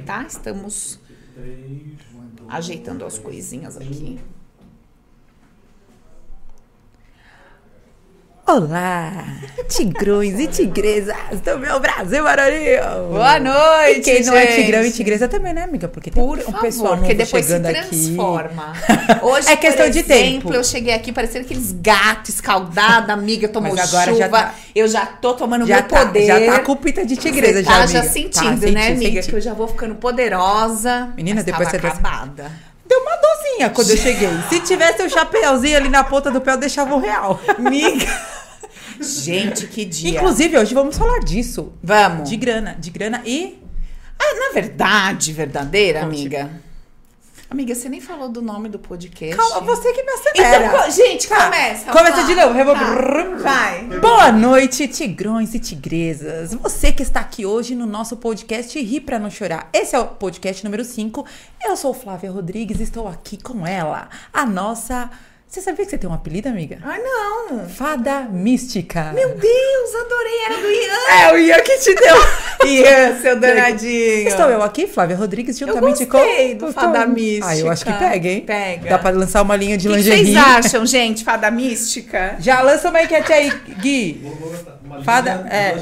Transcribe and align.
tá? 0.00 0.24
Estamos 0.26 0.98
ajeitando 2.48 3.04
as 3.04 3.18
coisinhas 3.18 3.76
aqui. 3.76 4.18
Olá, 8.44 9.24
tigrões 9.68 10.38
e 10.40 10.48
tigresas 10.48 11.14
do 11.44 11.58
meu 11.60 11.78
Brasil 11.78 12.24
varonil! 12.24 12.82
Boa 13.10 13.38
noite, 13.38 14.00
E 14.00 14.02
quem 14.02 14.24
não 14.24 14.34
é 14.36 14.46
gente. 14.48 14.62
tigrão 14.64 14.82
e 14.84 14.90
tigresa 14.90 15.28
também, 15.28 15.54
né, 15.54 15.62
amiga? 15.62 15.86
Porque 15.86 16.10
tem 16.10 16.22
Por 16.22 16.38
um 16.38 16.42
favor, 16.42 16.60
pessoal 16.60 16.88
novo 16.90 16.98
porque 17.02 17.14
depois 17.14 17.46
se 17.46 17.52
chegando 17.52 17.66
aqui. 17.66 17.88
transforma. 17.88 18.72
Hoje, 19.22 19.48
É 19.48 19.56
questão 19.56 19.84
por 19.86 19.92
de 19.92 19.98
exemplo, 20.00 20.18
tempo. 20.50 20.54
eu 20.54 20.64
cheguei 20.64 20.92
aqui 20.92 21.12
parecendo 21.12 21.44
aqueles 21.44 21.70
gatos 21.70 22.30
escaldados, 22.34 23.08
amiga, 23.10 23.46
tomou 23.48 23.74
Mas 23.76 23.88
agora 23.94 24.06
chuva. 24.10 24.18
já 24.18 24.28
tá- 24.28 24.54
Eu 24.74 24.88
já 24.88 25.06
tô 25.06 25.34
tomando 25.34 25.64
Já 25.64 25.76
meu 25.76 25.84
tá, 25.88 26.04
poder. 26.06 26.26
já 26.26 26.40
tá 26.44 26.58
com 26.60 26.76
pita 26.76 27.06
de 27.06 27.16
tigresa, 27.16 27.58
Você 27.60 27.62
já, 27.62 27.70
tá 27.70 27.76
amiga. 27.84 27.92
já 27.92 28.08
sentindo, 28.08 28.32
Tá, 28.32 28.50
né, 28.50 28.58
senti, 28.58 28.92
amiga? 29.06 29.22
senti. 29.22 29.28
Que 29.30 29.36
eu 29.36 29.40
já 29.40 29.54
vou 29.54 29.68
ficando 29.68 29.94
poderosa. 29.94 31.10
Menina, 31.16 31.44
depois 31.44 31.68
você 31.70 31.76
acabada. 31.76 32.50
Deu 32.92 33.00
uma 33.00 33.16
dozinha 33.16 33.70
quando 33.70 33.88
eu 33.88 33.96
cheguei. 33.96 34.28
Se 34.50 34.60
tivesse 34.60 35.02
um 35.02 35.08
chapéuzinho 35.08 35.78
ali 35.78 35.88
na 35.88 36.04
ponta 36.04 36.30
do 36.30 36.42
pé, 36.42 36.52
eu 36.52 36.58
deixava 36.58 36.94
um 36.94 36.98
real. 36.98 37.40
Amiga. 37.56 38.06
Gente, 39.00 39.66
que 39.66 39.86
dia. 39.86 40.10
Inclusive, 40.10 40.58
hoje 40.58 40.74
vamos 40.74 40.98
falar 40.98 41.20
disso. 41.20 41.72
Vamos. 41.82 42.28
De 42.28 42.36
grana. 42.36 42.76
De 42.78 42.90
grana 42.90 43.22
e... 43.24 43.58
Ah, 44.18 44.34
na 44.34 44.52
verdade, 44.52 45.32
verdadeira, 45.32 46.00
Conte. 46.00 46.16
amiga. 46.16 46.50
Amiga, 47.52 47.74
você 47.74 47.86
nem 47.86 48.00
falou 48.00 48.30
do 48.30 48.40
nome 48.40 48.70
do 48.70 48.78
podcast. 48.78 49.36
Calma, 49.36 49.60
você 49.60 49.92
que 49.92 50.02
me 50.02 50.10
acelera. 50.12 50.66
Então, 50.68 50.90
gente, 50.90 51.28
Tá. 51.28 51.44
começa. 51.44 51.92
Começa 51.92 52.24
de 52.24 52.34
novo. 52.34 52.64
Vou... 52.64 52.74
Tá. 52.74 53.36
Vai. 53.42 53.84
Boa 54.00 54.32
noite, 54.32 54.88
tigrões 54.88 55.52
e 55.54 55.58
tigresas. 55.58 56.54
Você 56.54 56.90
que 56.90 57.02
está 57.02 57.20
aqui 57.20 57.44
hoje 57.44 57.74
no 57.74 57.84
nosso 57.84 58.16
podcast 58.16 58.80
Ri 58.80 59.00
Pra 59.02 59.18
Não 59.18 59.28
Chorar. 59.28 59.68
Esse 59.70 59.94
é 59.94 59.98
o 59.98 60.06
podcast 60.06 60.64
número 60.64 60.82
5. 60.82 61.26
Eu 61.62 61.76
sou 61.76 61.92
Flávia 61.92 62.30
Rodrigues 62.30 62.80
e 62.80 62.84
estou 62.84 63.06
aqui 63.06 63.36
com 63.36 63.66
ela, 63.66 64.08
a 64.32 64.46
nossa... 64.46 65.10
Você 65.52 65.60
sabia 65.60 65.84
que 65.84 65.90
você 65.90 65.98
tem 65.98 66.08
um 66.08 66.14
apelido, 66.14 66.48
amiga? 66.48 66.78
Ai, 66.82 66.98
não. 67.02 67.68
Fada 67.68 68.22
Mística. 68.22 69.12
Meu 69.12 69.34
Deus, 69.34 69.94
adorei. 70.02 70.44
Era 70.46 70.56
do 70.56 70.70
Ian. 70.70 71.10
É, 71.10 71.32
o 71.34 71.36
Ian 71.36 71.60
que 71.62 71.76
te 71.76 71.94
deu. 71.94 72.16
Ian, 72.66 73.20
seu 73.20 73.38
danadinho. 73.38 74.28
Estou 74.28 74.48
eu 74.48 74.62
aqui, 74.62 74.86
Flávia 74.86 75.14
Rodrigues, 75.14 75.60
Eu 75.60 75.68
juntamente 75.68 76.06
gostei 76.06 76.52
com... 76.56 76.66
do 76.68 76.72
Fada 76.72 77.04
Mística. 77.06 77.48
Ah, 77.48 77.58
eu 77.58 77.70
acho 77.70 77.84
que 77.84 77.92
pega, 77.92 78.28
hein? 78.30 78.40
Pega. 78.46 78.88
Dá 78.88 78.98
pra 78.98 79.10
lançar 79.10 79.42
uma 79.42 79.54
linha 79.54 79.76
de 79.76 79.88
O 79.88 79.90
que 79.90 79.98
que 79.98 80.02
lingerie. 80.04 80.32
vocês 80.32 80.36
acham, 80.38 80.86
gente? 80.86 81.22
Fada 81.22 81.50
mística? 81.50 82.36
Já 82.38 82.62
lança 82.62 82.88
uma 82.88 83.02
enquete 83.02 83.30
aí, 83.30 83.50
Gui. 83.82 84.22
Fada, 85.04 85.46
é. 85.50 85.74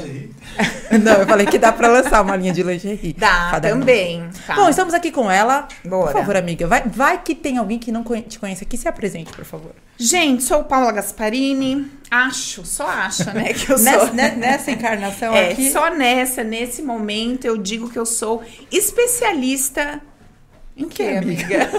Não, 1.01 1.13
eu 1.13 1.25
falei 1.25 1.45
que 1.45 1.57
dá 1.57 1.71
pra 1.71 1.87
lançar 1.87 2.21
uma 2.21 2.35
linha 2.35 2.51
de 2.51 2.61
lingerie. 2.63 3.13
Dá, 3.17 3.49
Fada 3.51 3.69
também. 3.69 4.29
Tá. 4.45 4.55
Bom, 4.55 4.67
estamos 4.69 4.93
aqui 4.93 5.09
com 5.11 5.31
ela. 5.31 5.67
Bora. 5.85 6.11
Por 6.11 6.19
favor, 6.19 6.35
amiga, 6.35 6.67
vai, 6.67 6.83
vai 6.85 7.21
que 7.21 7.33
tem 7.33 7.57
alguém 7.57 7.79
que 7.79 7.91
não 7.91 8.03
te 8.27 8.37
conhece 8.37 8.63
aqui. 8.63 8.77
Se 8.77 8.87
apresente, 8.87 9.31
por 9.31 9.45
favor. 9.45 9.71
Gente, 9.97 10.43
sou 10.43 10.63
Paula 10.63 10.91
Gasparini. 10.91 11.89
Acho, 12.09 12.65
só 12.65 12.87
acho, 12.87 13.23
né, 13.33 13.53
que 13.53 13.69
eu 13.71 13.77
sou. 13.79 13.85
Nessa, 13.85 14.11
ne- 14.13 14.35
nessa 14.35 14.71
encarnação 14.71 15.33
É, 15.33 15.51
aqui. 15.51 15.71
só 15.71 15.89
nessa, 15.89 16.43
nesse 16.43 16.81
momento, 16.81 17.45
eu 17.45 17.57
digo 17.57 17.89
que 17.89 17.97
eu 17.97 18.05
sou 18.05 18.43
especialista 18.69 20.01
em 20.75 20.87
quê, 20.89 21.17
amiga? 21.21 21.69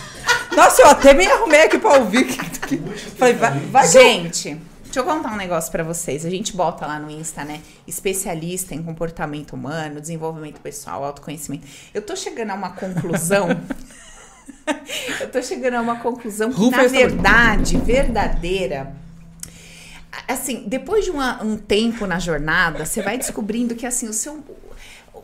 Nossa, 0.56 0.82
eu 0.82 0.88
até 0.88 1.14
me 1.14 1.26
arrumei 1.26 1.62
aqui 1.62 1.78
pra 1.78 1.98
ouvir. 1.98 2.24
Que- 2.26 2.60
que- 2.76 2.78
Falei, 3.16 3.34
vai, 3.34 3.58
vai 3.70 3.88
que 3.88 3.96
eu- 3.98 4.02
Gente, 4.02 4.60
deixa 4.90 5.00
eu 5.00 5.04
contar 5.04 5.32
um 5.32 5.36
negócio 5.36 5.70
pra 5.70 5.84
vocês. 5.84 6.26
A 6.26 6.30
gente 6.30 6.56
bota 6.56 6.84
lá 6.86 6.98
no 6.98 7.08
Insta, 7.10 7.44
né? 7.44 7.60
Especialista 7.86 8.74
em 8.74 8.82
comportamento 8.82 9.52
humano, 9.52 10.00
desenvolvimento 10.00 10.60
pessoal, 10.60 11.04
autoconhecimento. 11.04 11.64
Eu 11.94 12.02
tô 12.02 12.16
chegando 12.16 12.50
a 12.50 12.54
uma 12.54 12.70
conclusão. 12.70 13.48
eu 15.20 15.30
tô 15.30 15.40
chegando 15.42 15.74
a 15.74 15.80
uma 15.80 15.96
conclusão 15.96 16.52
que, 16.52 16.70
na 16.70 16.78
voz. 16.78 16.92
verdade, 16.92 17.76
verdadeira. 17.78 18.92
Assim, 20.26 20.64
depois 20.66 21.04
de 21.04 21.10
uma- 21.10 21.42
um 21.42 21.56
tempo 21.56 22.04
na 22.06 22.18
jornada, 22.18 22.84
você 22.84 23.00
vai 23.00 23.16
descobrindo 23.16 23.74
que, 23.74 23.86
assim, 23.86 24.08
o 24.08 24.12
seu. 24.12 24.42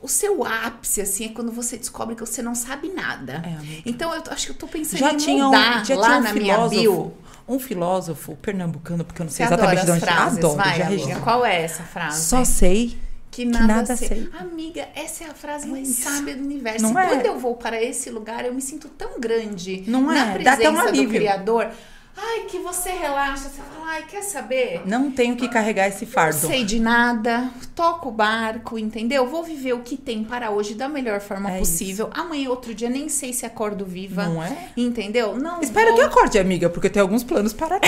O 0.03 0.09
seu 0.09 0.45
ápice, 0.45 1.01
assim, 1.01 1.25
é 1.25 1.29
quando 1.31 1.51
você 1.51 1.77
descobre 1.77 2.15
que 2.15 2.21
você 2.21 2.41
não 2.43 2.55
sabe 2.55 2.89
nada. 2.91 3.43
É, 3.45 3.81
então, 3.85 4.15
eu 4.15 4.23
acho 4.31 4.47
que 4.47 4.53
eu 4.53 4.57
tô 4.57 4.69
pensando 4.69 4.99
Já 5.01 5.13
em 5.13 5.17
tinha 5.17 5.43
um, 5.45 5.47
mudar 5.47 5.85
já 5.85 5.97
lá 5.97 6.07
tinha 6.07 6.19
um 6.19 6.23
na 6.23 6.33
minha 6.35 6.69
bio. 6.69 7.13
Um 7.49 7.59
filósofo 7.59 8.37
pernambucano, 8.37 9.05
porque 9.05 9.23
eu 9.23 9.25
não 9.25 9.31
Você 9.31 9.37
sei 9.39 9.47
adora 9.47 9.75
exatamente 9.75 9.87
de 9.87 9.91
onde 9.93 10.01
frases, 10.01 10.39
Adoro, 10.39 10.57
vai, 10.57 10.79
já 10.79 10.87
amiga. 10.87 11.21
Qual 11.21 11.47
é 11.47 11.63
essa 11.63 11.83
frase? 11.85 12.25
Só 12.25 12.45
sei 12.45 12.99
que 13.31 13.45
nada, 13.45 13.67
nada 13.67 13.97
sei. 13.97 14.09
sei. 14.09 14.31
Amiga, 14.39 14.89
essa 14.95 15.25
é 15.25 15.27
a 15.29 15.35
frase 15.35 15.69
mais 15.69 15.89
isso. 15.89 16.03
sábia 16.03 16.35
do 16.35 16.43
universo. 16.43 16.83
Não 16.83 16.99
e 16.99 17.05
é? 17.05 17.09
quando 17.09 17.27
eu 17.27 17.39
vou 17.39 17.55
para 17.55 17.83
esse 17.83 18.11
lugar, 18.11 18.45
eu 18.45 18.55
me 18.55 18.63
sinto 18.63 18.89
tão 18.89 19.21
grande 19.21 19.85
Não 19.87 20.03
na 20.03 20.35
é? 20.35 20.39
Dá 20.39 20.55
até 20.55 20.71
um 20.71 20.75
presença 20.75 21.03
do. 21.05 21.09
Criador. 21.09 21.71
Ai, 22.19 22.45
que 22.49 22.59
você 22.59 22.91
relaxa. 22.91 23.45
Você 23.51 23.61
fala, 23.61 23.91
ai, 23.91 24.05
quer 24.09 24.23
saber? 24.23 24.81
Não 24.87 25.11
tenho 25.11 25.37
que 25.37 25.49
carregar 25.49 25.87
esse 25.89 26.07
Não 26.07 26.13
fardo. 26.13 26.47
sei 26.47 26.65
de 26.65 26.81
nada, 26.81 27.51
toco 27.75 28.09
o 28.09 28.13
barco, 28.13 28.79
entendeu? 28.79 29.27
Vou 29.27 29.45
viver 29.45 29.75
o 29.75 29.81
que 29.81 29.97
tem 29.99 30.25
para 30.25 30.51
hoje 30.51 30.75
da 30.75 30.89
melhor 30.89 31.21
forma 31.21 31.51
É 31.51 31.59
possível. 31.59 32.09
Amanhã, 32.15 32.49
outro 32.49 32.75
dia, 32.75 32.89
nem 32.89 33.09
sei 33.11 33.33
se 33.35 33.45
acordo 33.45 33.85
viva. 33.85 34.25
Não 34.27 34.43
é? 34.43 34.71
Entendeu? 34.77 35.37
Não 35.37 35.61
Espero 35.61 35.89
vou... 35.91 35.97
que 35.99 36.03
acorde, 36.05 36.39
amiga, 36.39 36.71
porque 36.71 36.89
tem 36.89 37.03
alguns 37.03 37.23
planos 37.23 37.53
para. 37.53 37.79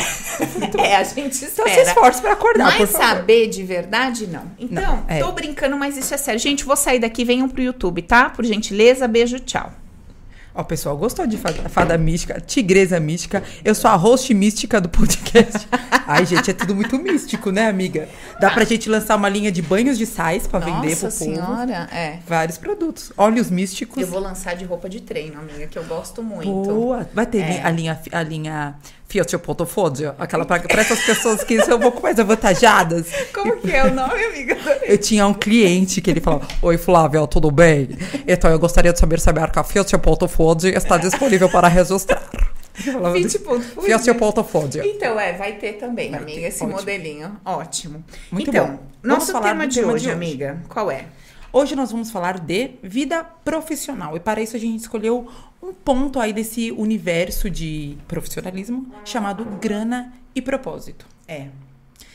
É, 0.79 0.97
a 0.97 1.03
gente 1.03 1.45
Então 1.45 1.67
espera. 1.67 1.71
se 1.85 1.91
esforce 1.91 2.21
para 2.23 2.33
acordar, 2.33 2.65
Mas 2.67 2.77
por 2.77 2.87
favor. 2.87 3.07
saber 3.07 3.49
de 3.49 3.63
verdade, 3.65 4.27
não. 4.29 4.43
Então, 4.59 4.83
Não, 4.99 5.05
é. 5.09 5.19
tô 5.19 5.33
brincando, 5.33 5.77
mas 5.77 5.97
isso 5.97 6.15
é 6.15 6.17
sério. 6.17 6.39
Gente, 6.39 6.65
vou 6.65 6.77
sair 6.77 6.99
daqui, 7.01 7.25
venham 7.25 7.49
pro 7.49 7.61
YouTube, 7.61 8.03
tá? 8.03 8.31
Por 8.31 8.45
gentileza, 8.45 9.09
beijo, 9.09 9.41
tchau. 9.41 9.73
Ó, 10.59 10.65
pessoal 10.65 10.97
gostou 10.97 11.25
de 11.25 11.37
fada, 11.37 11.69
fada 11.69 11.97
mística, 11.97 12.41
tigresa 12.41 12.99
mística. 12.99 13.45
Eu 13.65 13.77
sou 13.77 13.89
a 13.89 13.95
host 13.95 14.35
mística 14.35 14.81
do 14.81 14.89
podcast. 14.89 15.69
Ai, 16.05 16.27
gente, 16.27 16.51
é 16.51 16.53
tudo 16.53 16.75
muito 16.75 16.99
místico, 16.99 17.53
né, 17.53 17.69
amiga? 17.69 18.09
Dá 18.41 18.51
pra 18.51 18.65
gente 18.65 18.89
lançar 18.91 19.15
uma 19.15 19.29
linha 19.29 19.53
de 19.53 19.63
banhos 19.63 19.97
de 19.97 20.05
sais 20.05 20.49
pra 20.49 20.59
vender 20.59 20.97
pro 20.97 21.05
Nossa 21.05 21.25
povo. 21.25 21.33
senhora, 21.37 21.89
é. 21.93 22.19
Vários 22.27 22.59
produtos. 22.59 23.13
Óleos 23.17 23.49
místicos. 23.51 24.03
Eu 24.03 24.09
vou 24.09 24.19
lançar 24.19 24.57
de 24.57 24.65
roupa 24.65 24.89
de 24.89 25.01
treino, 25.01 25.39
amiga, 25.39 25.65
que 25.69 25.79
eu 25.79 25.85
gosto 25.85 26.25
muito. 26.25 26.51
Boa. 26.51 27.09
Vai 27.15 27.27
ter 27.27 27.39
É. 27.39 27.63
a 27.63 27.71
linha, 27.71 28.01
a 28.11 28.23
linha 28.25 28.75
Fiat 29.09 29.39
Portofólio, 29.39 30.15
aquela 30.19 30.45
para 30.45 30.83
essas 30.83 31.01
pessoas 31.01 31.43
que 31.43 31.59
são 31.65 31.79
um 31.79 31.81
pouco 31.81 32.03
mais 32.03 32.19
avantajadas. 32.19 33.07
Como 33.33 33.57
que 33.57 33.71
é 33.71 33.85
o 33.85 33.95
nome, 33.95 34.23
amiga? 34.23 34.55
Eu 34.83 34.99
tinha 34.99 35.27
um 35.27 35.33
cliente 35.33 36.03
que 36.03 36.11
ele 36.11 36.21
falava: 36.21 36.47
Oi, 36.61 36.77
Flávia, 36.77 37.27
tudo 37.27 37.51
bem? 37.51 37.89
Então 38.27 38.51
eu 38.51 38.59
gostaria 38.59 38.93
de 38.93 38.99
saber 38.99 39.19
se 39.19 39.31
a 39.31 39.33
marca 39.33 39.65
Fiat 39.65 39.97
Portofólio 39.99 40.77
está 40.77 40.99
disponível 40.99 41.49
para 41.49 41.69
registrar. 41.69 42.23
Eu 42.87 42.93
falava, 42.93 43.15
20 43.15 43.39
pontos 43.39 43.67
por 43.69 43.85
Fiat 43.85 44.05
dia. 44.05 44.15
Portofólio. 44.15 44.85
Então, 44.85 45.19
é, 45.19 45.33
vai 45.33 45.55
ter 45.55 45.73
também, 45.75 46.11
Vai 46.11 46.21
amiga, 46.21 46.41
ter, 46.41 46.47
esse 46.47 46.63
ótimo. 46.63 46.79
modelinho. 46.79 47.41
Ótimo. 47.45 48.05
Muito 48.31 48.51
então, 48.51 48.67
bom. 48.67 48.79
Nosso 49.03 49.41
tema 49.41 49.67
de 49.67 49.81
tema 49.81 49.93
hoje, 49.95 50.05
de 50.05 50.11
hoje. 50.11 50.15
amiga, 50.15 50.63
qual 50.69 50.91
é? 50.91 51.07
Hoje 51.53 51.75
nós 51.75 51.91
vamos 51.91 52.11
falar 52.11 52.39
de 52.39 52.73
vida 52.83 53.25
profissional. 53.25 54.17
E 54.17 54.21
para 54.21 54.41
isso 54.41 54.55
a 54.55 54.59
gente 54.59 54.81
escolheu 54.81 55.31
um 55.63 55.73
ponto 55.73 56.21
aí 56.21 56.33
desse 56.33 56.71
universo 56.73 57.49
de 57.49 57.97
profissionalismo 58.07 58.93
chamado 59.05 59.45
grana 59.45 60.13
e 60.35 60.43
propósito. 60.43 61.07
É. 61.27 61.49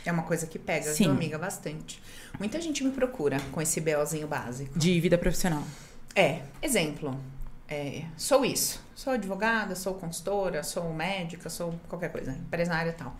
É 0.06 0.12
uma 0.12 0.24
coisa 0.24 0.46
que 0.46 0.60
pega, 0.60 0.92
Sim. 0.92 1.06
viu, 1.06 1.14
amiga, 1.14 1.38
bastante. 1.38 2.02
Muita 2.38 2.62
gente 2.62 2.84
me 2.84 2.92
procura 2.92 3.40
com 3.52 3.62
esse 3.62 3.80
BOzinho 3.80 4.28
básico. 4.28 4.78
De 4.78 5.00
vida 5.00 5.18
profissional. 5.18 5.64
É, 6.16 6.42
exemplo. 6.62 7.18
é, 7.68 8.04
sou 8.18 8.46
isso. 8.46 8.84
Sou 8.96 9.14
advogada, 9.14 9.76
sou 9.76 9.96
consultora, 9.96 10.62
sou 10.62 10.94
médica, 10.94 11.50
sou 11.50 11.74
qualquer 11.90 12.12
coisa, 12.12 12.32
empresária 12.32 12.92
e 12.92 12.94
tal. 12.94 13.16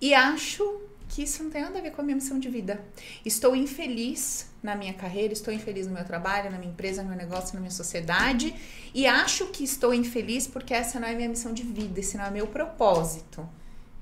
E 0.00 0.14
acho 0.14 0.80
que 1.10 1.22
isso 1.24 1.42
não 1.42 1.50
tem 1.50 1.60
nada 1.62 1.78
a 1.78 1.82
ver 1.82 1.90
com 1.90 2.00
a 2.00 2.04
minha 2.04 2.14
missão 2.14 2.38
de 2.38 2.48
vida. 2.48 2.80
Estou 3.26 3.54
infeliz 3.56 4.48
na 4.62 4.76
minha 4.76 4.94
carreira, 4.94 5.32
estou 5.32 5.52
infeliz 5.52 5.86
no 5.88 5.92
meu 5.92 6.04
trabalho, 6.04 6.50
na 6.50 6.56
minha 6.58 6.70
empresa, 6.70 7.02
no 7.02 7.08
meu 7.08 7.18
negócio, 7.18 7.52
na 7.54 7.60
minha 7.60 7.70
sociedade. 7.72 8.54
E 8.94 9.06
acho 9.06 9.48
que 9.48 9.64
estou 9.64 9.92
infeliz 9.92 10.46
porque 10.46 10.72
essa 10.72 11.00
não 11.00 11.08
é 11.08 11.14
minha 11.14 11.28
missão 11.28 11.52
de 11.52 11.64
vida, 11.64 11.98
esse 11.98 12.16
não 12.16 12.24
é 12.24 12.30
meu 12.30 12.46
propósito. 12.46 13.46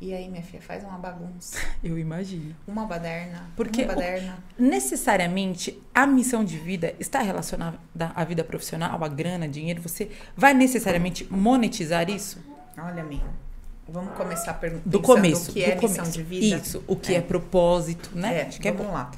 E 0.01 0.15
aí, 0.15 0.29
minha 0.29 0.43
filha, 0.45 0.63
faz 0.63 0.85
uma 0.85 0.97
bagunça. 0.99 1.59
Eu 1.83 1.99
imagino. 1.99 2.55
Uma 2.69 2.85
baderna. 2.87 3.51
Porque 3.57 3.83
uma 3.83 3.95
o- 3.95 3.97
baderna. 3.97 4.39
Necessariamente 4.57 5.83
a 5.95 6.07
missão 6.07 6.45
de 6.45 6.57
vida 6.59 6.95
está 7.01 7.21
relacionada 7.21 7.79
à 8.15 8.25
vida 8.25 8.45
profissional, 8.45 9.03
à 9.03 9.09
grana, 9.09 9.49
dinheiro. 9.49 9.83
Você 9.83 10.11
vai 10.37 10.55
necessariamente 10.55 11.27
monetizar 11.31 12.09
isso? 12.11 12.39
Olha, 12.77 13.03
amiga. 13.03 13.48
Vamos 13.89 14.15
começar 14.15 14.55
perguntando 14.55 14.91
Do 14.91 15.01
começo. 15.01 15.51
o 15.51 15.55
que 15.55 15.63
é 15.65 15.75
do 15.75 15.83
missão 15.83 15.97
começo. 16.05 16.13
de 16.13 16.23
vida. 16.23 16.57
Isso. 16.57 16.85
O 16.87 16.95
que 16.95 17.15
é, 17.15 17.21
propósito, 17.21 18.11
né? 18.15 18.41
É, 18.41 18.43
Acho 18.47 18.61
que 18.61 18.69
é 18.69 18.73
vamos 18.73 18.89
bom. 18.89 18.93
lá. 18.93 19.11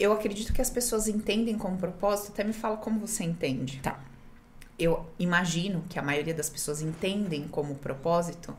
Eu 0.00 0.12
acredito 0.12 0.52
que 0.52 0.60
as 0.62 0.70
pessoas 0.70 1.06
entendem 1.06 1.56
como 1.56 1.76
propósito, 1.76 2.32
até 2.32 2.42
me 2.42 2.52
fala 2.52 2.76
como 2.78 2.98
você 2.98 3.22
entende. 3.24 3.78
Tá. 3.80 4.00
Eu 4.78 5.06
imagino 5.18 5.84
que 5.88 5.98
a 5.98 6.02
maioria 6.02 6.34
das 6.34 6.48
pessoas 6.50 6.80
entendem 6.82 7.46
como 7.46 7.74
propósito 7.76 8.56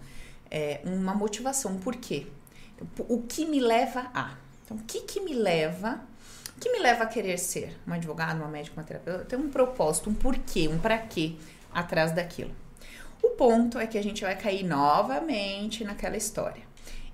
é, 0.50 0.80
uma 0.86 1.14
motivação. 1.14 1.76
Por 1.78 1.96
quê? 1.96 2.28
Então, 2.76 3.06
o 3.10 3.22
que 3.24 3.46
me 3.46 3.60
leva 3.60 4.10
a? 4.14 4.36
Então, 4.64 4.78
o 4.78 4.82
que, 4.84 5.02
que 5.02 5.20
me 5.22 5.34
leva 5.34 6.00
O 6.56 6.60
que 6.60 6.72
me 6.72 6.80
leva 6.80 7.04
a 7.04 7.08
querer 7.08 7.38
ser 7.38 7.78
uma 7.86 7.98
advogada, 7.98 8.36
uma 8.40 8.48
médica, 8.48 8.80
uma 8.80 8.86
terapeuta? 8.86 9.20
Eu 9.22 9.26
tenho 9.26 9.42
um 9.44 9.50
propósito, 9.50 10.10
um 10.10 10.14
porquê, 10.14 10.68
um 10.70 10.78
para 10.80 10.98
quê 10.98 11.36
atrás 11.74 12.14
daquilo. 12.14 12.52
O 13.24 13.30
ponto 13.32 13.80
é 13.80 13.88
que 13.88 13.98
a 13.98 14.04
gente 14.04 14.24
vai 14.24 14.36
cair 14.36 14.64
novamente 14.64 15.84
naquela 15.84 16.18
história. 16.18 16.64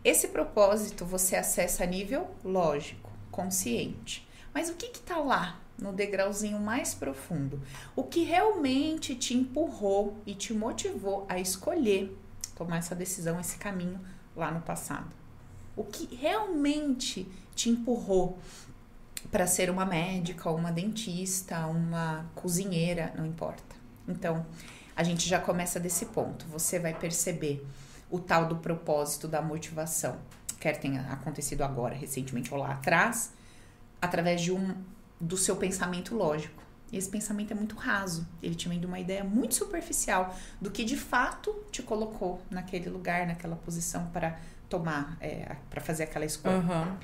Esse 0.03 0.29
propósito 0.29 1.05
você 1.05 1.35
acessa 1.35 1.83
a 1.83 1.87
nível 1.87 2.29
lógico, 2.43 3.11
consciente. 3.29 4.27
Mas 4.53 4.69
o 4.69 4.75
que 4.75 4.87
está 4.87 5.17
lá 5.17 5.59
no 5.77 5.93
degrauzinho 5.93 6.59
mais 6.59 6.93
profundo? 6.93 7.61
O 7.95 8.03
que 8.03 8.23
realmente 8.23 9.15
te 9.15 9.35
empurrou 9.35 10.17
e 10.25 10.33
te 10.33 10.53
motivou 10.53 11.25
a 11.29 11.39
escolher 11.39 12.17
tomar 12.55 12.77
essa 12.77 12.95
decisão, 12.95 13.39
esse 13.39 13.57
caminho 13.57 13.99
lá 14.35 14.51
no 14.51 14.61
passado? 14.61 15.09
O 15.75 15.83
que 15.83 16.13
realmente 16.15 17.27
te 17.55 17.69
empurrou 17.69 18.37
para 19.29 19.47
ser 19.47 19.69
uma 19.69 19.85
médica, 19.85 20.49
uma 20.49 20.71
dentista, 20.71 21.65
uma 21.67 22.25
cozinheira, 22.35 23.13
não 23.15 23.25
importa. 23.25 23.75
Então, 24.07 24.45
a 24.95 25.03
gente 25.03 25.27
já 25.27 25.39
começa 25.39 25.79
desse 25.79 26.07
ponto. 26.07 26.45
Você 26.47 26.79
vai 26.79 26.93
perceber 26.93 27.65
o 28.09 28.19
tal 28.19 28.45
do 28.45 28.57
propósito 28.57 29.27
da 29.27 29.41
motivação, 29.41 30.17
quer 30.59 30.77
tenha 30.77 31.01
acontecido 31.11 31.63
agora, 31.63 31.95
recentemente 31.95 32.53
ou 32.53 32.59
lá 32.59 32.73
atrás, 32.73 33.33
através 34.01 34.41
de 34.41 34.51
um 34.51 34.75
do 35.19 35.37
seu 35.37 35.55
pensamento 35.55 36.15
lógico. 36.15 36.61
E 36.91 36.97
esse 36.97 37.09
pensamento 37.09 37.51
é 37.51 37.55
muito 37.55 37.75
raso. 37.75 38.27
Ele 38.43 38.53
te 38.53 38.67
vem 38.67 38.79
de 38.79 38.85
uma 38.85 38.99
ideia 38.99 39.23
muito 39.23 39.55
superficial 39.55 40.35
do 40.59 40.69
que 40.69 40.83
de 40.83 40.97
fato 40.97 41.55
te 41.71 41.81
colocou 41.81 42.41
naquele 42.49 42.89
lugar, 42.89 43.25
naquela 43.25 43.55
posição 43.55 44.07
para 44.07 44.37
tomar, 44.67 45.17
é, 45.21 45.55
para 45.69 45.79
fazer 45.79 46.03
aquela 46.03 46.25
escolha. 46.25 46.57
Uhum. 46.57 46.97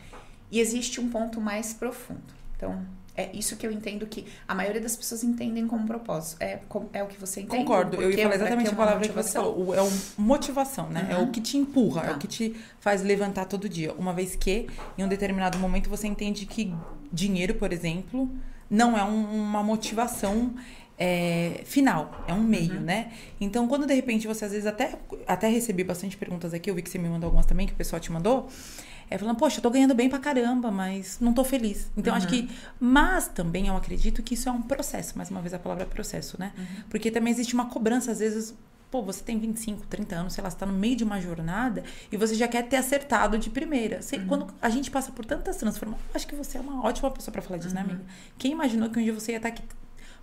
E 0.52 0.60
existe 0.60 1.00
um 1.00 1.10
ponto 1.10 1.40
mais 1.40 1.74
profundo. 1.74 2.34
Então, 2.56 2.86
é 3.18 3.32
isso 3.34 3.56
que 3.58 3.66
eu 3.66 3.72
entendo 3.72 4.06
que 4.06 4.26
a 4.48 4.54
maioria 4.54 4.80
das 4.80 4.96
pessoas 4.96 5.24
entendem 5.24 5.68
como 5.68 5.88
propósito. 5.88 6.38
É, 6.40 6.60
é 6.94 7.04
o 7.04 7.08
que 7.08 7.20
você 7.20 7.42
entende. 7.42 7.64
Concordo. 7.64 8.00
Eu 8.00 8.12
ia 8.12 8.24
falar 8.24 8.36
exatamente 8.36 8.70
a 8.70 8.76
palavra 8.76 9.00
motivação. 9.00 9.44
que 9.44 9.50
você 9.50 9.66
falou. 9.66 9.76
É 9.76 9.82
o 9.82 9.92
motivação, 10.22 10.90
né? 10.90 11.10
Uhum. 11.10 11.18
É 11.18 11.24
o 11.24 11.32
que 11.32 11.42
te 11.42 11.58
empurra, 11.58 12.04
é 12.04 12.10
o 12.12 12.14
tá. 12.14 12.20
que 12.20 12.28
te 12.28 12.56
faz 12.80 13.02
levantar 13.02 13.46
todo 13.46 13.68
dia. 13.68 13.92
Uma 13.94 14.14
vez 14.14 14.36
que, 14.36 14.68
em 14.96 15.04
um 15.04 15.08
determinado 15.08 15.58
momento, 15.58 15.90
você 15.90 16.08
entende 16.08 16.46
que 16.46 16.72
dinheiro, 17.12 17.56
por 17.56 17.74
exemplo, 17.74 18.30
não 18.70 18.96
é 18.96 19.04
um, 19.04 19.42
uma 19.42 19.64
motivação 19.64 20.54
é, 20.98 21.62
final, 21.64 22.24
é 22.28 22.34
um 22.34 22.44
meio, 22.44 22.76
uhum. 22.76 22.82
né? 22.82 23.12
Então, 23.42 23.68
quando 23.68 23.88
de 23.88 23.94
repente 23.96 24.28
você 24.28 24.46
às 24.46 24.52
vezes 24.52 24.68
até, 24.68 24.94
até 25.26 25.48
recebi 25.48 25.84
bastante 25.84 26.16
perguntas 26.18 26.54
aqui, 26.54 26.70
eu 26.70 26.76
vi 26.76 26.84
que 26.84 26.90
você 26.90 26.98
me 26.98 27.10
mandou 27.10 27.28
algumas 27.28 27.46
também, 27.46 27.66
que 27.66 27.74
o 27.74 27.76
pessoal 27.76 28.00
te 28.00 28.12
mandou. 28.12 28.48
É 29.10 29.18
falando, 29.18 29.38
poxa, 29.38 29.60
eu 29.60 29.62
tô 29.62 29.70
ganhando 29.70 29.96
bem 29.96 30.10
pra 30.10 30.20
caramba, 30.20 30.70
mas 30.70 31.18
não 31.22 31.34
tô 31.34 31.44
feliz. 31.44 31.90
Então, 31.96 32.12
uhum. 32.12 32.18
acho 32.18 32.28
que. 32.28 32.50
Mas 32.80 33.28
também 33.28 33.68
eu 33.68 33.76
acredito 33.76 34.22
que 34.22 34.34
isso 34.34 34.50
é 34.50 34.52
um 34.52 34.62
processo. 34.62 35.18
Mais 35.18 35.32
uma 35.32 35.42
vez 35.42 35.54
a 35.54 35.60
palavra 35.60 35.84
é 35.84 35.88
processo, 35.88 36.38
né? 36.40 36.52
Uhum. 36.58 36.66
Porque 36.90 37.10
também 37.10 37.32
existe 37.32 37.54
uma 37.54 37.66
cobrança, 37.66 38.12
às 38.12 38.20
vezes. 38.20 38.54
Pô, 38.90 39.02
você 39.02 39.22
tem 39.22 39.38
25, 39.38 39.86
30 39.88 40.16
anos, 40.16 40.34
sei 40.34 40.42
lá, 40.42 40.50
você 40.50 40.56
tá 40.56 40.66
no 40.66 40.72
meio 40.72 40.96
de 40.96 41.04
uma 41.04 41.20
jornada 41.20 41.84
e 42.10 42.16
você 42.16 42.34
já 42.36 42.48
quer 42.48 42.64
ter 42.64 42.78
acertado 42.78 43.38
de 43.38 43.50
primeira. 43.50 44.02
Você, 44.02 44.16
uhum. 44.16 44.28
Quando 44.28 44.48
a 44.62 44.70
gente 44.70 44.90
passa 44.90 45.12
por 45.12 45.26
tantas 45.26 45.58
transformações, 45.58 46.10
acho 46.14 46.26
que 46.26 46.36
você 46.36 46.58
é 46.58 46.62
uma 46.62 46.86
ótima 46.86 47.12
pessoa 47.12 47.34
para 47.34 47.42
falar 47.42 47.58
disso, 47.58 47.76
né, 47.76 47.82
uhum. 47.82 47.90
amiga? 47.90 48.06
Quem 48.38 48.54
imaginou 48.54 48.90
que 48.90 48.98
um 48.98 49.04
dia 49.04 49.14
você 49.14 49.34
ia 49.34 49.38
estar 49.38 49.52
tá 49.52 49.56
aqui 49.56 49.64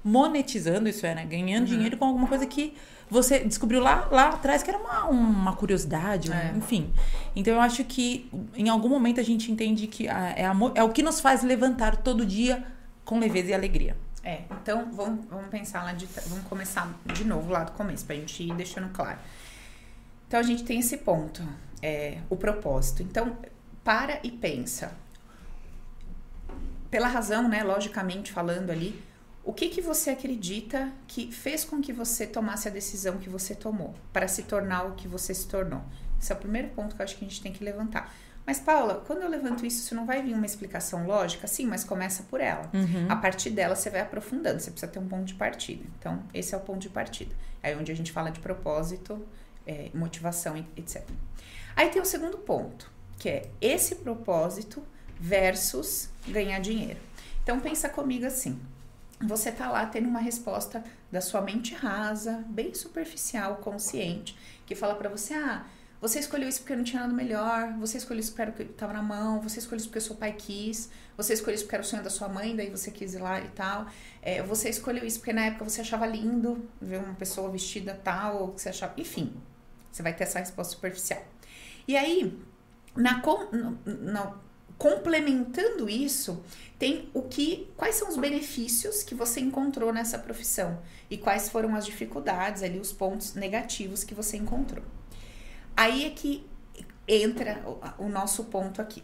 monetizando 0.03 0.89
isso, 0.89 1.05
é, 1.07 1.15
né? 1.15 1.27
Ganhando 1.27 1.69
uhum. 1.69 1.75
dinheiro 1.75 1.99
com 1.99 2.07
alguma 2.07 2.27
coisa 2.27 2.47
que 2.47 2.75
você 3.11 3.41
descobriu 3.41 3.81
lá, 3.81 4.09
lá 4.11 4.29
atrás 4.31 4.63
que 4.63 4.71
era 4.71 4.79
uma, 4.79 5.05
uma 5.07 5.57
curiosidade, 5.57 6.33
é. 6.33 6.53
enfim. 6.57 6.93
Então 7.37 7.55
eu 7.55 7.61
acho 7.61 7.85
que 7.85 8.31
em 8.55 8.69
algum 8.69 8.89
momento 8.89 9.21
a 9.21 9.23
gente 9.23 9.51
entende 9.53 9.87
que 9.87 10.09
a, 10.09 10.31
é, 10.31 10.47
a, 10.47 10.55
é 10.75 10.83
o 10.83 10.91
que 10.91 11.03
nos 11.03 11.21
faz 11.21 11.43
levantar 11.43 11.97
todo 11.97 12.25
dia 12.25 12.65
com 13.05 13.19
leveza 13.19 13.51
e 13.51 13.55
alegria. 13.55 13.97
É, 14.23 14.43
então 14.51 14.91
vamos, 14.91 15.27
vamos 15.27 15.49
pensar 15.49 15.85
lá 15.85 15.93
de. 15.93 16.07
Vamos 16.27 16.47
começar 16.47 16.93
de 17.13 17.25
novo 17.25 17.51
lá 17.51 17.65
do 17.65 17.73
começo, 17.73 18.07
pra 18.07 18.17
gente 18.17 18.43
ir 18.43 18.55
deixando 18.55 18.91
claro. 18.93 19.19
Então 20.27 20.41
a 20.41 20.43
gente 20.43 20.65
tem 20.65 20.81
esse 20.81 20.97
ponto, 20.97 21.47
é, 21.83 22.19
o 22.31 22.37
propósito. 22.37 23.03
Então, 23.03 23.37
para 23.85 24.19
e 24.23 24.31
pensa. 24.31 24.93
Pela 26.91 27.09
razão, 27.09 27.49
né, 27.49 27.63
logicamente 27.63 28.33
falando 28.33 28.71
ali, 28.71 29.03
o 29.45 29.53
que, 29.53 29.69
que 29.69 29.83
você 29.83 30.11
acredita 30.11 30.91
que 31.07 31.31
fez 31.31 31.65
com 31.65 31.81
que 31.81 31.93
você 31.93 32.27
tomasse 32.27 32.67
a 32.67 32.71
decisão 32.71 33.19
que 33.19 33.29
você 33.29 33.55
tomou 33.55 33.95
para 34.13 34.27
se 34.27 34.45
tornar 34.45 34.85
o 34.85 34.93
que 34.93 35.07
você 35.07 35.35
se 35.35 35.47
tornou? 35.47 35.83
Esse 36.21 36.33
é 36.33 36.35
o 36.35 36.39
primeiro 36.39 36.69
ponto 36.69 36.97
que 36.97 37.03
eu 37.03 37.05
acho 37.05 37.17
que 37.17 37.25
a 37.25 37.29
gente 37.29 37.43
tem 37.43 37.53
que 37.53 37.63
levantar. 37.63 38.13
Mas, 38.47 38.59
Paula, 38.59 39.03
quando 39.07 39.23
eu 39.23 39.29
levanto 39.29 39.65
isso, 39.65 39.81
isso 39.81 39.95
não 39.95 40.07
vai 40.07 40.23
vir 40.23 40.35
uma 40.35 40.47
explicação 40.47 41.07
lógica? 41.07 41.47
Sim, 41.47 41.67
mas 41.67 41.85
começa 41.85 42.23
por 42.25 42.41
ela. 42.41 42.71
Uhum. 42.73 43.07
A 43.09 43.17
partir 43.17 43.51
dela, 43.51 43.75
você 43.75 43.91
vai 43.91 44.01
aprofundando. 44.01 44.61
Você 44.61 44.71
precisa 44.71 44.91
ter 44.91 44.99
um 44.99 45.09
ponto 45.09 45.25
de 45.25 45.35
partida. 45.35 45.85
Então, 45.99 46.23
esse 46.33 46.55
é 46.55 46.59
o 46.59 46.61
ponto 46.61 46.79
de 46.79 46.89
partida. 46.89 47.35
É 47.63 47.75
onde 47.77 47.91
a 47.91 47.97
gente 47.97 48.13
fala 48.13 48.31
de 48.31 48.41
propósito, 48.41 49.27
é, 49.67 49.91
motivação, 49.95 50.57
etc. 50.77 51.03
Aí 51.75 51.89
tem 51.89 52.01
o 52.01 52.05
segundo 52.05 52.39
ponto, 52.39 52.91
que 53.19 53.29
é 53.29 53.51
esse 53.61 53.97
propósito 53.97 54.83
versus 55.19 56.11
ganhar 56.29 56.59
dinheiro. 56.61 57.01
Então, 57.43 57.61
pensa 57.61 57.89
comigo 57.89 58.27
assim 58.27 58.61
você 59.27 59.51
tá 59.51 59.71
lá 59.71 59.87
tendo 59.87 60.09
uma 60.09 60.21
resposta 60.21 60.85
da 61.11 61.21
sua 61.21 61.41
mente 61.41 61.75
rasa, 61.75 62.45
bem 62.49 62.75
superficial, 62.75 63.57
consciente, 63.57 64.37
que 64.67 64.75
fala 64.75 64.95
para 64.95 65.09
você: 65.09 65.35
"Ah, 65.35 65.65
você 66.05 66.19
escolheu 66.19 66.47
isso 66.47 66.61
porque 66.61 66.77
não 66.77 66.85
tinha 66.85 67.01
nada 67.01 67.15
melhor, 67.15 67.73
você 67.79 67.97
escolheu 67.97 68.21
isso 68.21 68.35
porque 68.35 68.63
estava 68.65 68.93
na 68.93 69.03
mão, 69.03 69.41
você 69.41 69.59
escolheu 69.59 69.79
isso 69.79 69.89
porque 69.89 70.03
seu 70.03 70.15
pai 70.15 70.35
quis, 70.35 70.91
você 71.17 71.33
escolheu 71.33 71.55
isso 71.55 71.65
porque 71.65 71.77
era 71.77 71.83
o 71.83 71.87
sonho 71.87 72.03
da 72.03 72.11
sua 72.11 72.29
mãe, 72.29 72.55
daí 72.55 72.69
você 72.69 72.91
quis 72.91 73.15
ir 73.15 73.21
lá 73.21 73.41
e 73.41 73.49
tal. 73.49 73.87
É, 74.21 74.43
você 74.43 74.69
escolheu 74.69 75.03
isso 75.05 75.19
porque 75.19 75.33
na 75.33 75.47
época 75.47 75.65
você 75.65 75.81
achava 75.81 76.05
lindo 76.05 76.69
ver 76.79 76.99
uma 76.99 77.15
pessoa 77.15 77.51
vestida 77.51 77.99
tal, 78.05 78.43
ou 78.43 78.53
que 78.53 78.61
você 78.61 78.69
achava. 78.69 78.93
Enfim, 78.99 79.33
você 79.91 80.03
vai 80.03 80.13
ter 80.13 80.25
essa 80.25 80.39
resposta 80.39 80.75
superficial. 80.75 81.25
E 81.89 81.97
aí, 81.97 82.39
na, 82.95 83.23
na, 83.87 84.35
complementando 84.79 85.89
isso, 85.89 86.43
tem 86.79 87.09
o 87.15 87.23
que, 87.23 87.71
quais 87.77 87.95
são 87.95 88.09
os 88.09 88.17
benefícios 88.17 89.03
que 89.03 89.15
você 89.15 89.41
encontrou 89.41 89.93
nessa 89.93 90.19
profissão 90.19 90.79
e 91.11 91.17
quais 91.17 91.49
foram 91.49 91.75
as 91.75 91.87
dificuldades 91.87 92.63
ali, 92.63 92.79
os 92.79 92.93
pontos 92.93 93.35
negativos 93.35 94.03
que 94.05 94.15
você 94.15 94.37
encontrou. 94.37 94.85
Aí 95.77 96.05
é 96.05 96.11
que 96.11 96.45
entra 97.07 97.63
o, 97.67 98.05
o 98.05 98.09
nosso 98.09 98.45
ponto 98.45 98.83
aqui. 98.83 99.03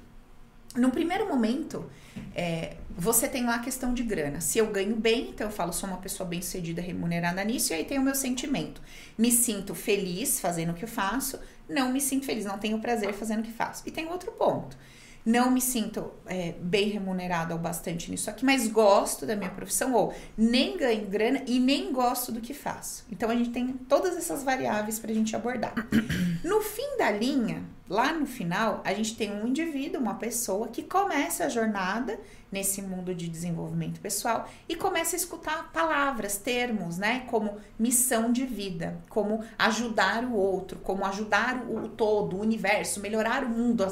No 0.76 0.90
primeiro 0.90 1.26
momento, 1.26 1.90
é, 2.34 2.76
você 2.96 3.28
tem 3.28 3.44
lá 3.44 3.56
a 3.56 3.58
questão 3.58 3.92
de 3.92 4.04
grana. 4.04 4.40
Se 4.40 4.58
eu 4.58 4.68
ganho 4.68 4.94
bem, 4.94 5.30
então 5.30 5.48
eu 5.48 5.52
falo, 5.52 5.72
sou 5.72 5.88
uma 5.88 5.98
pessoa 5.98 6.28
bem 6.28 6.40
sucedida, 6.40 6.80
remunerada 6.80 7.42
nisso, 7.42 7.72
e 7.72 7.76
aí 7.76 7.84
tem 7.84 7.98
o 7.98 8.02
meu 8.02 8.14
sentimento. 8.14 8.80
Me 9.18 9.32
sinto 9.32 9.74
feliz 9.74 10.38
fazendo 10.38 10.70
o 10.70 10.74
que 10.74 10.84
eu 10.84 10.88
faço, 10.88 11.40
não 11.68 11.92
me 11.92 12.00
sinto 12.00 12.24
feliz, 12.24 12.44
não 12.44 12.58
tenho 12.58 12.78
prazer 12.78 13.12
fazendo 13.14 13.40
o 13.40 13.42
que 13.42 13.52
faço. 13.52 13.82
E 13.84 13.90
tem 13.90 14.06
outro 14.06 14.30
ponto 14.32 14.76
não 15.24 15.50
me 15.50 15.60
sinto 15.60 16.10
é, 16.26 16.54
bem 16.60 16.88
remunerada 16.88 17.54
ou 17.54 17.60
bastante 17.60 18.10
nisso 18.10 18.30
aqui, 18.30 18.44
mas 18.44 18.68
gosto 18.68 19.26
da 19.26 19.36
minha 19.36 19.50
profissão, 19.50 19.92
ou 19.94 20.14
nem 20.36 20.76
ganho 20.76 21.06
grana 21.06 21.42
e 21.46 21.58
nem 21.58 21.92
gosto 21.92 22.32
do 22.32 22.40
que 22.40 22.54
faço. 22.54 23.04
Então 23.10 23.30
a 23.30 23.34
gente 23.34 23.50
tem 23.50 23.68
todas 23.68 24.16
essas 24.16 24.42
variáveis 24.42 24.98
para 24.98 25.10
a 25.10 25.14
gente 25.14 25.34
abordar. 25.34 25.74
No 26.42 26.62
fim 26.62 26.96
da 26.96 27.10
linha, 27.10 27.62
lá 27.86 28.14
no 28.14 28.24
final, 28.24 28.80
a 28.82 28.94
gente 28.94 29.14
tem 29.14 29.30
um 29.30 29.46
indivíduo, 29.46 30.00
uma 30.00 30.14
pessoa 30.14 30.68
que 30.68 30.82
começa 30.82 31.44
a 31.44 31.48
jornada 31.50 32.18
nesse 32.50 32.82
mundo 32.82 33.14
de 33.14 33.28
desenvolvimento 33.28 34.00
pessoal 34.00 34.48
e 34.68 34.74
começa 34.74 35.14
a 35.14 35.18
escutar 35.18 35.70
palavras, 35.72 36.36
termos, 36.36 36.98
né, 36.98 37.26
como 37.30 37.56
missão 37.78 38.32
de 38.32 38.44
vida, 38.44 38.98
como 39.08 39.44
ajudar 39.58 40.24
o 40.24 40.34
outro, 40.34 40.78
como 40.80 41.04
ajudar 41.04 41.64
o 41.68 41.88
todo, 41.88 42.36
o 42.36 42.40
universo, 42.40 43.00
melhorar 43.00 43.44
o 43.44 43.48
mundo, 43.48 43.84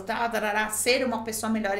ser 0.73 1.05
uma 1.05 1.23
pessoa 1.23 1.50
melhor. 1.50 1.79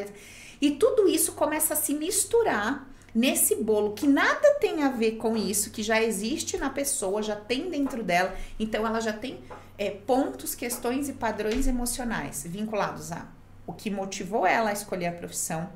E 0.61 0.73
tudo 0.73 1.09
isso 1.09 1.33
começa 1.33 1.75
a 1.75 1.77
se 1.77 1.95
misturar 1.95 2.89
nesse 3.15 3.57
bolo 3.57 3.95
que 3.95 4.07
nada 4.07 4.55
tem 4.61 4.83
a 4.83 4.91
ver 4.91 5.13
com 5.13 5.37
isso, 5.37 5.71
que 5.71 5.83
já 5.83 6.01
existe 6.03 6.57
na 6.57 6.71
pessoa, 6.71 7.23
já 7.23 7.35
tem 7.35 7.69
dentro 7.71 8.03
dela, 8.03 8.35
então 8.59 8.87
ela 8.87 9.01
já 9.01 9.13
tem 9.13 9.41
é, 9.77 9.91
pontos, 9.91 10.55
questões 10.55 11.09
e 11.09 11.13
padrões 11.15 11.67
emocionais 11.67 12.45
vinculados 12.47 13.11
a 13.13 13.38
o 13.69 13.73
que 13.75 13.91
motivou 13.91 14.47
ela 14.47 14.71
a 14.71 14.73
escolher 14.73 15.09
a 15.09 15.13
profissão, 15.13 15.69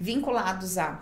vinculados 0.00 0.78
a 0.78 1.00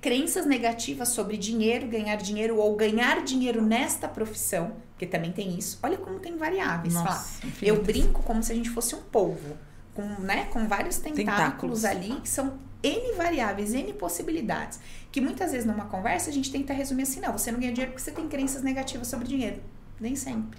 crenças 0.00 0.46
negativas 0.46 1.10
sobre 1.10 1.36
dinheiro, 1.36 1.86
ganhar 1.86 2.16
dinheiro 2.16 2.56
ou 2.56 2.74
ganhar 2.74 3.22
dinheiro 3.22 3.60
nesta 3.60 4.08
profissão, 4.08 4.76
que 4.96 5.06
também 5.06 5.30
tem 5.30 5.58
isso. 5.58 5.78
Olha 5.82 5.98
como 5.98 6.18
tem 6.20 6.38
variáveis. 6.38 6.94
Nossa, 6.94 7.46
eu 7.60 7.82
brinco 7.82 8.22
como 8.22 8.42
se 8.42 8.50
a 8.50 8.54
gente 8.54 8.70
fosse 8.70 8.94
um 8.94 9.02
polvo, 9.02 9.58
com, 9.94 10.02
né, 10.20 10.46
com 10.46 10.66
vários 10.66 10.96
tentáculos, 10.96 11.36
tentáculos 11.36 11.84
ali 11.84 12.18
que 12.22 12.28
são 12.30 12.58
N 12.82 13.12
variáveis, 13.14 13.74
N 13.74 13.92
possibilidades. 13.92 14.80
Que 15.12 15.20
muitas 15.20 15.52
vezes 15.52 15.66
numa 15.66 15.84
conversa 15.84 16.30
a 16.30 16.32
gente 16.32 16.50
tenta 16.50 16.72
resumir 16.72 17.02
assim: 17.02 17.20
não, 17.20 17.32
você 17.32 17.52
não 17.52 17.60
ganha 17.60 17.72
dinheiro 17.72 17.92
porque 17.92 18.04
você 18.04 18.12
tem 18.12 18.26
crenças 18.26 18.62
negativas 18.62 19.06
sobre 19.06 19.28
dinheiro. 19.28 19.60
Nem 20.00 20.16
sempre. 20.16 20.58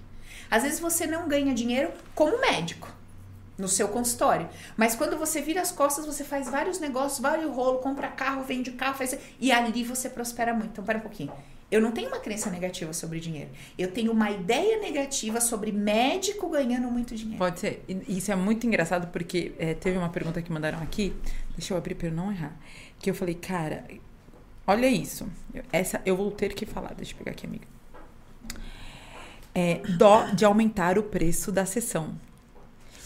Às 0.52 0.62
vezes 0.62 0.80
você 0.80 1.08
não 1.08 1.28
ganha 1.28 1.54
dinheiro 1.56 1.92
como 2.14 2.40
médico. 2.40 2.99
No 3.60 3.68
seu 3.68 3.90
consultório. 3.90 4.50
Mas 4.76 4.96
quando 4.96 5.18
você 5.18 5.42
vira 5.42 5.62
as 5.62 5.72
costas, 5.72 6.06
você 6.06 6.24
faz 6.24 6.50
vários 6.50 6.80
negócios, 6.80 7.20
vários 7.20 7.54
rolos, 7.54 7.84
compra 7.84 8.08
carro, 8.08 8.44
vende 8.44 8.72
carro, 8.72 8.96
faz 8.96 9.18
e 9.40 9.52
ali 9.52 9.84
você 9.84 10.10
prospera 10.10 10.54
muito. 10.54 10.72
Então, 10.72 10.84
para 10.84 10.98
um 10.98 11.02
pouquinho. 11.02 11.32
Eu 11.72 11.80
não 11.80 11.92
tenho 11.92 12.08
uma 12.08 12.18
crença 12.20 12.50
negativa 12.50 12.92
sobre 12.94 13.20
dinheiro. 13.20 13.52
Eu 13.78 13.92
tenho 13.92 14.12
uma 14.12 14.32
ideia 14.32 14.80
negativa 14.80 15.40
sobre 15.40 15.72
médico 15.72 16.50
ganhando 16.50 16.90
muito 16.90 17.16
dinheiro. 17.16 17.38
Pode 17.38 17.60
ser. 17.60 17.86
Isso 18.08 18.32
é 18.32 18.36
muito 18.36 18.66
engraçado 18.66 19.12
porque 19.12 19.54
é, 19.60 19.76
teve 19.76 19.96
uma 19.96 20.10
pergunta 20.10 20.42
que 20.42 20.52
mandaram 20.52 20.82
aqui. 20.82 21.14
Deixa 21.56 21.74
eu 21.74 21.78
abrir 21.78 21.94
para 21.94 22.08
eu 22.08 22.12
não 22.12 22.32
errar. 22.32 22.58
Que 22.98 23.12
eu 23.12 23.14
falei, 23.14 23.36
cara, 23.36 23.86
olha 24.66 24.88
isso. 24.88 25.28
Essa 25.72 26.02
eu 26.06 26.18
vou 26.18 26.32
ter 26.32 26.56
que 26.56 26.66
falar. 26.66 26.96
Deixa 26.96 27.14
eu 27.14 27.18
pegar 27.18 27.32
aqui, 27.32 27.46
amiga. 27.46 27.68
É, 29.54 29.82
dó 29.96 30.26
de 30.34 30.46
aumentar 30.46 30.98
o 30.98 31.04
preço 31.04 31.52
da 31.52 31.68
sessão. 31.68 32.16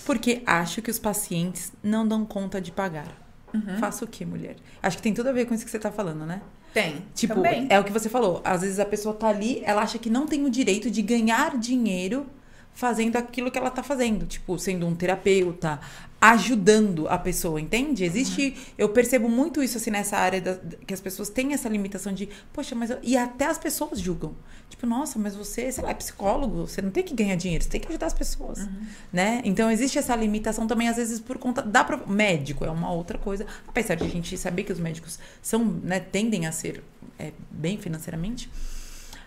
Porque 0.05 0.41
acho 0.45 0.81
que 0.81 0.91
os 0.91 0.99
pacientes 0.99 1.71
não 1.81 2.07
dão 2.07 2.25
conta 2.25 2.59
de 2.59 2.71
pagar. 2.71 3.21
Uhum. 3.53 3.77
Faço 3.77 4.05
o 4.05 4.07
que, 4.07 4.25
mulher? 4.25 4.55
Acho 4.81 4.97
que 4.97 5.03
tem 5.03 5.13
tudo 5.13 5.29
a 5.29 5.31
ver 5.31 5.45
com 5.45 5.53
isso 5.53 5.63
que 5.63 5.71
você 5.71 5.79
tá 5.79 5.91
falando, 5.91 6.25
né? 6.25 6.41
Tem. 6.73 7.05
Tipo, 7.13 7.35
também. 7.35 7.67
é 7.69 7.79
o 7.79 7.83
que 7.83 7.91
você 7.91 8.09
falou. 8.09 8.41
Às 8.43 8.61
vezes 8.61 8.79
a 8.79 8.85
pessoa 8.85 9.13
tá 9.13 9.27
ali, 9.27 9.61
ela 9.63 9.81
acha 9.83 9.99
que 9.99 10.09
não 10.09 10.25
tem 10.25 10.43
o 10.43 10.49
direito 10.49 10.89
de 10.89 11.01
ganhar 11.01 11.57
dinheiro 11.57 12.25
fazendo 12.73 13.15
aquilo 13.15 13.51
que 13.51 13.57
ela 13.57 13.69
tá 13.69 13.83
fazendo, 13.83 14.25
tipo, 14.25 14.57
sendo 14.57 14.87
um 14.87 14.95
terapeuta, 14.95 15.79
ajudando 16.23 17.05
a 17.09 17.17
pessoa, 17.17 17.59
entende? 17.59 18.05
Existe, 18.05 18.55
eu 18.77 18.87
percebo 18.87 19.27
muito 19.27 19.61
isso 19.61 19.75
assim 19.75 19.91
nessa 19.91 20.15
área 20.15 20.39
da, 20.39 20.55
que 20.87 20.93
as 20.93 21.01
pessoas 21.01 21.27
têm 21.27 21.51
essa 21.51 21.67
limitação 21.67 22.13
de, 22.13 22.29
poxa, 22.53 22.73
mas 22.73 22.91
eu, 22.91 22.97
e 23.03 23.17
até 23.17 23.45
as 23.45 23.57
pessoas 23.57 23.99
julgam. 23.99 24.33
Tipo, 24.69 24.87
nossa, 24.87 25.19
mas 25.19 25.35
você, 25.35 25.69
sei 25.69 25.83
lá, 25.83 25.89
é 25.89 25.93
psicólogo, 25.93 26.65
você 26.65 26.81
não 26.81 26.91
tem 26.91 27.03
que 27.03 27.13
ganhar 27.13 27.35
dinheiro, 27.35 27.61
você 27.61 27.69
tem 27.69 27.81
que 27.81 27.89
ajudar 27.89 28.05
as 28.05 28.13
pessoas, 28.13 28.59
uhum. 28.59 28.85
né? 29.11 29.41
Então 29.43 29.69
existe 29.69 29.99
essa 29.99 30.15
limitação 30.15 30.65
também 30.65 30.87
às 30.87 30.95
vezes 30.95 31.19
por 31.19 31.37
conta 31.37 31.61
da 31.61 31.85
médico 32.07 32.63
é 32.63 32.69
uma 32.69 32.89
outra 32.89 33.17
coisa, 33.17 33.45
apesar 33.67 33.95
de 33.95 34.05
a 34.05 34.09
gente 34.09 34.37
saber 34.37 34.63
que 34.63 34.71
os 34.71 34.79
médicos 34.79 35.19
são, 35.41 35.65
né, 35.65 35.99
tendem 35.99 36.47
a 36.47 36.53
ser 36.53 36.81
é, 37.19 37.33
bem 37.51 37.77
financeiramente. 37.77 38.49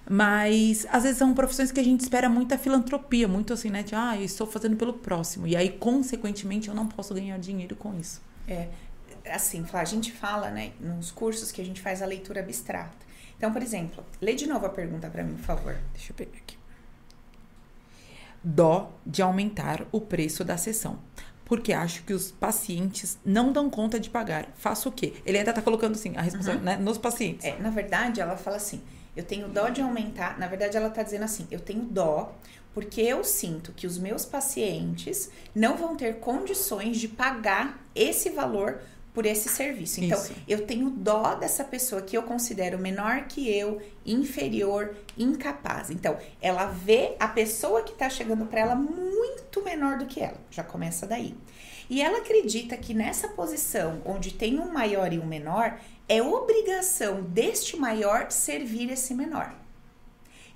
Mas 0.09 0.87
às 0.91 1.03
vezes 1.03 1.19
são 1.19 1.35
profissões 1.35 1.73
que 1.73 1.81
a 1.81 1.85
gente 1.85 2.01
espera 2.01 2.29
muita 2.29 2.57
filantropia, 2.57 3.27
muito 3.27 3.53
assim, 3.53 3.71
né? 3.71 3.83
De, 3.83 3.95
ah, 3.95 4.17
eu 4.17 4.25
estou 4.25 4.47
fazendo 4.47 4.77
pelo 4.77 4.93
próximo. 4.93 5.47
E 5.47 5.57
aí, 5.57 5.71
consequentemente, 5.71 6.69
eu 6.69 6.75
não 6.75 6.87
posso 6.87 7.13
ganhar 7.13 7.37
dinheiro 7.39 7.75
com 7.75 7.99
isso. 7.99 8.23
É, 8.47 8.69
assim, 9.29 9.65
a 9.73 9.85
gente 9.85 10.13
fala, 10.13 10.51
né, 10.51 10.73
nos 10.79 11.11
cursos 11.11 11.51
que 11.51 11.61
a 11.61 11.65
gente 11.65 11.81
faz 11.81 12.03
a 12.03 12.07
leitura 12.07 12.41
abstrata. 12.41 13.07
Então, 13.37 13.53
por 13.53 13.63
exemplo, 13.63 14.05
lê 14.21 14.35
de 14.35 14.47
novo 14.47 14.65
a 14.65 14.69
pergunta 14.69 15.11
para 15.11 15.23
mim, 15.23 15.35
por 15.35 15.45
favor. 15.45 15.77
Deixa 15.93 16.13
eu 16.13 16.17
pegar 16.17 16.39
aqui. 16.39 16.57
Dó 18.43 18.93
de 19.05 19.23
aumentar 19.23 19.87
o 19.91 20.01
preço 20.01 20.45
da 20.45 20.57
sessão. 20.57 20.99
Porque 21.45 21.73
acho 21.73 22.03
que 22.05 22.13
os 22.13 22.31
pacientes 22.31 23.19
não 23.25 23.53
dão 23.53 23.69
conta 23.69 24.01
de 24.01 24.09
pagar. 24.09 24.49
Faço 24.57 24.89
o 24.89 24.93
quê? 24.93 25.15
Ele 25.25 25.39
ainda 25.39 25.53
tá 25.53 25.63
colocando 25.63 25.95
assim, 25.95 26.17
a 26.17 26.23
responsabilidade 26.23 26.79
uhum. 26.79 26.85
né, 26.85 26.85
nos 26.85 26.99
pacientes. 26.99 27.45
É, 27.45 27.57
na 27.59 27.71
verdade, 27.71 28.21
ela 28.21 28.37
fala 28.37 28.57
assim: 28.57 28.83
eu 29.17 29.25
tenho 29.25 29.49
dó 29.49 29.69
de 29.69 29.81
aumentar. 29.81 30.39
Na 30.39 30.47
verdade, 30.47 30.77
ela 30.77 30.89
está 30.89 31.03
dizendo 31.03 31.25
assim: 31.25 31.49
eu 31.51 31.59
tenho 31.59 31.83
dó 31.83 32.33
porque 32.77 33.01
eu 33.01 33.25
sinto 33.25 33.73
que 33.73 33.87
os 33.87 33.97
meus 33.97 34.27
pacientes 34.27 35.31
não 35.55 35.79
vão 35.79 35.97
ter 35.97 36.17
condições 36.17 36.99
de 36.99 37.09
pagar 37.09 37.83
esse 37.95 38.29
valor 38.29 38.83
por 39.15 39.25
esse 39.25 39.49
serviço. 39.49 40.05
Então, 40.05 40.23
Isso. 40.23 40.35
eu 40.47 40.67
tenho 40.67 40.91
dó 40.91 41.35
dessa 41.37 41.65
pessoa 41.65 42.03
que 42.03 42.15
eu 42.15 42.23
considero 42.23 42.79
menor 42.79 43.23
que 43.29 43.49
eu, 43.49 43.81
inferior, 44.05 44.95
incapaz. 45.17 45.91
Então, 45.91 46.19
ela 46.39 46.67
vê 46.67 47.17
a 47.19 47.27
pessoa 47.27 47.81
que 47.81 47.93
está 47.93 48.11
chegando 48.11 48.45
para 48.45 48.61
ela 48.61 48.75
muito 48.75 49.65
menor 49.65 49.97
do 49.97 50.05
que 50.05 50.21
ela. 50.21 50.37
Já 50.51 50.63
começa 50.63 51.07
daí. 51.07 51.35
E 51.89 52.03
ela 52.03 52.19
acredita 52.19 52.77
que 52.77 52.93
nessa 52.93 53.29
posição, 53.29 54.03
onde 54.05 54.35
tem 54.35 54.61
um 54.61 54.71
maior 54.71 55.11
e 55.15 55.19
um 55.19 55.27
menor, 55.27 55.81
é 56.09 56.23
obrigação 56.23 57.23
deste 57.23 57.77
maior 57.77 58.31
servir 58.31 58.91
esse 58.91 59.15
menor. 59.15 59.55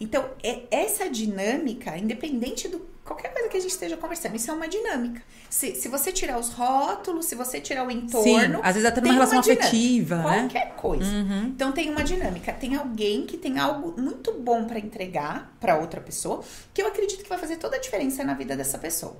Então, 0.01 0.31
é 0.43 0.63
essa 0.71 1.11
dinâmica, 1.11 1.97
independente 1.99 2.69
do 2.69 2.81
qualquer 3.11 3.33
coisa 3.33 3.49
que 3.49 3.57
a 3.57 3.61
gente 3.61 3.73
esteja 3.73 3.97
conversando, 3.97 4.37
isso 4.37 4.51
é 4.51 4.55
uma 4.55 4.69
dinâmica. 4.69 5.21
Se, 5.49 5.75
se 5.75 5.89
você 5.89 6.13
tirar 6.13 6.39
os 6.39 6.51
rótulos, 6.51 7.27
se 7.27 7.35
você 7.35 7.61
tirar 7.61 7.85
o 7.85 7.91
entorno. 7.91 8.59
Sim, 8.59 8.61
às 8.63 8.75
vezes 8.75 8.89
até 8.89 9.01
numa 9.01 9.15
relação 9.15 9.41
afetiva, 9.41 10.17
né? 10.17 10.23
Qualquer 10.23 10.75
coisa. 10.77 11.11
Uhum. 11.11 11.47
Então 11.47 11.73
tem 11.73 11.91
uma 11.91 12.05
dinâmica. 12.05 12.53
Tem 12.53 12.77
alguém 12.77 13.27
que 13.27 13.37
tem 13.37 13.59
algo 13.59 14.01
muito 14.01 14.33
bom 14.35 14.65
para 14.65 14.79
entregar 14.79 15.53
para 15.59 15.77
outra 15.77 16.01
pessoa, 16.01 16.43
que 16.73 16.81
eu 16.81 16.87
acredito 16.87 17.23
que 17.23 17.29
vai 17.29 17.39
fazer 17.39 17.57
toda 17.57 17.77
a 17.77 17.81
diferença 17.81 18.23
na 18.23 18.35
vida 18.35 18.57
dessa 18.57 18.79
pessoa. 18.79 19.17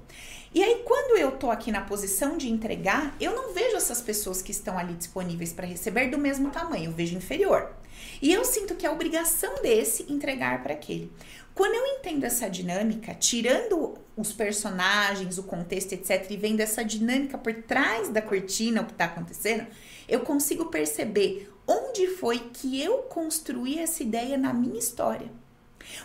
E 0.55 0.63
aí, 0.63 0.83
quando 0.85 1.17
eu 1.17 1.33
tô 1.33 1.51
aqui 1.51 1.71
na 1.71 1.81
posição 1.81 2.37
de 2.37 2.49
entregar, 2.49 3.15
eu 3.21 3.35
não 3.35 3.53
vejo 3.53 3.77
essas 3.77 4.01
pessoas 4.01 4.43
que 4.43 4.51
estão 4.51 4.79
ali 4.79 4.95
disponíveis 4.95 5.53
para 5.53 5.67
receber 5.67 6.09
do 6.09 6.19
mesmo 6.19 6.51
tamanho, 6.51 6.87
eu 6.87 6.93
vejo 6.93 7.17
inferior. 7.17 7.73
E 8.21 8.33
eu 8.33 8.45
sinto 8.45 8.75
que 8.75 8.87
é 8.87 8.91
obrigação 8.91 9.63
desse 9.63 10.11
entregar 10.13 10.63
para 10.63 10.75
aquele. 10.75 11.11
Quando 11.55 11.75
eu 11.75 11.87
entendo 11.99 12.25
essa 12.25 12.49
dinâmica, 12.49 13.15
tirando 13.15 13.99
os 14.17 14.33
personagens, 14.33 15.39
o 15.39 15.43
contexto, 15.43 15.93
etc., 15.93 16.27
e 16.31 16.37
vendo 16.37 16.61
essa 16.61 16.85
dinâmica 16.85 17.37
por 17.37 17.53
trás 17.55 18.09
da 18.09 18.23
cortina, 18.23 18.83
o 18.83 18.87
que 18.87 18.93
está 18.93 19.07
acontecendo, 19.07 19.67
eu 20.09 20.21
consigo 20.21 20.67
perceber 20.67 21.53
onde 21.67 22.07
foi 22.07 22.39
que 22.53 22.81
eu 22.83 22.99
construí 23.03 23.79
essa 23.79 24.03
ideia 24.03 24.37
na 24.37 24.53
minha 24.53 24.79
história. 24.79 25.31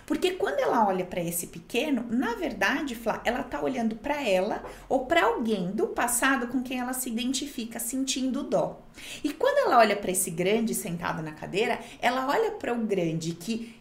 Porque 0.06 0.32
quando 0.32 0.60
ela 0.60 0.88
olha 0.88 1.06
para 1.06 1.22
esse 1.22 1.48
pequeno, 1.48 2.06
na 2.10 2.34
verdade, 2.36 2.96
Flá, 2.96 3.22
ela 3.26 3.44
tá 3.44 3.62
olhando 3.62 3.96
para 3.96 4.28
ela 4.28 4.64
ou 4.88 5.06
para 5.06 5.26
alguém 5.26 5.72
do 5.72 5.88
passado 5.88 6.48
com 6.48 6.64
quem 6.64 6.80
ela 6.80 6.94
se 6.94 7.10
identifica, 7.10 7.80
sentindo 7.80 8.44
dó. 8.44 8.82
E 9.24 9.32
quando 9.32 9.68
ela 9.68 9.80
olha 9.80 9.96
para 9.96 10.12
esse 10.12 10.32
grande 10.32 10.74
sentado 10.74 11.22
na 11.22 11.32
cadeira, 11.32 11.80
ela 12.00 12.28
olha 12.28 12.52
para 12.52 12.74
o 12.74 12.86
grande 12.86 13.34
que 13.34 13.76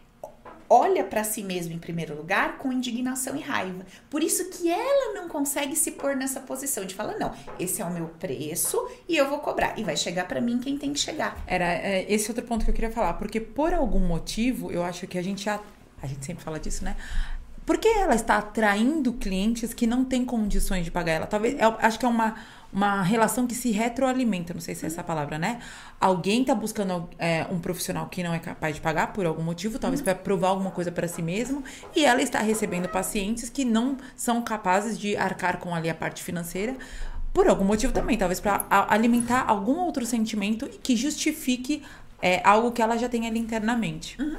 olha 0.69 1.03
para 1.03 1.23
si 1.23 1.43
mesmo 1.43 1.73
em 1.73 1.79
primeiro 1.79 2.15
lugar 2.15 2.57
com 2.57 2.71
indignação 2.71 3.35
e 3.35 3.41
raiva. 3.41 3.85
Por 4.09 4.23
isso 4.23 4.49
que 4.49 4.69
ela 4.69 5.13
não 5.13 5.27
consegue 5.27 5.75
se 5.75 5.91
pôr 5.91 6.15
nessa 6.15 6.39
posição 6.39 6.85
de 6.85 6.95
falar 6.95 7.17
não, 7.17 7.33
esse 7.59 7.81
é 7.81 7.85
o 7.85 7.91
meu 7.91 8.07
preço 8.07 8.77
e 9.07 9.15
eu 9.15 9.29
vou 9.29 9.39
cobrar 9.39 9.77
e 9.77 9.83
vai 9.83 9.95
chegar 9.95 10.27
para 10.27 10.41
mim 10.41 10.59
quem 10.59 10.77
tem 10.77 10.93
que 10.93 10.99
chegar. 10.99 11.37
Era 11.47 11.65
é, 11.65 12.05
esse 12.11 12.29
outro 12.29 12.45
ponto 12.45 12.65
que 12.65 12.71
eu 12.71 12.75
queria 12.75 12.91
falar, 12.91 13.13
porque 13.13 13.39
por 13.39 13.73
algum 13.73 13.99
motivo 13.99 14.71
eu 14.71 14.83
acho 14.83 15.07
que 15.07 15.17
a 15.17 15.23
gente 15.23 15.43
já 15.43 15.61
a 16.01 16.07
gente 16.07 16.25
sempre 16.25 16.43
fala 16.43 16.59
disso, 16.59 16.83
né? 16.83 16.95
Porque 17.65 17.87
ela 17.87 18.13
está 18.13 18.37
atraindo 18.37 19.13
clientes 19.13 19.73
que 19.73 19.87
não 19.87 20.05
têm 20.05 20.23
condições 20.23 20.85
de 20.85 20.91
pagar 20.91 21.13
ela. 21.13 21.25
Talvez, 21.25 21.59
eu 21.59 21.75
acho 21.79 21.97
que 21.97 22.05
é 22.05 22.07
uma, 22.07 22.35
uma 22.71 23.01
relação 23.01 23.47
que 23.47 23.55
se 23.55 23.71
retroalimenta, 23.71 24.53
não 24.53 24.61
sei 24.61 24.75
se 24.75 24.85
é 24.85 24.87
essa 24.87 25.03
palavra, 25.03 25.39
né? 25.39 25.59
Alguém 25.99 26.41
está 26.41 26.53
buscando 26.53 27.09
é, 27.17 27.47
um 27.49 27.57
profissional 27.57 28.07
que 28.07 28.21
não 28.21 28.33
é 28.33 28.39
capaz 28.39 28.75
de 28.75 28.81
pagar 28.81 29.13
por 29.13 29.25
algum 29.25 29.41
motivo, 29.41 29.79
talvez 29.79 29.99
uhum. 30.01 30.05
para 30.05 30.15
provar 30.15 30.49
alguma 30.49 30.69
coisa 30.69 30.91
para 30.91 31.07
si 31.07 31.23
mesmo, 31.23 31.63
e 31.95 32.05
ela 32.05 32.21
está 32.21 32.39
recebendo 32.39 32.87
pacientes 32.87 33.49
que 33.49 33.65
não 33.65 33.97
são 34.15 34.41
capazes 34.43 34.99
de 34.99 35.17
arcar 35.17 35.57
com 35.57 35.73
ali 35.73 35.89
a 35.89 35.95
parte 35.95 36.21
financeira 36.23 36.75
por 37.33 37.49
algum 37.49 37.65
motivo 37.65 37.91
também, 37.91 38.17
talvez 38.17 38.39
para 38.39 38.65
alimentar 38.89 39.43
algum 39.45 39.79
outro 39.79 40.05
sentimento 40.05 40.69
que 40.81 40.95
justifique 40.95 41.83
é, 42.21 42.41
algo 42.45 42.71
que 42.71 42.81
ela 42.81 42.97
já 42.97 43.09
tem 43.09 43.27
ali 43.27 43.39
internamente. 43.39 44.15
Uhum. 44.21 44.37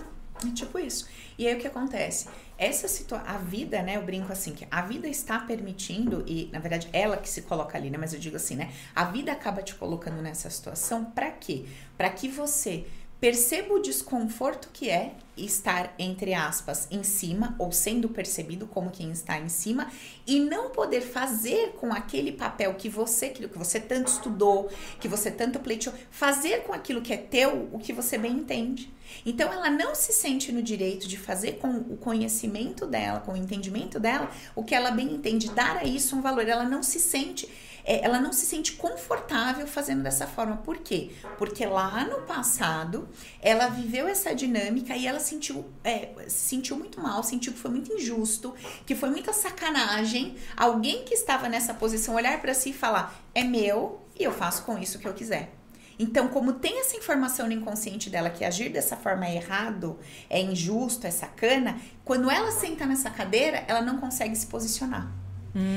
É 0.49 0.52
tipo 0.52 0.78
isso. 0.78 1.06
E 1.38 1.47
aí 1.47 1.54
o 1.54 1.59
que 1.59 1.66
acontece? 1.66 2.26
Essa 2.58 2.88
situação, 2.88 3.28
a 3.28 3.36
vida, 3.36 3.82
né? 3.82 3.96
Eu 3.96 4.02
brinco 4.02 4.32
assim, 4.32 4.52
que 4.52 4.66
a 4.70 4.82
vida 4.82 5.06
está 5.06 5.38
permitindo, 5.38 6.25
e 6.26 6.48
na 6.52 6.58
verdade 6.58 6.88
ela 6.92 7.16
que 7.16 7.28
se 7.28 7.42
coloca 7.42 7.76
ali, 7.76 7.90
né? 7.90 7.98
Mas 7.98 8.14
eu 8.14 8.20
digo 8.20 8.36
assim, 8.36 8.56
né? 8.56 8.72
A 8.94 9.04
vida 9.04 9.30
acaba 9.32 9.62
te 9.62 9.75
colocando 9.75 10.22
nessa 10.22 10.48
situação 10.48 11.04
para 11.04 11.30
quê? 11.30 11.66
Para 11.96 12.08
que 12.08 12.28
você 12.28 12.86
perceba 13.20 13.75
o 13.75 13.80
desconforto 13.80 14.68
que 14.72 14.90
é 14.90 15.14
estar, 15.36 15.94
entre 15.98 16.34
aspas, 16.34 16.86
em 16.90 17.02
cima 17.02 17.54
ou 17.58 17.72
sendo 17.72 18.08
percebido 18.08 18.66
como 18.66 18.90
quem 18.90 19.10
está 19.10 19.38
em 19.38 19.48
cima 19.48 19.90
e 20.26 20.38
não 20.40 20.70
poder 20.70 21.00
fazer 21.00 21.72
com 21.72 21.92
aquele 21.92 22.32
papel 22.32 22.75
que 22.75 22.88
você, 22.88 23.26
aquilo 23.26 23.48
que 23.48 23.58
você 23.58 23.80
tanto 23.80 24.08
estudou, 24.08 24.70
que 25.00 25.08
você 25.08 25.30
tanto 25.30 25.58
pleiteou, 25.58 25.94
fazer 26.10 26.62
com 26.62 26.72
aquilo 26.72 27.02
que 27.02 27.12
é 27.12 27.16
teu 27.16 27.68
o 27.72 27.78
que 27.78 27.92
você 27.92 28.18
bem 28.18 28.32
entende. 28.32 28.92
Então 29.25 29.52
ela 29.52 29.70
não 29.70 29.94
se 29.94 30.12
sente 30.12 30.52
no 30.52 30.62
direito 30.62 31.06
de 31.06 31.16
fazer 31.16 31.52
com 31.52 31.68
o 31.68 31.96
conhecimento 31.96 32.86
dela, 32.86 33.20
com 33.20 33.32
o 33.32 33.36
entendimento 33.36 33.98
dela, 33.98 34.30
o 34.54 34.64
que 34.64 34.75
ela 34.75 34.90
bem 34.90 35.14
entende, 35.14 35.50
dar 35.50 35.78
a 35.78 35.84
isso 35.84 36.16
um 36.16 36.20
valor. 36.20 36.48
Ela 36.48 36.64
não 36.64 36.82
se 36.82 36.98
sente 36.98 37.48
é, 37.86 38.04
ela 38.04 38.18
não 38.18 38.32
se 38.32 38.44
sente 38.44 38.72
confortável 38.72 39.64
fazendo 39.64 40.02
dessa 40.02 40.26
forma. 40.26 40.56
Por 40.56 40.78
quê? 40.78 41.12
Porque 41.38 41.64
lá 41.64 42.04
no 42.04 42.22
passado 42.22 43.08
ela 43.40 43.68
viveu 43.68 44.08
essa 44.08 44.34
dinâmica 44.34 44.96
e 44.96 45.06
ela 45.06 45.20
sentiu, 45.20 45.64
é, 45.84 46.08
se 46.26 46.48
sentiu 46.48 46.76
muito 46.76 47.00
mal, 47.00 47.22
sentiu 47.22 47.52
que 47.52 47.58
foi 47.60 47.70
muito 47.70 47.92
injusto, 47.92 48.52
que 48.84 48.96
foi 48.96 49.08
muita 49.08 49.32
sacanagem. 49.32 50.36
Alguém 50.56 51.04
que 51.04 51.14
estava 51.14 51.48
nessa 51.48 51.72
posição 51.72 52.16
olhar 52.16 52.40
para 52.40 52.52
si 52.52 52.70
e 52.70 52.75
falar: 52.75 53.22
é 53.32 53.44
meu 53.44 54.00
e 54.18 54.25
eu 54.25 54.32
faço 54.32 54.64
com 54.64 54.76
isso 54.76 54.98
o 54.98 55.00
que 55.00 55.06
eu 55.06 55.14
quiser. 55.14 55.52
Então, 55.98 56.28
como 56.28 56.52
tem 56.52 56.80
essa 56.80 56.96
informação 56.96 57.46
no 57.46 57.52
inconsciente 57.52 58.10
dela 58.10 58.28
que 58.30 58.44
agir 58.44 58.68
dessa 58.68 58.96
forma 58.96 59.26
é 59.26 59.36
errado, 59.36 59.98
é 60.28 60.40
injusto, 60.40 61.06
é 61.06 61.10
sacana, 61.10 61.78
quando 62.04 62.30
ela 62.30 62.50
senta 62.50 62.84
nessa 62.84 63.10
cadeira, 63.10 63.64
ela 63.66 63.80
não 63.80 63.98
consegue 63.98 64.36
se 64.36 64.46
posicionar. 64.46 65.10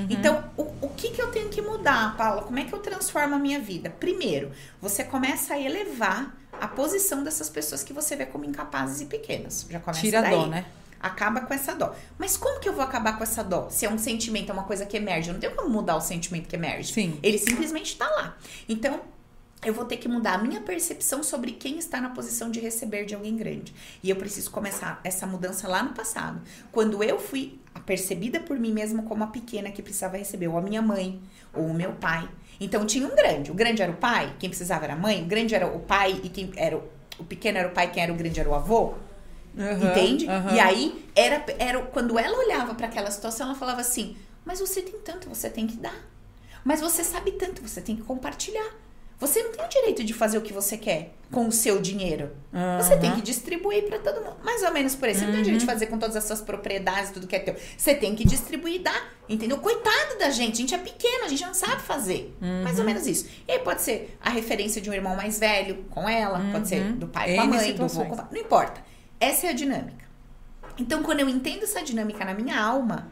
Então, 0.10 0.44
o, 0.58 0.64
o 0.82 0.90
que, 0.90 1.12
que 1.12 1.22
eu 1.22 1.32
tenho 1.32 1.48
que 1.48 1.62
mudar, 1.62 2.18
Paula? 2.18 2.42
Como 2.42 2.60
é 2.60 2.66
que 2.66 2.74
eu 2.74 2.80
transformo 2.80 3.36
a 3.36 3.40
minha 3.40 3.62
vida? 3.62 3.90
Primeiro, 3.90 4.52
você 4.82 5.06
começa 5.06 5.54
a 5.54 5.60
elevar 5.60 6.36
a 6.52 6.68
posição 6.68 7.24
dessas 7.24 7.50
pessoas 7.50 7.82
que 7.82 7.94
você 7.94 8.16
vê 8.16 8.26
como 8.26 8.44
incapazes 8.44 9.00
e 9.00 9.06
pequenas. 9.06 9.66
Já 9.70 9.80
começa 9.80 10.02
Tira 10.02 10.20
a 10.20 10.22
daí. 10.24 10.32
dó, 10.32 10.48
né? 10.48 10.66
Acaba 11.00 11.40
com 11.42 11.54
essa 11.54 11.74
dó. 11.74 11.96
Mas 12.18 12.36
como 12.36 12.60
que 12.60 12.68
eu 12.68 12.74
vou 12.74 12.84
acabar 12.84 13.18
com 13.18 13.24
essa 13.24 13.42
dó? 13.42 13.70
Se 13.70 13.86
é 13.86 13.90
um 13.90 13.98
sentimento, 13.98 14.50
é 14.50 14.54
uma 14.54 14.64
coisa 14.64 14.86
que 14.86 14.98
emerge. 14.98 15.30
Eu 15.30 15.34
não 15.34 15.40
tenho 15.40 15.56
como 15.56 15.70
mudar 15.70 15.96
o 15.96 16.02
sentimento 16.02 16.50
que 16.50 16.58
emerge. 16.58 16.92
Sim. 16.92 17.18
Ele 17.24 17.38
simplesmente 17.38 17.96
tá 17.96 18.10
lá. 18.10 18.38
Então, 18.68 19.00
eu 19.66 19.74
vou 19.74 19.84
ter 19.84 19.98
que 19.98 20.08
mudar 20.08 20.36
a 20.36 20.38
minha 20.38 20.62
percepção 20.62 21.22
sobre 21.22 21.52
quem 21.52 21.78
está 21.78 22.00
na 22.00 22.10
posição 22.10 22.50
de 22.50 22.60
receber 22.60 23.06
de 23.06 23.14
alguém 23.14 23.36
grande. 23.36 23.74
E 24.02 24.10
eu 24.10 24.16
preciso 24.16 24.50
começar 24.52 25.02
essa 25.04 25.28
mudança 25.28 25.68
lá 25.68 25.84
no 25.84 25.94
passado. 25.94 26.42
Quando 26.72 27.04
eu 27.04 27.20
fui 27.20 27.60
percebida 27.86 28.40
por 28.40 28.58
mim 28.58 28.72
mesma 28.72 29.04
como 29.04 29.24
a 29.24 29.28
pequena 29.28 29.72
que 29.72 29.82
precisava 29.82 30.18
receber, 30.18 30.48
ou 30.48 30.58
a 30.58 30.62
minha 30.62 30.82
mãe, 30.82 31.22
ou 31.54 31.66
o 31.66 31.74
meu 31.74 31.92
pai. 31.94 32.30
Então 32.60 32.86
tinha 32.86 33.06
um 33.08 33.16
grande. 33.16 33.52
O 33.52 33.54
grande 33.54 33.82
era 33.82 33.92
o 33.92 33.96
pai, 33.98 34.34
quem 34.40 34.50
precisava 34.50 34.86
era 34.86 34.94
a 34.94 34.98
mãe. 34.98 35.24
O 35.24 35.26
grande 35.26 35.54
era 35.54 35.68
o 35.68 35.80
pai 35.80 36.22
e 36.24 36.30
quem 36.30 36.52
era 36.56 36.78
o, 36.78 36.84
o 37.18 37.24
pequeno 37.24 37.58
era 37.58 37.68
o 37.68 37.72
pai, 37.72 37.92
quem 37.92 38.04
era 38.04 38.14
o 38.14 38.16
grande 38.16 38.40
era 38.40 38.50
o 38.50 38.56
avô. 38.56 38.94
Aham, 39.58 39.90
Entende? 39.90 40.28
aham. 40.28 40.56
E 40.56 40.60
aí, 40.60 41.06
era, 41.16 41.44
era 41.58 41.82
quando 41.82 42.18
ela 42.18 42.38
olhava 42.38 42.76
para 42.76 42.88
aquela 42.88 43.12
situação, 43.12 43.48
ela 43.48 43.56
falava 43.56 43.82
assim: 43.82 44.16
Mas 44.46 44.60
você 44.60 44.82
tem 44.82 45.00
tanto, 45.00 45.28
você 45.28 45.50
tem 45.50 45.68
que 45.68 45.76
dar. 45.76 46.08
Mas 46.64 46.82
você 46.82 47.04
sabe 47.04 47.32
tanto, 47.32 47.62
você 47.62 47.82
tem 47.82 47.96
que 47.96 48.04
compartilhar. 48.04 48.72
Você 49.20 49.44
não 49.44 49.52
tem 49.52 49.66
o 49.66 49.68
direito 49.68 50.04
de 50.04 50.14
fazer 50.14 50.38
o 50.38 50.42
que 50.42 50.54
você 50.54 50.78
quer 50.78 51.14
com 51.30 51.46
o 51.46 51.52
seu 51.52 51.82
dinheiro. 51.82 52.32
Você 52.78 52.98
tem 52.98 53.14
que 53.14 53.22
distribuir 53.22 53.84
para 53.86 54.00
todo 54.00 54.24
mundo. 54.24 54.38
Mais 54.44 54.64
ou 54.64 54.72
menos 54.72 54.96
por 54.96 55.10
aí. 55.10 55.14
Você 55.14 55.26
não 55.26 55.34
tem 55.34 55.42
o 55.42 55.44
direito 55.44 55.60
de 55.60 55.66
fazer 55.66 55.88
com 55.88 56.00
todas 56.00 56.16
essas 56.16 56.42
propriedades, 56.42 57.12
tudo 57.12 57.28
que 57.28 57.36
é 57.36 57.40
teu. 57.40 57.56
Você 57.78 57.94
tem 57.94 58.16
que 58.16 58.26
distribuir 58.26 58.76
e 58.76 58.80
dar. 58.80 59.14
Entendeu? 59.28 59.58
Coitado 59.58 60.18
da 60.18 60.30
gente. 60.30 60.54
A 60.54 60.56
gente 60.56 60.74
é 60.74 60.78
pequeno, 60.78 61.26
a 61.26 61.28
gente 61.28 61.46
não 61.46 61.54
sabe 61.54 61.82
fazer. 61.82 62.34
Mais 62.64 62.80
ou 62.80 62.86
menos 62.86 63.06
isso. 63.06 63.28
E 63.46 63.52
aí 63.52 63.60
pode 63.60 63.82
ser 63.82 64.18
a 64.22 64.30
referência 64.30 64.82
de 64.82 64.90
um 64.90 64.94
irmão 64.94 65.16
mais 65.16 65.38
velho 65.38 65.84
com 65.90 66.08
ela, 66.08 66.42
pode 66.52 66.70
ser 66.70 66.94
do 66.94 67.08
pai 67.08 67.36
com 67.36 67.42
a 67.42 67.46
mãe, 67.46 67.74
do 67.74 67.84
avô 67.84 68.06
com 68.06 68.14
o 68.14 68.18
pai. 68.18 68.28
Não 68.32 68.40
importa. 68.40 68.82
Essa 69.20 69.48
é 69.48 69.50
a 69.50 69.54
dinâmica. 69.54 70.08
Então, 70.78 71.04
quando 71.04 71.20
eu 71.20 71.28
entendo 71.28 71.64
essa 71.64 71.84
dinâmica 71.84 72.24
na 72.24 72.34
minha 72.34 72.58
alma, 72.58 73.10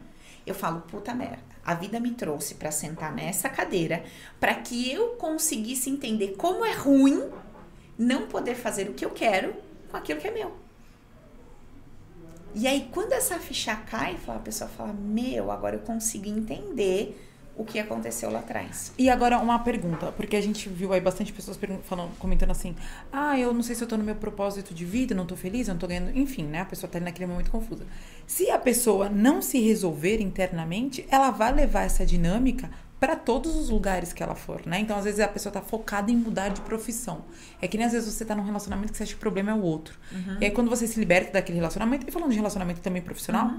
eu 0.48 0.56
falo, 0.56 0.82
puta 0.82 1.13
merda, 1.13 1.44
a 1.66 1.74
vida 1.74 2.00
me 2.00 2.12
trouxe 2.12 2.56
pra 2.56 2.72
sentar 2.72 3.13
nessa 3.13 3.50
cadeira 3.50 4.04
para 4.39 4.56
que 4.56 4.92
eu 4.92 5.10
conseguisse 5.10 5.89
entender 5.89 6.36
como 6.38 6.66
é 6.66 6.74
ruim 6.74 7.30
não 7.98 8.27
poder 8.27 8.56
fazer 8.56 8.89
o 8.89 8.94
que 8.94 9.04
eu 9.04 9.10
quero 9.10 9.54
com 9.89 9.98
aquilo 9.98 10.20
que 10.20 10.27
é 10.27 10.32
meu. 10.32 10.56
E 12.56 12.66
aí, 12.66 12.89
quando 12.92 13.13
essa 13.13 13.38
ficha 13.38 13.75
cai, 13.75 14.18
a 14.27 14.39
pessoa 14.39 14.70
fala: 14.70 14.94
Meu, 14.94 15.51
agora 15.51 15.75
eu 15.75 15.82
consigo 15.82 16.27
entender 16.27 17.26
o 17.57 17.65
que 17.65 17.79
aconteceu 17.79 18.29
lá 18.29 18.39
atrás. 18.39 18.93
E 18.97 19.09
agora 19.09 19.39
uma 19.39 19.59
pergunta, 19.59 20.11
porque 20.11 20.35
a 20.35 20.41
gente 20.41 20.69
viu 20.69 20.93
aí 20.93 21.01
bastante 21.01 21.33
pessoas 21.33 21.59
falando, 21.83 22.15
comentando 22.19 22.51
assim: 22.51 22.75
"Ah, 23.11 23.37
eu 23.37 23.53
não 23.53 23.63
sei 23.63 23.75
se 23.75 23.83
eu 23.83 23.87
tô 23.87 23.97
no 23.97 24.03
meu 24.03 24.15
propósito 24.15 24.73
de 24.73 24.85
vida, 24.85 25.15
não 25.15 25.25
tô 25.25 25.35
feliz, 25.35 25.67
eu 25.67 25.73
não 25.73 25.79
tô 25.79 25.87
ganhando", 25.87 26.15
enfim, 26.17 26.43
né? 26.43 26.61
A 26.61 26.65
pessoa 26.65 26.89
tá 26.89 26.97
ali 26.97 27.05
naquele 27.05 27.25
momento 27.25 27.49
confusa. 27.49 27.85
Se 28.27 28.49
a 28.51 28.59
pessoa 28.59 29.09
não 29.09 29.41
se 29.41 29.59
resolver 29.59 30.21
internamente, 30.21 31.05
ela 31.09 31.31
vai 31.31 31.51
levar 31.51 31.83
essa 31.83 32.05
dinâmica 32.05 32.69
para 32.99 33.15
todos 33.15 33.55
os 33.55 33.69
lugares 33.69 34.11
que 34.11 34.23
ela 34.23 34.33
for, 34.33 34.65
né? 34.65 34.79
Então, 34.79 34.97
às 34.97 35.03
vezes 35.05 35.19
a 35.19 35.27
pessoa 35.27 35.53
tá 35.53 35.61
focada 35.61 36.11
em 36.11 36.15
mudar 36.15 36.49
de 36.49 36.61
profissão. 36.61 37.25
É 37.61 37.67
que 37.67 37.77
nem 37.77 37.85
às 37.85 37.93
vezes 37.93 38.11
você 38.11 38.25
tá 38.25 38.35
num 38.35 38.43
relacionamento 38.43 38.91
que 38.91 38.97
você 38.97 39.03
acha 39.03 39.13
que 39.13 39.17
o 39.17 39.21
problema 39.21 39.51
é 39.51 39.53
o 39.53 39.61
outro. 39.61 39.99
E 40.41 40.45
aí 40.45 40.51
quando 40.51 40.67
você 40.69 40.87
se 40.87 40.99
liberta 40.99 41.33
daquele 41.33 41.57
relacionamento, 41.57 42.07
e 42.07 42.11
falando 42.11 42.31
de 42.31 42.37
relacionamento 42.37 42.81
também 42.81 43.01
profissional, 43.01 43.51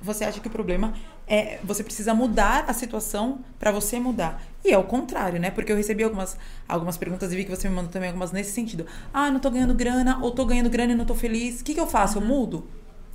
você 0.00 0.24
acha 0.24 0.40
que 0.40 0.48
o 0.48 0.50
problema 0.50 0.94
é 1.26 1.58
você 1.62 1.82
precisa 1.82 2.14
mudar 2.14 2.64
a 2.68 2.72
situação 2.72 3.40
pra 3.58 3.70
você 3.70 3.98
mudar. 3.98 4.42
E 4.64 4.72
é 4.72 4.78
o 4.78 4.84
contrário, 4.84 5.40
né? 5.40 5.50
Porque 5.50 5.70
eu 5.70 5.76
recebi 5.76 6.02
algumas, 6.02 6.36
algumas 6.68 6.96
perguntas 6.96 7.32
e 7.32 7.36
vi 7.36 7.44
que 7.44 7.50
você 7.50 7.68
me 7.68 7.74
mandou 7.74 7.90
também 7.90 8.08
algumas 8.08 8.32
nesse 8.32 8.52
sentido. 8.52 8.86
Ah, 9.12 9.30
não 9.30 9.40
tô 9.40 9.50
ganhando 9.50 9.74
grana, 9.74 10.18
ou 10.22 10.30
tô 10.30 10.44
ganhando 10.46 10.70
grana 10.70 10.92
e 10.92 10.96
não 10.96 11.04
tô 11.04 11.14
feliz. 11.14 11.60
O 11.60 11.64
que, 11.64 11.74
que 11.74 11.80
eu 11.80 11.86
faço? 11.86 12.18
Eu 12.18 12.22
mudo? 12.22 12.66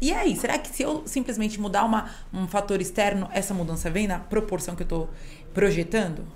E 0.02 0.12
aí, 0.12 0.36
será 0.36 0.58
que 0.58 0.68
se 0.68 0.84
eu 0.84 1.04
simplesmente 1.06 1.60
mudar 1.62 1.86
uma, 1.86 2.10
um 2.34 2.46
fator 2.46 2.82
externo, 2.82 3.30
essa 3.32 3.54
mudança 3.54 3.89
vem 3.89 4.06
na 4.06 4.19
proporção 4.19 4.76
que 4.76 4.84
eu 4.84 4.88
tô 4.88 5.08
projetando? 5.54 6.28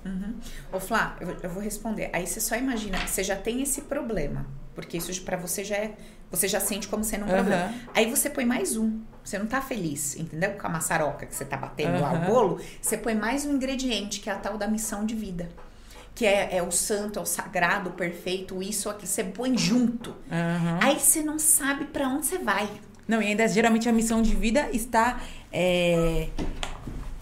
Ô, 0.72 0.80
Flá, 0.80 1.16
eu, 1.20 1.36
eu 1.42 1.50
vou 1.50 1.62
responder. 1.62 2.08
Aí 2.12 2.26
você 2.26 2.40
só 2.40 2.56
imagina 2.56 2.98
você 3.06 3.22
já 3.22 3.36
tem 3.36 3.60
esse 3.60 3.82
problema. 3.82 4.46
Porque 4.78 4.96
isso 4.96 5.22
pra 5.22 5.36
você 5.36 5.64
já 5.64 5.74
é. 5.74 5.90
Você 6.30 6.46
já 6.46 6.60
sente 6.60 6.86
como 6.86 7.02
sendo 7.02 7.24
um 7.24 7.28
Aham. 7.28 7.34
problema. 7.34 7.74
Aí 7.92 8.08
você 8.08 8.30
põe 8.30 8.44
mais 8.44 8.76
um. 8.76 9.00
Você 9.24 9.36
não 9.36 9.46
tá 9.46 9.60
feliz, 9.60 10.14
entendeu? 10.16 10.52
Com 10.52 10.68
a 10.68 10.70
maçaroca 10.70 11.26
que 11.26 11.34
você 11.34 11.44
tá 11.44 11.56
batendo 11.56 12.00
lá 12.00 12.12
Aham. 12.12 12.22
o 12.22 12.32
bolo. 12.32 12.60
Você 12.80 12.96
põe 12.96 13.12
mais 13.16 13.44
um 13.44 13.56
ingrediente, 13.56 14.20
que 14.20 14.30
é 14.30 14.32
a 14.32 14.36
tal 14.36 14.56
da 14.56 14.68
missão 14.68 15.04
de 15.04 15.16
vida. 15.16 15.48
Que 16.14 16.24
é, 16.24 16.58
é 16.58 16.62
o 16.62 16.70
santo, 16.70 17.18
é 17.18 17.22
o 17.22 17.26
sagrado, 17.26 17.90
o 17.90 17.92
perfeito, 17.94 18.62
isso, 18.62 18.88
aqui. 18.88 19.04
Você 19.04 19.24
põe 19.24 19.58
junto. 19.58 20.14
Aham. 20.30 20.78
Aí 20.80 21.00
você 21.00 21.24
não 21.24 21.40
sabe 21.40 21.86
pra 21.86 22.06
onde 22.06 22.26
você 22.26 22.38
vai. 22.38 22.70
Não, 23.08 23.20
e 23.20 23.26
ainda 23.26 23.48
geralmente 23.48 23.88
a 23.88 23.92
missão 23.92 24.22
de 24.22 24.32
vida 24.36 24.68
está 24.72 25.20
é, 25.52 26.28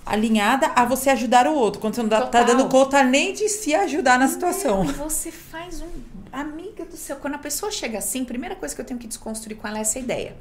alinhada 0.05 0.73
a 0.77 0.85
você 0.85 1.09
ajudar 1.09 1.47
o 1.47 1.55
outro. 1.55 1.81
Quando 1.81 1.95
você 1.95 2.03
não 2.03 2.09
dá, 2.11 2.27
tá 2.27 2.42
dando 2.42 2.69
conta 2.69 3.03
nem 3.03 3.33
de 3.33 3.49
se 3.49 3.75
ajudar 3.75 4.19
na 4.19 4.29
situação. 4.29 4.85
Não, 4.85 4.90
e 4.90 4.95
você 4.95 5.31
faz 5.31 5.81
um. 5.81 6.16
Amiga 6.33 6.85
do 6.85 6.97
céu, 6.97 7.17
quando 7.17 7.35
a 7.35 7.39
pessoa 7.39 7.71
chega 7.73 7.99
assim, 7.99 8.25
primeira 8.25 8.55
coisa 8.57 8.75
que 8.75 8.81
eu 8.81 8.85
tenho 8.85 8.99
que 9.01 9.07
desconstruir 9.07 9.57
com 9.57 9.67
ela 9.67 9.79
é 9.79 9.81
essa 9.83 9.99
ideia. 9.99 10.37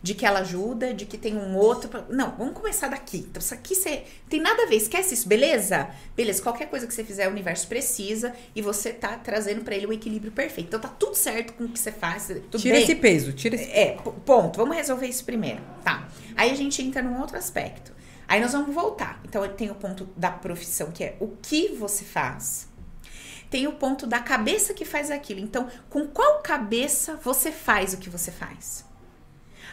De 0.00 0.14
que 0.14 0.24
ela 0.24 0.38
ajuda, 0.40 0.94
de 0.94 1.04
que 1.06 1.18
tem 1.18 1.36
um 1.36 1.56
outro. 1.56 1.88
pra- 1.88 2.04
Não, 2.08 2.36
vamos 2.36 2.54
começar 2.54 2.86
daqui. 2.86 3.26
Então, 3.28 3.40
isso 3.42 3.52
aqui 3.52 3.74
você. 3.74 4.04
Tem 4.28 4.38
nada 4.40 4.62
a 4.62 4.66
ver, 4.66 4.76
esquece 4.76 5.12
isso, 5.14 5.26
beleza? 5.28 5.88
Beleza, 6.14 6.40
qualquer 6.40 6.68
coisa 6.70 6.86
que 6.86 6.94
você 6.94 7.02
fizer, 7.02 7.26
o 7.26 7.32
universo 7.32 7.66
precisa 7.66 8.32
e 8.54 8.62
você 8.62 8.92
tá 8.92 9.16
trazendo 9.16 9.64
pra 9.64 9.74
ele 9.74 9.86
o 9.86 9.92
equilíbrio 9.92 10.30
perfeito. 10.30 10.68
Então 10.68 10.78
tá 10.78 10.86
tudo 10.88 11.16
certo 11.16 11.52
com 11.54 11.64
o 11.64 11.68
que 11.68 11.80
você 11.80 11.90
faz. 11.90 12.28
Tudo 12.28 12.60
Tira 12.60 12.74
bem? 12.76 12.84
esse 12.84 12.94
peso, 12.94 13.32
tira 13.32 13.56
esse 13.56 13.68
É, 13.72 13.96
ponto. 14.24 14.56
Vamos 14.56 14.76
resolver 14.76 15.06
isso 15.08 15.24
primeiro. 15.24 15.60
Tá. 15.82 16.06
Aí 16.36 16.52
a 16.52 16.54
gente 16.54 16.80
entra 16.80 17.02
num 17.02 17.18
outro 17.20 17.36
aspecto. 17.36 17.92
Aí 18.28 18.40
nós 18.40 18.52
vamos 18.52 18.72
voltar. 18.72 19.20
Então 19.24 19.48
tem 19.48 19.68
o 19.68 19.74
ponto 19.74 20.08
da 20.16 20.30
profissão, 20.30 20.92
que 20.92 21.02
é 21.02 21.16
o 21.18 21.26
que 21.42 21.70
você 21.74 22.04
faz. 22.04 22.67
Tem 23.50 23.66
o 23.66 23.72
ponto 23.72 24.06
da 24.06 24.20
cabeça 24.20 24.74
que 24.74 24.84
faz 24.84 25.10
aquilo. 25.10 25.40
Então, 25.40 25.68
com 25.88 26.06
qual 26.06 26.40
cabeça 26.42 27.16
você 27.16 27.50
faz 27.50 27.94
o 27.94 27.98
que 27.98 28.10
você 28.10 28.30
faz? 28.30 28.84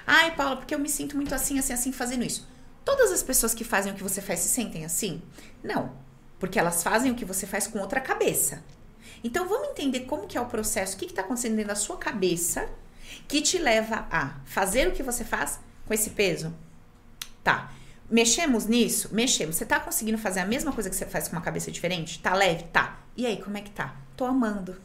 Ai, 0.08 0.36
Paula, 0.36 0.58
porque 0.58 0.74
eu 0.74 0.80
me 0.80 0.90
sinto 0.90 1.16
muito 1.16 1.34
assim, 1.34 1.60
assim, 1.60 1.74
assim, 1.74 1.92
fazendo 1.92 2.24
isso. 2.24 2.48
Todas 2.84 3.12
as 3.12 3.24
pessoas 3.24 3.54
que 3.54 3.64
fazem 3.64 3.92
o 3.92 3.96
que 3.96 4.04
você 4.04 4.22
faz 4.22 4.40
se 4.40 4.50
sentem 4.50 4.86
assim? 4.86 5.22
Não. 5.64 5.94
Porque 6.40 6.60
elas 6.60 6.84
fazem 6.84 7.12
o 7.12 7.16
que 7.16 7.26
você 7.26 7.48
faz 7.48 7.68
com 7.68 7.80
outra 7.80 8.00
cabeça. 8.00 8.64
Então, 9.24 9.48
vamos 9.48 9.70
entender 9.70 10.02
como 10.02 10.28
que 10.28 10.38
é 10.38 10.42
o 10.42 10.46
processo, 10.46 10.96
o 10.96 11.00
que 11.00 11.06
está 11.06 11.22
acontecendo 11.22 11.56
dentro 11.56 11.70
da 11.70 11.76
sua 11.76 11.98
cabeça 11.98 12.70
que 13.28 13.42
te 13.42 13.58
leva 13.58 14.08
a 14.12 14.36
fazer 14.46 14.88
o 14.88 14.92
que 14.92 15.02
você 15.02 15.24
faz 15.24 15.60
com 15.86 15.94
esse 15.94 16.12
peso? 16.12 16.54
Tá. 17.44 17.72
Mexemos 18.10 18.68
nisso? 18.68 19.10
Mexemos. 19.14 19.56
Você 19.56 19.66
tá 19.66 19.80
conseguindo 19.80 20.18
fazer 20.18 20.42
a 20.42 20.46
mesma 20.46 20.72
coisa 20.72 20.90
que 20.90 20.96
você 20.96 21.06
faz 21.06 21.28
com 21.28 21.36
uma 21.36 21.42
cabeça 21.42 21.72
diferente? 21.72 22.20
Tá 22.20 22.34
leve? 22.36 22.66
Tá. 22.66 23.00
E 23.16 23.26
aí, 23.26 23.42
como 23.42 23.58
é 23.58 23.62
que 23.62 23.72
tá? 23.72 23.96
Tô 24.16 24.26
amando. 24.26 24.82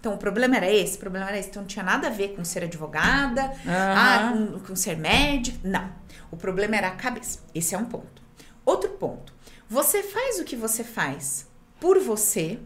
Então, 0.00 0.14
o 0.14 0.18
problema 0.18 0.56
era 0.56 0.70
esse? 0.70 0.96
O 0.96 1.00
problema 1.00 1.28
era 1.28 1.38
esse. 1.38 1.48
Então, 1.48 1.62
não 1.62 1.66
tinha 1.66 1.84
nada 1.84 2.08
a 2.08 2.10
ver 2.10 2.36
com 2.36 2.44
ser 2.44 2.64
advogada, 2.64 3.52
ah, 3.66 4.32
com, 4.32 4.60
com 4.60 4.76
ser 4.76 4.96
médico. 4.96 5.58
Não. 5.66 5.90
O 6.30 6.36
problema 6.36 6.76
era 6.76 6.88
a 6.88 6.96
cabeça. 6.96 7.40
Esse 7.54 7.74
é 7.74 7.78
um 7.78 7.86
ponto. 7.86 8.22
Outro 8.64 8.90
ponto. 8.90 9.32
Você 9.68 10.02
faz 10.02 10.38
o 10.40 10.44
que 10.44 10.56
você 10.56 10.84
faz 10.84 11.48
por 11.80 11.98
você 11.98 12.60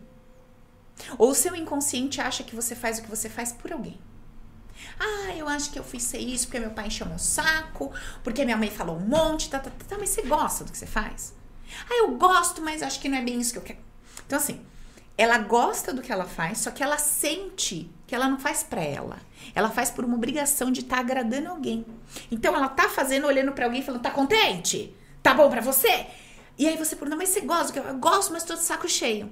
ou 1.16 1.30
o 1.30 1.34
seu 1.34 1.54
inconsciente 1.54 2.20
acha 2.20 2.42
que 2.42 2.56
você 2.56 2.74
faz 2.74 2.98
o 2.98 3.02
que 3.02 3.08
você 3.08 3.28
faz 3.28 3.52
por 3.52 3.72
alguém? 3.72 3.98
Ah, 4.98 5.34
eu 5.36 5.48
acho 5.48 5.70
que 5.70 5.78
eu 5.78 5.84
fiz 5.84 6.02
ser 6.02 6.18
isso 6.18 6.46
porque 6.46 6.60
meu 6.60 6.70
pai 6.70 6.86
encheu 6.86 7.06
meu 7.06 7.18
saco, 7.18 7.92
porque 8.22 8.44
minha 8.44 8.56
mãe 8.56 8.70
falou 8.70 8.96
um 8.96 9.00
monte, 9.06 9.50
tá, 9.50 9.58
tá, 9.58 9.70
tá, 9.70 9.84
tá, 9.88 9.96
mas 9.98 10.10
você 10.10 10.22
gosta 10.22 10.64
do 10.64 10.72
que 10.72 10.78
você 10.78 10.86
faz? 10.86 11.34
Ah, 11.88 11.98
eu 11.98 12.16
gosto, 12.16 12.62
mas 12.62 12.82
acho 12.82 13.00
que 13.00 13.08
não 13.08 13.18
é 13.18 13.22
bem 13.22 13.40
isso 13.40 13.52
que 13.52 13.58
eu 13.58 13.62
quero. 13.62 13.87
Então, 14.28 14.38
assim, 14.38 14.60
ela 15.16 15.38
gosta 15.38 15.90
do 15.90 16.02
que 16.02 16.12
ela 16.12 16.26
faz, 16.26 16.58
só 16.58 16.70
que 16.70 16.82
ela 16.82 16.98
sente 16.98 17.90
que 18.06 18.14
ela 18.14 18.28
não 18.28 18.38
faz 18.38 18.62
pra 18.62 18.82
ela. 18.82 19.16
Ela 19.54 19.70
faz 19.70 19.90
por 19.90 20.04
uma 20.04 20.14
obrigação 20.16 20.70
de 20.70 20.80
estar 20.80 20.96
tá 20.96 21.00
agradando 21.00 21.48
alguém. 21.48 21.86
Então, 22.30 22.54
ela 22.54 22.68
tá 22.68 22.90
fazendo, 22.90 23.26
olhando 23.26 23.52
pra 23.52 23.64
alguém 23.64 23.80
e 23.80 23.82
falando, 23.82 24.02
tá 24.02 24.10
contente? 24.10 24.94
Tá 25.22 25.32
bom 25.32 25.48
pra 25.48 25.62
você? 25.62 26.06
E 26.58 26.68
aí 26.68 26.76
você 26.76 26.94
pergunta, 26.94 27.16
mas 27.16 27.30
você 27.30 27.40
gosta 27.40 27.72
que 27.72 27.78
eu 27.78 27.98
gosto, 27.98 28.34
mas 28.34 28.44
tô 28.44 28.52
de 28.54 28.60
saco 28.62 28.86
cheio. 28.86 29.30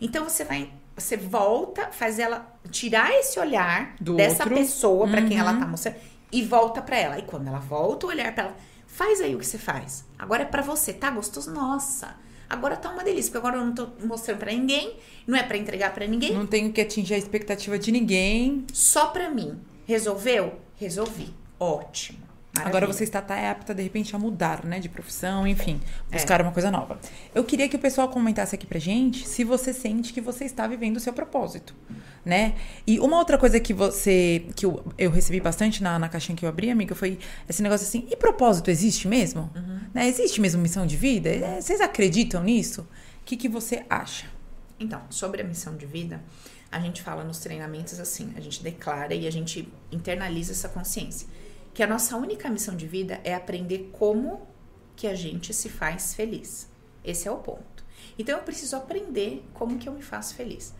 Então, 0.00 0.22
você 0.24 0.44
vai 0.44 0.70
você 0.94 1.16
volta, 1.16 1.88
faz 1.90 2.18
ela 2.18 2.46
tirar 2.70 3.10
esse 3.12 3.40
olhar 3.40 3.96
Do 3.98 4.14
dessa 4.14 4.44
outro. 4.44 4.58
pessoa 4.58 5.08
pra 5.08 5.22
quem 5.22 5.38
ela 5.38 5.52
Uhum. 5.52 5.60
tá 5.60 5.66
mostrando 5.66 5.96
e 6.30 6.42
volta 6.42 6.80
pra 6.82 6.96
ela. 6.96 7.18
E 7.18 7.22
quando 7.22 7.48
ela 7.48 7.58
volta 7.58 8.06
o 8.06 8.10
olhar 8.10 8.32
pra 8.34 8.44
ela, 8.44 8.56
faz 8.86 9.20
aí 9.22 9.34
o 9.34 9.38
que 9.38 9.46
você 9.46 9.56
faz. 9.58 10.04
Agora 10.18 10.42
é 10.42 10.46
pra 10.46 10.60
você, 10.62 10.92
tá 10.92 11.10
gostoso? 11.10 11.50
Nossa. 11.50 12.14
Agora 12.52 12.76
tá 12.76 12.90
uma 12.90 13.02
delícia, 13.02 13.32
porque 13.32 13.46
agora 13.46 13.60
eu 13.60 13.64
não 13.66 13.74
tô 13.74 13.88
mostrando 14.04 14.38
pra 14.38 14.52
ninguém, 14.52 14.94
não 15.26 15.38
é 15.38 15.42
pra 15.42 15.56
entregar 15.56 15.94
pra 15.94 16.06
ninguém, 16.06 16.34
Não 16.34 16.46
tenho 16.46 16.70
que 16.70 16.82
atingir 16.82 17.14
a 17.14 17.18
expectativa 17.18 17.78
de 17.78 17.90
ninguém. 17.90 18.66
só 18.74 19.06
pra 19.06 19.30
mim. 19.30 19.58
Resolveu? 19.86 20.60
Resolvi. 20.76 21.32
Ótimo. 21.58 22.18
Maravilha. 22.54 22.68
Agora 22.68 22.86
você 22.86 23.02
está 23.02 23.22
tá 23.22 23.50
apta, 23.50 23.74
de 23.74 23.82
repente, 23.82 24.14
a 24.14 24.18
mudar, 24.18 24.62
né? 24.62 24.78
De 24.78 24.88
profissão, 24.88 25.46
enfim, 25.46 25.80
buscar 26.10 26.42
uma 26.42 26.52
coisa 26.52 26.70
nova. 26.70 27.00
Eu 27.34 27.44
queria 27.44 27.66
que 27.66 27.76
o 27.76 27.78
pessoal 27.78 28.08
comentasse 28.10 28.54
aqui 28.54 28.66
pra 28.66 28.78
gente 28.78 29.26
se 29.26 29.42
você 29.42 29.72
sente 29.72 30.12
que 30.12 30.20
você 30.20 30.44
está 30.44 30.66
vivendo 30.66 30.98
o 30.98 31.00
seu 31.00 31.14
propósito, 31.14 31.74
né? 32.22 32.54
E 32.86 33.00
uma 33.00 33.16
outra 33.16 33.38
coisa 33.38 33.58
que 33.58 33.72
você. 33.72 34.44
que 34.54 34.66
eu, 34.66 34.84
eu 34.98 35.10
recebi 35.10 35.40
bastante 35.40 35.82
na, 35.82 35.98
na 35.98 36.10
caixinha 36.10 36.36
que 36.36 36.44
eu 36.44 36.48
abri, 36.48 36.70
amiga, 36.70 36.94
foi 36.94 37.18
esse 37.48 37.62
negócio 37.62 37.86
assim: 37.86 38.06
e 38.10 38.16
propósito 38.16 38.70
existe 38.70 39.08
mesmo? 39.08 39.50
Né? 39.94 40.06
Existe 40.06 40.38
mesmo 40.38 40.60
missão 40.60 40.86
de 40.86 40.96
vida? 40.96 41.30
É, 41.30 41.58
Vocês 41.58 41.80
acreditam 41.80 42.42
nisso? 42.42 42.82
O 42.82 43.24
que, 43.24 43.34
que 43.34 43.48
você 43.48 43.82
acha? 43.88 44.26
Então, 44.78 45.00
sobre 45.08 45.40
a 45.40 45.44
missão 45.44 45.74
de 45.74 45.86
vida, 45.86 46.20
a 46.70 46.80
gente 46.80 47.00
fala 47.00 47.24
nos 47.24 47.38
treinamentos 47.38 47.98
assim, 47.98 48.32
a 48.36 48.40
gente 48.40 48.62
declara 48.62 49.14
e 49.14 49.26
a 49.26 49.30
gente 49.30 49.72
internaliza 49.90 50.52
essa 50.52 50.68
consciência. 50.68 51.28
Que 51.74 51.82
a 51.82 51.86
nossa 51.86 52.16
única 52.16 52.50
missão 52.50 52.76
de 52.76 52.86
vida 52.86 53.20
é 53.24 53.34
aprender 53.34 53.90
como 53.92 54.46
que 54.94 55.06
a 55.06 55.14
gente 55.14 55.54
se 55.54 55.68
faz 55.68 56.14
feliz. 56.14 56.68
Esse 57.04 57.26
é 57.26 57.30
o 57.30 57.38
ponto. 57.38 57.82
Então 58.18 58.36
eu 58.36 58.42
preciso 58.44 58.76
aprender 58.76 59.44
como 59.54 59.78
que 59.78 59.88
eu 59.88 59.92
me 59.92 60.02
faço 60.02 60.34
feliz. 60.34 60.74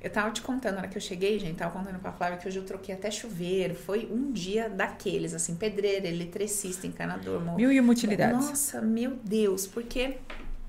Eu 0.00 0.10
tava 0.10 0.30
te 0.30 0.42
contando, 0.42 0.74
na 0.74 0.80
hora 0.80 0.88
que 0.88 0.96
eu 0.96 1.00
cheguei, 1.00 1.38
gente, 1.38 1.56
tava 1.56 1.76
contando 1.76 1.98
pra 1.98 2.12
Flávia 2.12 2.36
que 2.38 2.46
hoje 2.46 2.58
eu 2.58 2.64
troquei 2.64 2.94
até 2.94 3.10
chuveiro. 3.10 3.74
Foi 3.74 4.06
um 4.12 4.30
dia 4.30 4.68
daqueles, 4.68 5.32
assim, 5.32 5.56
pedreiro, 5.56 6.06
eletricista, 6.06 6.86
encanador, 6.86 7.40
Mil 7.56 7.72
e 7.72 7.80
uma 7.80 7.92
utilidades. 7.92 8.46
nossa, 8.46 8.80
meu 8.82 9.16
Deus, 9.24 9.66
porque 9.66 10.18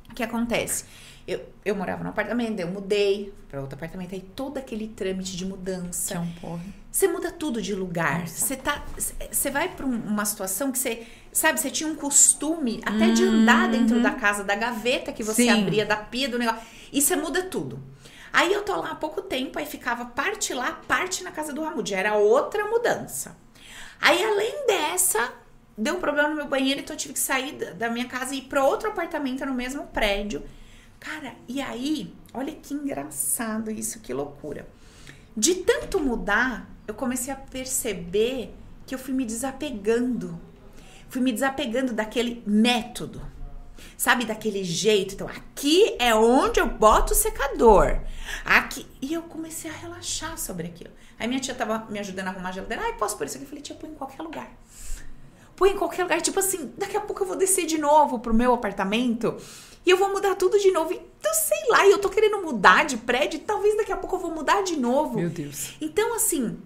o 0.10 0.16
que 0.16 0.24
acontece? 0.24 0.86
Eu, 1.28 1.42
eu 1.66 1.76
morava 1.76 2.04
num 2.04 2.10
apartamento, 2.10 2.58
eu 2.60 2.68
mudei 2.70 3.34
para 3.50 3.60
outro 3.60 3.76
apartamento, 3.76 4.16
aí 4.16 4.22
todo 4.22 4.58
aquele 4.58 4.88
trâmite 4.88 5.36
de 5.36 5.46
mudança. 5.46 6.14
Que 6.14 6.18
é 6.18 6.22
um 6.22 6.32
porre. 6.34 6.74
Você 6.90 7.08
muda 7.08 7.32
tudo 7.32 7.62
de 7.62 7.76
lugar. 7.76 8.26
Você 8.28 8.56
tá, 8.56 8.84
você 9.30 9.50
vai 9.52 9.68
para 9.68 9.86
uma 9.86 10.24
situação 10.24 10.72
que 10.72 10.80
você, 10.80 11.06
sabe, 11.34 11.60
você 11.60 11.70
tinha 11.70 11.90
um 11.90 11.96
costume 11.96 12.80
até 12.86 13.10
de 13.10 13.24
andar 13.26 13.70
dentro 13.70 14.02
da 14.02 14.12
casa, 14.12 14.44
da 14.44 14.56
gaveta 14.56 15.12
que 15.12 15.22
você 15.22 15.44
Sim. 15.44 15.50
abria, 15.62 15.86
da 15.86 15.98
pia 15.98 16.30
do 16.30 16.40
negócio, 16.40 16.62
e 16.94 17.02
você 17.02 17.16
muda 17.18 17.44
tudo. 17.44 17.78
Aí 18.32 18.54
eu 18.54 18.64
tô 18.64 18.76
lá 18.78 18.92
há 18.92 18.96
pouco 18.96 19.22
tempo, 19.22 19.60
aí 19.60 19.66
ficava 19.66 20.06
parte 20.06 20.54
lá, 20.54 20.82
parte 20.88 21.24
na 21.24 21.32
casa 21.32 21.52
do 21.52 21.62
Ramud, 21.62 21.94
era 21.94 22.16
outra 22.16 22.66
mudança. 22.70 23.36
Aí 24.00 24.24
além 24.24 24.66
dessa, 24.66 25.34
deu 25.78 25.96
um 25.96 26.00
problema 26.00 26.30
no 26.30 26.36
meu 26.36 26.48
banheiro, 26.48 26.80
então 26.80 26.94
eu 26.94 26.98
tive 26.98 27.14
que 27.16 27.20
sair 27.20 27.52
da- 27.54 27.72
da 27.72 27.90
minha 27.90 28.06
casa 28.06 28.34
e 28.34 28.40
ir 28.40 28.42
para 28.44 28.64
outro 28.64 28.90
apartamento 28.90 29.46
no 29.46 29.54
mesmo 29.54 29.88
prédio. 29.88 30.42
Cara, 31.00 31.36
e 31.48 31.62
aí, 31.62 32.14
olha 32.34 32.54
que 32.54 32.74
engraçado 32.74 33.72
isso, 33.72 34.00
que 34.00 34.14
loucura. 34.14 34.68
De 35.36 35.56
tanto 35.56 36.00
mudar, 36.00 36.70
eu 36.88 36.94
comecei 36.94 37.32
a 37.32 37.38
perceber 37.38 38.54
que 38.86 38.96
eu 38.96 39.00
fui 39.00 39.14
me 39.14 39.26
desapegando. 39.26 40.40
Fui 41.10 41.22
me 41.22 41.32
desapegando 41.32 41.94
daquele 41.94 42.42
método. 42.46 43.22
Sabe, 43.96 44.26
daquele 44.26 44.64
jeito. 44.64 45.14
Então, 45.14 45.28
aqui 45.28 45.96
é 46.00 46.14
onde 46.16 46.60
eu 46.60 46.68
boto 46.68 47.14
o 47.14 47.16
secador. 47.16 48.00
Aqui. 48.44 48.86
E 49.02 49.14
eu 49.14 49.22
comecei 49.24 49.70
a 49.70 49.74
relaxar 49.74 50.38
sobre 50.38 50.68
aquilo. 50.68 50.92
Aí 51.20 51.28
minha 51.28 51.40
tia 51.40 51.54
tava 51.54 51.86
me 51.90 52.00
ajudando 52.00 52.28
a 52.28 52.32
arrumar 52.32 52.50
a 52.50 52.54
geladeira. 52.54 52.84
Ai, 52.84 52.94
posso 52.94 53.18
pôr 53.18 53.26
isso 53.26 53.36
aqui? 53.36 53.46
Eu 53.46 53.50
falei, 53.50 53.62
tia, 53.62 53.76
põe 53.76 53.90
em 53.90 53.96
qualquer 53.96 54.22
lugar. 54.22 54.52
Põe 55.56 55.72
em 55.72 55.78
qualquer 55.78 56.04
lugar. 56.04 56.22
Tipo 56.22 56.40
assim, 56.40 56.74
daqui 56.78 56.98
a 56.98 57.02
pouco 57.02 57.24
eu 57.24 57.28
vou 57.28 57.36
descer 57.36 57.66
de 57.66 57.78
novo 57.78 58.20
pro 58.20 58.34
meu 58.34 58.54
apartamento. 58.54 59.38
E 59.88 59.90
eu 59.90 59.96
vou 59.96 60.12
mudar 60.12 60.36
tudo 60.36 60.60
de 60.60 60.70
novo. 60.70 60.92
Então, 60.92 61.34
sei 61.34 61.70
lá, 61.70 61.88
e 61.88 61.92
eu 61.92 61.98
tô 61.98 62.10
querendo 62.10 62.42
mudar 62.42 62.84
de 62.86 62.98
prédio. 62.98 63.40
Talvez 63.40 63.78
daqui 63.78 63.94
a 63.94 63.96
pouco 63.96 64.18
eu 64.18 64.20
vou 64.20 64.32
mudar 64.36 64.62
de 64.62 64.76
novo. 64.76 65.18
Meu 65.18 65.30
Deus. 65.30 65.70
Então, 65.80 66.14
assim, 66.14 66.60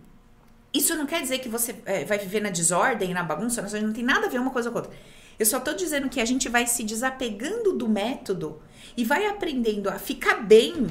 isso 0.74 0.96
não 0.96 1.06
quer 1.06 1.22
dizer 1.22 1.38
que 1.38 1.48
você 1.48 1.76
é, 1.86 2.04
vai 2.04 2.18
viver 2.18 2.40
na 2.42 2.50
desordem, 2.50 3.14
na 3.14 3.22
bagunça, 3.22 3.62
não 3.62 3.82
não 3.88 3.94
tem 3.94 4.04
nada 4.04 4.26
a 4.26 4.30
ver 4.30 4.40
uma 4.40 4.50
coisa 4.50 4.72
com 4.72 4.80
a 4.80 4.82
outra. 4.82 4.98
Eu 5.38 5.46
só 5.46 5.60
tô 5.60 5.72
dizendo 5.74 6.10
que 6.10 6.20
a 6.20 6.26
gente 6.26 6.50
vai 6.50 6.66
se 6.66 6.84
desapegando 6.84 7.74
do 7.74 7.88
método 7.88 8.60
e 8.98 9.06
vai 9.06 9.28
aprendendo 9.28 9.88
a 9.88 10.00
ficar 10.00 10.42
bem 10.42 10.88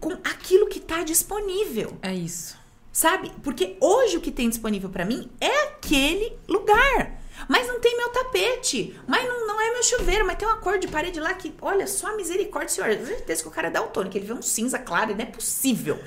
com 0.00 0.12
aquilo 0.22 0.66
que 0.66 0.80
tá 0.80 1.02
disponível, 1.02 1.96
É 2.02 2.12
isso. 2.14 2.58
sabe? 2.92 3.32
Porque 3.42 3.78
hoje 3.80 4.18
o 4.18 4.20
que 4.20 4.30
tem 4.30 4.50
disponível 4.50 4.90
pra 4.90 5.06
mim 5.06 5.30
é 5.40 5.62
aquele 5.68 6.36
lugar. 6.46 7.23
Mas 7.48 7.66
não 7.68 7.78
tem 7.80 7.96
meu 7.96 8.08
tapete, 8.10 8.98
mas 9.06 9.26
não, 9.28 9.46
não 9.46 9.60
é 9.60 9.72
meu 9.72 9.82
chuveiro, 9.82 10.26
mas 10.26 10.36
tem 10.36 10.46
uma 10.48 10.56
cor 10.58 10.78
de 10.78 10.88
parede 10.88 11.20
lá 11.20 11.32
que, 11.34 11.54
olha, 11.60 11.86
só 11.86 12.16
misericórdia, 12.16 12.68
senhor. 12.70 12.90
Eu 12.90 12.96
tenho 12.96 13.08
certeza 13.08 13.42
que 13.42 13.48
o 13.48 13.50
cara 13.50 13.68
é 13.68 13.70
daltônico, 13.70 14.16
ele 14.16 14.26
vê 14.26 14.32
um 14.32 14.42
cinza 14.42 14.78
claro 14.78 15.10
e 15.10 15.14
não 15.14 15.22
é 15.22 15.26
possível. 15.26 15.98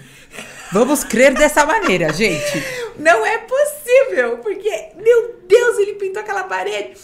Vamos 0.72 1.04
crer 1.04 1.34
dessa 1.34 1.66
maneira, 1.66 2.12
gente. 2.12 2.64
Não 3.00 3.26
é 3.26 3.38
possível, 3.38 4.40
porque, 4.40 4.90
meu 4.96 5.36
Deus, 5.48 5.78
ele 5.78 5.94
pintou 5.94 6.22
aquela 6.22 6.44
parede. 6.44 6.98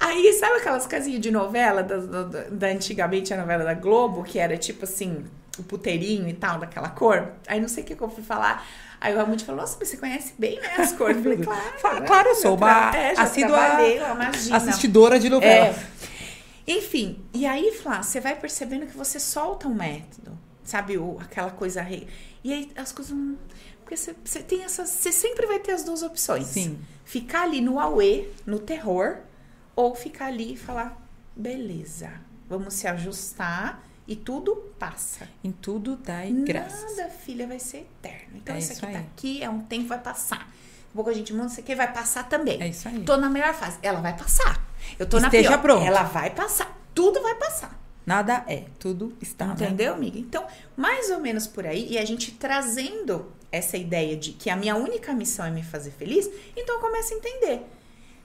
Aí, 0.00 0.32
sabe 0.34 0.56
aquelas 0.58 0.86
casinhas 0.86 1.20
de 1.20 1.30
novela, 1.30 1.82
da, 1.82 1.96
da, 1.96 2.22
da- 2.50 2.66
antigamente 2.68 3.32
a 3.32 3.36
novela 3.36 3.64
da 3.64 3.74
Globo, 3.74 4.22
que 4.24 4.38
era 4.38 4.56
tipo 4.56 4.84
assim, 4.84 5.24
o 5.58 5.62
puteirinho 5.62 6.28
e 6.28 6.34
tal, 6.34 6.58
daquela 6.58 6.88
cor? 6.88 7.28
Aí 7.46 7.60
não 7.60 7.68
sei 7.68 7.82
o 7.82 7.86
que, 7.86 7.94
que 7.96 8.02
eu 8.02 8.08
fui 8.10 8.22
falar. 8.22 8.66
Aí 9.00 9.14
o 9.14 9.16
Ramute 9.16 9.44
falou, 9.44 9.60
nossa, 9.60 9.76
mas 9.78 9.88
você 9.88 9.96
conhece 9.96 10.34
bem, 10.38 10.60
né, 10.60 10.74
as 10.78 10.92
cores? 10.92 11.16
Eu 11.18 11.22
falei, 11.22 11.38
claro. 11.44 11.78
Fala- 11.78 12.00
né? 12.00 12.06
claro, 12.06 12.28
eu 12.28 12.34
sou 12.34 12.56
uma 12.56 12.96
é, 12.96 13.12
assídua. 13.16 13.58
Assistidora 14.56 15.20
de 15.20 15.28
novela. 15.28 15.66
É. 15.66 15.74
Enfim, 16.66 17.24
e 17.32 17.46
aí, 17.46 17.72
Flá, 17.72 18.02
você 18.02 18.20
vai 18.20 18.36
percebendo 18.36 18.86
que 18.86 18.96
você 18.96 19.18
solta 19.18 19.68
um 19.68 19.74
método, 19.74 20.38
sabe? 20.62 20.94
Aquela 21.20 21.50
coisa 21.50 21.80
rei. 21.80 22.06
E 22.44 22.52
aí 22.52 22.70
as 22.76 22.92
coisas 22.92 23.16
não. 23.16 23.38
Porque 23.80 23.96
você, 23.96 24.14
você 24.22 24.40
tem 24.40 24.64
essas. 24.64 24.90
Você 24.90 25.10
sempre 25.10 25.46
vai 25.46 25.58
ter 25.58 25.72
as 25.72 25.82
duas 25.82 26.02
opções. 26.02 26.46
Sim. 26.46 26.78
Ficar 27.04 27.44
ali 27.44 27.62
no 27.62 27.80
auê, 27.80 28.28
no 28.44 28.58
terror, 28.58 29.16
ou 29.74 29.94
ficar 29.94 30.26
ali 30.26 30.52
e 30.52 30.56
falar, 30.58 31.00
beleza, 31.34 32.10
vamos 32.46 32.74
se 32.74 32.86
ajustar 32.86 33.82
e 34.08 34.16
tudo 34.16 34.56
passa. 34.78 35.28
Em 35.44 35.52
tudo 35.52 35.94
dai 35.96 36.32
graças. 36.32 36.96
Nada, 36.96 37.10
filha, 37.10 37.46
vai 37.46 37.58
ser 37.58 37.78
eterno. 38.02 38.36
Então, 38.36 38.56
É 38.56 38.58
isso 38.58 38.72
aqui 38.72 38.80
tá 38.80 38.88
aí. 38.88 38.96
aqui, 38.96 39.42
é 39.42 39.50
um 39.50 39.60
tempo, 39.60 39.86
vai 39.88 39.98
passar. 40.00 40.48
Um 40.90 40.94
pouco 40.96 41.10
a 41.10 41.12
gente 41.12 41.32
muda, 41.34 41.46
isso 41.48 41.60
aqui 41.60 41.74
vai 41.74 41.92
passar 41.92 42.26
também. 42.28 42.60
É 42.60 42.68
isso 42.68 42.88
aí. 42.88 43.00
Tô 43.04 43.16
na 43.18 43.28
melhor 43.28 43.52
fase. 43.54 43.78
Ela 43.82 44.00
vai 44.00 44.16
passar. 44.16 44.66
Eu 44.98 45.06
tô 45.06 45.18
Esteja 45.18 45.50
na 45.50 45.58
pior. 45.58 45.62
pronto. 45.62 45.86
Ela 45.86 46.02
vai 46.04 46.30
passar. 46.30 46.76
Tudo 46.94 47.20
vai 47.22 47.34
passar. 47.34 47.78
Nada 48.06 48.42
é, 48.48 48.64
tudo 48.78 49.14
está. 49.20 49.48
né? 49.48 49.52
Entendeu, 49.52 49.92
amiga? 49.92 50.18
Então, 50.18 50.46
mais 50.74 51.10
ou 51.10 51.20
menos 51.20 51.46
por 51.46 51.66
aí, 51.66 51.86
e 51.92 51.98
a 51.98 52.04
gente 52.06 52.32
trazendo 52.32 53.30
essa 53.52 53.76
ideia 53.76 54.16
de 54.16 54.32
que 54.32 54.48
a 54.48 54.56
minha 54.56 54.74
única 54.74 55.12
missão 55.12 55.44
é 55.44 55.50
me 55.50 55.62
fazer 55.62 55.90
feliz, 55.90 56.26
então 56.56 56.76
eu 56.76 56.80
começo 56.80 57.12
a 57.12 57.16
entender. 57.18 57.66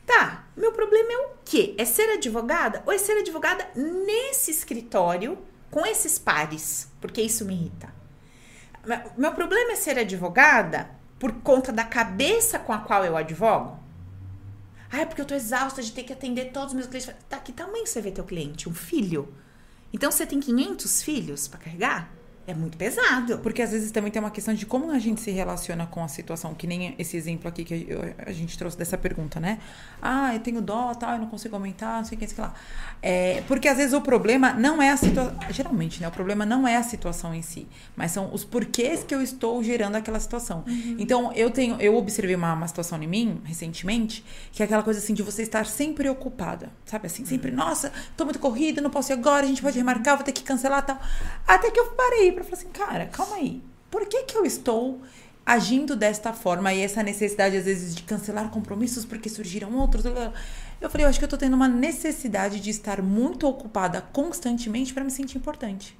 Tá, 0.06 0.48
meu 0.56 0.72
problema 0.72 1.12
é 1.12 1.18
o 1.18 1.30
quê? 1.46 1.76
É 1.78 1.84
ser 1.86 2.10
advogada? 2.14 2.82
Ou 2.86 2.94
é 2.94 2.98
ser 2.98 3.18
advogada 3.18 3.68
nesse 3.76 4.52
escritório 4.52 5.38
com 5.74 5.86
esses 5.86 6.20
pares? 6.20 6.88
Porque 7.02 7.22
isso 7.22 7.44
me 7.46 7.54
irrita. 7.56 7.94
Me- 8.86 9.02
Meu 9.18 9.32
problema 9.34 9.72
é 9.72 9.76
ser 9.76 9.98
advogada 9.98 10.90
por 11.18 11.32
conta 11.42 11.72
da 11.72 11.84
cabeça 11.84 12.60
com 12.60 12.72
a 12.74 12.78
qual 12.80 13.04
eu 13.04 13.18
advogo? 13.18 13.80
Ah, 14.92 15.02
é 15.02 15.06
porque 15.06 15.22
eu 15.22 15.26
tô 15.26 15.34
exausta 15.34 15.82
de 15.82 15.92
ter 15.92 16.04
que 16.04 16.14
atender 16.14 16.52
todos 16.52 16.70
os 16.70 16.74
meus 16.76 16.88
clientes. 16.88 17.12
Tá, 17.28 17.38
que 17.40 17.52
tamanho 17.52 17.88
você 17.88 18.00
vê 18.02 18.12
teu 18.12 18.24
cliente? 18.24 18.70
Um 18.70 18.74
filho? 18.74 19.34
Então 19.92 20.12
você 20.12 20.26
tem 20.26 20.40
500 20.40 21.02
filhos 21.02 21.48
pra 21.48 21.60
carregar? 21.60 22.10
É 22.46 22.54
muito 22.54 22.78
pesado. 22.78 23.38
Porque 23.40 23.62
às 23.62 23.72
vezes 23.72 23.90
também 23.90 24.12
tem 24.12 24.22
uma 24.22 24.30
questão 24.30 24.54
de 24.54 24.66
como 24.66 24.92
a 24.92 25.00
gente 25.00 25.22
se 25.22 25.32
relaciona 25.32 25.86
com 25.88 26.04
a 26.04 26.10
situação, 26.10 26.54
que 26.54 26.68
nem 26.68 26.94
esse 27.00 27.16
exemplo 27.16 27.48
aqui 27.48 27.64
que 27.64 27.86
eu- 27.88 28.14
a 28.26 28.32
gente 28.34 28.58
trouxe 28.58 28.78
dessa 28.78 28.98
pergunta, 28.98 29.40
né? 29.40 29.60
Ah, 30.02 30.34
eu 30.34 30.42
tenho 30.42 30.62
dó, 30.62 30.94
tal, 30.94 31.14
eu 31.14 31.20
não 31.20 31.28
consigo 31.28 31.56
aumentar, 31.56 31.98
não 32.00 32.04
sei 32.06 32.18
o 32.18 32.20
que, 32.20 32.28
sei 32.28 32.44
lá. 32.44 32.54
É, 33.02 33.42
porque 33.48 33.70
às 33.70 33.78
vezes 33.78 33.94
o 33.94 34.02
problema 34.02 34.52
não 34.52 34.82
é 34.82 34.90
a 34.92 34.98
situação. 34.98 35.34
Geralmente, 35.52 36.02
né? 36.02 36.08
O 36.10 36.12
problema 36.12 36.46
não 36.46 36.68
é 36.68 36.76
a 36.76 36.84
situação 36.84 37.34
em 37.34 37.42
si, 37.42 37.66
mas 37.96 38.12
são 38.12 38.34
os 38.34 38.44
porquês 38.44 39.04
que 39.06 39.16
eu 39.16 39.22
estou 39.22 39.64
gerando 39.64 39.96
aquela 39.96 40.20
situação. 40.20 40.66
Então, 41.00 41.32
eu 41.34 41.50
tenho, 41.50 41.78
eu 41.80 41.96
observei 41.96 42.36
uma, 42.36 42.54
uma 42.54 42.68
situação 42.68 43.02
em 43.02 43.08
mim, 43.08 43.42
recentemente, 43.46 44.24
que 44.52 44.62
é 44.62 44.66
aquela 44.66 44.84
coisa 44.84 45.00
assim 45.00 45.14
de 45.14 45.24
você 45.24 45.44
estar 45.44 45.66
sempre 45.66 46.10
ocupada. 46.10 46.70
Sabe 46.86 47.08
assim, 47.08 47.24
sempre, 47.26 47.52
nossa, 47.52 47.92
tô 48.18 48.26
muito 48.26 48.40
corrida, 48.40 48.82
não 48.82 48.90
posso 48.90 49.12
ir 49.12 49.14
agora, 49.14 49.46
a 49.46 49.48
gente 49.48 49.62
pode 49.62 49.78
remarcar, 49.78 50.18
vou 50.18 50.26
ter 50.26 50.34
que 50.34 50.44
cancelar 50.44 50.86
tal. 50.86 51.00
Até 51.48 51.72
que 51.72 51.80
eu 51.80 51.86
parei 51.92 52.33
pra 52.36 52.44
falar 52.44 52.58
assim, 52.58 52.70
cara, 52.70 53.06
calma 53.08 53.36
aí. 53.36 53.62
Por 53.90 54.06
que 54.08 54.24
que 54.24 54.38
eu 54.38 54.46
estou 54.46 55.02
agindo 55.46 55.96
desta 55.96 56.32
forma 56.32 56.74
e 56.74 56.82
essa 56.82 57.04
necessidade 57.04 57.58
às 57.58 57.66
vezes 57.66 57.94
de 57.94 58.04
cancelar 58.04 58.50
compromissos 58.50 59.06
porque 59.06 59.30
surgiram 59.30 59.74
outros? 59.76 60.04
Eu 60.82 60.90
falei, 60.90 61.06
eu 61.06 61.10
acho 61.10 61.20
que 61.20 61.26
eu 61.26 61.30
tô 61.30 61.38
tendo 61.38 61.54
uma 61.56 61.68
necessidade 61.68 62.60
de 62.60 62.70
estar 62.70 63.02
muito 63.02 63.48
ocupada 63.48 64.02
constantemente 64.02 64.94
pra 64.94 65.04
me 65.04 65.12
sentir 65.12 65.38
importante. 65.38 65.98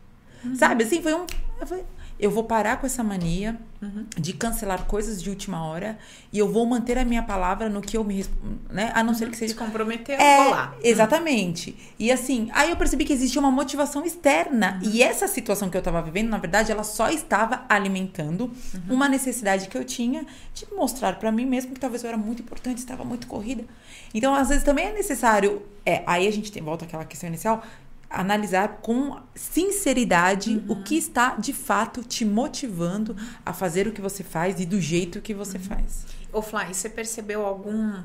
Sabe? 0.58 0.84
Assim, 0.84 1.02
foi 1.02 1.14
um 1.14 1.26
eu, 1.62 1.68
falei- 1.68 1.86
eu 2.24 2.32
vou 2.32 2.44
parar 2.44 2.78
com 2.78 2.86
essa 2.86 3.04
mania 3.04 3.60
Uhum. 3.82 4.06
de 4.18 4.32
cancelar 4.32 4.86
coisas 4.86 5.22
de 5.22 5.30
última 5.30 5.66
hora 5.66 6.00
e 6.32 6.40
eu 6.40 6.50
vou 6.50 6.66
manter 6.66 6.98
a 6.98 7.04
minha 7.04 7.22
palavra 7.22 7.68
no 7.68 7.82
que 7.82 7.98
eu 7.98 8.04
me, 8.06 8.26
né? 8.70 8.94
A 8.96 9.04
não 9.04 9.14
ser 9.14 9.28
que 9.30 9.36
Se 9.36 9.40
seja 9.50 9.56
comprometeu, 9.56 10.16
é, 10.18 10.44
vou 10.46 10.52
lá. 10.52 10.74
exatamente. 10.82 11.76
E 12.00 12.10
assim, 12.10 12.50
aí 12.54 12.70
eu 12.70 12.78
percebi 12.78 13.04
que 13.04 13.12
existia 13.12 13.42
uma 13.42 13.52
motivação 13.52 14.06
externa. 14.06 14.80
E 14.82 15.04
essa 15.04 15.28
situação 15.28 15.70
que 15.70 15.76
eu 15.76 15.82
tava 15.82 16.02
vivendo, 16.02 16.30
na 16.30 16.38
verdade, 16.38 16.72
ela 16.72 16.84
só 16.86 17.10
estava 17.10 17.66
alimentando 17.68 18.50
uma 18.90 19.10
necessidade 19.10 19.68
que 19.68 19.78
eu 19.78 19.84
tinha 19.84 20.26
de 20.54 20.66
mostrar 20.74 21.20
pra 21.20 21.30
mim 21.30 21.46
mesmo 21.46 21.74
que 21.74 21.80
talvez 21.82 22.04
eu 22.06 22.08
era 22.08 22.18
muito 22.18 22.42
importante, 22.42 22.78
estava 22.78 23.04
muito 23.04 23.28
corrida. 23.28 23.66
Então, 24.14 24.34
às 24.34 24.48
vezes 24.48 24.64
também 24.64 24.86
é 24.86 24.94
necessário, 24.94 25.62
é, 25.86 26.04
aí 26.08 26.26
a 26.26 26.32
gente 26.32 26.50
tem, 26.54 26.64
volta 26.64 26.86
àquela 26.86 27.04
questão 27.04 27.28
inicial, 27.28 27.62
analisar 28.14 28.80
com 28.82 29.20
sinceridade 29.34 30.64
o 30.68 30.84
que 30.84 30.96
está 30.96 31.36
de 31.36 31.52
fato 31.52 32.04
te 32.04 32.24
motivando 32.24 33.16
a 33.46 33.52
fazer 33.52 33.88
o 33.88 33.92
que 33.92 34.00
você 34.02 34.24
faz 34.24 34.60
e 34.60 34.66
do 34.66 34.80
jeito 34.80 35.20
que 35.20 35.34
você 35.34 35.58
faz. 35.58 36.06
Ô, 36.32 36.42
Fly, 36.42 36.74
você 36.74 36.90
percebeu 36.90 37.46
algum, 37.46 38.04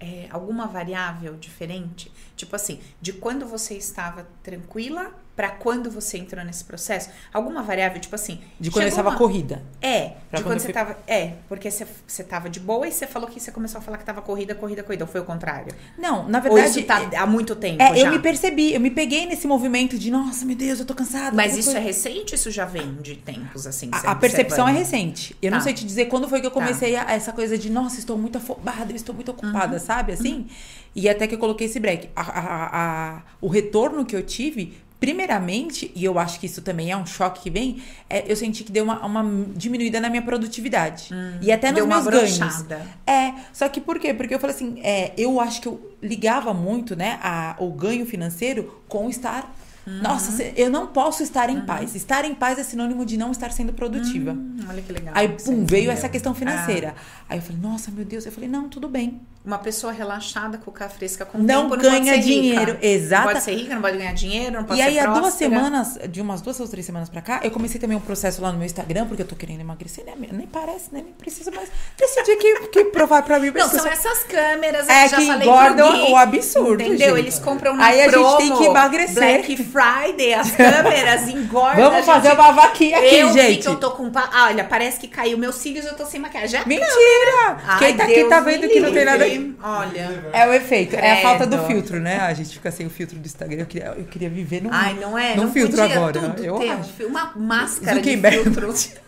é, 0.00 0.26
alguma 0.30 0.66
variável 0.66 1.36
diferente? 1.36 2.12
Tipo 2.36 2.56
assim, 2.56 2.80
de 3.00 3.12
quando 3.12 3.46
você 3.46 3.74
estava 3.76 4.28
tranquila 4.42 5.12
pra 5.36 5.48
quando 5.50 5.90
você 5.90 6.18
entrou 6.18 6.44
nesse 6.44 6.64
processo? 6.64 7.10
Alguma 7.32 7.62
variável, 7.62 8.00
tipo 8.00 8.14
assim... 8.14 8.40
De 8.60 8.70
quando 8.70 8.84
chegou 8.84 8.88
estava 8.88 9.08
uma- 9.10 9.18
corrida. 9.18 9.62
É, 9.82 10.00
Pra 10.30 10.38
de 10.38 10.44
quando 10.44 10.44
quando 10.44 10.58
você 10.60 10.64
fui- 10.66 10.72
tava... 10.72 10.96
É, 11.06 11.32
porque 11.48 11.70
você, 11.70 11.86
você 12.06 12.22
tava 12.22 12.48
de 12.48 12.60
boa 12.60 12.86
e 12.86 12.92
você 12.92 13.06
falou 13.06 13.28
que 13.28 13.40
você 13.40 13.50
começou 13.50 13.78
a 13.78 13.82
falar 13.82 13.98
que 13.98 14.04
tava 14.04 14.22
corrida, 14.22 14.54
corrida, 14.54 14.82
corrida. 14.82 15.04
Ou 15.04 15.10
foi 15.10 15.20
o 15.20 15.24
contrário? 15.24 15.74
Não, 15.98 16.28
na 16.28 16.38
Ou 16.38 16.44
verdade. 16.44 16.68
isso 16.78 16.82
tá 16.84 17.02
há 17.16 17.26
muito 17.26 17.56
tempo 17.56 17.82
É, 17.82 17.96
já? 17.96 18.06
eu 18.06 18.10
me 18.12 18.18
percebi, 18.20 18.72
eu 18.74 18.80
me 18.80 18.90
peguei 18.90 19.26
nesse 19.26 19.46
movimento 19.46 19.98
de, 19.98 20.10
nossa, 20.10 20.44
meu 20.44 20.54
Deus, 20.56 20.78
eu 20.78 20.86
tô 20.86 20.94
cansada. 20.94 21.34
Mas 21.36 21.56
isso 21.56 21.70
é 21.70 21.74
coisa- 21.74 21.86
recente 21.86 22.32
ou 22.32 22.36
isso 22.36 22.50
já 22.50 22.64
vem 22.64 22.94
de 23.02 23.16
tempos, 23.16 23.66
assim? 23.66 23.90
você 23.90 24.06
A, 24.06 24.12
a 24.12 24.14
percepção 24.14 24.68
é 24.68 24.72
recente. 24.72 25.36
Eu 25.42 25.50
não 25.50 25.58
Tá. 25.58 25.64
sei 25.64 25.74
te 25.74 25.84
dizer 25.84 26.06
quando 26.06 26.28
foi 26.28 26.40
que 26.40 26.46
eu 26.46 26.50
Tá. 26.50 26.60
comecei 26.60 26.94
a, 26.96 27.10
essa 27.12 27.32
coisa 27.32 27.58
de, 27.58 27.70
nossa, 27.70 27.98
estou 27.98 28.16
muito 28.16 28.38
afobada, 28.38 28.92
eu 28.92 28.96
estou 28.96 29.14
muito 29.14 29.30
ocupada, 29.32 29.74
Uhum. 29.74 29.80
sabe? 29.84 30.12
Assim. 30.12 30.46
E 30.94 31.08
até 31.08 31.26
que 31.26 31.34
eu 31.34 31.38
coloquei 31.40 31.66
esse 31.66 31.80
break. 31.80 32.08
A- 32.14 32.20
a- 32.22 32.70
a- 33.16 33.22
o 33.40 33.48
retorno 33.48 34.04
que 34.04 34.14
eu 34.14 34.22
tive, 34.22 34.74
primeiramente, 35.04 35.92
e 35.94 36.02
eu 36.02 36.18
acho 36.18 36.40
que 36.40 36.46
isso 36.46 36.62
também 36.62 36.90
é 36.90 36.96
um 36.96 37.04
choque 37.04 37.42
que 37.42 37.50
vem, 37.50 37.82
é, 38.08 38.24
eu 38.26 38.34
senti 38.34 38.64
que 38.64 38.72
deu 38.72 38.84
uma, 38.84 39.04
uma 39.04 39.46
diminuída 39.54 40.00
na 40.00 40.08
minha 40.08 40.22
produtividade. 40.22 41.10
e 41.42 41.52
até 41.52 41.70
nos 41.70 41.82
Hum. 41.82 41.86
Meus 41.86 42.06
ganhos. 42.06 42.64
É, 43.06 43.34
só 43.52 43.68
que 43.68 43.82
por 43.82 43.98
quê? 43.98 44.14
Porque 44.14 44.34
eu 44.34 44.38
falei 44.38 44.56
assim, 44.56 44.80
é, 44.82 45.12
eu 45.18 45.38
acho 45.38 45.60
que 45.60 45.68
eu 45.68 45.94
ligava 46.02 46.54
muito, 46.54 46.96
né, 46.96 47.18
a, 47.22 47.54
o 47.58 47.70
ganho 47.70 48.06
financeiro 48.06 48.82
com 48.88 49.10
estar. 49.10 49.54
Uhum. 49.86 50.00
Nossa, 50.00 50.42
eu 50.56 50.70
não 50.70 50.86
posso 50.86 51.22
estar 51.22 51.50
em 51.50 51.60
paz. 51.60 51.94
Estar 51.94 52.24
em 52.24 52.34
paz 52.34 52.58
é 52.58 52.64
sinônimo 52.64 53.04
de 53.04 53.18
não 53.18 53.30
estar 53.30 53.52
sendo 53.52 53.74
produtiva. 53.74 54.32
Hum, 54.32 54.56
olha 54.66 54.80
que 54.80 54.90
legal. 54.90 55.12
Aí, 55.14 55.28
pum, 55.28 55.66
veio 55.66 55.82
entendeu. 55.82 55.90
essa 55.92 56.08
questão 56.08 56.34
financeira. 56.34 56.94
Ah. 56.96 57.24
Aí 57.28 57.38
eu 57.38 57.42
falei, 57.42 57.60
nossa, 57.60 57.90
meu 57.90 58.06
Deus. 58.06 58.24
Eu 58.24 58.32
falei, 58.32 58.48
não, 58.48 58.70
tudo 58.70 58.88
bem. 58.88 59.20
Uma 59.44 59.58
pessoa 59.58 59.92
relaxada, 59.92 60.56
cuca 60.56 60.88
fresca, 60.88 61.26
com 61.26 61.36
Não 61.36 61.68
tempo, 61.68 61.76
ganha 61.82 61.98
pode 61.98 62.08
ser 62.08 62.18
dinheiro, 62.20 62.72
Rica. 62.72 62.78
exata- 62.86 63.24
Não 63.24 63.32
pode 63.32 63.44
ser 63.44 63.52
rica, 63.54 63.74
não 63.74 63.82
pode 63.82 63.98
ganhar 63.98 64.14
dinheiro, 64.14 64.52
não 64.54 64.64
pode 64.64 64.80
e 64.80 64.82
ser 64.82 64.88
aí, 64.88 64.98
há 64.98 65.06
duas 65.06 65.34
semanas, 65.34 65.98
de 66.08 66.22
umas 66.22 66.40
duas 66.40 66.58
ou 66.60 66.66
três 66.66 66.86
semanas 66.86 67.10
pra 67.10 67.20
cá, 67.20 67.40
eu 67.42 67.50
comecei 67.50 67.78
também 67.78 67.94
um 67.94 68.00
processo 68.00 68.40
lá 68.40 68.50
no 68.50 68.56
meu 68.56 68.64
Instagram, 68.64 69.06
porque 69.06 69.20
eu 69.20 69.26
tô 69.26 69.36
querendo 69.36 69.60
emagrecer, 69.60 70.02
né? 70.06 70.14
Nem 70.32 70.46
parece, 70.46 70.84
né? 70.90 71.02
Nem 71.04 71.12
precisa 71.12 71.50
mais 71.50 71.68
decidir 71.94 72.36
que, 72.38 72.68
que 72.68 72.84
provar 72.86 73.22
pra 73.22 73.38
mim. 73.38 73.50
Não, 73.54 73.68
são 73.68 73.86
essas 73.86 74.24
câmeras, 74.24 74.88
É 74.88 75.10
que 75.10 75.22
engordam 75.22 76.10
o 76.12 76.16
absurdo, 76.16 76.82
Entendeu? 76.82 77.08
gente. 77.16 77.18
Eles 77.18 77.38
compram 77.38 77.76
na 77.76 77.84
Aí 77.84 78.00
a 78.00 78.04
gente 78.04 78.12
promo, 78.14 78.36
tem 78.38 78.56
que 78.56 78.64
emagrecer. 78.64 79.14
Black 79.14 79.56
Friday, 79.62 80.32
as 80.32 80.50
câmeras 80.56 81.28
engordam. 81.28 81.90
Vamos 81.90 82.06
fazer 82.06 82.28
gente- 82.30 82.40
uma 82.40 82.52
vaquinha 82.52 82.96
aqui, 82.96 83.16
eu 83.16 83.30
gente. 83.34 83.60
que 83.62 83.68
eu 83.68 83.76
tô 83.76 83.90
com... 83.90 84.10
Ah, 84.14 84.46
olha, 84.46 84.64
parece 84.64 84.98
que 84.98 85.06
caiu 85.06 85.36
meus 85.36 85.56
cílios, 85.56 85.84
eu 85.84 85.94
tô 85.94 86.06
sem 86.06 86.18
maquiagem. 86.18 86.62
Mentira! 86.66 87.58
Ai, 87.66 87.78
Quem 87.78 87.96
tá 87.98 88.04
aqui 88.04 88.14
Deus 88.14 88.28
tá 88.30 88.40
me 88.40 88.52
vendo 88.52 88.68
que 88.70 88.80
não 88.80 88.90
tem 88.90 89.04
nada. 89.04 89.33
Olha... 89.62 90.22
É 90.32 90.46
o 90.48 90.52
efeito, 90.52 90.96
é 90.96 91.12
a 91.12 91.22
falta 91.22 91.46
do 91.46 91.56
Credo. 91.58 91.66
filtro, 91.66 92.00
né? 92.00 92.18
A 92.20 92.32
gente 92.34 92.50
fica 92.54 92.70
sem 92.70 92.86
o 92.86 92.90
filtro 92.90 93.18
do 93.18 93.26
Instagram. 93.26 93.60
Eu 93.60 93.66
queria, 93.66 93.86
eu 93.96 94.04
queria 94.04 94.28
viver 94.30 94.62
num, 94.62 94.70
Ai, 94.72 94.94
não 95.00 95.18
é? 95.18 95.34
num 95.36 95.44
não 95.44 95.52
filtro 95.52 95.82
agora. 95.82 96.18
Eu 96.42 96.58
ter 96.58 96.70
acho. 96.70 97.06
uma 97.06 97.32
máscara 97.36 97.96
Zuckerberg. 97.96 98.36
de 98.38 98.42
filtro. 98.44 98.74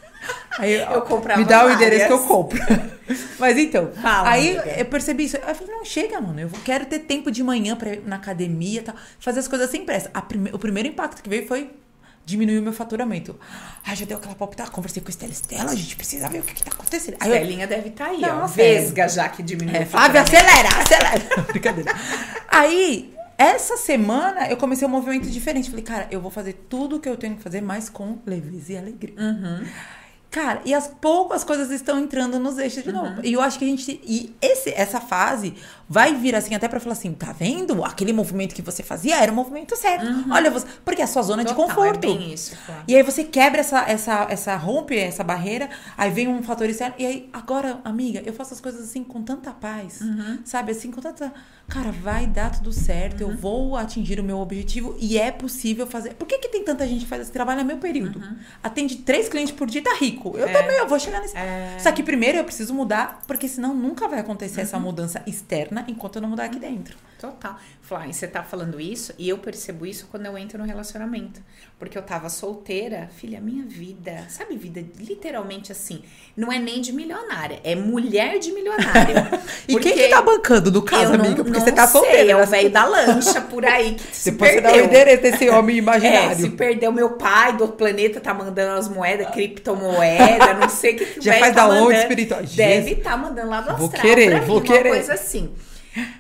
Aí, 0.59 0.75
Eu 0.75 1.03
comprava 1.03 1.39
Me 1.41 1.47
dá 1.47 1.59
o 1.65 1.69
várias. 1.69 1.77
endereço 1.81 2.07
que 2.07 2.13
eu 2.13 2.19
compro. 2.27 2.59
Mas 3.39 3.57
então, 3.57 3.93
Fala, 4.03 4.31
aí 4.31 4.59
amiga. 4.59 4.75
eu 4.81 4.85
percebi 4.87 5.25
isso. 5.25 5.37
Aí 5.37 5.51
eu 5.51 5.55
falei, 5.55 5.73
não, 5.73 5.85
chega, 5.85 6.21
mano. 6.21 6.41
Eu 6.41 6.51
quero 6.65 6.87
ter 6.87 6.99
tempo 7.01 7.31
de 7.31 7.41
manhã 7.45 7.77
pra 7.77 7.91
ir 7.91 8.03
na 8.05 8.17
academia 8.17 8.81
e 8.81 8.83
tal. 8.83 8.97
Fazer 9.21 9.39
as 9.39 9.47
coisas 9.47 9.71
sem 9.71 9.85
pressa. 9.85 10.09
Prime- 10.23 10.51
o 10.53 10.59
primeiro 10.59 10.89
impacto 10.89 11.23
que 11.23 11.29
veio 11.29 11.47
foi 11.47 11.71
diminuir 12.27 12.59
o 12.59 12.63
meu 12.63 12.73
faturamento. 12.73 13.39
Ai, 13.85 13.95
já 13.95 14.05
deu 14.05 14.19
aquela 14.19 14.35
palpitada. 14.35 14.69
Conversei 14.71 15.01
com 15.01 15.09
a 15.09 15.11
Estela. 15.11 15.33
Estela, 15.33 15.71
a 15.71 15.75
gente 15.77 15.95
precisa 15.95 16.29
ver 16.29 16.41
o 16.41 16.43
que, 16.43 16.55
que 16.55 16.63
tá 16.63 16.73
acontecendo. 16.73 17.17
Aí 17.21 17.31
eu, 17.31 17.37
Estelinha 17.37 17.67
deve 17.69 17.89
estar 17.89 18.07
aí, 18.07 18.21
ó. 18.25 18.41
Nossa, 18.41 18.55
Vesga 18.55 19.09
já 19.09 19.29
que 19.29 19.45
diminuiu. 19.45 19.81
é, 19.81 19.85
o 19.85 19.87
Flávia, 19.87 20.23
acelera, 20.23 20.69
acelera. 20.69 21.43
Brincadeira. 21.47 21.95
Aí, 22.49 23.15
essa 23.39 23.77
semana, 23.77 24.49
eu 24.49 24.57
comecei 24.57 24.87
um 24.87 24.91
movimento 24.91 25.31
diferente. 25.31 25.71
Falei, 25.71 25.85
cara, 25.85 26.09
eu 26.11 26.21
vou 26.21 26.31
fazer 26.33 26.55
tudo 26.69 26.97
o 26.97 27.01
que 27.01 27.09
eu 27.09 27.17
tenho 27.17 27.37
que 27.37 27.43
fazer, 27.43 27.61
mas 27.61 27.89
com 27.89 28.19
leveza 28.27 28.73
e 28.73 28.77
alegria. 28.77 29.15
Uhum. 29.17 29.65
Cara, 30.37 30.61
e 30.67 30.75
as 30.75 30.87
poucas 30.87 31.43
coisas 31.43 31.71
estão 31.71 31.99
entrando 31.99 32.39
nos 32.39 32.59
eixos 32.59 32.83
de 32.85 32.91
Uhum. 32.91 32.95
novo. 32.97 33.21
E 33.25 33.33
eu 33.33 33.41
acho 33.41 33.59
que 33.59 33.65
a 33.65 33.69
gente. 33.69 33.99
E 34.05 34.37
esse, 34.43 34.69
essa 34.71 35.01
fase 35.01 35.55
vai 35.89 36.15
vir 36.15 36.35
assim, 36.35 36.55
até 36.55 36.69
pra 36.69 36.79
falar 36.79 36.93
assim: 36.93 37.11
tá 37.15 37.33
vendo? 37.33 37.83
Aquele 37.83 38.13
movimento 38.13 38.55
que 38.55 38.61
você 38.61 38.83
fazia 38.83 39.17
era 39.17 39.33
o 39.33 39.35
movimento 39.35 39.75
certo. 39.77 40.05
Olha, 40.31 40.51
você. 40.51 40.67
Porque 40.85 41.01
é 41.01 41.05
a 41.05 41.09
sua 41.09 41.23
zona 41.23 41.43
de 41.43 41.55
Total, 41.55 41.67
conforto. 41.69 42.05
É 42.05 42.09
bem 42.19 42.35
isso. 42.35 42.55
E 42.87 42.95
aí 42.95 43.03
você 43.03 43.25
quebra 43.25 43.61
essa, 43.61 43.81
essa, 43.89 44.27
essa 44.29 44.57
rompe 44.57 44.95
essa 44.99 45.25
barreira, 45.25 45.71
aí 45.97 46.11
vem 46.11 46.29
um 46.29 46.43
fator 46.43 46.69
externo. 46.69 46.95
E 46.99 47.07
aí, 47.07 47.31
agora, 47.33 47.81
amiga, 47.83 48.23
eu 48.27 48.35
faço 48.35 48.53
as 48.53 48.61
coisas 48.61 48.83
assim 48.83 49.03
com 49.03 49.23
tanta 49.23 49.53
paz. 49.53 50.03
Uhum. 50.03 50.41
Sabe? 50.45 50.73
Assim, 50.73 50.91
com 50.91 51.01
tanta. 51.01 51.33
Cara, 51.67 51.91
vai 51.91 52.27
dar 52.27 52.51
tudo 52.53 52.73
certo, 52.73 53.25
Uhum. 53.25 53.31
eu 53.31 53.37
vou 53.37 53.77
atingir 53.77 54.21
o 54.21 54.23
meu 54.23 54.39
objetivo 54.39 54.95
e 55.01 55.17
é 55.19 55.33
possível 55.33 55.87
fazer. 55.87 56.15
Por 56.15 56.27
que, 56.29 56.39
que 56.39 56.49
tem 56.49 56.63
tanta 56.63 56.87
gente 56.87 57.01
que 57.01 57.07
faz 57.09 57.23
esse 57.23 57.33
trabalho? 57.33 57.61
É 57.61 57.65
meu 57.65 57.79
período. 57.79 58.23
Atende 58.63 58.97
três 58.97 59.29
clientes 59.29 59.53
por 59.53 59.67
dia 59.67 59.81
e 59.81 59.85
tá 59.85 59.95
rico. 59.99 60.26
Eu 60.35 60.45
Uhum. 60.45 60.51
É. 60.51 60.53
também, 60.53 60.77
eu 60.77 60.89
vou 60.89 60.99
chegar 60.99 61.21
nesse. 61.21 61.37
É. 61.37 61.77
Só 61.79 61.93
que 61.93 62.03
primeiro 62.03 62.39
eu 62.39 62.45
preciso 62.45 62.73
mudar, 62.75 63.21
porque 63.27 63.49
senão 63.49 63.75
nunca 63.75 64.09
vai 64.09 64.19
acontecer 64.21 64.57
Uhum. 64.61 64.63
essa 64.63 64.79
mudança 64.79 65.23
externa 65.27 65.85
enquanto 65.89 66.17
eu 66.17 66.23
não 66.23 66.29
mudar 66.31 66.45
aqui 66.45 66.59
dentro. 66.59 66.97
Total. 67.21 67.59
Fly, 67.89 68.13
você 68.13 68.27
tá 68.27 68.43
falando 68.43 68.81
isso 68.81 69.15
e 69.17 69.29
eu 69.29 69.39
percebo 69.39 69.87
isso 69.87 70.09
quando 70.11 70.27
eu 70.27 70.37
entro 70.37 70.59
no 70.59 70.65
relacionamento. 70.65 71.41
Porque 71.79 71.97
eu 71.97 72.03
tava 72.03 72.29
solteira, 72.29 73.09
filha, 73.17 73.41
minha 73.41 73.65
vida, 73.65 74.25
sabe, 74.29 74.57
vida 74.57 74.85
literalmente 74.99 75.71
assim, 75.71 76.03
não 76.37 76.51
é 76.51 76.59
nem 76.59 76.81
de 76.81 76.93
milionária, 76.93 77.61
é 77.63 77.77
mulher 77.77 78.41
de 78.41 78.51
milionário. 78.51 79.15
E 79.69 79.79
quem 79.79 79.93
que 79.95 80.09
tá 80.09 80.21
bancando 80.23 80.71
no 80.73 80.83
caso, 80.83 81.13
eu 81.13 81.19
não- 81.19 81.25
amiga? 81.27 81.45
Porque 81.45 81.59
não 81.59 81.65
você 81.65 81.71
tá 81.73 81.87
sei, 81.87 82.01
solteira. 82.01 82.33
É 82.33 82.37
o 82.37 82.41
né? 82.41 82.47
velho 82.47 82.71
da 82.71 82.85
lancha 82.87 83.41
por 83.43 83.65
aí 83.65 83.95
que 83.95 84.17
se 84.17 84.31
Depois 84.33 84.53
você 84.55 84.61
dá 84.61 84.69
o 84.69 84.73
perdeu. 84.73 84.87
endereço 84.89 85.23
desse 85.23 85.49
homem 85.51 85.77
É, 85.77 85.79
imaginário. 85.79 86.37
se 86.37 86.51
perdeu 86.51 86.91
meu 86.93 87.11
pai 87.11 87.53
do 87.57 87.63
outro 87.63 87.77
planeta, 87.77 88.21
tá 88.21 88.33
mandando 88.35 88.79
as 88.79 88.89
moedas, 88.89 89.29
criptomoeda, 89.31 90.55
não 90.55 90.69
sei 90.69 90.95
o 90.95 90.99
que, 90.99 91.07
que 91.07 91.21
Já 91.21 91.35
faz 91.35 91.55
tá 91.55 91.67
da 91.67 91.73
onde 91.75 91.81
mandando. 91.83 91.99
espiritual? 92.01 92.43
Deve 92.43 92.91
estar 92.93 93.17
mandando 93.17 93.49
lá 93.49 93.61
do 93.61 93.71
astral 93.71 93.79
Vou 93.79 93.91
querer, 93.91 94.31
pra 94.31 94.41
mim, 94.41 94.47
vou 94.47 94.57
uma 94.59 94.65
querer. 94.65 94.89
coisa 94.91 95.15
assim. 95.15 95.53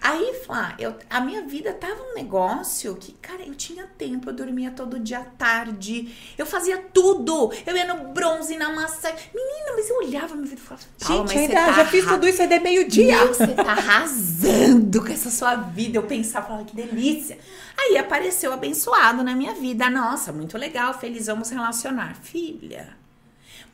Aí, 0.00 0.40
Flá, 0.44 0.74
eu, 0.78 0.94
a 1.10 1.20
minha 1.20 1.42
vida 1.42 1.72
tava 1.72 2.02
um 2.02 2.14
negócio 2.14 2.96
que, 2.96 3.12
cara, 3.12 3.42
eu 3.42 3.54
tinha 3.54 3.86
tempo, 3.98 4.30
eu 4.30 4.34
dormia 4.34 4.70
todo 4.70 4.98
dia 4.98 5.18
à 5.18 5.24
tarde, 5.24 6.14
eu 6.38 6.46
fazia 6.46 6.78
tudo. 6.78 7.52
Eu 7.66 7.76
ia 7.76 7.84
no 7.84 8.08
bronze, 8.08 8.56
na 8.56 8.72
massagem. 8.72 9.18
Menina, 9.34 9.72
mas 9.76 9.90
eu 9.90 9.96
olhava 9.98 10.32
a 10.32 10.36
minha 10.36 10.48
vida 10.48 10.60
e 10.60 10.64
falava, 10.64 10.86
Paula, 10.98 11.28
Gente, 11.28 11.38
ainda 11.38 11.54
tá 11.54 11.72
já 11.72 11.84
fiz 11.86 12.06
tudo 12.06 12.26
isso 12.26 12.40
aí 12.40 12.48
de 12.48 12.58
meio-dia. 12.60 13.26
você 13.26 13.48
tá 13.48 13.72
arrasando 13.72 15.04
com 15.04 15.12
essa 15.12 15.30
sua 15.30 15.56
vida. 15.56 15.98
Eu 15.98 16.04
pensava, 16.04 16.46
falava, 16.46 16.64
que 16.64 16.74
delícia. 16.74 17.38
Aí 17.76 17.98
apareceu 17.98 18.52
abençoado 18.52 19.22
na 19.22 19.34
minha 19.34 19.54
vida. 19.54 19.90
Nossa, 19.90 20.32
muito 20.32 20.56
legal, 20.56 20.98
feliz, 20.98 21.26
vamos 21.26 21.50
relacionar. 21.50 22.16
Filha, 22.22 22.96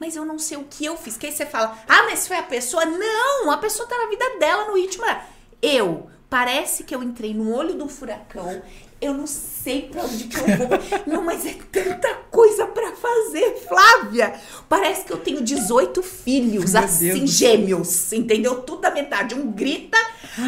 mas 0.00 0.16
eu 0.16 0.24
não 0.24 0.36
sei 0.38 0.58
o 0.58 0.64
que 0.64 0.84
eu 0.84 0.96
fiz. 0.96 1.16
Que 1.16 1.26
aí 1.26 1.32
você 1.32 1.46
fala, 1.46 1.78
ah, 1.88 2.02
mas 2.10 2.26
foi 2.26 2.36
a 2.36 2.42
pessoa? 2.42 2.84
Não, 2.84 3.50
a 3.52 3.58
pessoa 3.58 3.88
tá 3.88 3.96
na 3.96 4.06
vida 4.06 4.38
dela, 4.40 4.64
no 4.64 4.74
ritmo. 4.74 5.04
dela. 5.04 5.24
Eu, 5.62 6.08
parece 6.28 6.82
que 6.82 6.94
eu 6.94 7.02
entrei 7.02 7.32
no 7.32 7.54
olho 7.54 7.74
do 7.74 7.88
furacão. 7.88 8.60
Eu 9.00 9.14
não 9.14 9.26
sei 9.26 9.82
pra 9.82 10.02
onde 10.04 10.24
que 10.24 10.36
eu 10.38 10.46
vou. 10.56 10.68
Não, 11.06 11.24
mas 11.24 11.44
é 11.44 11.56
tanta 11.72 12.14
coisa 12.30 12.66
pra 12.66 12.92
fazer, 12.92 13.56
Flávia. 13.66 14.32
Parece 14.68 15.04
que 15.04 15.12
eu 15.12 15.16
tenho 15.16 15.42
18 15.42 16.00
filhos, 16.04 16.72
Meu 16.72 16.84
assim, 16.84 17.12
Deus 17.12 17.30
gêmeos, 17.30 18.12
entendeu? 18.12 18.62
Tudo 18.62 18.82
da 18.82 18.92
metade. 18.92 19.34
Um 19.34 19.50
grita, 19.50 19.98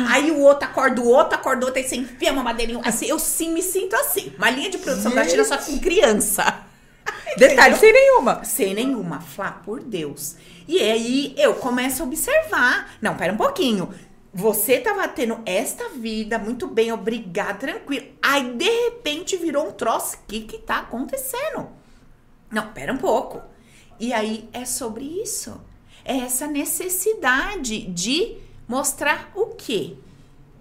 aí 0.08 0.30
o 0.30 0.38
outro 0.38 0.68
acorda 0.68 1.00
o 1.00 1.08
outro, 1.08 1.34
acorda 1.34 1.64
o 1.64 1.66
outro, 1.66 1.82
aí 1.82 1.88
você 1.88 1.96
enfia 1.96 2.32
uma 2.32 2.44
madeirinha. 2.44 2.80
Assim, 2.84 3.06
eu 3.06 3.18
sim 3.18 3.52
me 3.52 3.60
sinto 3.60 3.96
assim. 3.96 4.32
Uma 4.38 4.50
linha 4.50 4.70
de 4.70 4.78
produção 4.78 5.12
da 5.12 5.24
China 5.24 5.44
só 5.44 5.58
com 5.58 5.76
criança. 5.80 6.60
Detalhe, 7.36 7.76
sem 7.76 7.92
nenhuma. 7.92 8.44
Sem 8.44 8.72
nenhuma, 8.72 9.20
Flá, 9.20 9.50
por 9.64 9.80
Deus. 9.80 10.36
E 10.68 10.80
aí 10.80 11.34
eu 11.36 11.54
começo 11.54 12.02
a 12.02 12.06
observar. 12.06 12.94
Não, 13.02 13.16
pera 13.16 13.32
um 13.32 13.36
pouquinho. 13.36 13.92
Você 14.34 14.80
tava 14.80 15.06
tendo 15.06 15.40
esta 15.46 15.90
vida 15.90 16.40
muito 16.40 16.66
bem, 16.66 16.90
obrigada, 16.90 17.54
tranquilo. 17.54 18.08
Aí 18.20 18.52
de 18.54 18.68
repente 18.68 19.36
virou 19.36 19.68
um 19.68 19.72
troço. 19.72 20.16
O 20.16 20.26
que 20.26 20.40
que 20.40 20.58
tá 20.58 20.80
acontecendo? 20.80 21.68
Não, 22.50 22.72
pera 22.72 22.92
um 22.92 22.98
pouco. 22.98 23.40
E 24.00 24.12
aí 24.12 24.48
é 24.52 24.64
sobre 24.64 25.04
isso. 25.04 25.60
É 26.04 26.16
essa 26.16 26.48
necessidade 26.48 27.86
de 27.86 28.38
mostrar 28.66 29.30
o 29.36 29.54
quê? 29.54 29.96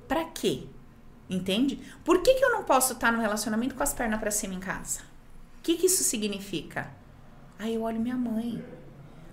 Pra 0.08 0.26
quê? 0.26 0.68
Entende? 1.28 1.82
Por 2.06 2.22
que, 2.22 2.36
que 2.36 2.46
eu 2.46 2.52
não 2.52 2.64
posso 2.64 2.94
estar 2.94 3.12
no 3.12 3.22
relacionamento 3.22 3.74
com 3.74 3.82
as 3.82 3.94
pernas 3.94 4.20
pra 4.20 4.30
cima 4.30 4.54
em 4.54 4.60
casa? 4.60 5.00
O 5.60 5.64
que, 5.64 5.78
que 5.78 5.88
isso 5.88 6.04
significa? 6.04 6.92
Aí 7.58 7.74
eu 7.74 7.82
olho 7.82 8.00
minha 8.00 8.16
mãe. 8.16 8.64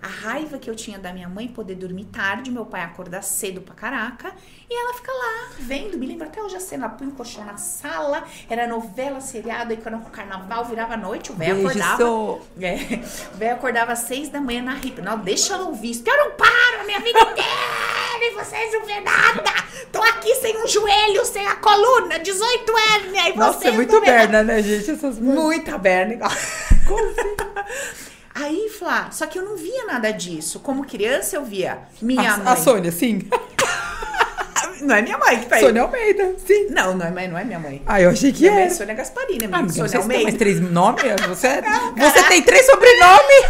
A 0.02 0.08
raiva 0.08 0.58
que 0.58 0.70
eu 0.70 0.74
tinha 0.74 0.98
da 0.98 1.12
minha 1.12 1.28
mãe 1.28 1.46
poder 1.46 1.74
dormir 1.74 2.06
tarde, 2.06 2.50
meu 2.50 2.64
pai 2.64 2.82
acordar 2.82 3.22
cedo 3.22 3.60
pra 3.60 3.74
caraca, 3.74 4.32
e 4.68 4.74
ela 4.74 4.94
fica 4.94 5.12
lá, 5.12 5.50
vendo, 5.58 5.98
me 5.98 6.06
lembro 6.06 6.26
até 6.26 6.42
hoje 6.42 6.56
a 6.56 6.60
cena, 6.60 6.88
põe 6.88 7.06
um 7.06 7.10
colchão 7.10 7.44
na 7.44 7.58
sala, 7.58 8.24
era 8.48 8.66
novela, 8.66 9.20
seriado, 9.20 9.72
aí 9.72 9.76
quando 9.76 9.98
o 9.98 10.10
carnaval 10.10 10.64
virava 10.64 10.96
noite, 10.96 11.30
o 11.30 11.34
velho 11.34 11.58
acordava. 11.60 12.00
É, 12.60 12.74
o 13.34 13.36
velho 13.36 13.54
acordava 13.54 13.92
às 13.92 14.00
seis 14.00 14.28
da 14.28 14.40
manhã 14.40 14.62
na 14.62 14.74
ripa. 14.74 15.02
Não, 15.02 15.18
deixa 15.18 15.54
ela 15.54 15.64
ouvir 15.64 15.90
isso, 15.90 16.02
que 16.02 16.10
eu 16.10 16.16
não 16.16 16.32
paro 16.32 16.80
a 16.80 16.84
minha 16.84 17.00
vida 17.00 17.18
inteira 17.18 18.22
e 18.22 18.34
vocês 18.34 18.72
não 18.72 18.84
vê 18.86 19.00
nada. 19.00 19.50
Tô 19.90 20.00
aqui 20.02 20.34
sem 20.36 20.62
um 20.62 20.66
joelho, 20.66 21.24
sem 21.24 21.46
a 21.46 21.56
coluna, 21.56 22.18
18 22.18 22.72
hérnia, 22.78 23.28
e 23.30 23.36
Nossa, 23.36 23.58
vocês 23.58 23.72
é 23.72 23.76
muito 23.76 23.92
não 23.92 24.00
vê 24.00 24.06
nada. 24.06 24.18
berna, 24.28 24.42
né, 24.42 24.62
gente? 24.62 24.90
Essas 24.90 25.18
Muita 25.18 25.78
berna, 25.78 26.14
igual. 26.14 26.30
Aí, 28.34 28.68
Flá, 28.70 29.10
só 29.10 29.26
que 29.26 29.38
eu 29.38 29.44
não 29.44 29.56
via 29.56 29.84
nada 29.86 30.12
disso. 30.12 30.60
Como 30.60 30.84
criança, 30.86 31.36
eu 31.36 31.44
via 31.44 31.78
minha 32.00 32.32
a, 32.34 32.36
mãe. 32.38 32.52
a 32.52 32.56
Sônia, 32.56 32.92
sim. 32.92 33.28
Não 34.82 34.94
é 34.94 35.02
minha 35.02 35.18
mãe 35.18 35.38
que 35.40 35.44
tá 35.46 35.56
aí. 35.56 35.62
Sônia 35.62 35.82
Almeida, 35.82 36.34
sim. 36.46 36.68
Não, 36.70 36.96
não 36.96 37.04
é, 37.04 37.10
mãe- 37.10 37.28
não 37.28 37.36
é 37.36 37.44
minha 37.44 37.58
mãe. 37.58 37.82
Ah, 37.84 38.00
eu 38.00 38.08
achei 38.08 38.32
que 38.32 38.40
Minha 38.40 38.52
mãe 38.52 38.62
é 38.62 38.64
era. 38.64 38.74
Sônia 38.74 38.94
Gasparini, 38.94 39.44
Ah, 39.44 39.48
minha 39.48 39.58
amiga, 39.58 39.74
Sônia 39.74 39.88
você 39.90 39.98
tem 39.98 40.06
mais 40.06 40.18
Almeida. 40.20 40.38
três 40.38 40.60
nomes? 40.60 41.02
Você, 41.28 41.48
você 41.98 42.22
tem 42.28 42.42
três 42.42 42.64
sobrenomes? 42.64 43.44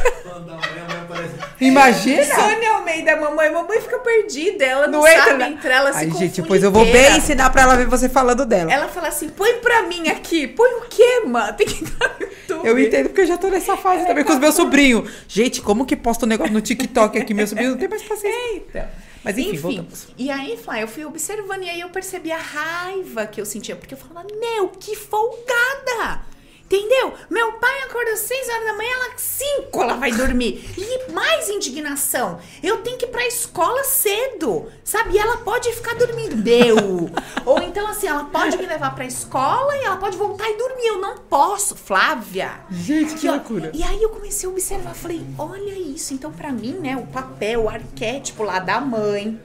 Mãe. 1.20 1.30
Imagina. 1.60 2.24
Sônia 2.24 2.70
Almeida, 2.72 3.16
mamãe. 3.16 3.50
Mamãe 3.50 3.80
fica 3.80 3.98
perdida. 3.98 4.64
Ela 4.64 4.86
não, 4.86 5.00
Não 5.00 5.08
entra 5.08 5.24
sabe 5.24 5.44
entrar, 5.44 5.74
ela 5.76 5.92
se 5.92 5.98
Ai, 5.98 6.06
confunde 6.06 6.26
gente, 6.26 6.42
pois 6.42 6.62
eu 6.62 6.70
vou 6.70 6.84
inteira. 6.84 7.08
bem 7.10 7.18
ensinar 7.18 7.50
pra 7.50 7.62
ela 7.62 7.76
ver 7.76 7.86
você 7.86 8.08
falando 8.08 8.44
dela. 8.46 8.72
Ela 8.72 8.88
fala 8.88 9.08
assim, 9.08 9.28
põe 9.28 9.54
pra 9.54 9.82
mim 9.82 10.08
aqui. 10.08 10.46
Põe 10.48 10.70
o 10.74 10.82
quê, 10.82 11.22
mano? 11.26 11.52
Tem 11.56 11.66
que 11.66 11.84
entrar 11.84 12.16
no 12.18 12.26
YouTube. 12.26 12.66
Eu 12.68 12.78
entendo 12.78 13.08
porque 13.08 13.20
eu 13.22 13.26
já 13.26 13.36
tô 13.38 13.48
nessa 13.48 13.76
fase 13.76 14.06
também 14.06 14.24
com 14.24 14.32
os 14.32 14.38
meus 14.38 14.54
sobrinhos. 14.54 15.10
Gente, 15.28 15.60
como 15.60 15.84
que 15.86 15.96
posta 15.96 16.24
um 16.26 16.28
negócio 16.28 16.52
no 16.52 16.60
TikTok 16.60 17.18
aqui? 17.18 17.34
Meu 17.34 17.46
sobrinho 17.46 17.70
não 17.70 17.78
tem 17.78 17.88
mais 17.88 18.02
paciência. 18.02 18.38
Eita. 18.52 18.90
Mas 19.22 19.36
enfim, 19.36 19.56
voltamos. 19.58 20.08
E 20.16 20.30
aí, 20.30 20.56
Flá, 20.56 20.80
eu 20.80 20.88
fui 20.88 21.04
observando 21.04 21.62
e 21.62 21.68
aí 21.68 21.80
eu 21.80 21.90
percebi 21.90 22.32
a 22.32 22.38
raiva 22.38 23.26
que 23.26 23.38
eu 23.40 23.44
sentia. 23.44 23.76
Porque 23.76 23.92
eu 23.92 23.98
falava, 23.98 24.26
meu, 24.40 24.68
que 24.68 24.96
folgada! 24.96 26.22
Entendeu? 26.70 27.14
Meu 27.28 27.54
pai 27.54 27.82
acorda 27.82 28.12
às 28.12 28.20
6 28.20 28.48
horas 28.48 28.64
da 28.64 28.74
manhã, 28.74 28.90
ela 28.92 29.10
5 29.16 29.82
ela 29.82 29.94
vai 29.94 30.12
dormir. 30.12 30.72
E 30.78 31.10
mais 31.10 31.48
indignação. 31.48 32.38
Eu 32.62 32.76
tenho 32.76 32.96
que 32.96 33.06
ir 33.06 33.08
pra 33.08 33.26
escola 33.26 33.82
cedo, 33.82 34.68
sabe? 34.84 35.14
E 35.14 35.18
ela 35.18 35.38
pode 35.38 35.72
ficar 35.72 35.96
dormindo. 35.96 36.36
Deu. 36.36 37.10
Ou 37.44 37.60
então, 37.60 37.88
assim, 37.88 38.06
ela 38.06 38.22
pode 38.22 38.56
me 38.56 38.66
levar 38.66 38.94
pra 38.94 39.04
escola 39.04 39.76
e 39.78 39.80
ela 39.80 39.96
pode 39.96 40.16
voltar 40.16 40.48
e 40.48 40.56
dormir. 40.56 40.86
Eu 40.86 41.00
não 41.00 41.18
posso, 41.18 41.74
Flávia. 41.74 42.52
Gente, 42.70 43.16
que 43.16 43.28
loucura. 43.28 43.72
E 43.74 43.82
aí 43.82 44.00
eu 44.00 44.10
comecei 44.10 44.48
a 44.48 44.52
observar, 44.52 44.94
falei, 44.94 45.26
olha 45.36 45.72
isso. 45.72 46.14
Então, 46.14 46.30
pra 46.30 46.52
mim, 46.52 46.74
né, 46.74 46.96
o 46.96 47.06
papel, 47.08 47.64
o 47.64 47.68
arquétipo 47.68 48.44
lá 48.44 48.60
da 48.60 48.80
mãe, 48.80 49.40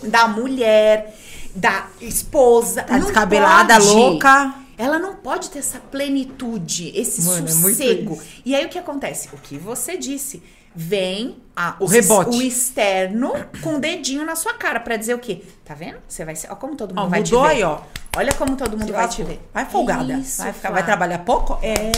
da 0.00 0.28
mulher, 0.28 1.18
da 1.56 1.88
esposa. 2.00 2.84
Tá 2.84 2.98
descabelada, 2.98 3.74
pode. 3.74 3.86
louca. 3.86 4.67
Ela 4.78 4.98
não 4.98 5.16
pode 5.16 5.50
ter 5.50 5.58
essa 5.58 5.78
plenitude, 5.80 6.92
esse 6.94 7.22
Mano, 7.22 7.46
é 7.46 7.50
sossego. 7.50 8.14
isso. 8.14 8.24
e 8.44 8.54
aí 8.54 8.64
o 8.64 8.68
que 8.68 8.78
acontece? 8.78 9.28
O 9.32 9.38
que 9.38 9.58
você 9.58 9.96
disse. 9.98 10.42
Vem 10.80 11.38
a- 11.56 11.74
O 11.80 11.86
rebote. 11.86 12.36
o 12.38 12.42
externo 12.42 13.32
com 13.62 13.76
o 13.76 13.80
dedinho 13.80 14.24
na 14.24 14.36
sua 14.36 14.54
cara 14.54 14.78
pra 14.78 14.96
dizer 14.96 15.14
o 15.14 15.18
quê? 15.18 15.42
Tá 15.64 15.74
vendo? 15.74 15.98
Você 16.06 16.24
vai 16.24 16.36
ser. 16.36 16.52
Ó, 16.52 16.54
como 16.54 16.76
todo 16.76 16.90
mundo 16.90 17.06
Ó, 17.06 17.08
vai 17.08 17.20
mudou 17.20 17.42
te 17.42 17.48
ver. 17.48 17.54
aí, 17.54 17.62
ó. 17.64 17.80
Olha 18.16 18.32
como 18.34 18.54
todo 18.56 18.78
mundo 18.78 18.92
vai 18.92 19.02
lascou. 19.02 19.24
te 19.24 19.32
ver. 19.32 19.40
Vai 19.52 19.64
folgada. 19.66 20.12
Isso, 20.12 20.40
vai, 20.42 20.52
ficar, 20.52 20.70
vai 20.70 20.84
trabalhar 20.84 21.18
pouco? 21.20 21.58
É, 21.62 21.90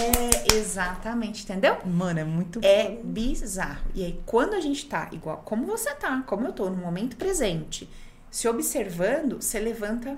exatamente, 0.56 1.42
entendeu? 1.44 1.76
Mano, 1.84 2.20
é 2.20 2.24
muito. 2.24 2.60
É 2.62 2.96
bizarro. 3.02 3.82
E 3.94 4.02
aí, 4.04 4.20
quando 4.24 4.54
a 4.54 4.60
gente 4.60 4.86
tá 4.86 5.08
igual 5.12 5.42
como 5.44 5.66
você 5.66 5.92
tá, 5.94 6.22
como 6.26 6.46
eu 6.46 6.52
tô, 6.52 6.70
no 6.70 6.76
momento 6.76 7.16
presente, 7.16 7.88
se 8.30 8.48
observando, 8.48 9.42
você 9.42 9.58
levanta 9.58 10.16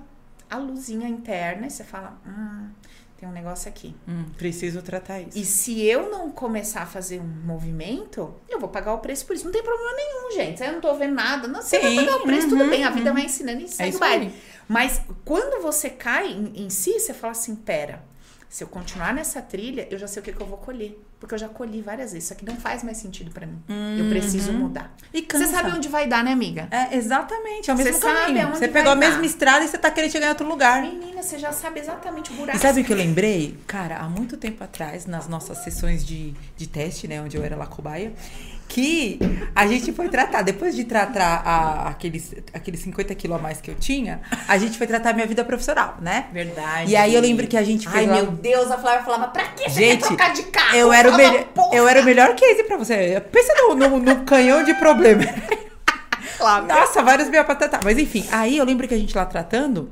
a 0.52 0.58
luzinha 0.58 1.08
interna 1.08 1.66
e 1.66 1.70
você 1.70 1.82
fala: 1.82 2.20
hum, 2.26 2.68
tem 3.16 3.28
um 3.28 3.32
negócio 3.32 3.68
aqui. 3.68 3.94
Hum, 4.06 4.24
preciso 4.36 4.82
tratar 4.82 5.20
isso. 5.20 5.38
E 5.38 5.44
se 5.44 5.82
eu 5.82 6.10
não 6.10 6.30
começar 6.30 6.82
a 6.82 6.86
fazer 6.86 7.20
um 7.20 7.24
movimento, 7.24 8.34
eu 8.48 8.60
vou 8.60 8.68
pagar 8.68 8.92
o 8.94 8.98
preço 8.98 9.24
por 9.24 9.34
isso. 9.34 9.44
Não 9.44 9.52
tem 9.52 9.62
problema 9.62 9.92
nenhum, 9.94 10.32
gente. 10.32 10.62
Eu 10.62 10.72
não 10.72 10.80
tô 10.80 10.94
vendo 10.94 11.14
nada. 11.14 11.48
Não, 11.48 11.62
você 11.62 11.78
vai 11.78 11.90
Sim, 11.90 11.96
pagar 11.96 12.16
o 12.16 12.22
preço, 12.22 12.48
tudo 12.48 12.64
uhum, 12.64 12.70
bem. 12.70 12.84
A 12.84 12.90
vida 12.90 13.12
vai 13.12 13.24
ensinando 13.24 13.62
e 13.62 13.68
segue 13.68 13.88
isso 13.90 13.98
o 13.98 14.00
baile. 14.00 14.34
Mas 14.68 15.00
quando 15.24 15.62
você 15.62 15.88
cai 15.88 16.32
em, 16.32 16.64
em 16.64 16.68
si, 16.70 16.98
você 16.98 17.14
fala 17.14 17.30
assim: 17.30 17.56
pera, 17.56 18.02
se 18.48 18.62
eu 18.62 18.68
continuar 18.68 19.14
nessa 19.14 19.40
trilha, 19.40 19.88
eu 19.90 19.98
já 19.98 20.06
sei 20.06 20.20
o 20.20 20.24
que, 20.24 20.32
que 20.32 20.42
eu 20.42 20.46
vou 20.46 20.58
colher. 20.58 21.00
Porque 21.22 21.36
eu 21.36 21.38
já 21.38 21.48
colhi 21.48 21.80
várias 21.80 22.10
vezes. 22.12 22.24
Isso 22.24 22.32
aqui 22.32 22.44
não 22.44 22.56
faz 22.56 22.82
mais 22.82 22.96
sentido 22.96 23.30
pra 23.30 23.46
mim. 23.46 23.62
Eu 23.96 24.08
preciso 24.08 24.52
mudar. 24.52 24.92
Uhum. 25.00 25.08
E 25.14 25.22
cansa. 25.22 25.46
Você 25.46 25.52
sabe 25.52 25.70
onde 25.70 25.86
vai 25.88 26.08
dar, 26.08 26.24
né, 26.24 26.32
amiga? 26.32 26.66
É, 26.68 26.96
exatamente, 26.96 27.70
é 27.70 27.74
o 27.74 27.76
mesmo 27.76 27.92
Você 27.92 28.00
sabe 28.00 28.20
caminho. 28.34 28.48
Você 28.48 28.66
pegou 28.66 28.90
a 28.90 28.94
dar. 28.96 29.00
mesma 29.08 29.24
estrada 29.24 29.64
e 29.64 29.68
você 29.68 29.78
tá 29.78 29.88
querendo 29.88 30.10
chegar 30.10 30.26
em 30.26 30.30
outro 30.30 30.48
lugar. 30.48 30.82
Menina, 30.82 31.22
você 31.22 31.38
já 31.38 31.52
sabe 31.52 31.78
exatamente 31.78 32.32
o 32.32 32.34
buraco. 32.34 32.58
E 32.58 32.60
sabe 32.60 32.80
o 32.80 32.84
que 32.84 32.92
eu 32.92 32.96
lembrei? 32.96 33.56
Cara, 33.68 33.98
há 33.98 34.08
muito 34.08 34.36
tempo 34.36 34.64
atrás, 34.64 35.06
nas 35.06 35.28
nossas 35.28 35.58
sessões 35.58 36.04
de, 36.04 36.34
de 36.56 36.66
teste, 36.66 37.06
né, 37.06 37.22
onde 37.22 37.36
eu 37.36 37.44
era 37.44 37.54
lá 37.54 37.66
cobaia, 37.66 38.12
que 38.68 39.18
a 39.54 39.66
gente 39.66 39.92
foi 39.92 40.08
tratar, 40.08 40.40
depois 40.40 40.74
de 40.74 40.84
tratar 40.84 41.42
a- 41.44 41.88
aqueles, 41.90 42.34
aqueles 42.54 42.80
50 42.80 43.14
quilos 43.14 43.36
a 43.36 43.40
mais 43.40 43.60
que 43.60 43.70
eu 43.70 43.74
tinha, 43.74 44.22
a 44.48 44.56
gente 44.56 44.78
foi 44.78 44.86
tratar 44.86 45.10
a 45.10 45.12
minha 45.12 45.26
vida 45.26 45.44
profissional, 45.44 45.98
né? 46.00 46.28
Verdade. 46.32 46.90
E 46.90 46.96
aí 46.96 47.14
eu 47.14 47.20
lembro 47.20 47.46
que 47.46 47.56
a 47.58 47.62
gente 47.62 47.86
Ai, 47.92 48.06
lá- 48.06 48.14
meu 48.14 48.26
Deus, 48.32 48.70
a 48.70 48.78
Flávia 48.78 49.02
falava, 49.04 49.28
pra 49.28 49.44
que 49.48 49.68
você 49.68 49.78
Gente, 49.78 50.00
quer 50.00 50.06
trocar 50.08 50.32
de 50.32 50.42
carro? 50.44 50.74
Eu 50.74 50.90
era, 50.90 51.10
melhor, 51.16 51.44
"Porra, 51.44 51.76
eu 51.76 51.88
era 51.88 52.00
o 52.00 52.04
melhor 52.04 52.34
case 52.34 52.64
pra 52.64 52.76
você. 52.76 53.22
Pensa 53.32 53.52
no, 53.54 53.74
no, 53.74 53.98
no 53.98 54.24
canhão 54.24 54.62
de 54.64 54.74
problema. 54.74 55.22
Flávia." 56.36 56.74
Nossa, 56.74 57.02
vários 57.02 57.28
meia 57.28 57.44
pra 57.44 57.54
tratar. 57.54 57.80
Mas 57.84 57.98
enfim, 57.98 58.26
aí 58.30 58.58
eu 58.58 58.64
lembro 58.64 58.86
que 58.88 58.94
a 58.94 58.98
gente 58.98 59.16
lá 59.16 59.24
tratando. 59.26 59.90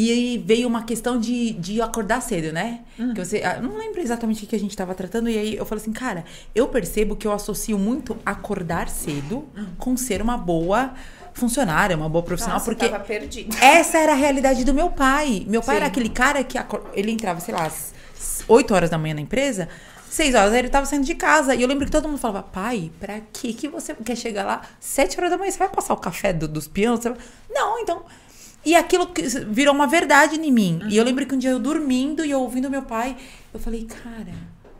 E 0.00 0.40
veio 0.46 0.68
uma 0.68 0.84
questão 0.84 1.18
de, 1.18 1.54
de 1.54 1.82
acordar 1.82 2.22
cedo, 2.22 2.52
né? 2.52 2.82
Que 3.16 3.24
você, 3.24 3.42
ah, 3.44 3.56
eu 3.56 3.62
não 3.62 3.76
lembro 3.76 4.00
exatamente 4.00 4.44
o 4.44 4.46
que 4.46 4.54
a 4.54 4.58
gente 4.58 4.76
tava 4.76 4.94
tratando. 4.94 5.28
E 5.28 5.36
aí 5.36 5.56
eu 5.56 5.66
falei 5.66 5.82
assim, 5.82 5.92
cara, 5.92 6.24
eu 6.54 6.68
percebo 6.68 7.16
que 7.16 7.26
eu 7.26 7.32
associo 7.32 7.76
muito 7.76 8.16
acordar 8.24 8.88
cedo 8.88 9.48
com 9.76 9.96
ser 9.96 10.22
uma 10.22 10.38
boa 10.38 10.92
funcionária, 11.32 11.96
uma 11.96 12.08
boa 12.08 12.22
profissional. 12.22 12.58
Nossa, 12.58 12.70
porque 12.70 12.84
eu 12.84 12.90
tava 12.90 13.02
perdida. 13.02 13.56
essa 13.60 13.98
era 13.98 14.12
a 14.12 14.14
realidade 14.14 14.64
do 14.64 14.72
meu 14.72 14.90
pai. 14.90 15.44
Meu 15.48 15.62
pai 15.62 15.76
Sim. 15.76 15.80
era 15.80 15.86
aquele 15.86 16.08
cara 16.10 16.44
que 16.44 16.58
ele 16.94 17.10
entrava, 17.10 17.40
sei 17.40 17.54
lá, 17.54 17.66
às 17.66 17.92
8 18.46 18.74
horas 18.74 18.90
da 18.90 18.98
manhã 18.98 19.14
na 19.14 19.20
empresa, 19.20 19.68
6 20.10 20.34
horas 20.34 20.52
ele 20.54 20.68
tava 20.68 20.86
saindo 20.86 21.04
de 21.04 21.14
casa. 21.14 21.54
E 21.54 21.62
eu 21.62 21.68
lembro 21.68 21.84
que 21.84 21.90
todo 21.92 22.08
mundo 22.08 22.18
falava, 22.18 22.42
pai, 22.42 22.90
pra 22.98 23.20
que 23.32 23.52
que 23.52 23.68
você 23.68 23.94
quer 23.94 24.16
chegar 24.16 24.44
lá 24.44 24.62
7 24.80 25.18
horas 25.18 25.30
da 25.30 25.38
manhã? 25.38 25.50
Você 25.50 25.58
vai 25.58 25.68
passar 25.68 25.94
o 25.94 25.98
café 25.98 26.32
do- 26.32 26.48
dos 26.48 26.66
peões? 26.66 27.02
Vai- 27.04 27.14
Não, 27.50 27.78
então. 27.80 28.02
E 28.64 28.74
aquilo 28.74 29.08
virou 29.50 29.74
uma 29.74 29.86
verdade 29.86 30.36
em 30.36 30.50
mim. 30.52 30.80
E 30.88 30.96
eu 30.96 31.04
lembro 31.04 31.24
que 31.24 31.34
um 31.34 31.38
dia 31.38 31.50
eu 31.50 31.58
dormindo 31.58 32.24
e 32.24 32.30
eu 32.30 32.40
ouvindo 32.40 32.68
meu 32.68 32.82
pai, 32.82 33.16
eu 33.54 33.60
falei, 33.60 33.86
cara, 33.86 34.34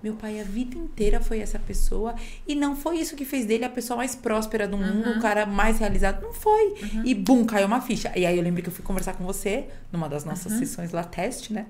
meu 0.09 0.15
pai 0.15 0.41
a 0.41 0.45
vida 0.45 0.77
inteira 0.77 1.21
foi 1.21 1.41
essa 1.41 1.59
pessoa 1.59 2.15
e 2.47 2.55
não 2.55 2.75
foi 2.75 2.99
isso 2.99 3.15
que 3.15 3.25
fez 3.25 3.45
dele 3.45 3.65
a 3.65 3.69
pessoa 3.69 3.99
mais 3.99 4.15
próspera 4.15 4.67
do 4.67 4.79
mundo, 4.79 5.11
o 5.11 5.21
cara 5.21 5.45
mais 5.45 5.79
realizado. 5.79 6.23
Não 6.23 6.33
foi. 6.33 6.75
E 7.05 7.15
bum, 7.15 7.45
caiu 7.45 7.67
uma 7.67 7.81
ficha. 7.81 8.11
E 8.17 8.25
aí 8.25 8.37
eu 8.37 8.43
lembro 8.43 8.63
que 8.63 8.69
eu 8.69 8.73
fui 8.73 8.83
conversar 8.83 9.13
com 9.15 9.25
você 9.25 9.67
numa 9.93 10.09
das 10.09 10.25
nossas 10.25 10.53
sessões 10.55 10.93
lá, 10.93 11.05
teste, 11.05 11.53
né? 11.53 11.67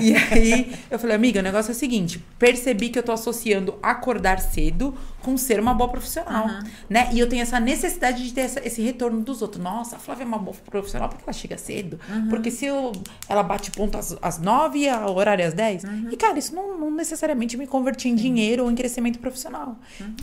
E 0.00 0.14
aí 0.14 0.72
eu 0.90 0.98
falei, 0.98 1.16
amiga, 1.16 1.40
o 1.40 1.42
negócio 1.42 1.70
é 1.70 1.74
o 1.74 1.76
seguinte: 1.76 2.24
percebi 2.38 2.88
que 2.88 2.98
eu 2.98 3.02
tô 3.02 3.12
associando 3.12 3.76
acordar 3.82 4.38
cedo 4.38 4.94
com 5.24 5.36
ser 5.36 5.58
uma 5.58 5.72
boa 5.74 5.88
profissional, 5.90 6.46
né? 6.88 7.08
E 7.12 7.18
eu 7.18 7.28
tenho 7.28 7.42
essa 7.42 7.58
necessidade 7.58 8.22
de 8.24 8.32
ter 8.32 8.42
essa- 8.42 8.60
esse 8.66 8.82
retorno 8.82 9.20
dos 9.22 9.40
outros. 9.42 9.62
Nossa, 9.62 9.96
a 9.96 9.98
Flávia 9.98 10.24
é 10.24 10.26
uma 10.26 10.38
boa 10.38 10.56
profissional 10.70 11.08
porque 11.08 11.22
ela 11.24 11.32
chega 11.32 11.56
cedo. 11.58 11.98
Porque 12.30 12.50
se 12.50 12.66
eu, 12.66 12.92
ela 13.28 13.42
bate 13.42 13.70
ponto 13.70 13.96
às, 13.96 14.16
às 14.20 14.38
9 14.38 14.80
e 14.80 14.88
a 14.88 15.08
horário 15.10 15.42
é 15.42 15.46
às 15.46 15.54
10. 15.54 15.82
E, 16.10 16.16
cara, 16.16 16.38
isso 16.38 16.54
não, 16.54 16.78
não 16.78 16.90
necessariamente 16.90 17.56
me 17.56 17.66
convertia 17.66 18.10
em 18.10 18.14
dinheiro 18.14 18.64
ou 18.64 18.70
em 18.70 18.74
crescimento 18.74 19.18
profissional. 19.18 19.76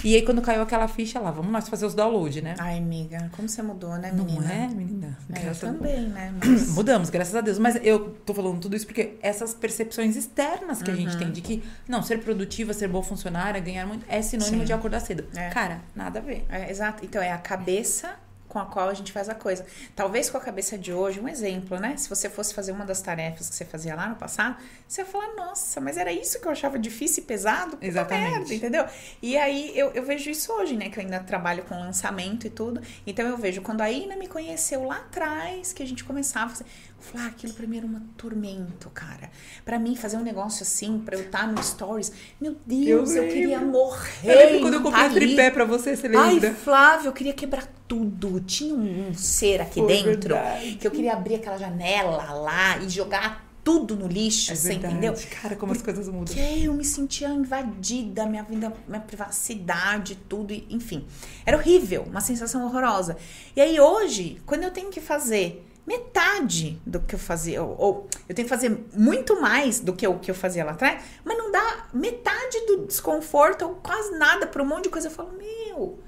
E 0.04 0.16
aí, 0.16 0.22
quando 0.22 0.42
caiu 0.42 0.62
aquela 0.62 0.88
ficha 0.88 1.20
lá, 1.20 1.32
vamos 1.32 1.52
nós 1.52 1.68
fazer 1.68 1.86
os 1.86 1.94
download, 1.94 2.42
né? 2.42 2.56
Ai, 2.60 2.78
amiga, 2.78 3.30
como 3.36 3.48
você 3.50 3.62
mudou, 3.62 3.96
né, 3.98 4.12
Não 4.16 4.26
menina? 4.26 4.52
é, 4.54 4.68
menina? 4.68 5.18
É, 5.34 5.50
eu 5.50 5.56
também, 5.56 6.08
né? 6.10 6.34
Mas... 6.40 6.70
Mudamos, 6.76 7.10
graças 7.10 7.36
a 7.36 7.42
Deus. 7.42 7.58
Mas 7.60 7.80
eu 7.84 8.10
tô 8.26 8.34
falando 8.34 8.60
tudo 8.60 8.76
isso 8.76 8.86
porque 8.86 9.18
essas 9.22 9.54
percepções 9.54 10.16
externas 10.16 10.82
que 10.82 10.92
a 10.92 10.96
gente 10.96 11.18
tem 11.18 11.32
de 11.32 11.42
que, 11.42 11.64
não, 11.88 12.02
ser 12.04 12.20
produtiva, 12.20 12.74
ser 12.74 12.88
boa 12.88 13.04
funcionária, 13.04 13.60
ganhar 13.60 13.86
muito, 13.88 14.06
é 14.08 14.22
sinônimo 14.22 14.60
Sim. 14.60 14.66
de 14.66 14.74
acordar 14.92 15.00
cedo. 15.00 15.26
É. 15.36 15.50
Cara, 15.50 15.82
nada 15.96 16.20
a 16.20 16.22
ver. 16.22 16.46
É, 16.50 16.70
exato. 16.70 17.06
Então, 17.06 17.22
é 17.22 17.32
a 17.32 17.38
cabeça 17.38 18.16
com 18.48 18.60
a 18.60 18.66
qual 18.66 18.89
a 18.89 18.94
gente 18.94 19.14
faz 19.14 19.30
a 19.30 19.34
coisa. 19.34 19.66
Talvez 19.96 20.30
com 20.30 20.38
a 20.38 20.42
cabeça 20.42 20.78
de 20.78 20.92
hoje, 20.92 21.22
um 21.22 21.28
exemplo, 21.28 21.80
né? 21.80 21.96
Se 21.96 22.10
você 22.10 22.30
fosse 22.30 22.54
fazer 22.54 22.74
uma 22.74 22.84
das 22.84 23.02
tarefas 23.02 23.50
que 23.50 23.56
você 23.56 23.64
fazia 23.64 23.96
lá 23.96 24.10
no 24.10 24.18
passado, 24.18 24.58
você 24.86 25.02
ia 25.02 25.06
falar, 25.06 25.34
nossa, 25.36 25.80
mas 25.80 25.96
era 25.96 26.12
isso 26.12 26.38
que 26.42 26.46
eu 26.46 26.52
achava 26.52 26.78
difícil 26.78 27.24
e 27.24 27.26
pesado? 27.26 27.72
Puta 27.72 27.86
Exatamente. 27.86 28.32
Merda, 28.32 28.54
entendeu? 28.54 28.86
E 29.22 29.38
aí 29.38 29.72
eu, 29.74 29.92
eu 29.92 30.04
vejo 30.04 30.30
isso 30.30 30.52
hoje, 30.52 30.76
né? 30.76 30.89
Que 30.89 31.00
eu 31.00 31.04
ainda 31.04 31.22
trabalho 31.22 31.64
com 31.64 31.80
lançamento 31.80 32.46
e 32.46 32.50
tudo. 32.50 32.82
Então 33.08 33.26
eu 33.26 33.38
vejo 33.38 33.62
quando 33.62 33.80
a 33.80 33.89
Ina 33.89 34.18
me 34.18 34.28
conheceu 34.28 34.84
lá 34.84 34.98
atrás, 34.98 35.72
que 35.72 35.82
a 35.82 35.88
gente 35.88 36.04
começava 36.04 36.52
a 36.52 36.56
Falar 37.02 37.28
aquilo 37.28 37.54
pra 37.54 37.66
mim 37.68 37.78
era 37.78 37.86
um 37.86 37.99
tormento, 38.16 38.89
cara. 38.91 39.30
Pra 39.66 39.78
mim, 39.80 39.95
fazer 39.95 40.18
um 40.18 40.24
negócio 40.24 40.64
assim, 40.64 40.99
pra 40.99 41.18
eu 41.18 41.24
estar 41.24 41.47
no 41.52 41.62
stories, 41.62 42.12
meu 42.39 42.56
Deus, 42.66 43.12
eu, 43.16 43.24
lembro. 43.24 43.36
queria 43.36 43.60
morrer. 43.60 44.32
Eu 44.32 44.36
lembro 44.38 44.60
quando 44.62 44.74
eu 44.76 44.82
comprei 44.82 45.02
Paris. 45.04 45.16
tripé 45.16 45.49
pra 45.52 45.66
você, 45.66 45.95
você 45.95 46.08
Ai, 46.16 46.34
lembra? 46.34 46.54
Flávio, 46.54 47.08
eu 47.08 47.14
queria 47.14 47.34
quebrar 47.34 47.68
tudo. 47.88 48.39
Tinha 48.41 48.74
um, 48.76 49.10
um 49.10 49.14
ser 49.14 49.62
aqui 49.62 49.80
Foi 49.80 49.88
dentro 49.88 50.36
verdade. 50.36 50.76
que 50.76 50.88
eu 50.88 50.91
queria 50.91 51.14
abrir 51.14 51.36
aquela 51.36 51.58
janela 51.58 52.32
lá 52.34 52.78
e 52.80 52.88
jogar 52.89 53.49
tudo 53.64 53.95
no 53.95 54.08
lixo, 54.08 54.52
É 54.52 54.56
você 54.56 54.70
verdade. 54.70 54.93
entendeu? 54.95 55.14
Cara, 55.41 55.56
como 55.56 55.72
as 55.72 55.82
coisas 55.84 56.08
mudam. 56.08 56.34
Que 56.34 56.64
eu 56.64 56.74
me 56.74 56.84
sentia 56.84 57.30
invadida, 57.30 58.26
minha 58.26 58.41
vida, 58.43 58.74
minha 58.88 59.02
privacidade, 59.02 60.16
tudo, 60.28 60.52
enfim. 60.70 61.06
Era 61.45 61.58
horrível, 61.58 62.04
uma 62.10 62.22
sensação 62.22 62.66
horrorosa. 62.66 63.18
E 63.56 63.62
aí 63.62 63.80
hoje, 63.80 64.41
quando 64.45 64.64
eu 64.64 64.72
tenho 64.72 64.89
que 64.89 64.99
fazer 64.99 65.68
metade 65.86 66.80
do 66.86 67.00
que 67.00 67.16
eu 67.16 67.20
fazia, 67.20 67.62
ou, 67.64 67.76
ou 67.78 68.08
eu 68.30 68.36
tenho 68.36 68.46
que 68.48 68.54
fazer 68.54 68.86
muito 68.94 69.42
mais 69.42 69.80
do 69.80 69.94
que 69.94 70.08
o 70.08 70.20
que 70.20 70.30
eu 70.32 70.36
fazia 70.36 70.64
lá 70.64 70.72
atrás, 70.72 71.04
mas 71.24 71.38
não 71.38 71.52
dá 71.52 71.88
metade 71.94 72.66
do 72.68 72.86
desconforto 72.86 73.64
ou 73.66 73.76
quase 73.76 74.18
nada 74.18 74.46
para 74.48 74.62
um 74.62 74.66
monte 74.66 74.84
de 74.86 74.90
coisa, 74.90 75.08
eu 75.08 75.12
falo, 75.12 75.32
meu, 75.38 76.00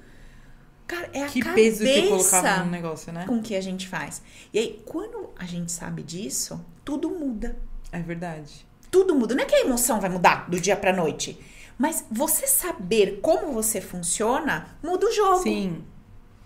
cara, 0.86 1.10
é 1.12 1.24
a 1.24 1.26
Que 1.26 1.40
cabeça 1.40 1.82
peso 1.84 2.02
que 2.02 2.08
colocava 2.08 2.64
no 2.64 2.70
negócio, 2.70 3.12
né? 3.12 3.24
com 3.26 3.42
que 3.42 3.56
a 3.56 3.60
gente 3.60 3.88
faz. 3.88 4.22
E 4.52 4.58
aí, 4.58 4.82
quando 4.86 5.30
a 5.38 5.44
gente 5.44 5.72
sabe 5.72 6.02
disso, 6.02 6.64
tudo 6.84 7.10
muda 7.10 7.56
É 7.90 7.98
verdade. 8.00 8.66
tudo 8.90 9.14
muda. 9.14 9.34
Não 9.34 9.42
é 9.42 9.46
que 9.46 9.54
a 9.54 9.60
emoção 9.60 10.00
vai 10.00 10.08
mudar 10.10 10.48
do 10.48 10.60
dia 10.60 10.76
pra 10.76 10.92
noite. 10.92 11.38
Mas 11.76 12.04
você 12.08 12.46
saber 12.46 13.18
como 13.20 13.52
você 13.52 13.80
funciona, 13.80 14.76
muda 14.80 15.06
o 15.06 15.12
jogo. 15.12 15.42
Sim, 15.42 15.84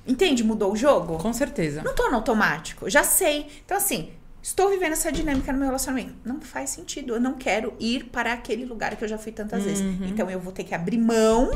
Entende? 0.08 0.42
Mudou 0.42 0.72
o 0.72 0.76
jogo? 0.76 1.18
com 1.18 1.32
certeza. 1.32 1.82
Não 1.82 1.94
tô 1.94 2.08
no 2.08 2.16
automático. 2.16 2.88
Já 2.88 3.04
sei. 3.04 3.46
Então, 3.64 3.76
assim, 3.76 4.10
estou 4.42 4.70
vivendo 4.70 4.92
essa 4.92 5.12
dinâmica 5.12 5.52
no 5.52 5.58
meu 5.58 5.66
relacionamento. 5.68 6.14
Não 6.24 6.40
faz 6.40 6.70
sentido. 6.70 7.14
Eu 7.14 7.20
não 7.20 7.34
quero 7.34 7.74
ir 7.78 8.04
para 8.06 8.32
aquele 8.32 8.64
lugar 8.64 8.96
que 8.96 9.04
eu 9.04 9.08
já 9.08 9.18
fui 9.18 9.32
tantas 9.32 9.62
vezes. 9.64 9.80
Uhum. 9.82 10.06
Então, 10.08 10.30
eu 10.30 10.40
vou 10.40 10.52
ter 10.52 10.64
que 10.64 10.74
abrir 10.74 10.98
mão 10.98 11.50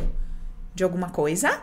de 0.74 0.84
alguma 0.84 1.08
coisa 1.10 1.62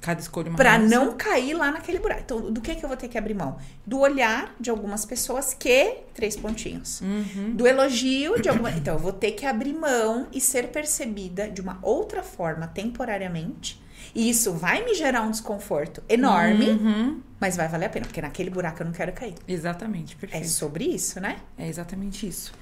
Cada 0.00 0.20
escolha 0.20 0.48
uma 0.48 0.56
Pra 0.56 0.76
relação. 0.76 1.06
não 1.06 1.16
cair 1.16 1.54
lá 1.54 1.72
naquele 1.72 1.98
buraco. 1.98 2.20
Então, 2.24 2.52
do 2.52 2.60
que 2.60 2.74
que 2.74 2.84
eu 2.84 2.88
vou 2.88 2.96
ter 2.96 3.08
que 3.08 3.18
abrir 3.18 3.34
mão? 3.34 3.58
Do 3.84 3.98
olhar 3.98 4.54
de 4.60 4.70
algumas 4.70 5.04
pessoas 5.04 5.52
que 5.54 5.96
três 6.14 6.36
pontinhos. 6.36 7.00
Uhum. 7.00 7.54
Do 7.54 7.66
elogio 7.66 8.40
de 8.40 8.48
alguma, 8.48 8.70
então 8.70 8.94
eu 8.94 9.00
vou 9.00 9.12
ter 9.12 9.32
que 9.32 9.44
abrir 9.44 9.74
mão 9.74 10.28
e 10.32 10.40
ser 10.40 10.68
percebida 10.68 11.50
de 11.50 11.60
uma 11.60 11.78
outra 11.82 12.22
forma 12.22 12.68
temporariamente. 12.68 13.82
E 14.14 14.28
isso 14.30 14.52
vai 14.52 14.84
me 14.84 14.94
gerar 14.94 15.22
um 15.22 15.30
desconforto 15.30 16.02
enorme, 16.08 16.70
Uhum. 16.70 17.20
mas 17.40 17.56
vai 17.56 17.68
valer 17.68 17.86
a 17.86 17.88
pena, 17.88 18.06
porque 18.06 18.20
naquele 18.22 18.50
buraco 18.50 18.82
eu 18.82 18.86
não 18.86 18.92
quero 18.92 19.12
cair. 19.12 19.34
Exatamente, 19.46 20.14
É 20.16 20.20
perfeito. 20.20 20.48
sobre 20.48 20.84
isso, 20.84 21.20
né? 21.20 21.36
É, 21.56 21.68
exatamente 21.68 22.26
isso. 22.26 22.52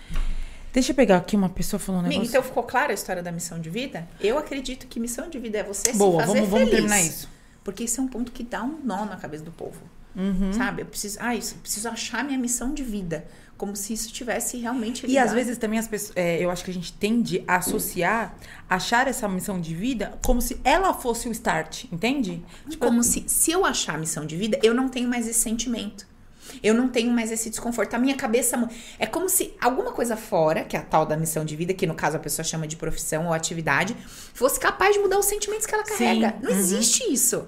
Deixa 0.73 0.93
eu 0.93 0.97
pegar 0.97 1.17
aqui 1.17 1.35
uma 1.37 1.49
pessoa 1.49 1.81
falando 1.81 2.05
um 2.05 2.09
negócio. 2.09 2.29
então 2.29 2.43
ficou 2.43 2.63
clara 2.63 2.93
a 2.93 2.95
história 2.95 3.23
da 3.23 3.33
missão 3.33 3.59
de 3.59 3.71
vida? 3.71 4.07
Eu 4.21 4.37
acredito 4.39 4.87
que 4.87 5.01
missão 5.01 5.29
de 5.31 5.39
vida 5.39 5.59
é 5.59 5.63
você 5.63 5.93
Boa, 5.95 6.21
se 6.21 6.27
fazer 6.27 6.39
vamos, 6.41 6.51
vamos 6.51 6.69
feliz. 6.69 6.71
terminar 6.91 7.01
isso. 7.01 7.29
Porque 7.65 7.85
isso 7.85 8.01
é 8.01 8.05
um 8.05 8.09
ponto 8.09 8.31
que 8.31 8.43
dá 8.43 8.63
um 8.63 8.79
nó 8.85 9.05
na 9.07 9.17
cabeça 9.17 9.43
do 9.43 9.51
povo. 9.51 9.81
Uhum. 10.15 10.53
Sabe? 10.53 10.83
Eu 10.83 10.87
preciso, 10.87 11.19
ah, 11.21 11.35
isso, 11.35 11.55
preciso 11.57 11.89
achar 11.89 12.23
minha 12.25 12.39
missão 12.39 12.73
de 12.75 12.83
vida. 12.83 13.25
Como 13.57 13.75
se 13.75 13.93
isso 13.95 14.13
tivesse 14.13 14.59
realmente 14.59 15.03
E 15.03 15.05
às 15.05 15.09
ligado. 15.31 15.35
vezes 15.35 15.57
também 15.59 15.79
as 15.79 15.89
pessoas, 15.89 16.15
é, 16.17 16.39
eu 16.43 16.51
acho 16.51 16.63
que 16.65 16.71
a 16.71 16.75
gente 16.75 16.93
tende 16.93 17.43
a 17.49 17.57
associar, 17.57 18.35
achar 18.69 19.09
essa 19.09 19.27
missão 19.29 19.59
de 19.61 19.75
vida 19.75 20.19
como 20.25 20.43
se 20.43 20.61
ela 20.63 20.93
fosse 20.93 21.29
o 21.29 21.33
start, 21.33 21.85
entende? 21.91 22.45
Tipo, 22.69 22.85
Como 22.87 23.03
se, 23.03 23.25
se 23.27 23.51
eu 23.53 23.65
achar 23.65 23.95
a 23.95 23.99
missão 23.99 24.27
de 24.27 24.37
vida, 24.37 24.59
eu 24.63 24.75
não 24.75 24.89
tenho 24.91 25.09
mais 25.09 25.27
esse 25.27 25.41
sentimento. 25.41 26.07
Eu 26.63 26.75
não 26.75 26.89
tenho 26.89 27.11
mais 27.11 27.33
esse 27.33 27.51
desconforto. 27.51 27.95
A 27.95 27.99
minha 27.99 28.15
cabeça. 28.15 28.69
É 28.99 29.07
como 29.07 29.29
se 29.29 29.53
alguma 29.61 29.91
coisa 29.93 30.17
fora, 30.17 30.65
que 30.65 30.77
é 30.77 30.79
a 30.79 30.83
tal 30.83 31.05
da 31.05 31.17
missão 31.17 31.45
de 31.45 31.57
vida, 31.57 31.75
que 31.75 31.87
no 31.87 31.95
caso 31.95 32.17
a 32.17 32.21
pessoa 32.21 32.45
chama 32.45 32.67
de 32.69 32.77
profissão 32.77 33.27
ou 33.27 33.33
atividade, 33.33 33.97
fosse 34.33 34.59
capaz 34.61 34.95
de 34.95 35.01
mudar 35.01 35.19
os 35.19 35.27
sentimentos 35.27 35.67
que 35.67 35.75
ela 35.75 35.83
carrega. 35.83 36.29
Sim, 36.31 36.35
Não 36.43 36.51
uhum. 36.53 36.59
existe 36.59 37.13
isso. 37.13 37.47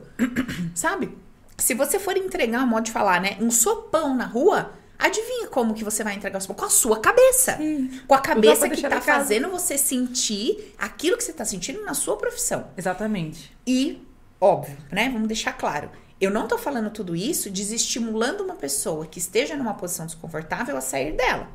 Sabe? 0.74 1.16
Se 1.56 1.74
você 1.74 1.98
for 1.98 2.16
entregar, 2.16 2.66
modo 2.66 2.84
de 2.84 2.92
falar, 2.92 3.20
né? 3.20 3.36
Um 3.40 3.50
sopão 3.50 4.16
na 4.16 4.26
rua, 4.26 4.72
adivinha 4.98 5.46
como 5.48 5.74
que 5.74 5.84
você 5.84 6.02
vai 6.02 6.14
entregar 6.14 6.38
o 6.38 6.40
sopão? 6.40 6.56
Com 6.56 6.64
a 6.64 6.70
sua 6.70 6.98
cabeça. 7.00 7.58
Com 8.06 8.14
a 8.14 8.20
cabeça 8.20 8.68
que 8.68 8.82
tá 8.82 9.00
fazendo 9.00 9.48
você 9.48 9.78
sentir 9.78 10.74
aquilo 10.78 11.16
que 11.16 11.24
você 11.24 11.32
tá 11.32 11.44
sentindo 11.44 11.84
na 11.84 11.94
sua 11.94 12.16
profissão. 12.16 12.68
Exatamente. 12.76 13.56
E, 13.66 14.06
óbvio, 14.40 14.76
né? 14.90 15.08
Vamos 15.10 15.28
deixar 15.28 15.52
claro. 15.52 15.90
Eu 16.20 16.30
não 16.32 16.48
tô 16.48 16.58
falando 16.58 16.90
tudo 16.90 17.14
isso 17.14 17.48
desestimulando 17.48 18.42
uma 18.42 18.56
pessoa 18.56 19.06
que 19.06 19.20
esteja 19.20 19.56
numa 19.56 19.74
posição 19.74 20.04
desconfortável 20.04 20.76
a 20.76 20.80
sair 20.80 21.12
dela. 21.12 21.48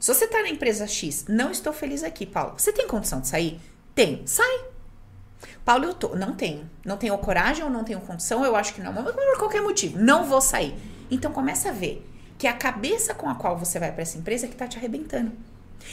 Se 0.00 0.12
você 0.12 0.26
tá 0.26 0.42
na 0.42 0.48
empresa 0.48 0.84
X, 0.86 1.26
não 1.28 1.52
estou 1.52 1.72
feliz 1.72 2.02
aqui, 2.02 2.26
Paulo. 2.26 2.54
Você 2.58 2.72
tem 2.72 2.88
condição 2.88 3.20
de 3.20 3.28
sair? 3.28 3.60
Tem. 3.94 4.26
Sai. 4.26 4.64
Paulo, 5.64 5.84
eu 5.84 5.94
tô. 5.94 6.16
Não 6.16 6.34
tenho. 6.34 6.68
Não 6.84 6.96
tenho 6.96 7.16
coragem 7.18 7.62
ou 7.62 7.70
não 7.70 7.84
tenho 7.84 8.00
condição, 8.00 8.44
eu 8.44 8.56
acho 8.56 8.74
que 8.74 8.80
não. 8.80 8.92
Mas 8.92 9.04
por 9.04 9.38
qualquer 9.38 9.62
motivo, 9.62 9.96
não 10.00 10.24
vou 10.24 10.40
sair. 10.40 10.74
Então 11.08 11.30
começa 11.30 11.68
a 11.68 11.72
ver 11.72 12.04
que 12.42 12.48
é 12.48 12.50
a 12.50 12.54
cabeça 12.54 13.14
com 13.14 13.28
a 13.30 13.36
qual 13.36 13.56
você 13.56 13.78
vai 13.78 13.92
para 13.92 14.02
essa 14.02 14.18
empresa 14.18 14.48
que 14.48 14.56
tá 14.56 14.66
te 14.66 14.76
arrebentando. 14.76 15.30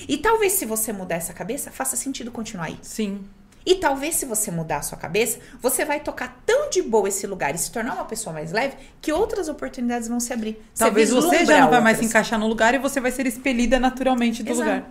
E 0.08 0.18
talvez 0.18 0.54
se 0.54 0.66
você 0.66 0.91
mudar 0.91 1.18
essa 1.18 1.32
cabeça, 1.32 1.70
faça 1.70 1.95
sentido 1.95 2.32
continuar 2.32 2.66
aí. 2.66 2.80
Sim. 2.82 3.24
E 3.64 3.76
talvez 3.76 4.16
se 4.16 4.26
você 4.26 4.50
mudar 4.50 4.78
a 4.78 4.82
sua 4.82 4.97
cabeça, 4.97 5.38
você 5.62 5.86
vai 5.86 6.00
tocar 6.00 6.41
tão 6.47 6.68
de 6.72 6.82
boa 6.82 7.08
esse 7.08 7.28
lugar 7.28 7.54
e 7.54 7.58
se 7.60 7.72
tornar 7.72 7.93
uma 7.93 8.06
pessoa 8.06 8.34
mais 8.34 8.52
leve 8.52 8.76
que 9.00 9.14
outras 9.14 9.47
oportunidades 9.47 10.08
vão 10.08 10.20
se 10.20 10.34
abrir. 10.34 10.60
Talvez 10.76 11.12
você 11.12 11.38
vislumbra 11.38 11.45
já 11.45 11.62
não 11.62 11.70
vai 11.70 11.82
mais 11.82 11.97
se 11.97 12.04
outras. 12.06 12.10
encaixar 12.10 12.39
no 12.39 12.47
lugar 12.47 12.74
e 12.74 12.80
você 12.80 13.00
vai 13.00 13.12
ser 13.12 13.28
expelida 13.28 13.78
naturalmente 13.80 14.41
do 14.41 14.50
Exato. 14.50 14.68
lugar. 14.68 14.89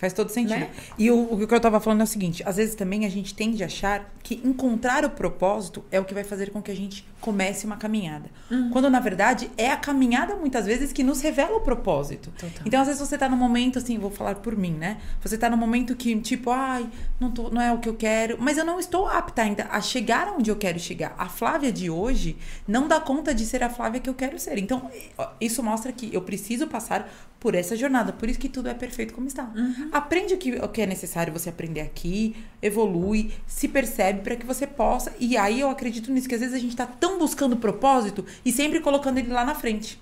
Faz 0.00 0.14
todo 0.14 0.30
sentido. 0.30 0.60
Né? 0.60 0.70
E 0.98 1.10
o, 1.10 1.34
o 1.34 1.46
que 1.46 1.54
eu 1.54 1.60
tava 1.60 1.78
falando 1.78 2.00
é 2.00 2.04
o 2.04 2.06
seguinte: 2.06 2.42
às 2.46 2.56
vezes 2.56 2.74
também 2.74 3.04
a 3.04 3.08
gente 3.10 3.34
tende 3.34 3.62
a 3.62 3.66
achar 3.66 4.10
que 4.22 4.40
encontrar 4.42 5.04
o 5.04 5.10
propósito 5.10 5.84
é 5.90 6.00
o 6.00 6.04
que 6.06 6.14
vai 6.14 6.24
fazer 6.24 6.50
com 6.50 6.62
que 6.62 6.70
a 6.70 6.74
gente 6.74 7.06
comece 7.20 7.66
uma 7.66 7.76
caminhada. 7.76 8.30
Uhum. 8.50 8.70
Quando 8.70 8.88
na 8.88 8.98
verdade 8.98 9.50
é 9.58 9.70
a 9.70 9.76
caminhada 9.76 10.34
muitas 10.36 10.64
vezes 10.64 10.90
que 10.90 11.02
nos 11.02 11.20
revela 11.20 11.54
o 11.54 11.60
propósito. 11.60 12.30
Total. 12.30 12.62
Então 12.64 12.80
às 12.80 12.86
vezes 12.86 13.06
você 13.06 13.18
tá 13.18 13.28
num 13.28 13.36
momento 13.36 13.78
assim, 13.78 13.98
vou 13.98 14.10
falar 14.10 14.36
por 14.36 14.56
mim, 14.56 14.72
né? 14.72 14.96
Você 15.20 15.36
tá 15.36 15.50
num 15.50 15.56
momento 15.58 15.94
que 15.94 16.18
tipo, 16.20 16.50
ai, 16.50 16.88
não, 17.20 17.30
tô, 17.30 17.50
não 17.50 17.60
é 17.60 17.70
o 17.70 17.78
que 17.78 17.88
eu 17.88 17.94
quero, 17.94 18.38
mas 18.40 18.56
eu 18.56 18.64
não 18.64 18.80
estou 18.80 19.06
apta 19.06 19.42
ainda 19.42 19.68
a 19.70 19.82
chegar 19.82 20.32
onde 20.32 20.50
eu 20.50 20.56
quero 20.56 20.78
chegar. 20.78 21.14
A 21.18 21.28
Flávia 21.28 21.70
de 21.70 21.90
hoje 21.90 22.38
não 22.66 22.88
dá 22.88 22.98
conta 22.98 23.34
de 23.34 23.44
ser 23.44 23.62
a 23.62 23.68
Flávia 23.68 24.00
que 24.00 24.08
eu 24.08 24.14
quero 24.14 24.38
ser. 24.38 24.56
Então 24.56 24.90
isso 25.38 25.62
mostra 25.62 25.92
que 25.92 26.08
eu 26.14 26.22
preciso 26.22 26.66
passar 26.66 27.06
por 27.40 27.54
essa 27.54 27.74
jornada. 27.74 28.12
Por 28.12 28.28
isso 28.28 28.38
que 28.38 28.48
tudo 28.48 28.68
é 28.68 28.74
perfeito 28.74 29.14
como 29.14 29.26
está. 29.26 29.50
Aprende 29.90 30.34
o 30.34 30.38
que, 30.38 30.52
o 30.56 30.68
que 30.68 30.82
é 30.82 30.86
necessário 30.86 31.32
você 31.32 31.48
aprender 31.48 31.80
aqui, 31.80 32.36
evolui, 32.60 33.32
se 33.46 33.66
percebe 33.66 34.20
para 34.20 34.36
que 34.36 34.46
você 34.46 34.66
possa. 34.66 35.12
E 35.18 35.36
aí 35.36 35.60
eu 35.60 35.70
acredito 35.70 36.12
nisso, 36.12 36.28
que 36.28 36.34
às 36.34 36.40
vezes 36.40 36.54
a 36.54 36.58
gente 36.58 36.76
tá 36.76 36.86
tão 36.86 37.18
buscando 37.18 37.56
propósito 37.56 38.24
e 38.44 38.52
sempre 38.52 38.78
colocando 38.80 39.18
ele 39.18 39.32
lá 39.32 39.44
na 39.44 39.54
frente. 39.54 40.00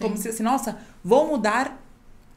Como 0.00 0.16
se 0.16 0.30
assim, 0.30 0.42
nossa, 0.42 0.78
vou 1.04 1.28
mudar 1.28 1.78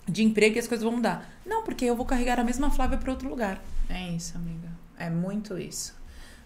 de 0.07 0.23
emprego 0.23 0.57
e 0.57 0.59
as 0.59 0.67
coisas 0.67 0.83
vão 0.83 0.93
mudar. 0.93 1.27
Não, 1.45 1.63
porque 1.63 1.85
eu 1.85 1.95
vou 1.95 2.05
carregar 2.05 2.39
a 2.39 2.43
mesma 2.43 2.69
Flávia 2.69 2.97
para 2.97 3.11
outro 3.11 3.29
lugar. 3.29 3.63
É 3.89 4.09
isso, 4.09 4.35
amiga. 4.37 4.69
É 4.97 5.09
muito 5.09 5.57
isso. 5.57 5.95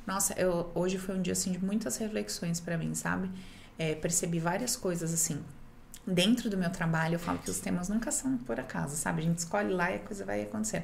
Nossa, 0.05 0.33
eu, 0.33 0.71
hoje 0.75 0.97
foi 0.97 1.17
um 1.17 1.21
dia 1.21 1.33
assim 1.33 1.51
de 1.51 1.63
muitas 1.63 1.97
reflexões 1.97 2.59
pra 2.59 2.77
mim, 2.77 2.93
sabe? 2.93 3.29
É, 3.77 3.95
percebi 3.95 4.39
várias 4.39 4.75
coisas 4.75 5.13
assim. 5.13 5.39
Dentro 6.07 6.49
do 6.49 6.57
meu 6.57 6.69
trabalho, 6.69 7.15
eu 7.15 7.19
falo 7.19 7.39
que 7.39 7.49
os 7.49 7.59
temas 7.59 7.89
nunca 7.89 8.11
são 8.11 8.37
por 8.37 8.59
acaso, 8.59 8.95
sabe? 8.95 9.21
A 9.21 9.25
gente 9.25 9.39
escolhe 9.39 9.73
lá 9.73 9.91
e 9.91 9.95
a 9.95 9.99
coisa 9.99 10.23
vai 10.23 10.43
acontecendo. 10.43 10.83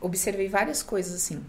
Observei 0.00 0.48
várias 0.48 0.82
coisas 0.82 1.14
assim 1.14 1.44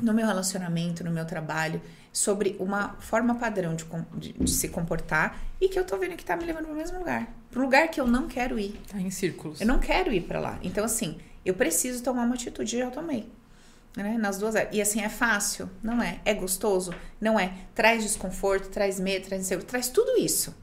no 0.00 0.14
meu 0.14 0.26
relacionamento, 0.26 1.02
no 1.04 1.10
meu 1.10 1.26
trabalho, 1.26 1.82
sobre 2.12 2.56
uma 2.58 2.94
forma 3.00 3.34
padrão 3.34 3.74
de, 3.74 3.84
de- 4.16 4.32
de 4.32 4.50
se 4.50 4.68
comportar 4.68 5.38
e 5.60 5.68
que 5.68 5.78
eu 5.78 5.84
tô 5.84 5.98
vendo 5.98 6.16
que 6.16 6.24
tá 6.24 6.36
me 6.36 6.44
levando 6.44 6.66
pro 6.66 6.74
mesmo 6.74 6.98
lugar. 6.98 7.28
Pro 7.50 7.60
lugar 7.60 7.88
que 7.88 8.00
eu 8.00 8.06
não 8.06 8.26
quero 8.28 8.58
ir. 8.58 8.80
Tá 8.88 8.98
em 9.00 9.10
círculos. 9.10 9.60
Eu 9.60 9.66
não 9.66 9.78
quero 9.78 10.12
ir 10.12 10.22
pra 10.22 10.40
lá. 10.40 10.58
Então, 10.62 10.84
assim, 10.84 11.18
eu 11.44 11.52
preciso 11.54 12.02
tomar 12.02 12.22
uma 12.24 12.34
atitude 12.34 12.76
e 12.76 12.78
já 12.78 12.90
tomei. 12.90 13.30
Né? 13.96 14.16
Nas 14.16 14.38
duas 14.38 14.54
áreas. 14.56 14.74
E 14.74 14.80
assim, 14.80 15.02
é 15.02 15.08
fácil? 15.08 15.68
Não 15.82 16.00
é. 16.00 16.20
É 16.24 16.32
gostoso? 16.32 16.94
Não 17.20 17.38
é. 17.38 17.52
Traz 17.74 18.02
desconforto, 18.04 18.68
traz 18.70 18.98
medo, 19.00 19.26
traz 19.26 19.42
inseguro, 19.42 19.66
traz 19.66 19.88
tudo 19.88 20.16
isso. 20.16 20.54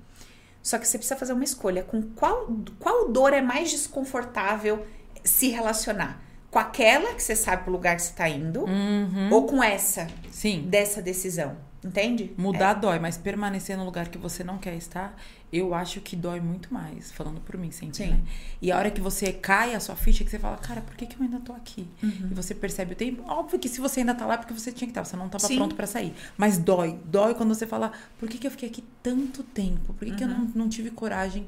Só 0.67 0.77
que 0.77 0.85
você 0.85 0.97
precisa 0.97 1.15
fazer 1.15 1.31
uma 1.31 1.45
escolha. 1.45 1.81
Com 1.81 2.01
qual, 2.01 2.45
qual 2.77 3.07
dor 3.07 3.31
é 3.31 3.39
mais 3.39 3.71
desconfortável 3.71 4.85
se 5.23 5.47
relacionar? 5.47 6.21
Com 6.51 6.59
aquela 6.59 7.13
que 7.13 7.23
você 7.23 7.37
sabe 7.37 7.63
pro 7.63 7.71
lugar 7.71 7.95
que 7.95 8.01
você 8.01 8.11
tá 8.11 8.27
indo? 8.27 8.65
Uhum. 8.65 9.29
Ou 9.31 9.45
com 9.45 9.63
essa, 9.63 10.07
Sim. 10.29 10.63
dessa 10.67 11.01
decisão? 11.01 11.55
Entende? 11.83 12.33
Mudar 12.37 12.73
dói, 12.73 12.97
mas 12.99 13.17
permanecer 13.17 13.77
no 13.77 13.85
lugar 13.85 14.07
que 14.09 14.17
você 14.17 14.43
não 14.43 14.57
quer 14.57 14.75
estar, 14.75 15.15
eu 15.53 15.73
acho 15.73 16.01
que 16.01 16.15
dói 16.15 16.39
muito 16.41 16.73
mais, 16.73 17.11
falando 17.11 17.39
por 17.39 17.55
mim 17.57 17.71
sempre, 17.71 17.95
Sim. 17.97 18.07
né? 18.11 18.19
E 18.61 18.71
a 18.71 18.77
hora 18.77 18.89
que 18.91 18.99
você 18.99 19.31
cai 19.31 19.75
a 19.75 19.79
sua 19.79 19.95
ficha, 19.95 20.23
que 20.23 20.29
você 20.29 20.39
fala, 20.39 20.57
cara, 20.57 20.81
por 20.81 20.95
que, 20.95 21.05
que 21.05 21.15
eu 21.15 21.21
ainda 21.23 21.39
tô 21.39 21.53
aqui? 21.53 21.87
Uhum. 22.01 22.29
E 22.31 22.33
você 22.33 22.53
percebe 22.55 22.93
o 22.93 22.95
tempo. 22.95 23.23
Óbvio 23.31 23.59
que 23.59 23.69
se 23.69 23.79
você 23.79 23.99
ainda 24.01 24.15
tá 24.15 24.25
lá, 24.25 24.33
é 24.33 24.37
porque 24.37 24.53
você 24.53 24.71
tinha 24.71 24.87
que 24.87 24.91
estar, 24.91 25.05
você 25.05 25.15
não 25.15 25.29
tava 25.29 25.47
Sim. 25.47 25.55
pronto 25.57 25.75
pra 25.75 25.85
sair. 25.87 26.13
Mas 26.35 26.57
dói, 26.57 26.99
dói 27.05 27.35
quando 27.35 27.53
você 27.53 27.67
fala, 27.67 27.91
por 28.19 28.27
que, 28.27 28.37
que 28.39 28.47
eu 28.47 28.51
fiquei 28.51 28.69
aqui 28.69 28.83
tanto 29.03 29.43
tempo? 29.43 29.93
Por 29.93 30.05
que, 30.07 30.15
que 30.15 30.23
eu 30.23 30.27
Uhum. 30.27 30.39
não, 30.55 30.63
não 30.63 30.69
tive 30.69 30.89
coragem 30.91 31.45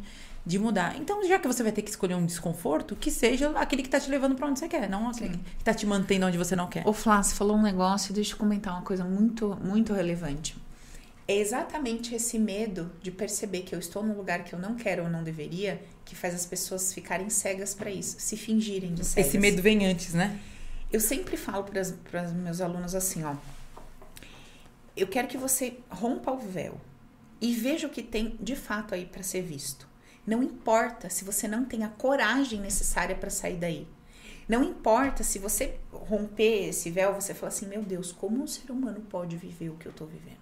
de 0.49 0.57
mudar? 0.57 0.97
Então, 0.97 1.23
já 1.27 1.37
que 1.37 1.47
você 1.47 1.61
vai 1.61 1.71
ter 1.71 1.83
que 1.83 1.91
escolher 1.91 2.15
um 2.15 2.25
desconforto, 2.25 2.95
que 2.95 3.11
seja 3.11 3.51
aquele 3.51 3.83
que 3.83 3.89
tá 3.89 3.99
te 3.99 4.09
levando 4.09 4.33
pra 4.33 4.47
onde 4.47 4.57
você 4.57 4.67
quer, 4.67 4.89
não 4.89 5.07
aquele 5.07 5.35
Sim. 5.35 5.41
que 5.59 5.63
tá 5.63 5.75
te 5.75 5.85
mantendo 5.85 6.25
onde 6.25 6.39
você 6.39 6.55
não 6.55 6.65
quer. 6.67 6.87
Ô, 6.87 6.91
Flá, 6.91 7.21
você 7.21 7.35
falou 7.35 7.55
um 7.55 7.61
negócio, 7.61 8.11
deixa 8.11 8.33
eu 8.33 8.37
comentar 8.37 8.73
uma 8.73 8.81
coisa 8.81 9.03
muito, 9.05 9.55
muito 9.63 9.93
relevante. 9.93 10.57
É 11.27 11.37
exatamente 11.37 12.15
esse 12.15 12.39
medo 12.39 12.91
de 12.99 13.11
perceber 13.11 13.61
que 13.61 13.75
eu 13.75 13.77
estou 13.77 14.01
num 14.01 14.17
lugar 14.17 14.43
que 14.43 14.51
eu 14.51 14.57
não 14.57 14.73
quero 14.73 15.03
ou 15.03 15.09
não 15.09 15.23
deveria 15.23 15.79
que 16.03 16.15
faz 16.15 16.33
as 16.33 16.47
pessoas 16.47 16.91
ficarem 16.95 17.29
cegas 17.29 17.75
pra 17.75 17.91
isso, 17.91 18.19
se 18.19 18.35
fingirem 18.35 18.95
de 18.95 19.05
cegas. 19.05 19.27
Esse 19.27 19.37
medo 19.37 19.61
vem 19.61 19.85
antes, 19.85 20.15
né? 20.15 20.39
Eu 20.91 20.99
sempre 20.99 21.37
falo 21.37 21.63
para 21.63 22.23
os 22.23 22.33
meus 22.33 22.59
alunos 22.59 22.95
assim, 22.95 23.23
ó. 23.23 23.35
Eu 24.97 25.05
quero 25.05 25.27
que 25.27 25.37
você 25.37 25.77
rompa 25.91 26.31
o 26.31 26.39
véu 26.39 26.81
e 27.39 27.53
veja 27.53 27.85
o 27.85 27.91
que 27.91 28.01
tem 28.01 28.35
de 28.41 28.55
fato 28.55 28.95
aí 28.95 29.05
para 29.05 29.21
ser 29.21 29.43
visto. 29.43 29.88
Não 30.29 30.43
importa 30.43 31.09
se 31.09 31.25
você 31.25 31.47
não 31.47 31.65
tem 31.65 31.83
a 31.83 31.89
coragem 31.89 32.61
necessária 32.61 33.15
para 33.15 33.31
sair 33.31 33.57
daí. 33.57 33.87
Não 34.47 34.63
importa 34.63 35.23
se 35.23 35.39
você 35.39 35.79
romper 35.91 36.69
esse 36.69 36.91
véu, 36.91 37.15
você 37.15 37.33
fala 37.33 37.47
assim: 37.47 37.65
meu 37.65 37.81
Deus, 37.81 38.11
como 38.11 38.43
um 38.43 38.45
ser 38.45 38.71
humano 38.71 39.01
pode 39.09 39.35
viver 39.35 39.71
o 39.71 39.75
que 39.75 39.87
eu 39.87 39.91
tô 39.91 40.05
vivendo? 40.05 40.37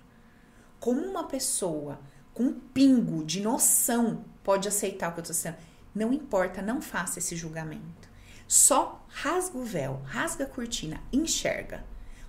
Como 0.78 1.00
uma 1.00 1.26
pessoa 1.26 2.02
com 2.34 2.44
um 2.44 2.60
pingo 2.60 3.24
de 3.24 3.40
noção 3.40 4.26
pode 4.44 4.68
aceitar 4.68 5.10
o 5.10 5.14
que 5.14 5.22
eu 5.22 5.24
tô 5.24 5.34
sendo? 5.34 5.56
Não 5.96 6.12
importa, 6.12 6.62
não 6.62 6.82
faça 6.82 7.20
esse 7.20 7.38
julgamento. 7.38 8.10
Só 8.46 9.06
rasga 9.08 9.58
o 9.58 9.64
véu, 9.64 10.02
rasga 10.04 10.44
a 10.44 10.50
cortina, 10.50 11.02
enxerga. 11.14 11.82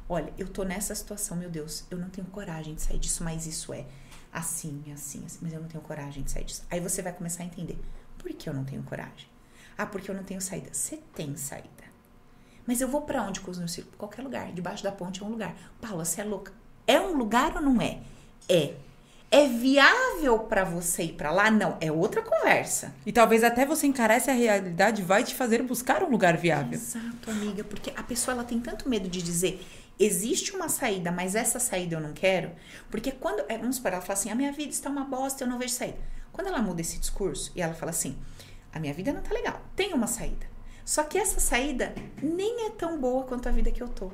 Olha, 0.09 0.32
eu 0.38 0.46
tô 0.46 0.62
nessa 0.62 0.94
situação, 0.94 1.36
meu 1.36 1.50
Deus, 1.50 1.84
eu 1.90 1.98
não 1.98 2.09
tenho 2.09 2.28
coragem 2.28 2.76
de 2.76 2.82
sair 2.82 3.00
disso, 3.00 3.24
mas 3.24 3.48
isso 3.48 3.72
é 3.72 3.84
assim, 4.33 4.83
assim, 4.93 5.24
assim, 5.24 5.39
mas 5.43 5.53
eu 5.53 5.61
não 5.61 5.68
tenho 5.68 5.83
coragem 5.83 6.22
de 6.22 6.31
sair 6.31 6.45
disso. 6.45 6.64
Aí 6.70 6.81
você 6.81 7.03
vai 7.03 7.12
começar 7.12 7.43
a 7.43 7.47
entender. 7.47 7.79
Por 8.18 8.33
que 8.33 8.49
eu 8.49 8.55
não 8.55 8.64
tenho 8.64 8.83
coragem? 8.83 9.29
Ah, 9.76 9.87
porque 9.87 10.11
eu 10.11 10.14
não 10.14 10.24
tenho 10.24 10.41
saída. 10.41 10.70
Você 10.72 10.99
tem 11.14 11.37
saída. 11.37 11.68
Mas 12.66 12.81
eu 12.81 12.89
vou 12.89 13.03
para 13.03 13.22
onde 13.22 13.41
com 13.41 13.51
os 13.51 13.59
meus 13.59 13.74
filhos? 13.74 13.91
Qualquer 13.97 14.22
lugar. 14.22 14.53
Debaixo 14.53 14.83
da 14.85 14.93
ponte 14.93 15.22
é 15.22 15.24
um 15.24 15.31
lugar. 15.31 15.57
Paula, 15.81 16.05
você 16.05 16.20
é 16.20 16.24
louca. 16.24 16.53
É 16.87 17.01
um 17.01 17.16
lugar 17.16 17.57
ou 17.57 17.62
não 17.62 17.81
é? 17.81 18.01
É. 18.49 18.74
É 19.31 19.47
viável 19.47 20.39
para 20.41 20.64
você 20.64 21.05
ir 21.05 21.12
para 21.12 21.31
lá? 21.31 21.51
Não, 21.51 21.76
é 21.81 21.93
outra 21.93 22.22
conversa. 22.22 22.95
E 23.05 23.12
talvez 23.12 23.45
até 23.45 23.66
você 23.66 23.87
encarar 23.87 24.14
essa 24.14 24.33
realidade 24.33 25.03
vai 25.03 25.22
te 25.22 25.35
fazer 25.35 25.62
buscar 25.62 26.03
um 26.03 26.11
lugar 26.11 26.37
viável. 26.39 26.72
Exato, 26.72 27.31
amiga, 27.31 27.62
porque 27.62 27.93
a 27.95 28.03
pessoa 28.03 28.35
ela 28.35 28.45
tem 28.45 28.59
tanto 28.59 28.89
medo 28.89 29.07
de 29.07 29.22
dizer 29.22 29.66
existe 29.99 30.55
uma 30.55 30.68
saída, 30.68 31.11
mas 31.11 31.34
essa 31.34 31.59
saída 31.59 31.96
eu 31.96 32.01
não 32.01 32.12
quero, 32.12 32.53
porque 32.90 33.12
quando, 33.12 33.44
é, 33.49 33.59
vamos 33.59 33.76
supor, 33.76 33.92
ela 33.92 34.01
fala 34.01 34.18
assim, 34.18 34.30
a 34.30 34.34
minha 34.34 34.53
vida 34.53 34.70
está 34.70 34.88
uma 34.88 35.05
bosta, 35.05 35.44
eu 35.44 35.49
não 35.49 35.59
vejo 35.59 35.74
saída. 35.74 35.99
Quando 36.32 36.46
ela 36.46 36.62
muda 36.62 36.80
esse 36.80 36.99
discurso 36.99 37.53
e 37.57 37.61
ela 37.61 37.74
fala 37.74 37.90
assim, 37.90 38.16
a 38.72 38.78
minha 38.78 38.94
vida 38.94 39.12
não 39.12 39.22
tá 39.22 39.34
legal, 39.34 39.61
tem 39.74 39.92
uma 39.92 40.07
saída. 40.07 40.46
Só 40.84 41.03
que 41.05 41.18
essa 41.18 41.40
saída 41.40 41.92
nem 42.22 42.66
é 42.66 42.70
tão 42.70 42.99
boa 42.99 43.24
quanto 43.24 43.49
a 43.49 43.53
vida 43.53 43.70
que 43.70 43.82
eu 43.82 43.88
tô. 43.88 44.11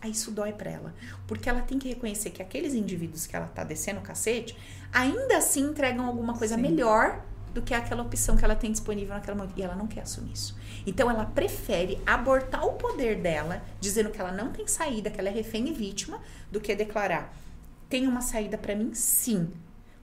Aí 0.00 0.10
isso 0.10 0.30
dói 0.30 0.52
pra 0.52 0.70
ela, 0.70 0.94
porque 1.26 1.48
ela 1.48 1.62
tem 1.62 1.78
que 1.78 1.88
reconhecer 1.88 2.28
que 2.30 2.42
aqueles 2.42 2.74
indivíduos 2.74 3.26
que 3.26 3.34
ela 3.34 3.46
tá 3.46 3.64
descendo 3.64 4.00
o 4.00 4.02
cacete, 4.02 4.54
ainda 4.92 5.38
assim 5.38 5.62
entregam 5.62 6.04
alguma 6.04 6.36
coisa 6.36 6.56
Sim. 6.56 6.60
melhor 6.60 7.24
do 7.54 7.62
que 7.62 7.72
aquela 7.72 8.02
opção 8.02 8.36
que 8.36 8.44
ela 8.44 8.56
tem 8.56 8.70
disponível 8.70 9.14
naquela 9.14 9.38
momento. 9.38 9.56
E 9.56 9.62
ela 9.62 9.74
não 9.74 9.86
quer 9.86 10.02
assumir 10.02 10.32
isso. 10.32 10.54
Então 10.86 11.10
ela 11.10 11.24
prefere 11.24 11.98
abortar 12.06 12.66
o 12.66 12.72
poder 12.74 13.16
dela, 13.20 13.62
dizendo 13.80 14.10
que 14.10 14.20
ela 14.20 14.32
não 14.32 14.50
tem 14.50 14.66
saída, 14.66 15.10
que 15.10 15.18
ela 15.18 15.28
é 15.28 15.32
refém 15.32 15.68
e 15.68 15.72
vítima, 15.72 16.20
do 16.52 16.60
que 16.60 16.74
declarar: 16.74 17.32
tem 17.88 18.06
uma 18.06 18.20
saída 18.20 18.58
pra 18.58 18.74
mim, 18.74 18.92
sim. 18.94 19.50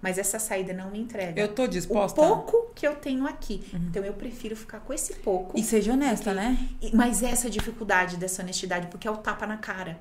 Mas 0.02 0.18
essa 0.18 0.40
saída 0.40 0.74
não 0.74 0.90
me 0.90 1.00
entrega. 1.00 1.40
Eu 1.40 1.50
tô 1.54 1.64
o 1.64 1.68
disposta. 1.68 2.20
pouco 2.20 2.72
que 2.74 2.88
eu 2.88 2.96
tenho 2.96 3.28
aqui. 3.28 3.64
Então 3.72 4.04
eu 4.04 4.14
prefiro 4.14 4.56
ficar 4.56 4.80
com 4.80 4.92
esse 4.92 5.14
pouco. 5.18 5.56
E 5.60 5.64
seja 5.64 5.94
honesta, 5.94 6.32
Ok. 6.32 6.42
né? 6.42 6.68
E- 6.82 6.96
Mas 6.96 7.22
essa 7.22 7.48
dificuldade 7.52 8.18
dessa 8.18 8.42
honestidade, 8.42 8.88
porque 8.88 9.08
é 9.08 9.12
o 9.12 9.18
tapa 9.18 9.46
na 9.46 9.58
cara. 9.58 10.00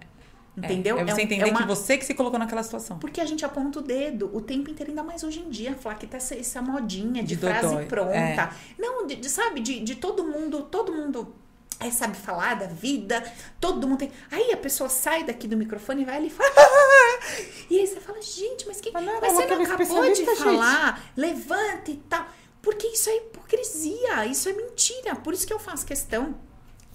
Entendeu? 0.56 0.98
É, 0.98 1.02
é 1.02 1.04
você 1.06 1.20
um- 1.20 1.24
entender 1.24 1.50
uma- 1.50 1.60
que 1.60 1.66
você 1.66 1.96
que 1.96 2.04
se 2.04 2.12
colocou 2.14 2.38
naquela 2.38 2.62
situação. 2.62 2.98
Porque 2.98 3.20
a 3.20 3.24
gente 3.24 3.44
aponta 3.44 3.78
o 3.78 3.82
dedo 3.82 4.30
o 4.34 4.40
tempo 4.40 4.68
inteiro, 4.70 4.90
ainda 4.90 5.02
mais 5.02 5.22
hoje 5.22 5.40
em 5.40 5.48
dia, 5.48 5.74
falar 5.74 5.94
que 5.94 6.06
tá 6.06 6.16
essa, 6.16 6.34
essa 6.34 6.60
modinha 6.60 7.22
de, 7.22 7.34
De 7.34 7.36
frase 7.36 7.68
dodói, 7.68 7.86
pronta. 7.86 8.12
é. 8.14 8.50
Não, 8.78 9.06
de, 9.06 9.16
de- 9.16 9.30
sabe, 9.30 9.60
de, 9.60 9.80
de 9.80 9.94
todo 9.94 10.24
mundo, 10.24 10.62
todo 10.62 10.92
mundo 10.92 11.34
é, 11.78 11.90
sabe 11.90 12.14
falar 12.16 12.56
da 12.56 12.66
vida, 12.66 13.22
todo 13.60 13.86
mundo 13.88 14.00
tem. 14.00 14.12
Aí 14.30 14.52
a 14.52 14.56
pessoa 14.56 14.90
sai 14.90 15.24
daqui 15.24 15.46
do 15.48 15.56
microfone 15.56 16.02
e 16.02 16.04
vai 16.04 16.16
ali 16.16 16.26
e 16.26 16.30
fala. 16.30 16.50
e 17.70 17.78
aí 17.78 17.86
você 17.86 18.00
fala, 18.00 18.20
gente, 18.20 18.66
mas 18.66 18.80
que. 18.80 18.90
Mas 18.90 19.04
não 19.04 19.20
Mas 19.20 19.32
você 19.32 19.46
não 19.46 19.62
acabou 19.62 20.02
de 20.02 20.14
gente. 20.16 20.36
falar, 20.36 21.02
levanta 21.16 21.90
e 21.90 21.96
tal. 22.08 22.26
Porque 22.60 22.86
isso 22.88 23.08
é 23.08 23.16
hipocrisia, 23.16 24.26
isso 24.26 24.48
é 24.48 24.52
mentira. 24.52 25.16
Por 25.16 25.32
isso 25.32 25.46
que 25.46 25.52
eu 25.52 25.58
faço 25.58 25.86
questão 25.86 26.34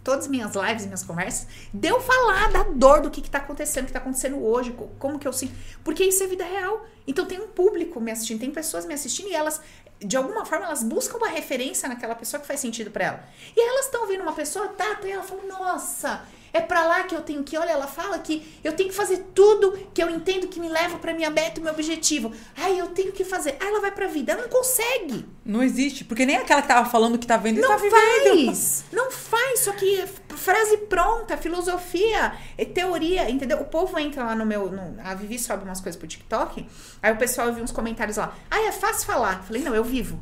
todas 0.05 0.25
as 0.25 0.27
minhas 0.29 0.53
lives, 0.55 0.85
minhas 0.85 1.03
conversas, 1.03 1.47
de 1.73 1.87
eu 1.89 1.99
falar 1.99 2.49
da 2.51 2.63
dor 2.63 3.01
do 3.01 3.09
que, 3.11 3.21
que 3.21 3.29
tá 3.29 3.39
acontecendo, 3.39 3.87
que 3.87 3.91
tá 3.91 3.99
acontecendo 3.99 4.41
hoje, 4.41 4.71
co- 4.71 4.87
como 4.97 5.19
que 5.19 5.27
eu 5.27 5.33
sinto. 5.33 5.53
Porque 5.83 6.03
isso 6.05 6.23
é 6.23 6.27
vida 6.27 6.45
real. 6.45 6.85
Então 7.05 7.25
tem 7.25 7.41
um 7.41 7.47
público 7.47 7.99
me 7.99 8.11
assistindo, 8.11 8.39
tem 8.39 8.51
pessoas 8.51 8.85
me 8.85 8.93
assistindo 8.93 9.27
e 9.29 9.33
elas, 9.35 9.59
de 9.99 10.15
alguma 10.15 10.45
forma, 10.45 10.65
elas 10.65 10.83
buscam 10.83 11.17
uma 11.17 11.27
referência 11.27 11.89
naquela 11.89 12.15
pessoa 12.15 12.39
que 12.39 12.47
faz 12.47 12.59
sentido 12.59 12.91
pra 12.91 13.05
ela. 13.05 13.23
E 13.57 13.59
elas 13.59 13.85
estão 13.85 14.07
vendo 14.07 14.21
uma 14.21 14.33
pessoa, 14.33 14.67
tá, 14.69 14.99
e 15.03 15.11
ela 15.11 15.23
fala, 15.23 15.43
nossa, 15.43 16.23
é 16.55 16.61
pra 16.61 16.85
lá 16.85 17.03
que 17.03 17.13
eu 17.13 17.21
tenho 17.21 17.43
que 17.43 17.55
ir. 17.55 17.59
Olha, 17.59 17.71
ela 17.71 17.85
fala 17.85 18.17
que 18.19 18.57
eu 18.63 18.71
tenho 18.73 18.89
que 18.89 18.95
fazer 18.95 19.25
tudo 19.35 19.77
que 19.93 20.01
eu 20.01 20.09
entendo 20.09 20.47
que 20.47 20.59
me 20.59 20.69
leva 20.69 20.97
pra 20.97 21.13
minha 21.13 21.29
meta 21.29 21.59
meu 21.59 21.73
objetivo. 21.73 22.31
Ai, 22.55 22.79
eu 22.79 22.87
tenho 22.87 23.11
que 23.11 23.25
fazer. 23.25 23.57
Aí 23.59 23.67
ela 23.67 23.81
vai 23.81 23.91
pra 23.91 24.07
vida, 24.07 24.31
ela 24.31 24.43
não 24.43 24.49
consegue. 24.49 25.25
Não 25.43 25.61
existe. 25.61 26.05
Porque 26.05 26.25
nem 26.25 26.37
aquela 26.37 26.61
que 26.61 26.67
tava 26.67 26.89
falando 26.89 27.19
que 27.19 27.27
tá 27.27 27.35
vendo 27.35 27.59
Não 27.59 27.67
tá 27.67 27.75
vivendo. 27.77 28.45
faz! 28.47 28.85
Não 28.91 29.11
faz! 29.11 29.59
Só 29.59 29.73
que 29.73 29.99
é 29.99 30.07
frase 30.35 30.77
pronta, 30.77 31.35
filosofia, 31.37 32.33
é 32.57 32.63
teoria, 32.65 33.29
entendeu? 33.29 33.59
O 33.59 33.65
povo 33.65 33.99
entra 33.99 34.23
lá 34.23 34.35
no 34.35 34.45
meu. 34.45 34.71
No, 34.71 34.95
a 35.03 35.13
Vivi 35.13 35.37
sobe 35.37 35.63
umas 35.65 35.81
coisas 35.81 35.97
pro 35.99 36.07
TikTok, 36.07 36.65
aí 37.03 37.11
o 37.13 37.17
pessoal 37.17 37.51
viu 37.53 37.63
uns 37.63 37.71
comentários 37.71 38.17
lá. 38.17 38.33
Ah, 38.49 38.61
é 38.61 38.71
fácil 38.71 39.05
falar. 39.05 39.43
Falei, 39.43 39.61
não, 39.61 39.75
eu 39.75 39.83
vivo. 39.83 40.19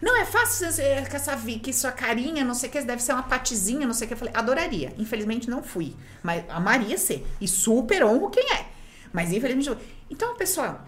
Não, 0.00 0.16
é 0.16 0.24
fácil 0.24 0.68
com 1.10 1.16
essa 1.16 1.34
vi- 1.36 1.58
que 1.58 1.72
sua 1.72 1.92
carinha, 1.92 2.44
não 2.44 2.54
sei 2.54 2.68
o 2.68 2.72
que, 2.72 2.80
deve 2.82 3.02
ser 3.02 3.12
uma 3.12 3.22
patizinha, 3.22 3.86
não 3.86 3.94
sei 3.94 4.04
o 4.04 4.08
que. 4.08 4.14
Eu 4.14 4.18
falei, 4.18 4.34
adoraria. 4.36 4.92
Infelizmente 4.98 5.48
não 5.48 5.62
fui. 5.62 5.94
Mas 6.22 6.44
amaria 6.48 6.98
ser. 6.98 7.26
E 7.40 7.46
super 7.48 8.04
honro 8.04 8.30
quem 8.30 8.44
é. 8.54 8.66
Mas 9.12 9.32
infelizmente 9.32 9.70
não. 9.70 9.76
Então 10.10 10.32
a 10.32 10.34
pessoa, 10.34 10.80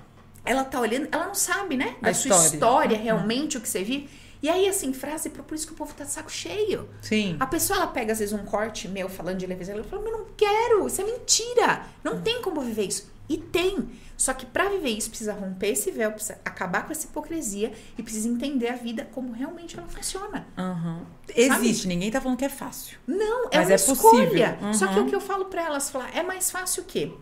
ela 0.44 0.64
tá 0.64 0.80
olhando, 0.80 1.08
ela 1.10 1.26
não 1.26 1.34
sabe, 1.34 1.76
né? 1.76 1.96
Da 2.02 2.10
A 2.10 2.14
sua 2.14 2.28
história. 2.30 2.46
história, 2.54 2.98
realmente, 2.98 3.56
o 3.56 3.60
que 3.60 3.68
você 3.68 3.82
vive. 3.82 4.08
E 4.40 4.48
aí, 4.48 4.68
assim, 4.68 4.92
frase, 4.92 5.30
por 5.30 5.52
isso 5.54 5.66
que 5.66 5.72
o 5.72 5.76
povo 5.76 5.92
tá 5.94 6.04
de 6.04 6.10
saco 6.12 6.30
cheio. 6.30 6.88
Sim. 7.02 7.36
A 7.40 7.46
pessoa, 7.46 7.76
ela 7.78 7.86
pega, 7.88 8.12
às 8.12 8.20
vezes, 8.20 8.32
um 8.32 8.44
corte 8.44 8.86
meu 8.86 9.08
falando 9.08 9.36
de 9.38 9.46
leveza, 9.46 9.72
ela 9.72 9.82
fala, 9.82 10.02
mas 10.02 10.12
não 10.12 10.26
quero, 10.36 10.86
isso 10.86 11.00
é 11.00 11.04
mentira. 11.04 11.82
Não 12.04 12.20
tem 12.22 12.40
como 12.40 12.60
viver 12.60 12.84
isso. 12.86 13.10
E 13.28 13.36
tem. 13.36 13.88
Só 14.16 14.32
que 14.32 14.46
pra 14.46 14.68
viver 14.68 14.88
isso, 14.88 15.08
precisa 15.10 15.32
romper 15.32 15.68
esse 15.68 15.90
véu, 15.90 16.10
precisa 16.12 16.38
acabar 16.44 16.84
com 16.86 16.92
essa 16.92 17.06
hipocrisia 17.06 17.72
e 17.96 18.02
precisa 18.02 18.26
entender 18.28 18.68
a 18.68 18.74
vida 18.74 19.06
como 19.12 19.32
realmente 19.32 19.78
ela 19.78 19.86
funciona. 19.86 20.46
Aham. 20.56 21.02
Existe, 21.36 21.86
ninguém 21.86 22.10
tá 22.10 22.20
falando 22.20 22.38
que 22.38 22.44
é 22.44 22.48
fácil. 22.48 22.98
Não, 23.06 23.48
é 23.52 23.58
Mas 23.58 23.66
uma 23.68 23.72
é 23.72 23.76
escolha. 23.76 24.58
Só 24.74 24.86
que 24.88 24.98
Uhum. 24.98 25.06
o 25.06 25.08
que 25.08 25.14
eu 25.14 25.20
falo 25.20 25.44
pra 25.44 25.62
elas, 25.66 25.88
falar, 25.90 26.10
é 26.16 26.22
mais 26.22 26.50
fácil 26.50 26.82
o 26.82 26.86
quê? 26.86 27.12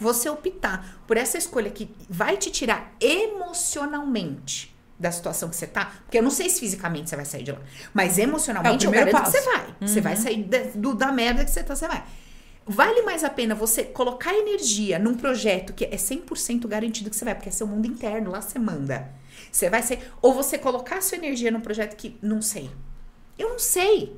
Você 0.00 0.28
optar 0.28 0.98
por 1.06 1.16
essa 1.16 1.38
escolha 1.38 1.70
que 1.70 1.88
vai 2.10 2.36
te 2.36 2.50
tirar 2.50 2.92
emocionalmente 3.64 4.74
da 4.98 5.10
situação 5.10 5.48
que 5.48 5.56
você 5.56 5.66
tá, 5.66 5.92
porque 6.04 6.18
eu 6.18 6.22
não 6.22 6.30
sei 6.30 6.48
se 6.48 6.60
fisicamente 6.60 7.10
você 7.10 7.16
vai 7.16 7.24
sair 7.24 7.42
de 7.42 7.52
lá, 7.52 7.58
mas 7.92 8.16
emocionalmente 8.16 8.86
É 8.86 8.88
eu 8.88 8.92
garanto 8.92 9.14
que 9.16 9.20
passo. 9.22 9.32
você 9.32 9.40
vai. 9.42 9.74
Você 9.80 10.00
vai 10.00 10.16
sair 10.16 10.44
da, 10.44 10.58
do- 10.74 10.94
da 10.94 11.10
merda 11.12 11.44
que 11.44 11.50
você 11.50 11.62
tá, 11.64 11.74
você 11.74 11.88
vai. 11.88 12.04
Vale 12.66 13.02
mais 13.02 13.22
a 13.22 13.28
pena 13.30 13.54
você 13.54 13.84
colocar 13.84 14.32
energia 14.34 14.98
num 14.98 15.14
projeto 15.14 15.74
que 15.74 15.84
é 15.84 15.96
100% 15.96 16.66
garantido 16.66 17.10
que 17.10 17.16
você 17.16 17.24
vai, 17.24 17.34
porque 17.34 17.50
é 17.50 17.52
seu 17.52 17.66
mundo 17.66 17.86
interno, 17.86 18.30
lá 18.30 18.40
você 18.40 18.58
manda. 18.58 19.10
Você 19.52 19.68
vai 19.68 19.82
ser. 19.82 20.10
Ou 20.22 20.32
você 20.32 20.56
colocar 20.56 21.02
sua 21.02 21.18
energia 21.18 21.50
num 21.50 21.60
projeto 21.60 21.94
que 21.94 22.18
não 22.22 22.40
sei. 22.40 22.70
Eu 23.38 23.50
não 23.50 23.58
sei. 23.58 24.16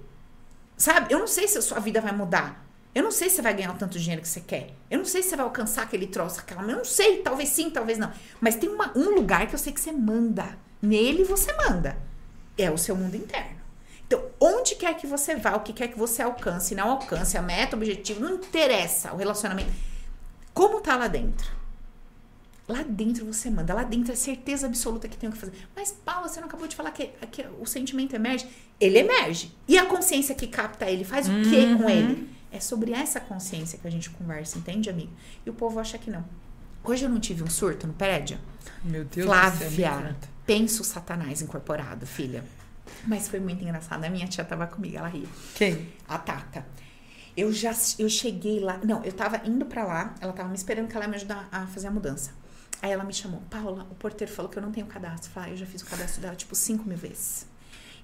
Sabe? 0.77 1.13
Eu 1.13 1.19
não 1.19 1.27
sei 1.27 1.49
se 1.49 1.59
a 1.59 1.63
sua 1.63 1.81
vida 1.81 2.01
vai 2.01 2.13
mudar. 2.13 2.65
Eu 2.95 3.03
não 3.03 3.11
sei 3.11 3.29
se 3.29 3.37
você 3.37 3.43
vai 3.43 3.53
ganhar 3.55 3.73
o 3.75 3.79
tanto 3.79 3.99
dinheiro 3.99 4.23
que 4.23 4.29
você 4.29 4.41
quer. 4.41 4.71
Eu 4.91 4.99
não 4.99 5.05
sei 5.05 5.23
se 5.23 5.31
você 5.31 5.37
vai 5.37 5.45
alcançar 5.45 5.83
aquele 5.83 6.07
troço, 6.07 6.41
aquela. 6.41 6.63
Eu 6.63 6.79
não 6.79 6.85
sei, 6.85 7.23
talvez 7.23 7.49
sim, 7.49 7.69
talvez 7.69 7.99
não. 7.99 8.11
Mas 8.41 8.55
tem 8.57 8.69
uma- 8.71 8.97
um 8.97 9.15
lugar 9.15 9.47
que 9.49 9.55
eu 9.55 9.59
sei 9.59 9.73
que 9.73 9.81
você 9.81 9.93
manda. 9.93 10.57
Nele 10.81 11.25
você 11.25 11.53
manda. 11.55 11.99
É 12.57 12.71
o 12.71 12.79
seu 12.79 12.95
mundo 12.95 13.17
interno. 13.17 13.56
Então, 14.07 14.25
onde 14.41 14.77
quer 14.77 14.97
que 14.97 15.07
você 15.07 15.35
vá, 15.35 15.57
o 15.57 15.61
que 15.61 15.73
quer 15.73 15.89
que 15.89 15.99
você 15.99 16.23
alcance, 16.23 16.75
não 16.75 16.91
alcance, 16.91 17.37
a 17.37 17.43
meta, 17.43 17.75
o 17.77 17.79
objetivo, 17.79 18.21
não 18.21 18.35
interessa 18.35 19.13
o 19.13 19.17
relacionamento. 19.17 19.73
Como 20.55 20.81
tá 20.81 20.97
lá 20.97 21.09
dentro? 21.09 21.51
Lá 22.69 22.83
dentro 22.83 23.25
você 23.25 23.49
manda, 23.49 23.75
lá 23.75 23.85
dentro 23.85 24.13
é 24.13 24.17
certeza 24.17 24.67
absoluta 24.67 25.07
que 25.07 25.17
tem 25.17 25.29
o 25.29 25.33
que 25.33 25.39
fazer. 25.39 25.53
Mas, 25.75 25.93
Paula, 25.93 26.29
você 26.29 26.41
não 26.41 26.49
acabou 26.49 26.67
de 26.67 26.75
falar 26.75 26.91
que, 26.91 27.09
que 27.31 27.45
o 27.61 27.67
sentimento 27.67 28.15
emerge? 28.15 28.49
Ele 28.81 28.99
emerge. 28.99 29.53
E 29.69 29.79
a 29.79 29.87
consciência 29.87 30.35
que 30.35 30.47
capta 30.47 30.89
ele 30.91 31.05
faz 31.05 31.29
o 31.29 31.33
quê 31.49 31.77
com 31.77 31.89
ele? 31.89 32.29
É 32.51 32.59
sobre 32.59 32.93
essa 32.93 33.21
consciência 33.21 33.79
que 33.79 33.87
a 33.87 33.91
gente 33.91 34.11
conversa, 34.11 34.59
entende, 34.59 34.89
amiga? 34.89 35.11
E 35.45 35.51
o 35.51 35.53
povo 35.53 35.79
acha 35.79 35.99
que 35.99 36.11
não. 36.11 36.25
Hoje 36.83 37.05
eu 37.05 37.09
não 37.09 37.21
tive 37.21 37.43
um 37.43 37.51
surto 37.51 37.87
no 37.87 37.93
prédio? 37.93 38.39
Meu 38.85 39.05
Deus 39.05 39.27
Flávia, 39.27 39.69
do 39.69 39.77
céu. 39.77 39.93
conta. 39.93 40.29
penso 40.47 40.85
Satanás 40.85 41.43
incorporado, 41.43 42.07
filha. 42.07 42.45
Mas 43.07 43.29
foi 43.29 43.41
muito 43.41 43.63
engraçado. 43.63 44.05
A 44.05 44.11
minha 44.11 44.27
tia 44.27 44.45
tava 44.45 44.67
comigo, 44.67 44.97
ela 44.97 45.09
ria. 45.09 45.29
Quem? 45.55 45.93
A 46.09 46.19
Tata. 46.19 46.67
Eu 47.37 47.53
já 47.53 47.73
eu 47.99 48.09
cheguei 48.09 48.61
lá. 48.61 48.79
Não, 48.83 49.05
eu 49.05 49.13
tava 49.13 49.41
indo 49.47 49.67
pra 49.67 49.85
lá. 49.85 50.15
Ela 50.21 50.33
tava 50.33 50.49
me 50.49 50.57
esperando 50.57 50.89
que 50.89 50.97
ela 50.97 51.05
ia 51.05 51.11
me 51.11 51.17
ajudar 51.17 51.49
a 51.53 51.67
fazer 51.67 51.87
a 51.89 51.91
mudança. 51.91 52.33
Aí 52.83 52.91
ela 52.91 53.05
me 53.05 53.13
chamou. 53.13 53.41
Paula, 53.51 53.87
o 53.91 53.95
porteiro 53.95 54.33
falou 54.33 54.51
que 54.51 54.59
eu 54.59 54.63
não 54.63 54.73
tenho 54.73 54.87
cadastro. 54.87 55.31
Falei, 55.31 55.51
ah, 55.51 55.53
eu 55.53 55.57
já 55.59 55.67
fiz 55.67 55.83
o 55.83 55.87
cadastro 55.87 56.21
dela 56.21 56.35
tipo 56.35 56.55
cinco 56.55 56.89
mil 56.89 56.97
vezes. 56.97 57.47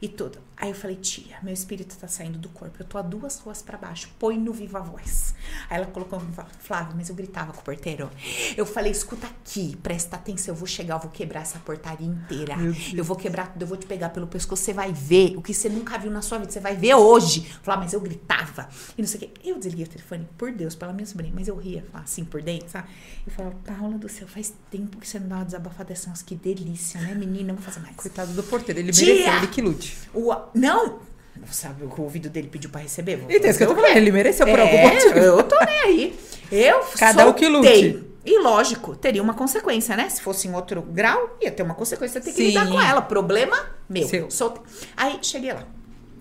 E 0.02 0.08
tudo. 0.08 0.40
Aí 0.56 0.68
eu 0.68 0.74
falei, 0.74 0.96
tia, 0.96 1.36
meu 1.42 1.54
espírito 1.54 1.96
tá 1.96 2.06
saindo 2.06 2.38
do 2.38 2.48
corpo. 2.48 2.76
Eu 2.78 2.84
tô 2.84 2.98
a 2.98 3.02
duas 3.02 3.38
ruas 3.38 3.62
pra 3.62 3.78
baixo. 3.78 4.08
Põe 4.18 4.36
no 4.38 4.52
Viva 4.52 4.80
Voz. 4.80 5.34
Aí 5.70 5.76
ela 5.76 5.86
colocou 5.86 6.20
Flávio, 6.60 6.94
mas 6.96 7.08
eu 7.08 7.14
gritava 7.14 7.52
com 7.52 7.60
o 7.60 7.64
porteiro. 7.64 8.10
Eu 8.56 8.66
falei, 8.66 8.90
escuta 8.90 9.28
aqui, 9.28 9.76
presta 9.82 10.16
atenção. 10.16 10.54
Eu 10.54 10.58
vou 10.58 10.66
chegar, 10.66 10.96
eu 10.96 11.00
vou 11.00 11.10
quebrar 11.10 11.42
essa 11.42 11.58
portaria 11.60 12.06
inteira. 12.06 12.56
Eu 12.92 13.04
vou 13.04 13.16
quebrar 13.16 13.52
tudo, 13.52 13.62
eu 13.62 13.66
vou 13.66 13.76
te 13.76 13.86
pegar 13.86 14.10
pelo 14.10 14.26
pescoço. 14.26 14.62
Você 14.62 14.72
vai 14.72 14.92
ver 14.92 15.36
o 15.36 15.42
que 15.42 15.54
você 15.54 15.68
nunca 15.68 15.96
viu 15.98 16.10
na 16.10 16.22
sua 16.22 16.38
vida. 16.38 16.50
Você 16.50 16.60
vai 16.60 16.76
ver 16.76 16.94
hoje. 16.94 17.40
Falar, 17.62 17.78
mas 17.78 17.92
eu 17.92 18.00
gritava. 18.00 18.68
E 18.98 19.02
não 19.02 19.08
sei 19.08 19.18
o 19.18 19.20
quê. 19.22 19.30
Eu 19.44 19.58
desliguei 19.58 19.84
o 19.84 19.88
telefone, 19.88 20.28
por 20.36 20.52
Deus, 20.52 20.74
pela 20.74 20.92
minha 20.92 21.06
sobrinha. 21.06 21.32
Mas 21.34 21.46
eu 21.46 21.56
ria, 21.56 21.84
assim, 21.92 22.24
por 22.24 22.42
dentro, 22.42 22.68
sabe? 22.68 22.88
Eu 23.24 23.32
falava, 23.32 23.56
Paula 23.64 23.98
do 23.98 24.08
céu, 24.08 24.26
faz 24.28 24.52
tempo 24.70 24.98
que 24.98 25.08
você 25.08 25.18
não 25.18 25.28
dá 25.28 25.36
uma 25.36 25.44
desabafada 25.44 25.88
dessa. 25.88 26.08
Nossa, 26.08 26.24
que 26.24 26.34
delícia, 26.34 27.00
né, 27.00 27.14
menina? 27.14 27.52
Vou 27.52 27.62
fazer 27.62 27.80
mais. 27.80 27.94
Coitado 27.96 28.32
do 28.32 28.42
porteiro. 28.42 28.80
Ele 28.80 28.92
Tia! 28.92 29.06
mereceu, 29.06 29.36
ele 29.38 29.46
que 29.48 29.60
lute. 29.60 29.91
O, 30.14 30.34
não! 30.54 31.00
Sabe 31.50 31.84
o 31.84 31.88
que 31.88 32.00
o 32.00 32.04
ouvido 32.04 32.28
dele 32.28 32.48
pediu 32.48 32.70
pra 32.70 32.80
receber? 32.80 33.16
Vou 33.16 33.30
Então, 33.30 33.50
isso 33.50 33.58
que 33.58 33.64
eu 33.64 33.68
tô 33.68 33.74
o 33.74 33.76
falando. 33.76 33.96
Ele 33.96 34.12
mereceu 34.12 34.46
por 34.46 34.60
algum 34.60 34.76
é, 34.76 34.94
motivo. 34.94 35.18
eu 35.18 35.42
tô 35.42 35.58
nem 35.64 35.80
aí. 35.80 36.20
Eu 36.50 36.80
Cada 36.98 37.26
um 37.26 37.32
que 37.32 37.48
lute. 37.48 38.04
E 38.24 38.38
lógico, 38.38 38.94
teria 38.94 39.22
uma 39.22 39.34
consequência, 39.34 39.96
né? 39.96 40.08
Se 40.08 40.22
fosse 40.22 40.46
em 40.46 40.54
outro 40.54 40.80
grau, 40.80 41.36
ia 41.40 41.50
ter 41.50 41.62
uma 41.62 41.74
consequência. 41.74 42.20
Você 42.20 42.26
tem 42.26 42.34
que 42.34 42.42
Sim. 42.42 42.48
lidar 42.48 42.68
com 42.68 42.80
ela. 42.80 43.02
Problema 43.02 43.70
meu. 43.88 44.06
Seu. 44.06 44.30
Soltei. 44.30 44.62
Aí 44.96 45.18
cheguei 45.22 45.52
lá. 45.52 45.66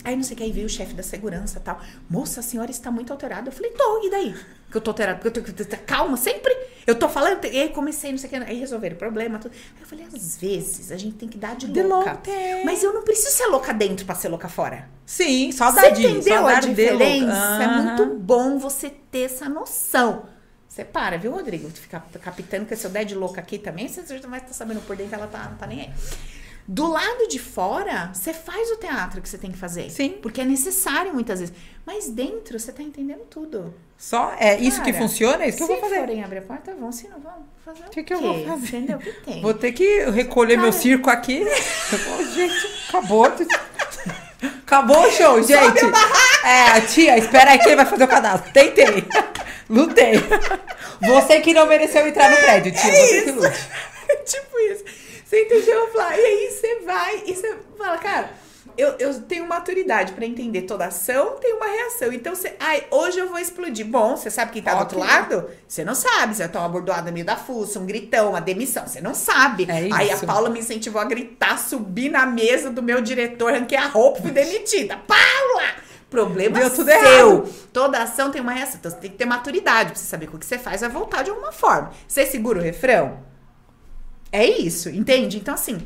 Aí 0.03 0.15
não 0.15 0.23
sei 0.23 0.33
o 0.33 0.37
que, 0.37 0.43
aí 0.43 0.51
veio 0.51 0.65
o 0.65 0.69
chefe 0.69 0.93
da 0.95 1.03
segurança 1.03 1.59
e 1.59 1.61
tal. 1.61 1.79
Moça, 2.09 2.39
a 2.39 2.43
senhora 2.43 2.71
está 2.71 2.89
muito 2.89 3.13
alterada. 3.13 3.49
Eu 3.49 3.51
falei, 3.53 3.71
tô, 3.71 4.03
e 4.03 4.09
daí? 4.09 4.35
Que 4.71 4.77
eu 4.77 4.81
tô 4.81 4.93
porque 4.93 5.27
eu 5.39 5.43
eu 5.45 5.65
tô- 5.65 5.77
calma, 5.85 6.15
sempre. 6.15 6.55
Eu 6.87 6.95
tô 6.95 7.07
falando, 7.09 7.43
e 7.45 7.59
aí 7.61 7.69
comecei, 7.69 8.09
não 8.11 8.17
sei 8.17 8.27
o 8.27 8.29
que, 8.31 8.35
aí 8.37 8.57
resolveram 8.57 8.95
o 8.95 8.97
problema. 8.99 9.37
Tudo. 9.37 9.51
Aí 9.75 9.81
eu 9.81 9.85
falei, 9.85 10.05
às 10.05 10.37
vezes 10.37 10.91
a 10.91 10.97
gente 10.97 11.15
tem 11.17 11.27
que 11.29 11.37
dar 11.37 11.55
de, 11.55 11.67
De 11.67 11.83
louca. 11.83 12.11
louca, 12.13 12.31
é. 12.31 12.63
Mas 12.63 12.81
eu 12.81 12.93
não 12.93 13.03
preciso 13.03 13.35
ser 13.35 13.47
louca 13.47 13.73
dentro 13.73 14.05
pra 14.05 14.15
ser 14.15 14.29
louca 14.29 14.47
fora. 14.47 14.87
Sim, 15.05 15.51
só 15.51 15.71
Você 15.71 15.81
dadinho. 15.81 16.09
entendeu 16.11 16.37
só 16.41 16.47
a 16.47 16.53
dar 16.53 16.61
de 16.61 16.69
diferença? 16.69 17.59
É 17.61 17.67
muito 17.67 18.05
bom 18.15 18.57
você 18.57 18.89
ter 18.89 19.23
essa 19.25 19.47
noção. 19.49 20.23
Você 20.67 20.85
para, 20.85 21.17
viu, 21.17 21.31
Rodrigo? 21.33 21.69
De 21.69 21.79
ficar 21.81 22.07
capitando, 22.21 22.65
que 22.65 22.75
se 22.77 22.85
eu 22.87 22.91
der 22.91 23.03
de 23.03 23.13
louca 23.13 23.41
aqui 23.41 23.59
também, 23.59 23.89
você 23.89 24.01
já 24.17 24.27
vai 24.27 24.39
estar 24.39 24.53
sabendo 24.53 24.79
por 24.87 24.95
dentro, 24.95 25.15
ela 25.15 25.27
tá, 25.27 25.49
não 25.49 25.57
tá 25.57 25.67
nem 25.67 25.81
aí. 25.81 25.89
Do 26.67 26.87
lado 26.87 27.27
de 27.27 27.39
fora, 27.39 28.11
você 28.13 28.33
faz 28.33 28.69
o 28.71 28.77
teatro 28.77 29.21
que 29.21 29.27
você 29.27 29.37
tem 29.37 29.51
que 29.51 29.57
fazer. 29.57 29.89
Sim. 29.89 30.17
Porque 30.21 30.41
é 30.41 30.45
necessário 30.45 31.13
muitas 31.13 31.39
vezes. 31.39 31.53
Mas 31.85 32.09
dentro, 32.09 32.57
você 32.59 32.71
tá 32.71 32.81
entendendo 32.83 33.21
tudo. 33.29 33.73
Só 33.97 34.33
é 34.39 34.57
isso 34.57 34.81
que 34.81 34.91
Cara, 34.91 35.03
funciona, 35.03 35.43
é 35.43 35.49
isso 35.49 35.57
que 35.57 35.63
eu 35.63 35.67
se 35.67 35.73
vou 35.73 35.81
fazer. 35.81 35.99
forem 35.99 36.23
abrir 36.23 36.37
a 36.39 36.41
porta, 36.41 36.73
vão. 36.73 36.91
Se 36.91 37.07
não 37.07 37.19
vão, 37.19 37.33
fazer 37.63 37.83
o 37.85 37.89
Que 37.89 38.03
que 38.03 38.13
eu 38.13 38.21
vou 38.21 38.45
fazer? 38.45 38.77
Entendeu? 38.77 38.97
O 38.97 38.99
que 38.99 39.11
tem? 39.11 39.41
Vou 39.41 39.53
ter 39.53 39.71
que 39.73 40.05
recolher 40.09 40.55
meu 40.57 40.71
Cara. 40.71 40.81
circo 40.81 41.09
aqui. 41.09 41.43
Gente, 42.33 42.67
acabou. 42.89 43.27
Acabou 44.65 45.05
o 45.05 45.11
show, 45.11 45.43
gente. 45.43 45.81
É, 46.43 46.81
tia, 46.81 47.17
espera 47.17 47.51
aí 47.51 47.59
que 47.59 47.67
ele 47.67 47.75
vai 47.75 47.85
fazer 47.85 48.03
o 48.03 48.07
cadastro. 48.07 48.51
Tentei. 48.51 49.05
Lutei. 49.69 50.13
Você 51.01 51.39
que 51.41 51.53
não 51.53 51.67
mereceu 51.67 52.07
entrar 52.07 52.31
no 52.31 52.37
prédio, 52.37 52.71
tia. 52.71 52.91
É 52.91 53.05
você 53.05 53.21
que 53.21 53.29
isso. 53.29 53.39
lute. 53.39 53.69
tipo 54.25 54.59
isso. 54.71 54.83
Você 55.31 55.43
entendeu, 55.43 55.87
Flá? 55.93 56.17
E 56.17 56.19
aí 56.19 56.51
você 56.51 56.79
vai 56.81 57.23
e 57.25 57.33
você 57.33 57.57
fala, 57.77 57.97
cara, 57.99 58.31
eu, 58.77 58.95
eu 58.99 59.21
tenho 59.21 59.47
maturidade 59.47 60.11
pra 60.11 60.25
entender 60.25 60.63
toda 60.63 60.87
ação, 60.87 61.37
tem 61.39 61.53
uma 61.53 61.67
reação. 61.67 62.11
Então 62.11 62.35
você, 62.35 62.53
ai, 62.59 62.85
hoje 62.91 63.19
eu 63.19 63.29
vou 63.29 63.39
explodir. 63.39 63.85
Bom, 63.85 64.17
você 64.17 64.29
sabe 64.29 64.51
quem 64.51 64.61
tá 64.61 64.73
do 64.73 64.81
outro 64.81 64.99
lado? 64.99 65.49
Você 65.65 65.85
não 65.85 65.95
sabe. 65.95 66.35
Você 66.35 66.43
vai 66.43 66.51
tomar 66.51 66.65
uma 66.65 66.71
bordoada 66.73 67.03
no 67.03 67.13
meio 67.13 67.25
da 67.25 67.37
fuça, 67.37 67.79
um 67.79 67.85
gritão, 67.85 68.31
uma 68.31 68.41
demissão. 68.41 68.85
Você 68.85 68.99
não 68.99 69.13
sabe. 69.13 69.67
É. 69.69 69.87
Aí 69.93 70.11
a 70.11 70.17
Paula 70.17 70.49
me 70.49 70.59
incentivou 70.59 71.01
a 71.01 71.05
gritar, 71.05 71.57
subir 71.57 72.09
na 72.11 72.25
mesa 72.25 72.69
do 72.69 72.83
meu 72.83 72.99
diretor, 72.99 73.53
ranquei 73.53 73.77
a 73.77 73.87
roupa 73.87 74.19
e 74.19 74.21
fui 74.23 74.31
demitida. 74.31 74.97
Paula! 74.97 75.75
Problema 76.09 76.59
Deu 76.59 76.69
tudo 76.71 76.87
seu. 76.87 76.97
errado. 76.97 77.53
Toda 77.71 78.03
ação 78.03 78.31
tem 78.31 78.41
uma 78.41 78.51
reação. 78.51 78.75
Então 78.81 78.91
você 78.91 78.97
tem 78.97 79.11
que 79.11 79.17
ter 79.17 79.23
maturidade 79.23 79.91
pra 79.91 79.97
você 79.97 80.07
saber 80.07 80.27
que 80.27 80.35
o 80.35 80.39
que 80.39 80.45
você 80.45 80.57
faz 80.57 80.81
vai 80.81 80.89
voltar 80.89 81.23
de 81.23 81.29
alguma 81.29 81.53
forma. 81.53 81.91
Você 82.05 82.25
segura 82.25 82.59
o 82.59 82.61
refrão? 82.61 83.30
É 84.31 84.45
isso, 84.45 84.89
entende? 84.89 85.37
Então, 85.37 85.53
assim, 85.53 85.79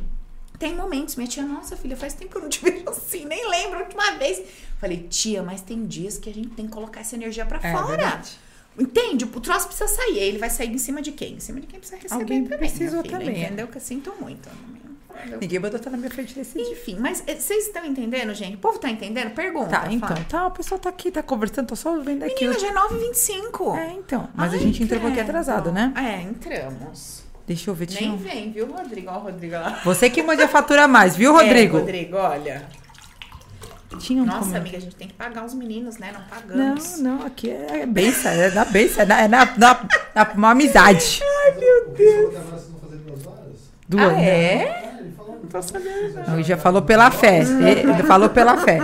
tem 0.60 0.76
momentos. 0.76 1.16
Minha 1.16 1.28
tia, 1.28 1.44
nossa, 1.44 1.76
filha, 1.76 1.98
faz 1.98 2.14
tempo 2.14 2.32
que 2.32 2.38
eu 2.38 2.42
não 2.44 2.50
te 2.50 2.62
vejo 2.64 2.84
assim, 2.88 3.26
nem 3.26 3.50
lembro 3.50 3.80
a 3.80 3.82
última 3.84 4.12
vez. 4.18 4.42
Falei, 4.80 5.08
tia, 5.10 5.42
mas 5.42 5.62
tem 5.62 5.86
dias 5.86 6.18
que 6.18 6.30
a 6.30 6.34
gente 6.34 6.50
tem 6.50 6.66
que 6.66 6.72
colocar 6.72 7.02
essa 7.02 7.16
energia 7.16 7.46
pra 7.46 7.60
É 7.62 7.72
fora. 7.72 7.88
verdade. 7.88 8.32
Entende? 8.78 9.24
O 9.24 9.28
troço 9.40 9.68
precisa 9.68 9.88
sair. 9.88 10.20
Ele 10.20 10.38
vai 10.38 10.50
sair 10.50 10.70
em 10.70 10.78
cima 10.78 11.02
de 11.02 11.12
quem? 11.14 11.36
Em 11.36 11.40
cima 11.40 11.62
de 11.62 11.68
quem 11.68 11.80
precisa 11.80 12.00
receber 12.02 12.22
Alguém 12.22 12.44
também. 12.44 12.60
precisou 12.60 13.02
filha, 13.02 13.20
também, 13.20 13.42
é. 13.42 13.46
Entendeu? 13.48 13.68
Que 13.68 13.78
eu 13.78 13.82
sinto 13.82 14.14
muito. 14.20 14.50
Eu- 15.32 15.40
Ninguém 15.40 15.60
mandou 15.60 15.78
estar 15.78 15.90
na 15.90 15.96
minha 15.98 16.10
frente 16.12 16.36
desse 16.36 16.54
dia. 16.62 16.72
Enfim, 16.74 16.98
mas 17.00 17.24
eh, 17.26 17.36
vocês 17.36 17.68
estão 17.68 17.86
entendendo, 17.86 18.34
gente? 18.34 18.56
O 18.56 18.58
povo 18.60 18.78
tá 18.78 18.90
entendendo? 18.90 19.34
Pergunta. 19.34 19.70
Tá, 19.70 19.88
então. 19.92 20.10
fala. 20.10 20.26
Tá, 20.26 20.48
o 20.48 20.52
pessoal 20.52 20.78
tá 20.78 20.90
aqui, 20.90 21.10
tá 21.10 21.24
conversando, 21.24 21.68
tô 21.68 21.76
só 21.76 21.98
vendo 22.00 22.24
aqui. 22.24 22.46
Menina, 22.46 22.60
já 22.60 22.68
é 22.68 22.74
9h25. 22.74 23.78
É, 23.78 23.94
então. 23.94 24.28
Mas 24.36 24.52
a 24.52 24.58
Ai, 24.58 24.62
gente 24.62 24.84
entrou 24.84 25.00
um 25.00 25.04
pouquinho 25.04 25.24
credo. 25.24 25.30
atrasado, 25.38 25.72
né? 25.72 25.94
É, 25.96 26.22
entramos. 26.22 27.24
Deixa 27.48 27.70
eu 27.70 27.76
ver, 27.76 27.86
tinha. 27.86 28.02
Nem 28.02 28.12
um- 28.12 28.18
vem, 28.18 28.52
viu, 28.52 28.66
Rodrigo? 28.72 29.10
Ó, 29.12 29.18
o 29.18 29.20
Rodrigo 29.24 29.54
lá. 29.54 29.80
Você 29.86 30.10
que 30.10 30.24
manda 30.24 30.46
a 30.46 30.48
fatura 30.48 30.88
mais, 30.88 31.16
viu, 31.16 31.32
Rodrigo? 31.38 31.78
É, 31.78 31.80
Rodrigo, 31.82 32.18
olha. 32.18 32.64
Tinha 34.00 34.22
um 34.22 34.26
Nossa, 34.26 34.40
comentário. 34.40 34.62
amiga, 34.64 34.78
a 34.78 34.82
gente 34.82 34.96
tem 34.96 35.08
que 35.08 35.14
pagar 35.14 35.46
os 35.46 35.54
meninos, 35.54 35.98
né? 35.98 36.12
Não 36.12 36.20
Não, 36.20 36.28
pagamos. 36.28 37.00
não, 37.00 37.26
aqui 37.26 37.50
é 37.50 37.86
benção, 37.86 38.32
é 38.32 38.50
na 38.52 38.66
benção, 38.66 39.04
é 39.04 39.06
na, 39.06 39.22
é 39.22 39.28
na, 39.28 39.46
na, 39.58 39.80
na- 40.14 40.32
uma 40.36 40.50
amizade. 40.52 41.22
Ai, 41.46 41.52
meu 41.60 41.90
Deus. 41.96 42.30
que 42.32 42.36
agora 42.38 42.58
vocês 42.58 42.72
vão 42.72 42.80
fazer 42.82 42.98
duas 43.88 44.04
Ah, 44.04 44.08
ano. 44.08 44.20
é? 44.20 44.96
Ele 45.00 45.12
falou. 45.16 45.40
Não 45.42 45.50
tô 45.50 45.62
sabendo. 45.62 46.34
Ele 46.34 46.44
já 46.44 46.58
falou 46.58 46.82
pela 46.82 47.10
fé. 47.12 47.40
Ele 47.40 48.04
falou 48.04 48.30
pela 48.30 48.58
fé. 48.58 48.80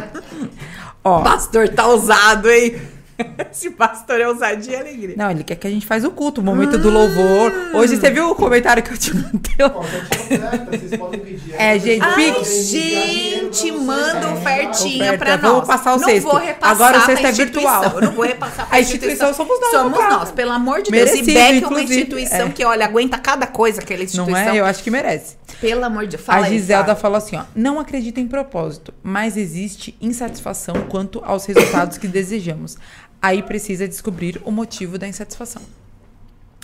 Ó, 1.04 1.22
Pastor 1.24 1.68
tá 1.70 1.88
ousado, 1.88 2.50
hein? 2.50 2.80
Esse 3.52 3.70
pastor 3.72 4.20
é 4.20 4.28
ousadia 4.28 4.74
e 4.78 4.80
alegria. 4.80 5.16
não, 5.18 5.30
ele 5.32 5.44
quer 5.44 5.56
que 5.56 5.68
a 5.68 5.70
gente 5.70 5.86
faz 5.86 6.04
o 6.06 6.12
culto, 6.12 6.42
o 6.42 6.44
momento 6.44 6.78
do 6.78 6.90
louvor. 6.90 7.52
Hoje 7.74 7.98
você 7.98 8.10
viu 8.10 8.30
o 8.30 8.36
comentário 8.36 8.82
que 8.82 8.92
eu 8.92 8.98
te 8.98 9.14
mandei? 9.16 9.42
Ó, 9.62 9.84
já 9.84 10.06
tinha 10.06 10.40
oferta, 10.48 10.78
vocês 10.78 10.98
podem 10.98 11.20
pedir. 11.20 11.54
É, 11.58 11.78
gente, 11.80 12.04
Ai, 12.04 12.44
gente, 12.44 13.72
manda 13.72 14.30
ofertinha 14.32 15.14
Oferta, 15.14 15.18
pra 15.26 15.38
nós. 15.38 15.42
vamos 15.52 15.68
passar 15.68 15.96
o 15.96 16.00
não 16.00 16.08
sexto. 16.08 16.24
Vou 16.28 16.38
repassar 16.38 16.72
Agora 16.76 16.98
o 16.98 17.06
sexto 17.06 17.26
é 17.26 17.30
instituição. 17.30 17.82
virtual. 17.82 17.96
Eu 17.96 18.02
não 18.08 18.12
vou 18.16 18.26
repassar 18.26 18.68
pra 18.68 18.78
A 18.78 18.80
instituição 18.82 19.34
somos 19.34 19.60
nós, 19.60 19.72
Somos 19.72 19.98
caso. 20.00 20.18
nós, 20.18 20.32
pelo 20.32 20.52
amor 20.52 20.82
de 20.82 20.92
Deus. 20.92 21.06
Merecido, 21.12 21.30
e 21.30 21.34
Beck 21.34 21.64
é 21.64 21.68
uma 21.68 21.82
instituição 21.82 22.48
é. 22.48 22.50
que, 22.50 22.66
olha, 22.66 22.86
aguenta 22.86 23.18
cada 23.18 23.46
coisa 23.48 23.82
aquela 23.82 24.04
instituição. 24.04 24.32
Não 24.46 24.52
é? 24.54 24.60
Eu 24.60 24.66
acho 24.66 24.84
que 24.84 24.90
merece. 24.92 25.36
Pelo 25.60 25.84
amor 25.86 26.04
de 26.04 26.16
Deus. 26.18 26.24
Fala 26.24 26.46
a 26.46 26.50
aí, 26.50 26.58
Giselda 26.58 26.84
Flávia. 26.86 27.02
falou 27.02 27.18
assim, 27.18 27.36
ó, 27.36 27.44
não 27.56 27.80
acredito 27.80 28.20
em 28.20 28.28
propósito, 28.28 28.94
mas 29.04 29.38
existe 29.38 29.96
insatisfação 30.02 30.76
quanto 30.90 31.22
aos 31.24 31.46
resultados 31.46 31.98
que 31.98 32.08
desejamos. 32.08 32.78
Aí 33.22 33.44
precisa 33.44 33.88
descobrir 33.88 34.42
o 34.44 34.52
motivo 34.52 34.98
da 34.98 35.08
insatisfação. 35.08 35.62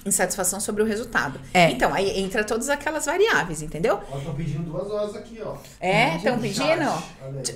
Insatisfação 0.06 0.62
sobre 0.62 0.82
o 0.82 0.86
resultado. 0.86 1.38
É. 1.54 1.70
Então, 1.70 1.94
aí 1.94 2.18
entra 2.22 2.42
todas 2.42 2.70
aquelas 2.70 3.06
variáveis, 3.08 3.62
entendeu? 3.62 4.00
Ó, 4.10 4.18
estão 4.18 4.34
pedindo 4.34 4.64
duas 4.64 4.90
horas 4.90 5.14
aqui, 5.18 5.40
ó. 5.44 5.56
É, 5.82 6.16
estão 6.16 6.40
pedindo? 6.40 6.94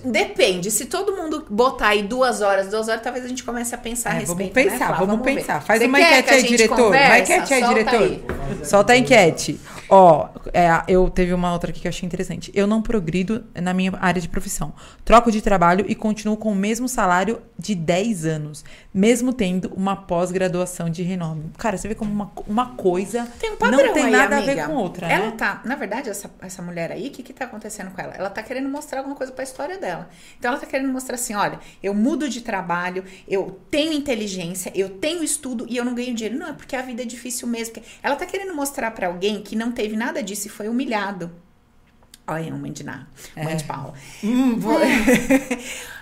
Depende. 0.04 0.70
Se 0.70 0.86
todo 0.88 1.16
mundo 1.16 1.46
botar 1.50 1.90
aí 1.90 2.04
duas 2.04 2.42
horas, 2.42 2.68
duas 2.70 2.90
horas, 2.90 3.02
talvez 3.02 3.24
a 3.24 3.28
gente 3.30 3.44
comece 3.46 3.74
a 3.74 3.78
pensar 3.78 4.12
a 4.12 4.16
É, 4.16 4.20
respeito. 4.20 4.54
vamos 4.54 4.56
né, 4.66 4.70
pensar, 4.72 4.88
Flá? 4.88 4.98
vamos, 5.06 5.26
ver. 5.26 5.36
pensar. 5.36 5.62
Faz 5.62 5.80
Você 5.80 5.88
uma 5.88 6.02
enquete 6.02 6.24
que 6.24 6.30
a 6.30 6.34
aí, 6.36 6.44
diretor. 6.44 6.76
Uma 6.76 6.84
conversa? 6.86 7.34
enquete 7.34 7.54
aí, 7.54 7.60
Solta 7.62 7.74
diretor. 7.74 8.02
aí. 8.02 8.66
Solta 8.66 8.94
a 8.94 8.98
enquete. 8.98 9.60
Ó, 9.94 10.30
é, 10.54 10.70
eu 10.88 11.10
teve 11.10 11.34
uma 11.34 11.52
outra 11.52 11.70
aqui 11.70 11.82
que 11.82 11.88
eu 11.88 11.90
achei 11.90 12.08
interessante. 12.08 12.50
Eu 12.56 12.66
não 12.66 12.82
progrido 12.82 13.44
na 13.54 13.74
minha 13.74 13.92
área 14.00 14.22
de 14.22 14.30
profissão. 14.30 14.74
Troco 15.04 15.30
de 15.30 15.42
trabalho 15.42 15.84
e 15.86 15.94
continuo 15.94 16.38
com 16.38 16.54
o 16.54 16.56
mesmo 16.56 16.88
salário 16.88 17.42
de 17.60 17.76
10 17.76 18.26
anos, 18.26 18.64
mesmo 18.94 19.34
tendo 19.34 19.70
uma 19.76 19.98
pós-graduação 19.98 20.90
de 20.90 21.04
renome. 21.04 21.52
Cara, 21.58 21.76
você 21.78 21.90
vê 21.90 21.96
como 21.96 22.10
uma, 22.10 22.32
uma 22.48 22.68
coisa 22.76 23.28
Tem 23.38 23.52
um 23.52 23.58
padrão 23.58 23.86
não 23.86 23.94
tem 23.94 24.06
aí, 24.06 24.12
nada 24.12 24.38
amiga. 24.38 24.52
a 24.52 24.56
ver 24.56 24.66
com 24.66 24.76
outra, 24.76 25.08
Ela 25.12 25.26
né? 25.26 25.32
tá, 25.38 25.62
na 25.66 25.76
verdade, 25.76 26.10
essa, 26.10 26.32
essa 26.42 26.62
mulher 26.62 26.90
aí, 26.94 27.10
o 27.10 27.12
que 27.12 27.22
que 27.22 27.34
tá 27.34 27.44
acontecendo 27.44 27.92
com 27.92 28.02
ela? 28.02 28.14
Ela 28.14 28.30
tá 28.30 28.42
querendo 28.42 28.70
mostrar 28.70 29.00
alguma 29.00 29.16
coisa 29.18 29.34
pra 29.34 29.44
história 29.44 29.78
dela. 29.78 30.10
Então 30.40 30.52
ela 30.52 30.60
tá 30.60 30.66
querendo 30.66 30.90
mostrar 30.92 31.16
assim, 31.16 31.36
olha, 31.36 31.60
eu 31.84 31.94
mudo 31.94 32.30
de 32.30 32.40
trabalho, 32.40 33.04
eu 33.28 33.60
tenho 33.70 33.92
inteligência, 33.92 34.72
eu 34.74 34.88
tenho 34.88 35.22
estudo 35.22 35.66
e 35.70 35.76
eu 35.76 35.84
não 35.84 35.94
ganho 35.94 36.16
dinheiro. 36.16 36.40
Não, 36.40 36.48
é 36.48 36.54
porque 36.54 36.78
a 36.78 36.82
vida 36.82 37.02
é 37.02 37.06
difícil 37.06 37.46
mesmo. 37.46 37.76
Ela 38.02 38.16
tá 38.16 38.26
querendo 38.26 38.56
mostrar 38.56 38.92
pra 38.92 39.08
alguém 39.08 39.42
que 39.42 39.54
não 39.54 39.72
teve 39.82 39.96
nada 39.96 40.22
disso 40.22 40.46
e 40.46 40.50
foi 40.50 40.70
humilhado. 40.70 41.32
Olha, 42.28 42.54
mãe 42.54 42.72
de 42.72 42.84
Ná, 42.84 43.08
mãe 43.36 43.58
de 43.58 43.64
Paula. 43.64 43.96
Hum, 44.24 44.60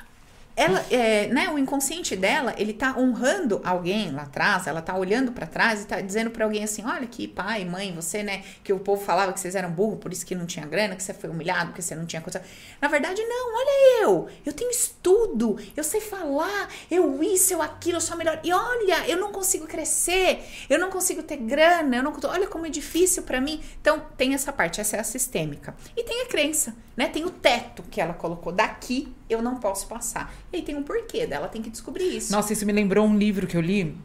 ela, 0.60 0.86
é, 0.91 1.28
né, 1.28 1.49
o 1.49 1.57
inconsciente 1.57 2.18
dela, 2.18 2.53
ele 2.57 2.74
tá 2.74 2.93
honrando 2.97 3.62
alguém 3.64 4.12
lá 4.12 4.24
atrás, 4.24 4.68
ela 4.68 4.82
tá 4.82 4.93
olhando 4.93 5.32
pra 5.32 5.47
trás 5.47 5.84
e 5.84 5.88
tá 5.88 6.01
dizendo 6.01 6.32
pra 6.32 6.43
alguém 6.43 6.66
assim, 6.66 6.84
olha 6.86 7.07
que 7.07 7.30
pai, 7.30 7.64
mãe, 7.64 7.93
você, 7.95 8.22
né, 8.22 8.43
que 8.62 8.74
o 8.74 8.80
povo 8.80 9.01
falava 9.01 9.32
que 9.32 9.39
vocês 9.39 9.55
eram 9.55 9.72
burro, 9.72 9.95
por 9.95 10.12
isso 10.12 10.26
que 10.26 10.36
não 10.36 10.45
tinha 10.45 10.66
grana, 10.66 10.97
que 10.97 11.01
você 11.01 11.14
foi 11.14 11.30
humilhado, 11.30 11.68
porque 11.68 11.82
você 11.82 11.95
não 11.95 12.05
tinha 12.05 12.22
coisa. 12.22 12.41
Na 12.82 12.89
verdade, 12.89 13.24
não, 13.24 13.55
olha 13.55 14.03
eu, 14.03 14.28
eu 14.45 14.51
tenho 14.51 14.70
estudo, 14.70 15.57
eu 15.78 15.84
sei 15.84 16.01
falar, 16.01 16.68
eu 16.91 17.24
isso, 17.24 17.53
eu 17.53 17.62
aquilo, 17.62 17.95
eu 17.95 18.01
sou 18.01 18.18
melhor. 18.18 18.41
E 18.43 18.51
olha, 18.51 19.07
eu 19.07 19.18
não 19.18 19.32
consigo 19.32 19.66
crescer, 19.66 20.43
eu 20.70 20.78
não 20.78 20.89
consigo 20.89 21.24
ter 21.24 21.38
grana, 21.38 21.95
eu 21.95 22.03
não 22.03 22.14
olha 22.26 22.47
como 22.47 22.66
é 22.66 22.70
difícil 22.70 23.24
pra 23.24 23.39
mim. 23.39 23.62
Então, 23.80 24.03
tem 24.18 24.34
essa 24.34 24.51
parte, 24.51 24.82
essa 24.82 24.97
é 24.97 24.99
a 24.99 25.05
sistêmica. 25.05 25.74
E 25.95 26.03
tem 26.03 26.24
a 26.24 26.26
crença, 26.26 26.76
né? 26.97 27.07
Tem 27.07 27.24
o 27.24 27.30
teto 27.30 27.82
que 27.84 28.01
ela 28.01 28.14
colocou 28.14 28.51
daqui, 28.51 29.14
eu 29.30 29.41
não 29.41 29.55
posso 29.57 29.88
passar. 29.88 30.34
E 30.51 30.57
aí 30.57 30.61
tem 30.63 30.75
um 30.75 30.84
porquê 30.84 31.25
dela, 31.27 31.47
tem 31.47 31.61
que 31.61 31.69
descobrir 31.69 32.15
isso. 32.17 32.32
Nossa, 32.32 32.51
isso 32.53 32.65
me 32.65 32.73
lembrou 32.73 33.05
um 33.05 33.17
livro 33.17 33.45
que 33.47 33.55
eu 33.55 33.61
li. 33.61 33.95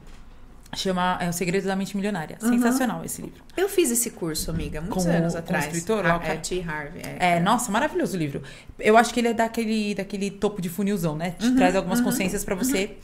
Chama 0.77 1.18
é, 1.20 1.29
O 1.29 1.33
Segredo 1.33 1.68
da 1.68 1.77
Mente 1.77 1.97
Milionária. 1.97 2.37
Sensacional 2.41 3.05
esse 3.05 3.22
livro. 3.22 3.41
Eu 3.57 3.68
fiz 3.68 3.93
esse 3.93 4.11
curso, 4.11 4.51
amiga, 4.51 4.81
muitos 4.81 5.05
Como- 5.05 5.16
anos 5.16 5.37
atrás. 5.37 5.66
escritor, 5.66 6.05
Ah, 6.05 6.14
o 6.14 6.16
é 6.16 6.27
cara- 6.27 6.39
T. 6.41 6.64
Harvey. 6.66 7.03
É, 7.20 7.39
nossa, 7.39 7.70
maravilhoso 7.70 8.16
o 8.16 8.18
livro. 8.18 8.43
Eu 8.81 8.97
acho 8.97 9.14
que 9.14 9.20
ele 9.20 9.29
é 9.29 9.33
daquele, 9.33 9.95
daquele 9.95 10.33
topo 10.33 10.61
de 10.61 10.68
funilzão, 10.68 11.14
né? 11.14 11.31
Te 11.39 11.55
traz 11.55 11.77
algumas 11.77 12.01
consciências 12.01 12.45
pra 12.45 12.57
você. 12.57 12.97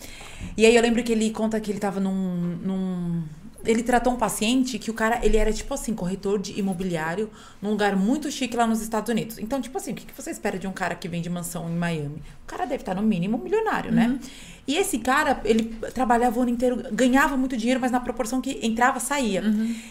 E 0.56 0.66
aí 0.66 0.74
eu 0.74 0.82
lembro 0.82 1.00
que 1.04 1.12
ele 1.12 1.30
conta 1.30 1.60
que 1.60 1.70
ele 1.70 1.78
tava 1.78 2.00
num, 2.00 2.58
num- 2.60 3.22
Ele 3.64 3.82
tratou 3.82 4.12
um 4.12 4.16
paciente 4.16 4.78
que 4.78 4.90
o 4.90 4.94
cara, 4.94 5.20
ele 5.22 5.36
era 5.36 5.52
tipo 5.52 5.72
assim, 5.74 5.94
corretor 5.94 6.38
de 6.38 6.58
imobiliário 6.58 7.30
num 7.60 7.70
lugar 7.70 7.94
muito 7.96 8.30
chique 8.30 8.56
lá 8.56 8.66
nos 8.66 8.80
Estados 8.80 9.10
Unidos. 9.10 9.38
Então, 9.38 9.60
tipo 9.60 9.76
assim, 9.76 9.92
o 9.92 9.94
que 9.94 10.06
que 10.06 10.14
você 10.16 10.30
espera 10.30 10.58
de 10.58 10.66
um 10.66 10.72
cara 10.72 10.94
que 10.94 11.08
vende 11.08 11.28
mansão 11.28 11.68
em 11.68 11.74
Miami? 11.76 12.22
O 12.44 12.46
cara 12.46 12.64
deve 12.64 12.82
estar 12.82 12.94
no 12.94 13.02
mínimo 13.02 13.38
milionário, 13.38 13.92
né? 13.92 14.18
E 14.66 14.76
esse 14.76 14.98
cara, 14.98 15.40
ele 15.44 15.64
trabalhava 15.94 16.38
o 16.38 16.42
ano 16.42 16.50
inteiro, 16.50 16.82
ganhava 16.92 17.36
muito 17.36 17.56
dinheiro, 17.56 17.80
mas 17.80 17.90
na 17.90 18.00
proporção 18.00 18.40
que 18.40 18.58
entrava, 18.62 19.00
saía. 19.00 19.42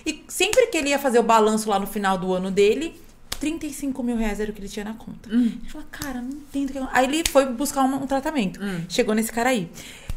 E 0.05 0.23
sempre 0.27 0.67
que 0.67 0.77
ele 0.77 0.89
ia 0.89 0.99
fazer 0.99 1.19
o 1.19 1.23
balanço 1.23 1.69
lá 1.69 1.77
no 1.79 1.87
final 1.87 2.17
do 2.17 2.33
ano 2.33 2.49
dele, 2.49 2.93
35 3.39 4.03
mil 4.03 4.17
reais 4.17 4.39
era 4.39 4.51
o 4.51 4.53
que 4.53 4.59
ele 4.59 4.67
tinha 4.67 4.83
na 4.85 4.93
conta. 4.93 5.29
Ele 5.29 5.69
falou, 5.69 5.87
cara, 5.89 6.21
não 6.21 6.29
entendo. 6.29 6.69
o 6.69 6.71
que 6.73 6.77
eu-" 6.77 6.87
Aí 6.91 7.05
ele 7.05 7.23
foi 7.29 7.45
buscar 7.45 7.83
um, 7.83 8.03
um 8.03 8.07
tratamento. 8.07 8.59
Chegou 8.89 9.15
nesse 9.15 9.31
cara 9.31 9.49
aí. 9.49 9.69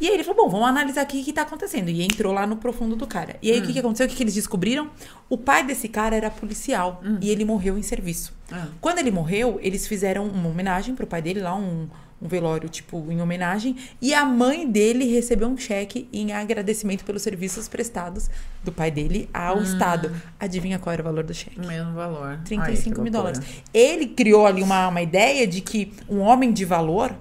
E 0.03 0.09
aí 0.09 0.15
ele 0.15 0.25
falou, 0.25 0.47
bom, 0.47 0.51
vamos 0.51 0.69
analisar 0.69 1.03
aqui 1.03 1.21
o 1.21 1.25
que 1.25 1.33
tá 1.33 1.43
acontecendo. 1.43 1.89
E 1.89 2.03
entrou 2.03 2.33
lá 2.33 2.45
no 2.45 2.57
profundo 2.57 2.97
do 2.97 3.07
cara. 3.07 3.37
E 3.41 3.53
aí 3.53 3.61
o 3.61 3.63
que, 3.63 3.73
que 3.73 3.79
aconteceu? 3.79 4.05
O 4.07 4.09
que, 4.09 4.17
que 4.17 4.23
eles 4.25 4.35
descobriram? 4.35 4.91
O 5.31 5.39
pai 5.39 5.65
desse 5.65 5.89
cara 5.89 6.17
era 6.17 6.29
policial. 6.29 7.01
E 7.21 7.31
ele 7.31 7.45
morreu 7.45 7.79
em 7.79 7.83
serviço. 7.83 8.35
Ah. 8.51 8.67
Quando 8.81 8.99
ele 8.99 9.13
morreu, 9.13 9.61
eles 9.63 9.87
fizeram 9.87 10.27
uma 10.27 10.49
homenagem 10.49 10.97
pro 10.97 11.07
pai 11.07 11.23
dele 11.23 11.39
lá, 11.39 11.55
um, 11.55 11.87
um 12.21 12.27
velório, 12.27 12.69
tipo, 12.69 13.07
em 13.13 13.23
homenagem. 13.23 13.77
E 14.01 14.13
a 14.13 14.25
mãe 14.25 14.69
dele 14.69 15.05
recebeu 15.05 15.47
um 15.47 15.57
cheque 15.57 16.09
em 16.13 16.33
agradecimento 16.33 17.05
pelos 17.05 17.23
serviços 17.23 17.69
prestados 17.69 18.29
do 18.65 18.73
pai 18.73 18.91
dele 18.91 19.31
ao 19.33 19.63
Estado. 19.63 20.11
Adivinha 20.41 20.81
qual 20.81 20.93
era 20.95 21.03
o 21.03 21.05
valor 21.05 21.23
do 21.23 21.33
cheque? 21.33 21.61
Mesmo 21.61 21.93
valor. 21.93 22.41
35 22.45 23.01
mil 23.03 23.13
dólares. 23.13 23.41
Ele 23.73 24.09
criou 24.09 24.47
ali 24.47 24.65
uma, 24.65 24.89
uma 24.89 25.01
ideia 25.01 25.47
de 25.47 25.61
que 25.61 25.93
um 26.09 26.19
homem 26.19 26.53
de 26.53 26.65
valor 26.65 27.15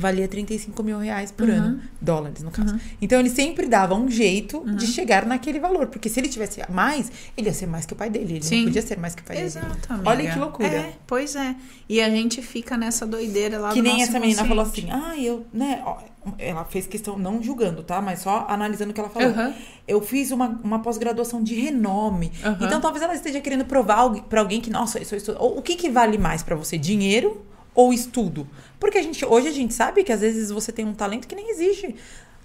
valia 0.00 0.26
35 0.26 0.82
mil 0.82 0.98
reais 0.98 1.30
por 1.30 1.48
ano. 1.48 1.80
Dólares, 2.00 2.42
no 2.42 2.50
caso. 2.50 2.78
Então 3.00 3.20
ele 3.20 3.30
sempre 3.30 3.68
dava 3.68 3.94
um 3.94 4.08
jeito 4.10 4.64
de 4.74 4.86
chegar 4.86 5.26
naquele 5.26 5.60
valor. 5.60 5.86
Porque 5.86 6.08
se 6.08 6.18
ele 6.18 6.28
tivesse 6.28 6.60
mais, 6.70 7.10
ele 7.36 7.48
ia 7.48 7.54
ser 7.54 7.66
mais 7.66 7.86
que 7.86 7.92
o 7.92 7.96
pai 7.96 8.10
dele. 8.10 8.34
Ele 8.34 8.42
Sim. 8.42 8.56
não 8.58 8.64
podia 8.64 8.82
ser 8.82 8.98
mais 8.98 9.14
que 9.14 9.22
o 9.22 9.24
pai 9.24 9.36
dele. 9.36 9.48
Exato. 9.48 9.88
Olha 10.04 10.32
que 10.32 10.38
loucura. 10.38 10.68
É, 10.68 10.94
pois 11.06 11.36
é. 11.36 11.54
E 11.88 12.00
a 12.00 12.08
gente 12.08 12.40
fica 12.42 12.76
nessa 12.76 13.06
doideira 13.06 13.58
lá 13.58 13.70
Que 13.70 13.80
do 13.80 13.82
nem 13.82 14.02
essa 14.02 14.18
menina 14.18 14.44
falou 14.44 14.64
assim, 14.64 14.88
ah, 14.90 15.16
eu, 15.18 15.44
né, 15.52 15.82
ó, 15.84 15.98
ela 16.38 16.64
fez 16.64 16.86
questão, 16.86 17.18
não 17.18 17.42
julgando, 17.42 17.82
tá? 17.82 18.00
Mas 18.00 18.20
só 18.20 18.46
analisando 18.48 18.90
o 18.90 18.94
que 18.94 19.00
ela 19.00 19.10
falou. 19.10 19.30
Aham. 19.30 19.54
Eu 19.88 20.00
fiz 20.00 20.30
uma, 20.30 20.60
uma 20.62 20.78
pós-graduação 20.80 21.42
de 21.42 21.54
renome. 21.54 22.30
Aham. 22.44 22.58
Então 22.60 22.80
talvez 22.80 23.02
ela 23.02 23.14
esteja 23.14 23.40
querendo 23.40 23.64
provar 23.64 24.08
pra 24.28 24.40
alguém 24.40 24.60
que, 24.60 24.70
nossa, 24.70 25.00
isso, 25.00 25.16
isso. 25.16 25.32
O 25.32 25.60
que 25.62 25.74
que 25.76 25.90
vale 25.90 26.18
mais 26.18 26.42
pra 26.42 26.54
você? 26.54 26.78
Dinheiro 26.78 27.42
ou 27.74 27.92
estudo? 27.92 28.46
Porque 28.78 28.98
a 28.98 29.02
gente, 29.02 29.24
hoje 29.24 29.48
a 29.48 29.52
gente 29.52 29.74
sabe 29.74 30.02
que 30.04 30.12
às 30.12 30.20
vezes 30.20 30.50
você 30.50 30.72
tem 30.72 30.84
um 30.84 30.94
talento 30.94 31.26
que 31.28 31.34
nem 31.34 31.50
existe. 31.50 31.94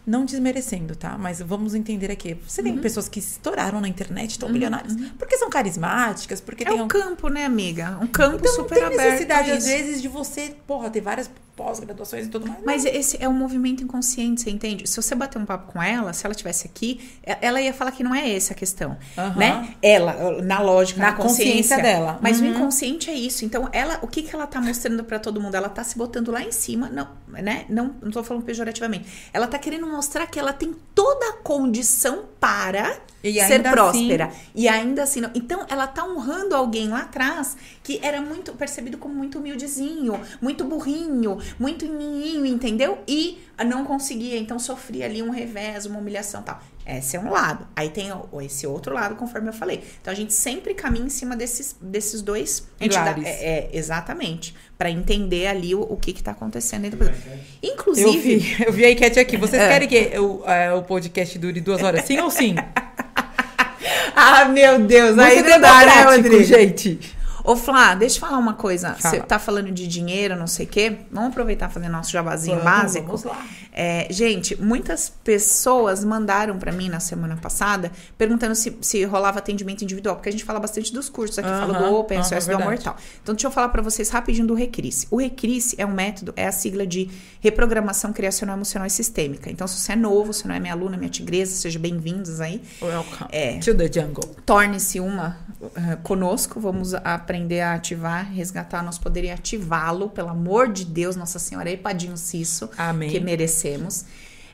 Não 0.08 0.24
desmerecendo, 0.24 0.96
tá? 0.96 1.18
Mas 1.18 1.42
vamos 1.42 1.74
entender 1.74 2.12
aqui. 2.12 2.38
Você 2.48 2.62
Uhum. 2.62 2.68
tem 2.74 2.78
pessoas 2.78 3.10
que 3.10 3.18
estouraram 3.18 3.82
na 3.82 3.88
internet, 3.88 4.32
estão 4.32 4.48
milionárias, 4.50 4.94
porque 5.18 5.36
são 5.36 5.50
carismáticas, 5.50 6.40
porque 6.40 6.64
É 6.64 6.68
tem 6.68 6.80
um 6.80 6.88
campo, 6.88 7.28
né, 7.28 7.44
amiga? 7.44 7.98
Um 8.00 8.06
campo 8.06 8.38
então 8.40 8.54
super 8.54 8.82
não 8.82 8.90
tem 8.90 9.00
aberto. 9.00 9.12
necessidade, 9.14 9.50
a 9.52 9.56
às 9.56 9.66
vezes, 9.66 10.02
de 10.04 10.08
você, 10.08 10.56
porra, 10.68 10.92
ter 10.92 11.02
várias 11.02 11.28
pós-graduações 11.56 12.26
e 12.26 12.30
tudo 12.30 12.45
mais. 12.47 12.62
Mas 12.66 12.84
Não. 12.84 12.91
esse 12.91 13.18
é 13.22 13.30
um 13.30 13.34
movimento 13.34 13.82
inconsciente, 13.84 14.41
você 14.41 14.49
entende? 14.49 14.88
Se 14.89 14.95
você 15.01 15.16
bater 15.16 15.38
um 15.39 15.45
papo 15.45 15.72
com 15.72 15.82
ela, 15.82 16.12
se 16.14 16.26
ela 16.26 16.36
tivesse 16.36 16.68
aqui, 16.68 16.99
ela 17.24 17.62
ia 17.62 17.74
falar 17.74 17.91
que 17.91 18.03
não 18.03 18.14
é 18.14 18.36
essa 18.36 18.53
a 18.53 18.56
questão, 18.56 18.97
Aham. 19.18 19.36
né? 19.39 19.76
Ela, 19.82 20.41
na 20.41 20.60
lógica, 20.60 20.99
Na 20.99 21.12
na, 21.12 21.14
consciência, 21.14 21.78
consciência 21.78 21.82
dela. 21.82 22.20
Mas 22.22 22.39
Uhum. 22.41 22.47
o 22.47 22.49
inconsciente 22.51 23.10
é 23.10 23.14
isso. 23.14 23.45
Então, 23.45 23.70
ela, 23.72 23.99
o 24.01 24.08
que 24.08 24.22
que 24.24 24.36
ela 24.36 24.45
tá 24.45 24.60
mostrando 24.60 25.03
pra 25.03 25.18
todo 25.18 25.39
mundo? 25.39 25.56
Ela 25.56 25.70
tá 25.70 25.84
se 25.84 25.97
botando 25.97 26.30
lá 26.32 26.41
em 26.41 26.51
cima, 26.51 26.89
não, 26.89 27.08
né? 27.30 27.66
Não, 27.70 27.95
não 28.01 28.12
tô 28.12 28.24
falando 28.24 28.43
pejorativamente. 28.43 29.30
Ela 29.32 29.47
tá 29.47 29.58
querendo 29.58 29.88
mostrar 29.88 30.28
que 30.28 30.38
ela 30.39 30.51
tem 30.51 30.76
toda 30.93 31.30
a 31.30 31.34
condição 31.34 32.26
para 32.39 32.97
ser 33.24 33.39
ainda 33.53 33.72
próspera. 33.72 34.32
E 34.53 34.68
ainda 34.68 35.03
assim, 35.03 35.22
não. 35.22 35.32
Então, 35.34 35.66
ela 35.70 35.88
tá 35.88 36.06
honrando 36.06 36.53
alguém 36.56 36.89
lá 36.89 37.01
atrás 37.01 37.56
que 37.82 37.99
era 38.03 38.22
muito 38.22 38.53
percebido 38.53 38.97
como 38.97 39.14
muito 39.16 39.39
humildezinho, 39.39 40.20
muito 40.41 40.64
burrinho, 40.64 41.38
muito 41.60 41.86
ninho, 41.86 42.46
entendeu? 42.46 42.98
E 43.08 43.39
não 43.66 43.86
conseguia, 43.86 44.38
então 44.38 44.60
sofria 44.60 45.06
ali 45.06 45.22
um 45.22 45.30
revés, 45.30 45.86
uma 45.86 46.00
humilhação 46.00 46.41
e 46.41 46.43
tal. 46.43 46.62
Esse 46.88 47.18
é 47.18 47.20
um 47.20 47.32
lado. 47.32 47.66
Aí 47.76 47.89
tem 47.89 48.12
o- 48.12 48.41
esse 48.41 48.68
outro 48.68 48.93
lado, 48.93 49.16
conforme 49.16 49.50
eu 49.50 49.54
falei. 49.54 49.84
Então 50.02 50.12
a 50.14 50.16
gente 50.16 50.34
sempre 50.34 50.76
caminha 50.76 51.06
em 51.06 51.10
cima 51.10 51.36
desses, 51.36 51.76
desses 51.82 52.22
dois 52.22 52.68
entidades. 52.80 53.26
É, 53.26 53.30
é, 53.30 53.70
exatamente. 53.74 54.54
Pra 54.78 54.91
entender 54.91 55.48
ali 55.48 55.74
o, 55.74 55.82
o 55.82 55.98
que 55.98 56.14
que 56.14 56.22
tá 56.22 56.32
acontecendo. 56.32 56.84
aí 56.84 56.89
depois. 56.91 57.10
Eu 57.10 57.72
Inclusive, 57.74 58.38
vi, 58.38 58.64
eu 58.66 58.72
vi 58.72 58.86
a 58.86 58.91
enquete 58.91 59.20
aqui. 59.20 59.36
Vocês 59.36 59.62
É. 59.64 59.68
querem 59.68 59.88
que 59.88 60.20
o, 60.20 60.43
é, 60.48 60.74
o 60.74 60.84
podcast 60.84 61.39
dure 61.39 61.60
duas 61.60 61.82
horas? 61.82 62.06
Sim 62.06 62.20
ou 62.20 62.30
sim? 62.30 62.54
ah, 64.16 64.46
meu 64.46 64.80
Deus, 64.80 65.18
aí 65.18 65.41
não 65.41 65.60
dá, 65.60 65.86
né, 65.86 66.02
Rodrigo? 66.04 66.43
gente. 66.43 67.00
Ô, 67.46 67.56
Flá, 67.56 67.93
deixa 67.93 68.16
eu 68.18 68.22
falar 68.22 68.39
uma 68.39 68.56
coisa. 68.56 68.96
Fala. 68.96 69.16
Você 69.16 69.22
tá 69.22 69.38
falando 69.38 69.72
de 69.72 69.88
dinheiro, 69.88 70.36
não 70.36 70.48
sei 70.48 70.66
o 70.66 70.70
quê. 70.70 70.98
Vamos 71.12 71.30
aproveitar 71.30 71.70
e 71.70 71.74
fazer 71.74 71.89
nosso 71.89 72.12
jabazinho 72.12 72.58
Vamos, 72.58 72.72
básico. 72.72 73.06
vamos 73.06 73.24
lá. 73.24 73.46
É, 73.78 74.08
gente, 74.10 74.60
muitas 74.60 75.10
pessoas 75.24 76.04
mandaram 76.04 76.58
pra 76.58 76.72
mim 76.72 76.88
na 76.88 77.02
semana 77.02 77.36
passada 77.36 77.91
perguntando 78.18 78.56
se, 78.56 78.76
se 78.82 79.04
rolava 79.04 79.39
atendimento 79.39 79.84
individual, 79.84 80.16
porque 80.16 80.30
a 80.30 80.32
gente 80.32 80.46
fala 80.46 80.60
bastante 80.62 80.93
dos 80.93 81.10
cursos 81.10 81.38
aqui, 81.38 81.50
fala 81.50 81.74
do 81.78 81.93
Open, 81.93 82.18
aham, 82.20 82.24
SOS 82.26 82.48
do 82.48 82.56
Amor 82.56 82.74
e 82.74 82.78
tal. 82.78 82.96
Então, 83.22 83.36
deixa 83.36 83.48
eu 83.48 83.52
falar 83.52 83.68
pra 83.70 83.82
vocês 83.82 84.10
rapidinho 84.10 84.48
do 84.48 84.54
Recrisse. 84.54 85.08
O 85.12 85.18
Recrisse 85.18 85.76
é 85.78 85.86
um 85.86 85.91
método, 85.91 86.34
é 86.38 86.48
a 86.48 86.52
sigla 86.54 86.88
de 86.88 87.10
Reprogramação 87.41 88.12
Criacional 88.14 88.56
Emocional 88.56 88.88
e 88.88 88.89
Sistêmica. 88.89 89.52
Então, 89.52 89.68
se 89.68 89.78
você 89.78 89.91
é 89.91 89.96
novo, 89.96 90.32
se 90.34 90.48
não 90.48 90.56
é 90.56 90.60
minha 90.60 90.74
aluna, 90.74 90.96
minha 90.98 91.10
tigresa, 91.12 91.54
seja 91.54 91.78
bem-vindos 91.78 92.39
aí. 92.39 92.62
Welcome 92.82 93.30
É. 93.32 93.60
to 93.60 93.76
the 93.76 93.91
jungle. 93.91 94.24
Torne-se 94.46 95.00
uma 95.02 95.38
eh, 95.76 95.98
conosco, 96.02 96.60
vamos 96.62 96.93
aprender 96.93 97.35
a 97.62 97.74
ativar, 97.74 98.32
resgatar 98.32 98.84
nosso 98.84 99.02
poder 99.02 99.24
e 99.26 99.30
ativá-lo, 99.32 100.10
pelo 100.10 100.30
amor 100.30 100.72
de 100.72 100.86
Deus, 100.86 101.16
Nossa 101.16 101.40
Senhora, 101.40 101.70
e 101.70 101.78
Padinho 101.78 102.18
Cisso, 102.18 102.70
Amém. 102.78 103.10
que 103.10 103.20
merecemos. 103.20 104.06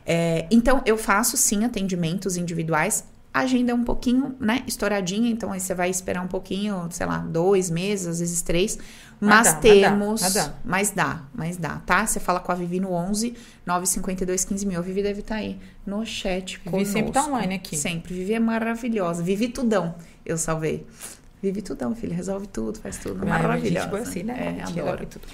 É, 0.06 0.48
então, 0.50 0.82
eu 0.86 0.98
faço 0.98 1.38
sim 1.38 1.64
atendimentos 1.64 2.38
individuais. 2.38 3.04
A 3.34 3.42
agenda 3.42 3.72
é 3.72 3.76
um 3.76 3.84
pouquinho, 3.84 4.36
né, 4.42 4.62
estouradinha, 4.68 5.30
então 5.32 5.54
aí 5.54 5.60
você 5.62 5.74
vai 5.74 5.90
esperar 5.90 6.22
um 6.22 6.28
pouquinho, 6.28 6.88
sei 6.92 7.06
lá, 7.06 7.20
dois 7.20 7.70
meses, 7.70 8.08
às 8.08 8.20
vezes 8.20 8.42
três. 8.42 8.78
Mas 9.22 9.46
Mas, 9.46 9.54
dá, 9.54 9.60
temos. 9.60 10.22
mas 10.22 10.34
dá. 10.34 10.54
Mas 10.66 10.92
dá, 10.92 11.24
mas 11.34 11.58
dá, 11.58 11.78
tá? 11.86 12.06
Você 12.06 12.20
fala 12.20 12.40
com 12.42 12.52
a 12.52 12.56
Vivi 12.56 12.80
no 12.80 12.92
11 12.92 13.36
952 13.66 14.44
15 14.44 14.66
mil. 14.66 14.80
A 14.80 14.82
Vivi 14.82 15.02
deve 15.04 15.22
estar 15.22 15.36
aí 15.36 15.60
no 15.86 16.04
chat. 16.06 16.60
Vivi 16.66 16.86
sempre 16.86 17.12
tá 17.12 17.22
conosco. 17.22 17.38
online 17.38 17.56
aqui. 17.56 17.78
Sempre. 17.78 18.16
Vivi 18.16 18.34
é 18.34 18.40
maravilhosa. 18.40 19.22
Vivi 19.24 19.48
tudão. 19.48 19.96
Eu 20.26 20.38
salvei. 20.38 20.86
Vive 21.42 21.62
tudão, 21.62 21.96
filha. 21.96 22.16
Resolve 22.16 22.48
tudo, 22.48 22.80
faz 22.80 22.98
tudo. 22.98 23.26
Maravilhosa. 23.26 23.80
gente 23.80 23.90
boa 23.90 24.02
assim, 24.02 24.24
né? 24.24 24.58
É, 24.60 24.64
adoro. 24.64 25.06
tudo. 25.08 25.28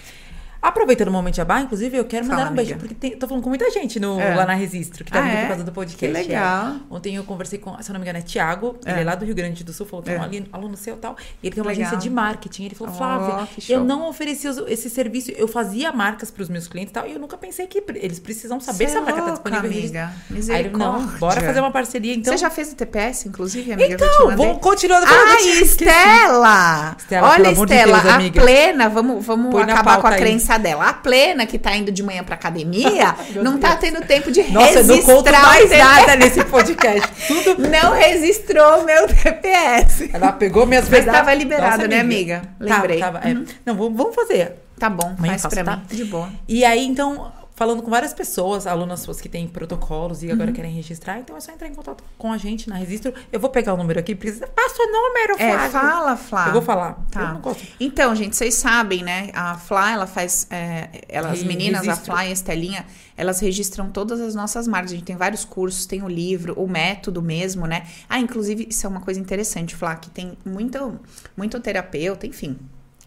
Aproveitando 0.62 1.08
o 1.10 1.12
momento 1.12 1.36
de 1.36 1.42
abar, 1.42 1.62
inclusive, 1.62 1.98
eu 1.98 2.06
quero 2.06 2.26
mandar 2.26 2.38
Fala, 2.38 2.52
um 2.52 2.56
beijo, 2.56 2.72
amiga. 2.74 2.88
porque 2.88 2.96
tem- 2.96 3.18
tô 3.18 3.28
falando 3.28 3.44
com 3.44 3.50
muita 3.50 3.70
gente 3.72 4.00
no, 4.00 4.20
É. 4.20 4.36
lá 4.36 4.46
na 4.46 4.54
Registro, 4.54 5.04
que 5.06 5.12
tá 5.12 5.20
Ah, 5.20 5.22
vindo 5.24 5.34
é? 5.36 5.42
por 5.42 5.48
causa 5.50 5.64
do 5.64 5.72
podcast. 5.72 5.98
Que 6.06 6.08
legal. 6.12 6.68
é. 6.70 6.76
Ontem 6.90 7.16
eu 7.16 7.24
conversei 7.24 7.60
com, 7.60 7.82
se 7.82 7.90
eu 7.90 7.94
não 7.94 8.00
me 8.00 8.06
engano, 8.06 8.20
é 8.20 8.22
Tiago, 8.22 8.76
É. 8.86 8.92
ele 8.92 9.02
é 9.02 9.04
lá 9.04 9.16
do 9.16 9.26
Rio 9.26 9.36
Grande 9.36 9.64
do 9.64 9.72
Sul, 9.74 9.86
falou 9.86 10.04
que 10.04 10.10
é, 10.12 10.16
É. 10.16 10.20
um 10.20 10.24
aluno- 10.24 10.48
aluno 10.52 10.78
seu 10.78 10.96
e 10.96 10.98
tal. 10.98 11.16
E 11.42 11.48
ele 11.48 11.56
tem 11.56 11.64
uma 11.64 11.70
Legal. 11.72 11.88
agência 11.88 11.98
de 12.02 12.10
marketing. 12.10 12.66
Ele 12.66 12.76
falou, 12.76 12.94
Oh, 12.94 12.98
Flávia, 12.98 13.48
eu 13.70 13.84
não 13.84 14.08
oferecia 14.10 14.50
os- 14.52 14.58
esse 14.68 14.90
serviço, 14.90 15.32
eu 15.32 15.48
fazia 15.48 15.92
marcas 15.92 16.32
pros 16.32 16.50
meus 16.50 16.68
clientes 16.68 16.92
e 16.92 16.94
tal, 16.94 17.08
e 17.08 17.14
eu 17.14 17.20
nunca 17.20 17.38
pensei 17.38 17.68
que 17.68 17.84
eles 17.96 18.20
precisam 18.20 18.60
saber 18.60 18.86
Cê 18.88 18.92
se 18.94 18.98
a 18.98 19.02
marca 19.02 19.20
é 19.20 19.22
tá 19.24 19.32
louca, 19.32 19.50
disponível. 19.52 19.80
amiga. 19.80 20.14
Aí 20.54 20.60
ele, 20.66 20.70
não, 20.70 21.06
bora 21.20 21.40
fazer 21.42 21.60
uma 21.60 21.72
parceria, 21.72 22.14
então. 22.16 22.34
Você 22.34 22.38
já 22.38 22.50
fez 22.50 22.72
o 22.72 22.76
TPS, 22.76 23.28
inclusive, 23.28 23.72
amiga? 23.74 23.94
Então, 23.94 24.36
vou 24.36 24.58
continuando 24.60 25.06
falando. 25.06 25.28
Ai, 25.30 25.62
Estela! 25.62 26.96
Estela, 26.98 27.30
Olha, 27.30 27.52
Estela, 27.52 27.98
a 27.98 28.32
plena, 28.32 28.90
vamos, 28.90 29.26
vamos 29.26 29.56
acabar 29.62 30.00
com 30.02 30.08
a 30.08 30.12
pauta 30.12 30.18
crença 30.48 30.58
dela. 30.58 30.90
A 30.90 30.94
plena 30.94 31.46
que 31.46 31.60
tá 31.60 31.76
indo 31.76 31.92
de 31.92 32.02
manhã 32.02 32.24
pra 32.24 32.36
academia 32.36 33.14
não 33.44 33.58
tá 33.60 33.76
tendo 33.76 34.02
tempo 34.02 34.32
de 34.32 34.44
Nossa, 34.44 34.80
eu 34.80 34.86
não 34.86 34.96
registrar 34.96 35.16
conto 35.16 35.32
mais 35.32 35.70
nada 35.70 36.16
nesse 36.16 36.44
podcast. 36.46 37.10
Tudo. 37.28 37.68
Não 37.70 37.94
registrou 37.94 38.84
meu 38.84 39.08
TPS. 39.08 40.10
Ela 40.14 40.32
pegou 40.32 40.66
minhas 40.66 40.86
Mas 40.86 40.92
verdades. 40.92 41.20
tava 41.20 41.34
liberado, 41.34 41.78
Nossa, 41.78 41.88
né, 41.88 42.00
amiga? 42.00 42.42
Lembrei. 42.60 43.00
Tava, 43.00 43.20
tava, 43.20 43.30
é. 43.30 43.34
Não, 43.66 43.76
vamos, 43.76 43.98
vamos 43.98 44.16
fazer. 44.16 44.56
Tá 44.80 44.90
bom, 44.90 45.16
Amanhã 45.18 45.32
faz 45.32 45.42
faço, 45.42 45.56
pra 45.56 45.64
tá? 45.64 45.78
mim. 45.78 45.84
De 45.90 46.06
boa. 46.06 46.30
E 46.48 46.64
aí, 46.64 46.86
então, 46.86 47.32
falando 47.58 47.82
com 47.82 47.90
várias 47.90 48.14
pessoas, 48.14 48.68
alunas 48.68 49.00
suas 49.00 49.20
que 49.20 49.28
têm 49.28 49.48
protocolos 49.48 50.22
e 50.22 50.28
Uhum. 50.28 50.34
agora 50.34 50.52
querem 50.52 50.72
registrar, 50.72 51.18
então 51.20 51.36
é 51.36 51.40
só 51.40 51.52
entrar 51.52 51.68
em 51.68 51.74
contato 51.74 52.04
com 52.16 52.32
a 52.32 52.38
gente 52.38 52.70
na 52.70 52.76
Registro. 52.76 53.12
Eu 53.32 53.40
vou 53.40 53.50
pegar 53.50 53.74
o 53.74 53.78
número 53.78 54.00
aqui, 54.00 54.14
porque 54.14 54.32
passa 54.32 54.76
o 54.84 54.86
número, 54.86 55.34
É, 55.42 55.52
Flávio. 55.54 55.72
fala, 55.72 56.16
Flá. 56.16 56.46
Eu 56.48 56.54
vou 56.54 56.62
falar. 56.62 57.04
Tá. 57.12 57.42
Então, 57.80 58.16
gente, 58.16 58.36
vocês 58.36 58.54
sabem, 58.54 59.04
né? 59.04 59.32
A 59.34 59.58
Flá, 59.58 59.92
ela 59.92 60.06
faz. 60.06 60.46
é, 60.52 61.02
ela- 61.10 61.32
as 61.32 61.42
meninas, 61.42 61.82
registro. 61.82 62.12
a 62.12 62.16
Flá 62.16 62.26
e 62.26 62.30
a 62.30 62.32
Estelinha, 62.32 62.86
elas 63.18 63.40
registram 63.40 63.90
todas 63.90 64.22
as 64.22 64.36
nossas 64.36 64.68
marcas. 64.68 64.92
A 64.92 64.96
gente 64.96 65.06
tem 65.06 65.16
vários 65.16 65.44
cursos, 65.44 65.88
tem 65.88 66.04
o 66.04 66.08
livro, 66.08 66.54
o 66.54 66.68
método 66.68 67.24
mesmo, 67.24 67.66
né? 67.66 67.88
Ah, 68.08 68.20
inclusive, 68.20 68.68
isso 68.70 68.86
é 68.86 68.90
uma 68.90 69.02
coisa 69.02 69.20
interessante, 69.20 69.76
Flá, 69.76 69.96
que 69.96 70.12
tem 70.12 70.38
muito, 70.46 71.00
muito 71.36 71.60
terapeuta, 71.60 72.28
enfim. 72.28 72.56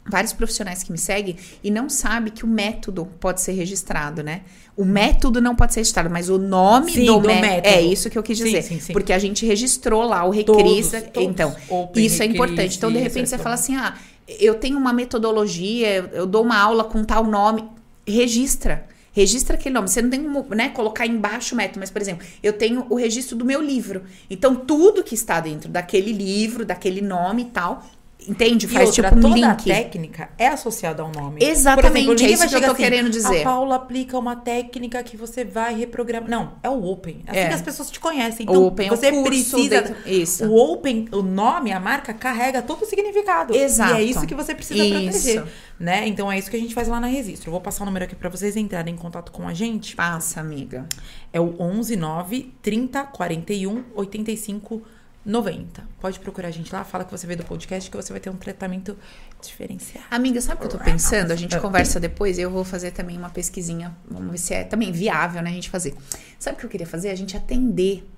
Vários 0.08 0.32
profissionais 0.32 0.82
que 0.82 0.90
me 0.90 0.96
seguem 0.98 1.36
e 1.62 1.70
não 1.70 1.88
sabe 1.90 2.30
que 2.30 2.42
o 2.44 2.48
método 2.48 3.06
pode 3.20 3.40
ser 3.42 3.52
registrado, 3.52 4.22
né? 4.22 4.40
O 4.76 4.84
método 4.84 5.40
não 5.42 5.54
pode 5.54 5.74
ser 5.74 5.80
registrado, 5.80 6.08
mas 6.08 6.30
o 6.30 6.38
nome 6.38 6.92
Sim, 6.92 7.04
do, 7.04 7.20
do 7.20 7.26
mé- 7.28 7.40
método. 7.40 7.68
É 7.74 7.82
isso 7.82 8.08
que 8.08 8.16
eu 8.18 8.22
quis 8.22 8.38
dizer. 8.38 8.62
sim, 8.62 8.80
sim. 8.80 8.92
Porque 8.94 9.12
a 9.12 9.18
gente 9.18 9.44
registrou 9.44 10.02
lá 10.04 10.24
o 10.26 10.32
Todos, 10.42 10.62
Recrisa. 10.62 11.02
todos. 11.02 11.28
Então, 11.28 11.54
Open, 11.68 12.04
isso 12.04 12.22
é 12.22 12.26
importante. 12.26 12.76
Então, 12.78 12.90
de 12.90 12.98
repente, 12.98 13.28
você 13.28 13.34
é 13.34 13.38
fala 13.38 13.54
assim: 13.56 13.76
ah, 13.76 13.94
eu 14.26 14.54
tenho 14.54 14.78
uma 14.78 14.92
metodologia, 14.92 15.88
eu, 15.96 16.04
eu 16.06 16.26
dou 16.26 16.42
uma 16.42 16.56
aula 16.58 16.82
com 16.82 17.04
tal 17.04 17.24
nome. 17.24 17.64
Registra. 18.06 18.86
Registra 19.12 19.56
aquele 19.56 19.74
nome. 19.74 19.88
Você 19.88 20.00
não 20.00 20.08
tem 20.08 20.22
como 20.22 20.46
né, 20.54 20.70
colocar 20.70 21.06
embaixo 21.06 21.54
o 21.54 21.58
método, 21.58 21.80
mas, 21.80 21.90
por 21.90 22.00
exemplo, 22.00 22.26
eu 22.42 22.52
tenho 22.54 22.86
o 22.88 22.94
registro 22.94 23.36
do 23.36 23.44
meu 23.44 23.60
livro. 23.60 24.02
Então, 24.30 24.54
tudo 24.56 25.02
que 25.04 25.14
está 25.14 25.40
dentro 25.40 25.68
daquele 25.68 26.12
livro, 26.12 26.64
daquele 26.64 27.00
nome 27.02 27.42
e 27.42 27.46
tal, 27.46 27.84
entende? 28.28 28.66
Faz 28.68 28.88
outra, 28.88 29.04
tipo 29.10 29.18
um 29.18 29.22
toda 29.22 29.34
link. 29.34 29.44
a 29.46 29.54
técnica 29.74 30.30
é 30.38 30.48
associada 30.48 31.02
ao 31.02 31.10
nome. 31.12 31.42
Exatamente, 31.44 32.06
Por 32.06 32.14
exemplo, 32.16 32.30
é 32.30 32.34
isso 32.34 32.48
que 32.48 32.54
eu 32.54 32.60
tô 32.60 32.72
assim, 32.72 32.82
querendo 32.82 33.10
dizer. 33.10 33.40
A 33.40 33.44
Paula 33.44 33.74
aplica 33.76 34.18
uma 34.18 34.36
técnica 34.36 35.02
que 35.02 35.16
você 35.16 35.44
vai 35.44 35.74
reprogramar. 35.74 36.28
Não, 36.30 36.52
é 36.62 36.68
o 36.68 36.84
Open. 36.84 37.22
Assim 37.26 37.38
É. 37.40 37.48
que 37.48 37.54
as 37.54 37.62
pessoas 37.62 37.90
te 37.90 37.98
conhecem. 38.00 38.46
O 38.46 38.50
Então, 38.50 38.64
Open 38.66 38.88
é 38.88 38.92
o 38.92 38.96
você 38.96 39.22
precisa. 39.22 39.68
dentro- 39.82 39.96
isso. 40.08 40.44
O 40.46 40.72
Open, 40.72 41.08
o 41.12 41.22
nome, 41.22 41.72
a 41.72 41.80
marca, 41.80 42.12
carrega 42.14 42.62
todo 42.62 42.82
o 42.82 42.86
significado. 42.86 43.54
Exato. 43.54 43.94
E 43.94 43.96
é 43.96 44.02
isso 44.02 44.26
que 44.26 44.34
você 44.34 44.54
precisa 44.54 44.82
Isso. 44.84 44.92
proteger. 45.02 45.44
Né? 45.78 46.06
Então 46.06 46.30
é 46.30 46.38
isso 46.38 46.50
que 46.50 46.56
a 46.56 46.60
gente 46.60 46.74
faz 46.74 46.88
lá 46.88 47.00
na 47.00 47.06
Registro. 47.06 47.48
Eu 47.48 47.52
vou 47.52 47.60
passar 47.60 47.84
o 47.84 47.86
número 47.86 48.04
aqui 48.04 48.14
pra 48.14 48.28
vocês 48.28 48.54
entrarem 48.56 48.92
em 48.94 48.96
contato 48.98 49.32
com 49.32 49.48
a 49.48 49.54
gente. 49.54 49.96
Passa, 49.96 50.38
amiga. 50.40 50.86
É 51.32 51.40
o 51.40 51.54
11 51.58 51.96
9 51.96 52.52
30 52.60 53.02
41 53.04 53.82
85 53.94 54.82
90. 55.24 55.86
Pode 56.00 56.18
procurar 56.18 56.48
a 56.48 56.50
gente 56.50 56.72
lá, 56.72 56.84
fala 56.84 57.04
que 57.04 57.10
você 57.10 57.26
veio 57.26 57.38
do 57.38 57.44
podcast, 57.44 57.90
que 57.90 57.96
você 57.96 58.12
vai 58.12 58.20
ter 58.20 58.30
um 58.30 58.36
tratamento 58.36 58.96
diferenciado. 59.40 60.06
Amiga, 60.10 60.40
sabe 60.40 60.56
o 60.56 60.68
que 60.68 60.74
eu 60.74 60.78
tô 60.78 60.84
pensando? 60.84 61.30
A 61.32 61.36
gente 61.36 61.58
conversa 61.58 62.00
depois 62.00 62.38
e 62.38 62.42
eu 62.42 62.50
vou 62.50 62.64
fazer 62.64 62.90
também 62.92 63.18
uma 63.18 63.30
pesquisinha. 63.30 63.96
Vamos 64.10 64.30
ver 64.30 64.38
se 64.38 64.54
é 64.54 64.64
também 64.64 64.90
viável, 64.92 65.42
né, 65.42 65.50
a 65.50 65.52
gente 65.52 65.68
fazer. 65.68 65.94
Sabe 66.38 66.56
o 66.56 66.60
que 66.60 66.66
eu 66.66 66.70
queria 66.70 66.86
fazer? 66.86 67.10
A 67.10 67.14
gente 67.14 67.36
atender 67.36 68.08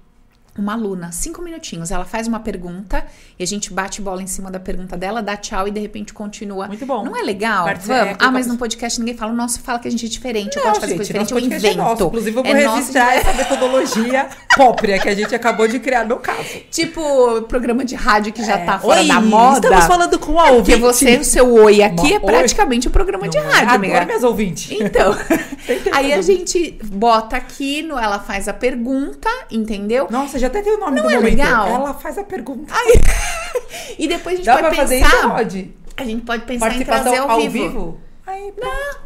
uma 0.59 0.75
aluna, 0.75 1.11
cinco 1.13 1.41
minutinhos. 1.41 1.91
Ela 1.91 2.05
faz 2.05 2.27
uma 2.29 2.39
pergunta 2.41 3.05
e 3.39 3.43
a 3.43 3.47
gente 3.47 3.73
bate 3.73 4.03
bola 4.03 4.23
em 4.23 4.27
cima 4.27 4.51
da 4.51 4.61
pergunta 4.61 4.97
dela, 4.97 5.23
dá 5.23 5.37
tchau 5.37 5.67
e 5.67 5.71
de 5.71 5.81
repente 5.81 6.13
continua. 6.13 6.67
Muito 6.69 6.85
bom. 6.85 7.05
Não 7.05 7.17
é 7.17 7.23
legal? 7.23 7.65
Participa- 7.65 7.95
Vamos? 7.99 8.11
é, 8.13 8.17
ah, 8.19 8.31
mas 8.31 8.47
no 8.47 8.57
podcast 8.59 8.99
ninguém 9.01 9.17
fala. 9.17 9.33
Nossa, 9.33 9.61
fala 9.61 9.79
que 9.79 9.89
a 9.89 9.91
gente 9.91 10.05
é 10.05 10.09
diferente. 10.09 10.57
eu 10.57 10.63
Não, 10.65 10.71
gosto 10.73 10.83
de 10.87 10.89
fazer 10.99 11.05
gente, 11.05 11.07
coisa 11.09 11.19
nosso 11.21 11.27
diferente. 11.29 11.33
Eu 11.33 11.37
podcast 11.41 11.67
invento. 11.67 11.81
é 11.81 11.85
nosso. 11.91 12.05
Inclusive, 12.05 12.37
eu 12.39 12.43
vou 12.43 12.53
É 12.53 12.65
nosso 12.65 12.77
registrar 12.77 13.15
essa 13.15 13.33
metodologia 13.33 14.29
própria 14.55 14.99
que 14.99 15.09
a 15.09 15.15
gente 15.15 15.35
acabou 15.35 15.67
de 15.67 15.79
criar 15.81 16.05
no 16.05 16.17
caso. 16.19 16.43
Tipo, 16.71 17.43
programa 17.43 17.83
de 17.85 17.95
rádio 17.95 18.33
que 18.33 18.45
já 18.45 18.59
tá 18.59 18.79
fora 18.79 19.01
Oi, 19.01 19.09
da 19.09 19.21
moda. 19.21 19.67
Estamos 19.69 19.87
falando 19.87 20.19
com 20.19 20.39
a 20.39 20.49
Porque 20.49 20.57
ouvinte. 20.75 20.81
você, 20.81 21.17
o 21.17 21.25
seu 21.25 21.51
oi 21.55 21.83
aqui 21.83 22.09
Uma 22.09 22.17
é 22.17 22.21
praticamente 22.21 22.89
o 22.89 22.91
programa 22.91 23.27
de 23.29 23.39
Não 23.39 23.45
é? 23.45 23.49
rádio, 23.49 23.69
Adoro 23.71 23.77
amiga. 23.87 24.05
minhas 24.05 24.23
ouvintes. 24.23 24.71
Então, 24.79 25.17
aí 25.93 26.13
a 26.13 26.21
gente 26.21 26.79
bota 26.85 27.37
aqui, 27.37 27.83
no, 27.83 27.99
ela 27.99 28.19
faz 28.19 28.49
a 28.49 28.53
pergunta, 28.53 29.29
entendeu? 29.51 30.09
Nossa, 30.11 30.39
já 30.43 30.47
até 30.49 30.63
tem 30.63 30.75
o 30.75 30.79
nome 30.79 30.97
Não 30.97 31.03
do 31.05 31.11
é 31.11 31.15
momento. 31.17 31.31
legal? 31.39 31.67
Ela 31.69 31.95
faz 31.95 32.19
a 32.19 32.25
pergunta. 32.25 32.73
E 33.99 34.09
depois 34.09 34.35
a 34.35 34.37
gente 34.39 34.47
Dá 34.47 34.55
pode 34.55 34.67
pra 34.69 34.77
fazer 34.77 34.99
pensar. 35.03 35.17
isso? 35.19 35.29
Pode. 35.31 35.75
A 35.97 36.05
gente 36.05 36.23
pode 36.25 36.43
pensar 36.45 36.75
em 36.75 36.85
trazer 36.85 37.17
ao, 37.19 37.31
ao 37.31 37.41
vivo. 37.41 37.53
vivo? 37.53 38.01
Aí. 38.27 38.53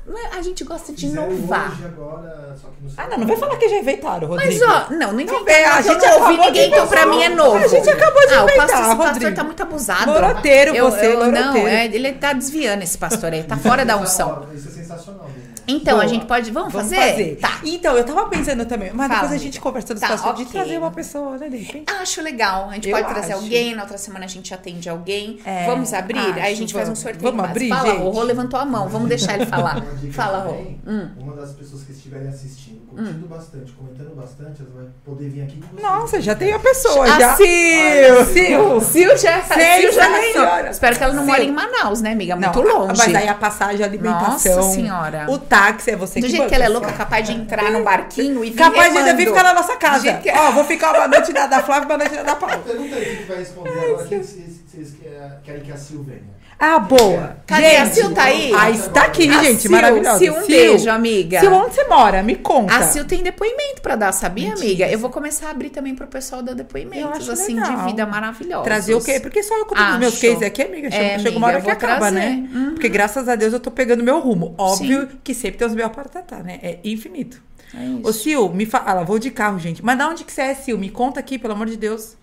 Não, 0.06 0.16
é- 0.18 0.36
a 0.38 0.42
gente 0.42 0.62
gosta 0.62 0.92
de 0.92 1.06
Fizeram 1.08 1.32
inovar. 1.32 1.72
hoje 1.72 1.84
agora, 1.84 2.56
só 2.60 2.68
que 2.68 2.84
no 2.84 2.90
Ah, 2.96 3.08
não, 3.08 3.18
não 3.18 3.26
vai 3.26 3.36
falar 3.36 3.56
que 3.56 3.68
já 3.68 3.76
inventaram, 3.78 4.28
Rodrigo. 4.28 4.52
Mas 4.52 4.62
ó, 4.62 4.90
não, 4.92 5.12
não 5.12 5.20
inventaram. 5.20 5.44
vem, 5.44 5.64
a 5.64 5.74
não, 5.76 5.82
que 5.82 5.88
eu 5.88 5.92
gente 5.94 6.06
não 6.06 6.20
ouvi 6.22 6.38
ninguém, 6.38 6.68
então 6.70 6.86
pra 6.86 7.06
mim 7.06 7.22
é 7.22 7.28
novo. 7.30 7.56
A 7.64 7.66
gente 7.66 7.90
acabou 7.90 8.26
de 8.28 8.34
ah, 8.34 8.40
o 8.40 8.44
inventar, 8.44 8.66
pastor, 8.68 8.78
esse 8.86 8.96
pastor 8.96 9.06
Rodrigo. 9.14 9.36
tá 9.36 9.44
muito 9.44 9.62
abusado. 9.62 10.12
Loroteiro, 10.12 10.74
Eu- 10.76 10.90
você, 10.90 11.06
eu- 11.06 11.18
Não, 11.18 11.26
loroteiro. 11.40 11.68
é, 11.68 11.86
ele 11.86 12.12
tá 12.12 12.32
desviando 12.32 12.82
esse 12.84 12.96
pastor 12.96 13.32
aí, 13.32 13.42
tá 13.42 13.56
fora 13.58 13.84
da 13.84 13.96
unção. 13.96 14.46
Isso 14.54 14.68
é 14.68 14.70
sensacional. 14.70 15.28
Então, 15.68 15.94
a 15.96 16.00
Boa. 16.02 16.08
gente 16.08 16.26
pode. 16.26 16.50
Vamos, 16.50 16.72
Vamos 16.72 16.90
fazer? 16.90 17.10
fazer? 17.10 17.36
Tá. 17.40 17.60
Então, 17.64 17.96
eu 17.96 18.04
tava 18.04 18.26
pensando 18.28 18.64
também, 18.66 18.90
mas 18.92 19.08
Fala, 19.08 19.20
depois 19.20 19.22
a 19.22 19.34
amiga. 19.34 19.44
gente 19.44 19.60
conversa 19.60 19.94
no 19.94 20.00
Tá, 20.00 20.14
espaço 20.14 20.34
de 20.34 20.44
trazer 20.46 20.78
uma 20.78 20.90
pessoa, 20.90 21.36
né, 21.38 21.48
de 21.48 21.56
repente. 21.58 21.92
Acho 22.00 22.22
legal. 22.22 22.68
A 22.70 22.74
gente 22.74 22.88
Eu 22.88 22.96
pode 22.96 23.08
trazer 23.12 23.32
acho. 23.32 23.42
alguém, 23.42 23.74
na 23.74 23.82
outra 23.82 23.98
semana 23.98 24.24
a 24.24 24.28
gente 24.28 24.52
atende 24.54 24.88
alguém. 24.88 25.38
É, 25.44 25.66
vamos 25.66 25.92
abrir? 25.92 26.18
acho, 26.18 26.32
Aí 26.40 26.52
a 26.52 26.56
gente 26.56 26.72
faz 26.72 26.84
um 26.84 26.86
vamos. 26.92 26.98
sorteio. 27.00 27.22
Vamos 27.32 27.44
abrir, 27.44 27.68
Fala, 27.68 27.90
gente? 27.90 28.02
o 28.02 28.10
Rô 28.10 28.22
levantou 28.22 28.60
a 28.60 28.64
mão. 28.64 28.88
Vamos 28.88 29.08
deixar 29.08 29.34
ele 29.34 29.46
falar. 29.46 29.76
Uma 29.82 29.94
dica 29.96 30.12
Fala, 30.12 30.38
Rô. 30.44 30.52
Hum. 30.86 31.08
Uma 31.18 31.34
das 31.36 31.52
pessoas 31.52 31.82
que 31.82 31.92
estiverem 31.92 32.28
assistindo, 32.28 32.86
curtindo 32.86 33.26
bastante, 33.26 33.72
comentando 33.72 34.14
bastante, 34.14 34.62
ela 34.62 34.70
vai 34.74 34.86
poder 35.04 35.28
vir 35.30 35.42
aqui 35.42 35.60
com 35.60 35.66
vocês. 35.68 35.82
Nossa, 35.82 36.20
já 36.20 36.34
tem 36.34 36.52
a 36.52 36.58
pessoa, 36.58 37.04
A 37.04 37.18
já. 37.20 37.36
Sil! 37.36 38.16
Sil! 38.30 38.80
Sil 38.80 39.10
já, 39.18 39.42
Sil 39.42 39.90
já 39.92 40.08
ganhou. 40.08 40.70
Espero 40.70 40.96
que 40.96 41.02
ela 41.04 41.12
não 41.14 41.26
mora 41.26 41.42
em 41.42 41.50
Manaus, 41.52 42.00
né, 42.00 42.12
amiga? 42.12 42.36
Muito 42.36 42.60
longe. 42.62 42.94
Mas 42.98 43.14
aí 43.14 43.28
a 43.28 43.34
passagem, 43.34 43.82
a 43.82 43.88
alimentação. 43.88 44.56
Nossa 44.56 44.74
senhora. 44.74 45.26
O 45.28 45.38
táxi 45.58 45.90
é 45.90 45.96
você 45.96 46.20
Do 46.20 46.24
que 46.26 46.30
jeito 46.30 46.42
banca, 46.42 46.48
que 46.50 46.54
ela 46.54 46.64
é 46.64 46.66
só. 46.68 46.72
louca, 46.74 46.92
capaz 46.92 47.26
de 47.26 47.32
entrar 47.32 47.70
no 47.70 47.82
barquinho 47.82 48.44
e 48.44 48.50
vir 48.50 48.56
Capaz 48.56 48.92
de 48.92 48.98
ainda 48.98 49.14
vir 49.14 49.26
ficar 49.28 49.42
na 49.42 49.54
nossa 49.54 49.76
casa. 49.76 50.02
jeito 50.02 50.22
que- 50.22 50.30
Ó, 50.30 50.50
vou 50.52 50.64
ficar 50.64 50.94
uma 50.94 51.08
noite 51.08 51.32
na 51.32 51.46
da 51.46 51.62
Flávia 51.62 51.84
e 51.84 51.86
uma 51.86 51.98
noite 51.98 52.14
na 52.14 52.22
da 52.22 52.36
Paula. 52.36 52.58
Pergunta 52.58 52.94
aí 52.96 53.16
que 53.16 53.22
vai 53.24 53.38
responder 53.38 53.70
agora, 53.70 54.06
quem 54.08 54.20
que 54.20 54.26
vocês, 54.26 54.60
vocês 54.66 54.94
querem- 55.00 55.30
querem 55.44 55.60
que 55.62 55.72
a 55.72 55.76
Sil 55.80 56.02
venha. 56.04 56.35
Ah, 56.58 56.78
boa. 56.78 57.36
Cadê? 57.46 57.76
A 57.76 57.84
Gente, 57.84 57.94
Sil 58.00 58.14
tá 58.14 58.22
aí? 58.24 58.50
Ah, 58.56 58.70
está 58.70 59.02
aqui, 59.04 59.28
A 59.28 59.44
gente, 59.44 59.60
Sil, 59.60 59.70
maravilhosa. 59.70 60.18
Sil, 60.24 60.32
um 60.32 60.46
beijo, 60.46 60.88
amiga. 60.90 61.38
Sil, 61.44 61.52
onde 61.52 61.74
você 61.74 61.84
mora? 61.84 62.22
Me 62.22 62.34
conta. 62.36 62.74
A 62.74 62.82
Sil 62.88 63.04
tem 63.04 63.22
depoimento 63.22 63.82
pra 63.82 63.94
dar, 63.94 64.10
sabia, 64.12 64.48
Mentira. 64.48 64.64
amiga? 64.66 64.88
Eu 64.88 64.98
vou 64.98 65.10
começar 65.10 65.48
a 65.48 65.50
abrir 65.50 65.68
também 65.68 65.94
pro 65.94 66.06
pessoal 66.06 66.42
dar 66.42 66.54
depoimentos, 66.54 67.28
assim, 67.28 67.56
legal. 67.60 67.76
de 67.76 67.84
vida 67.84 68.06
maravilhosa. 68.06 68.64
Trazer 68.64 68.94
o 68.94 69.02
quê? 69.04 69.20
Porque 69.20 69.42
só 69.42 69.54
eu 69.58 69.66
conto 69.66 69.82
os 69.82 69.98
meus 69.98 70.18
cases 70.18 70.42
aqui, 70.42 70.62
amiga. 70.62 70.90
Chega, 70.90 71.04
É, 71.04 71.18
chega 71.18 71.36
uma 71.36 71.46
hora 71.46 71.60
que 71.60 71.70
acaba, 71.70 72.10
trazer. 72.10 72.16
né? 72.16 72.48
Uhum. 72.54 72.70
Porque 72.72 72.88
graças 72.88 73.28
a 73.28 73.36
Deus 73.36 73.52
eu 73.52 73.60
tô 73.60 73.70
pegando 73.70 74.02
meu 74.02 74.18
rumo. 74.20 74.54
Óbvio 74.56 75.08
que 75.22 75.34
sempre 75.34 75.58
tem 75.58 75.68
os 75.68 75.74
meus 75.74 75.90
para 75.92 76.04
tratar, 76.04 76.42
né? 76.42 76.58
É 76.62 76.78
infinito. 76.84 77.42
É 77.74 77.84
isso. 77.84 78.00
Ô, 78.08 78.12
Sil, 78.16 78.48
me 78.48 78.64
fala. 78.64 79.04
Vou 79.04 79.18
de 79.18 79.30
carro, 79.30 79.58
gente. 79.58 79.84
Mas 79.84 79.98
da 79.98 80.08
onde 80.08 80.24
que 80.24 80.32
você 80.32 80.40
é, 80.40 80.54
Sil? 80.56 80.78
Me 80.78 80.88
conta 80.88 81.20
aqui, 81.20 81.38
pelo 81.38 81.52
amor 81.52 81.66
de 81.66 81.76
Deus. 81.76 82.16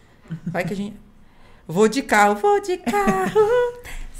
Vai 0.48 0.64
que 0.64 0.74
a 0.74 0.76
gente. 0.76 0.98
Vou 1.68 1.88
de 1.88 2.02
carro, 2.02 2.36
vou 2.36 2.60
de 2.60 2.76
carro. 2.76 3.40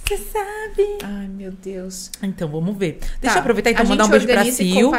Você 0.06 0.18
sabe. 0.18 0.98
Ai, 1.04 1.28
meu 1.28 1.52
Deus. 1.52 2.12
Então, 2.22 2.48
vamos 2.50 2.78
ver. 2.78 3.00
Deixa 3.22 3.34
Tá. 3.34 3.34
eu 3.36 3.40
aproveitar 3.40 3.72
então 3.72 3.86
A 3.86 3.88
mandar 3.88 4.06
um 4.06 4.10
beijo 4.10 4.28
pra 4.28 4.44
Sil. 4.52 4.92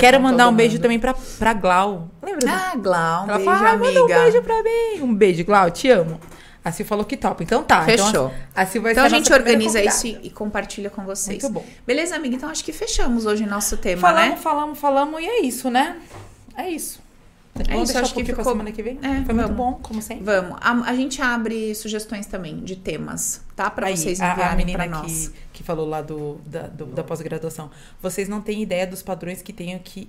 Quero 0.00 0.20
mandar 0.20 0.48
um 0.48 0.54
beijo 0.54 0.74
mundo. 0.74 0.82
também 0.82 0.98
pra, 1.00 1.14
pra 1.38 1.52
Glau. 1.52 2.10
Lembra? 2.22 2.50
Ah, 2.50 2.76
Glau, 2.76 3.24
um 3.24 3.28
Ela 3.28 3.38
beijo, 3.38 3.50
fala, 3.52 3.68
ah, 3.68 3.72
amiga. 3.72 3.92
manda 4.00 4.04
um 4.04 4.06
beijo 4.22 4.42
pra 4.42 4.62
mim. 4.62 5.02
Um 5.02 5.14
beijo, 5.14 5.44
Glau, 5.44 5.70
te 5.70 5.88
amo. 5.90 6.20
A 6.64 6.70
Sil 6.70 6.86
falou 6.86 7.04
que 7.04 7.16
top. 7.16 7.42
Então 7.42 7.64
tá. 7.64 7.84
Fechou. 7.84 8.08
Então, 8.08 8.32
a 8.54 8.64
Sil 8.64 8.80
vai 8.80 8.92
Então 8.92 9.08
ser 9.08 9.14
a 9.14 9.18
gente 9.18 9.32
organiza 9.32 9.80
convidada. 9.80 9.96
isso 9.96 10.06
e, 10.06 10.20
e 10.28 10.30
compartilha 10.30 10.88
com 10.90 11.02
vocês. 11.04 11.42
Muito 11.42 11.52
bom. 11.54 11.66
Beleza, 11.84 12.14
amiga? 12.14 12.36
Então 12.36 12.48
acho 12.48 12.64
que 12.64 12.72
fechamos 12.72 13.26
hoje 13.26 13.44
nosso 13.44 13.76
tema, 13.76 14.00
Falamos, 14.00 14.30
né? 14.30 14.36
falamos, 14.36 14.78
falamos 14.78 15.20
e 15.20 15.26
é 15.26 15.40
isso, 15.42 15.68
né? 15.68 15.96
É 16.56 16.68
isso. 16.70 17.01
É 17.54 17.64
Vamos 17.64 17.90
isso, 17.90 17.92
deixar 17.92 18.00
acho 18.00 18.14
que 18.14 18.24
ficou- 18.24 18.44
semana 18.44 18.72
que 18.72 18.82
vem? 18.82 18.98
É, 19.02 19.22
Foi 19.24 19.34
muito 19.34 19.48
vamos. 19.48 19.56
bom, 19.56 19.74
como 19.82 20.00
sempre. 20.00 20.24
Vamos. 20.24 20.56
A, 20.60 20.70
a 20.90 20.94
gente 20.96 21.20
abre 21.20 21.74
sugestões 21.74 22.24
também 22.26 22.60
de 22.64 22.76
temas, 22.76 23.42
tá? 23.54 23.68
Pra 23.70 23.88
Aí, 23.88 23.96
vocês 23.96 24.18
enviarem 24.20 24.56
menina 24.56 24.78
pra 24.78 24.88
nós. 25.02 25.28
que, 25.28 25.34
que 25.58 25.62
falou 25.62 25.86
lá 25.86 26.00
do, 26.00 26.40
da, 26.46 26.62
do- 26.66 26.86
da 26.86 27.04
pós-graduação. 27.04 27.70
Vocês 28.00 28.26
não 28.26 28.40
têm 28.40 28.62
ideia 28.62 28.86
dos 28.86 29.02
padrões 29.02 29.42
que 29.42 29.52
tenho 29.52 29.78
que, 29.80 30.08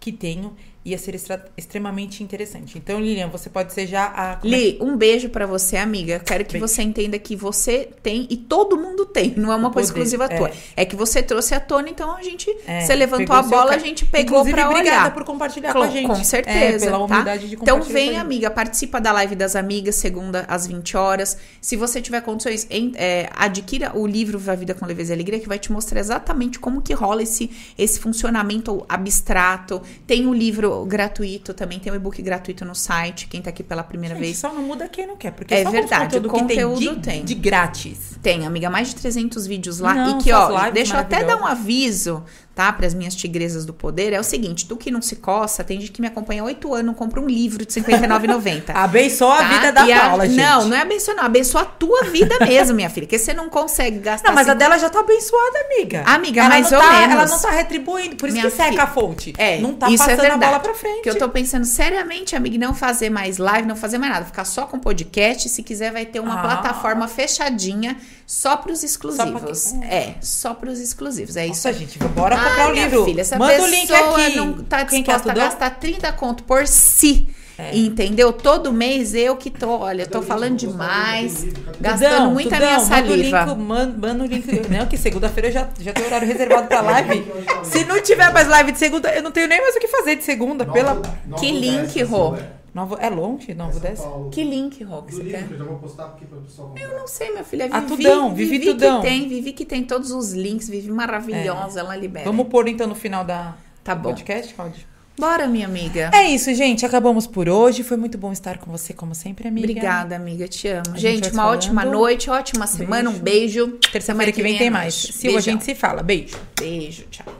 que 0.00 0.10
tenho. 0.10 0.56
Ia 0.84 0.98
ser 0.98 1.14
extra- 1.14 1.42
extremamente 1.56 2.22
interessante. 2.22 2.76
Então, 2.76 3.00
Lilian, 3.00 3.28
você 3.28 3.48
pode 3.48 3.72
ser 3.72 3.86
já 3.86 4.04
a. 4.14 4.32
é 4.32 4.38
Li, 4.46 4.78
um 4.82 4.96
beijo 4.98 5.30
pra 5.30 5.46
você, 5.46 5.78
amiga. 5.78 6.18
Quero 6.18 6.44
que 6.44 6.52
Beijo. 6.58 6.68
você 6.68 6.82
entenda 6.82 7.18
que 7.18 7.34
você 7.34 7.88
tem 8.02 8.26
e 8.28 8.36
todo 8.36 8.76
mundo 8.76 9.06
tem. 9.06 9.32
Não 9.34 9.50
é 9.50 9.56
uma 9.56 9.68
O 9.68 9.72
coisa 9.72 9.90
poder, 9.90 10.04
exclusiva 10.04 10.24
é. 10.32 10.36
tua. 10.36 10.50
É 10.76 10.84
que 10.84 10.94
você 10.94 11.22
trouxe 11.22 11.54
à 11.54 11.60
tona, 11.60 11.88
então 11.88 12.14
a 12.14 12.22
gente. 12.22 12.54
É, 12.66 12.82
você 12.82 12.94
levantou 12.94 13.34
a 13.34 13.40
bola, 13.42 13.74
a 13.74 13.78
gente 13.78 14.04
pegou 14.04 14.40
Inclusive, 14.40 14.52
pra 14.56 14.68
obrigada 14.70 14.96
olhar. 15.04 15.14
por 15.14 15.24
compartilhar 15.24 15.72
Com- 15.72 15.78
com 15.78 15.84
a 15.86 15.90
gente. 15.90 16.06
com 16.06 16.22
certeza, 16.22 16.84
É, 16.84 16.90
pela 16.90 16.98
tá? 16.98 17.04
humildade 17.04 17.48
de 17.48 17.54
Então 17.54 17.78
compartilhar. 17.78 17.94
vem, 18.00 18.14
com 18.16 18.20
amiga, 18.20 18.50
participa 18.50 19.00
da 19.00 19.10
live 19.12 19.34
das 19.34 19.56
amigas, 19.56 19.94
segunda 19.94 20.44
às 20.48 20.66
20 20.66 20.98
horas. 20.98 21.38
Se 21.62 21.76
você 21.76 22.02
tiver 22.02 22.20
condições, 22.20 22.66
em- 22.68 22.92
é, 22.96 23.30
adquira 23.34 23.96
o 23.96 24.06
livro 24.06 24.38
Viva 24.38 24.52
a 24.52 24.56
Vida 24.56 24.74
com 24.74 24.84
Leveza 24.84 25.12
e 25.12 25.14
Alegria, 25.14 25.40
que 25.40 25.48
vai 25.48 25.58
te 25.58 25.72
mostrar 25.72 25.98
exatamente 25.98 26.58
como 26.58 26.82
que 26.82 26.92
rola 26.92 27.22
esse, 27.22 27.50
esse 27.78 27.98
funcionamento 27.98 28.84
abstrato. 28.86 29.80
Tem 30.06 30.26
o 30.26 30.34
livro 30.34 30.73
gratuito 30.84 31.52
também, 31.52 31.78
tem 31.78 31.92
o 31.92 31.96
e-book 31.96 32.20
gratuito 32.22 32.64
no 32.64 32.74
site, 32.74 33.26
quem 33.28 33.42
tá 33.42 33.50
aqui 33.50 33.62
pela 33.62 33.82
primeira 33.82 34.14
Gente, 34.14 34.24
vez. 34.24 34.38
só 34.38 34.52
não 34.52 34.62
muda 34.62 34.88
quem 34.88 35.06
não 35.06 35.16
quer. 35.16 35.32
Porque 35.32 35.54
É 35.54 35.62
só 35.62 35.70
verdade, 35.70 36.04
conteúdo, 36.18 36.26
o 36.26 36.30
conteúdo 36.30 36.78
que 36.78 36.84
tem 36.86 36.94
de, 36.94 37.00
tem. 37.02 37.24
de 37.24 37.34
grátis. 37.34 37.98
Tem, 38.22 38.46
amiga, 38.46 38.70
mais 38.70 38.88
de 38.88 38.94
300 38.96 39.46
vídeos 39.46 39.78
lá. 39.80 39.92
Não, 39.94 40.18
e 40.18 40.22
que, 40.22 40.32
ó, 40.32 40.70
deixa 40.70 40.94
eu 40.96 41.00
até 41.00 41.22
dar 41.22 41.36
um 41.36 41.44
aviso, 41.46 42.24
tá? 42.54 42.72
Para 42.72 42.86
as 42.86 42.94
minhas 42.94 43.14
tigresas 43.14 43.66
do 43.66 43.74
poder. 43.74 44.14
É 44.14 44.18
o 44.20 44.24
seguinte: 44.24 44.66
tu 44.66 44.76
que 44.78 44.90
não 44.90 45.02
se 45.02 45.16
coça, 45.16 45.62
tem 45.62 45.78
gente 45.78 45.92
que 45.92 46.00
me 46.00 46.06
acompanha 46.06 46.40
há 46.40 46.44
8 46.46 46.74
anos, 46.74 46.96
compra 46.96 47.20
um 47.20 47.26
livro 47.26 47.66
de 47.66 47.78
R$ 47.80 47.86
59,90. 47.86 48.70
Abençoa 48.74 49.36
tá? 49.36 49.44
a 49.44 49.48
vida 49.48 49.72
da 49.72 49.86
E 49.86 49.92
a- 49.92 50.00
Paula, 50.00 50.26
gente. 50.26 50.36
Não, 50.38 50.68
não 50.68 50.76
é 50.76 50.80
abençoar, 50.80 51.16
não. 51.18 51.24
Abençoa 51.24 51.62
a 51.62 51.64
tua 51.66 52.04
vida 52.04 52.34
mesmo, 52.40 52.74
minha 52.74 52.88
filha. 52.88 53.06
Porque 53.06 53.18
você 53.18 53.34
não 53.34 53.50
consegue 53.50 53.98
gastar. 53.98 54.28
Não, 54.28 54.34
mas 54.34 54.48
a 54.48 54.54
dela 54.54 54.78
já 54.78 54.88
tá 54.88 55.00
abençoada, 55.00 55.58
amiga. 55.66 56.02
Amiga, 56.06 56.40
ela 56.40 56.48
mais 56.48 56.70
não 56.70 56.78
ou 56.78 56.84
tá, 56.84 56.92
menos. 56.92 57.14
Ela 57.14 57.26
não 57.26 57.38
tá 57.40 57.50
retribuindo, 57.50 58.16
por 58.16 58.28
isso 58.28 58.38
Minha 58.38 58.50
que 58.50 58.56
seca 58.56 58.70
filha. 58.70 58.82
a 58.84 58.86
fonte. 58.86 59.34
É, 59.36 59.58
não 59.60 59.74
tá 59.74 59.90
isso 59.90 60.02
é 60.02 60.06
passando 60.06 60.20
a 60.20 60.30
verdade. 60.30 60.46
bola 60.46 60.60
pra 60.64 60.74
frente. 60.74 61.02
Que 61.02 61.10
eu 61.10 61.18
tô 61.18 61.28
pensando 61.28 61.64
seriamente, 61.64 62.34
amiga, 62.34 62.58
não 62.58 62.74
fazer 62.74 63.10
mais 63.10 63.38
live, 63.38 63.66
não 63.68 63.76
fazer 63.76 63.98
mais 63.98 64.12
nada. 64.12 64.24
Ficar 64.26 64.44
só 64.44 64.66
com 64.66 64.78
podcast. 64.78 65.48
Se 65.48 65.62
quiser, 65.62 65.92
vai 65.92 66.04
ter 66.06 66.20
uma 66.20 66.38
Ah. 66.38 66.42
plataforma 66.42 67.06
fechadinha 67.06 67.96
só 68.26 68.56
pros 68.56 68.82
exclusivos. 68.82 69.58
Só 69.60 69.78
pra 69.78 69.86
É, 69.88 70.14
só 70.20 70.54
pros 70.54 70.78
exclusivos. 70.80 71.36
É 71.36 71.46
isso 71.46 71.66
Nossa, 71.68 71.72
gente, 71.78 71.98
bora 71.98 72.36
Ah, 72.36 72.44
comprar 72.44 72.68
o 72.70 72.72
livro. 72.72 73.04
filha, 73.04 73.20
essa 73.20 73.38
Manda 73.38 73.62
o 73.62 73.66
link 73.66 73.92
aqui. 73.92 74.36
não 74.36 74.52
tá 74.64 74.84
Quem 74.84 75.02
disposta 75.02 75.30
a 75.30 75.34
gastar 75.34 75.70
30 75.78 76.12
conto 76.12 76.42
por 76.44 76.66
si. 76.66 77.28
É. 77.56 77.76
Entendeu? 77.76 78.32
Todo 78.32 78.72
mês 78.72 79.14
eu 79.14 79.36
que 79.36 79.48
tô, 79.48 79.68
olha, 79.78 80.06
tô 80.06 80.20
falando 80.22 80.52
link? 80.52 80.62
Link 80.62 80.72
demais, 80.72 81.46
gastando 81.80 82.30
muita 82.30 82.56
Tudão, 82.56 82.66
minha 82.66 82.78
Manda 82.78 82.84
o 82.84 82.88
saliva. 82.88 83.44
link, 83.44 83.58
manda, 83.58 84.24
o 84.24 84.26
link. 84.26 84.68
Não, 84.70 84.86
que 84.86 84.96
segunda-feira 84.96 85.48
eu 85.48 85.52
já, 85.52 85.68
já 85.78 85.92
tem 85.92 86.04
horário 86.04 86.26
reservado 86.26 86.66
pra 86.66 86.80
live. 86.80 87.24
Se 87.62 87.84
não 87.84 88.00
tiver 88.02 88.32
mais 88.32 88.48
live 88.48 88.72
de 88.72 88.78
segunda, 88.78 89.14
eu 89.14 89.22
não 89.22 89.30
tenho 89.30 89.46
nem 89.46 89.60
mais 89.60 89.76
o 89.76 89.78
que 89.78 89.86
fazer 89.86 90.16
de 90.16 90.24
segunda. 90.24 90.66
Pela... 90.66 90.94
Nova 90.94 91.40
Que 91.40 91.52
link, 91.52 92.02
Rô? 92.02 92.34
é. 92.34 92.64
Novo... 92.74 92.96
É 93.00 93.08
longe? 93.08 93.54
Novo 93.54 93.80
É. 93.86 93.94
Que 94.32 94.42
link, 94.42 94.82
Rô, 94.82 95.02
que 95.02 95.14
você 95.14 95.22
livro, 95.22 95.38
quer? 95.38 95.46
que 95.46 95.54
eu 95.54 95.58
já 95.58 95.64
vou 95.64 95.78
postar 95.78 96.04
aqui 96.06 96.24
pra 96.26 96.38
pessoal 96.40 96.68
comprar. 96.68 96.82
Eu 96.84 96.98
não 96.98 97.06
sei, 97.06 97.30
minha 97.30 97.44
filha. 97.44 97.68
Ah, 97.70 97.78
Vivi, 97.78 98.02
Tudão, 98.02 98.34
Vivi 98.34 98.50
Vivi 98.58 98.66
Tudão. 98.72 99.00
que 99.00 99.06
tem, 99.06 99.28
Vivi 99.28 99.52
que 99.52 99.64
tem 99.64 99.84
todos 99.84 100.10
os 100.10 100.32
links, 100.32 100.68
Vivi 100.68 100.90
maravilhosa, 100.90 101.78
ela 101.78 101.94
libera. 101.94 102.24
Vamos 102.24 102.48
pôr 102.48 102.66
então 102.66 102.88
no 102.88 102.96
final 102.96 103.24
da 103.24 103.54
Tá 103.84 103.94
bom. 103.94 104.08
podcast, 104.10 104.52
Claudio? 104.54 104.82
Bora, 105.16 105.46
minha 105.46 105.66
amiga. 105.66 106.10
É 106.12 106.24
isso, 106.24 106.52
gente. 106.54 106.84
Acabamos 106.84 107.26
por 107.26 107.48
hoje. 107.48 107.84
Foi 107.84 107.96
muito 107.96 108.18
bom 108.18 108.32
estar 108.32 108.58
com 108.58 108.70
você, 108.70 108.92
como 108.92 109.14
sempre, 109.14 109.46
amiga. 109.46 109.66
Obrigada, 109.66 110.16
amiga. 110.16 110.48
Te 110.48 110.66
amo. 110.68 110.96
Gente 110.96 111.00
gente, 111.00 111.30
uma 111.30 111.42
falando. 111.42 111.54
ótima 111.54 111.84
noite, 111.84 112.30
ótima 112.30 112.66
semana. 112.66 113.08
Um 113.10 113.18
beijo. 113.18 113.78
Terça-feira 113.92 114.32
que 114.32 114.42
vem 114.42 114.58
tem 114.58 114.70
mais. 114.70 114.94
Sil, 115.14 115.36
a 115.36 115.40
gente 115.40 115.62
se 115.64 115.74
fala. 115.74 116.02
Beijo. 116.02 116.36
Beijo, 116.58 117.04
tchau. 117.10 117.32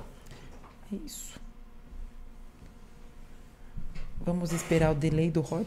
É 0.93 0.97
isso. 1.05 1.35
Vamos 4.25 4.53
esperar 4.53 4.93
o 4.93 4.95
delay 4.95 5.31
do 5.31 5.41
Rod. 5.41 5.67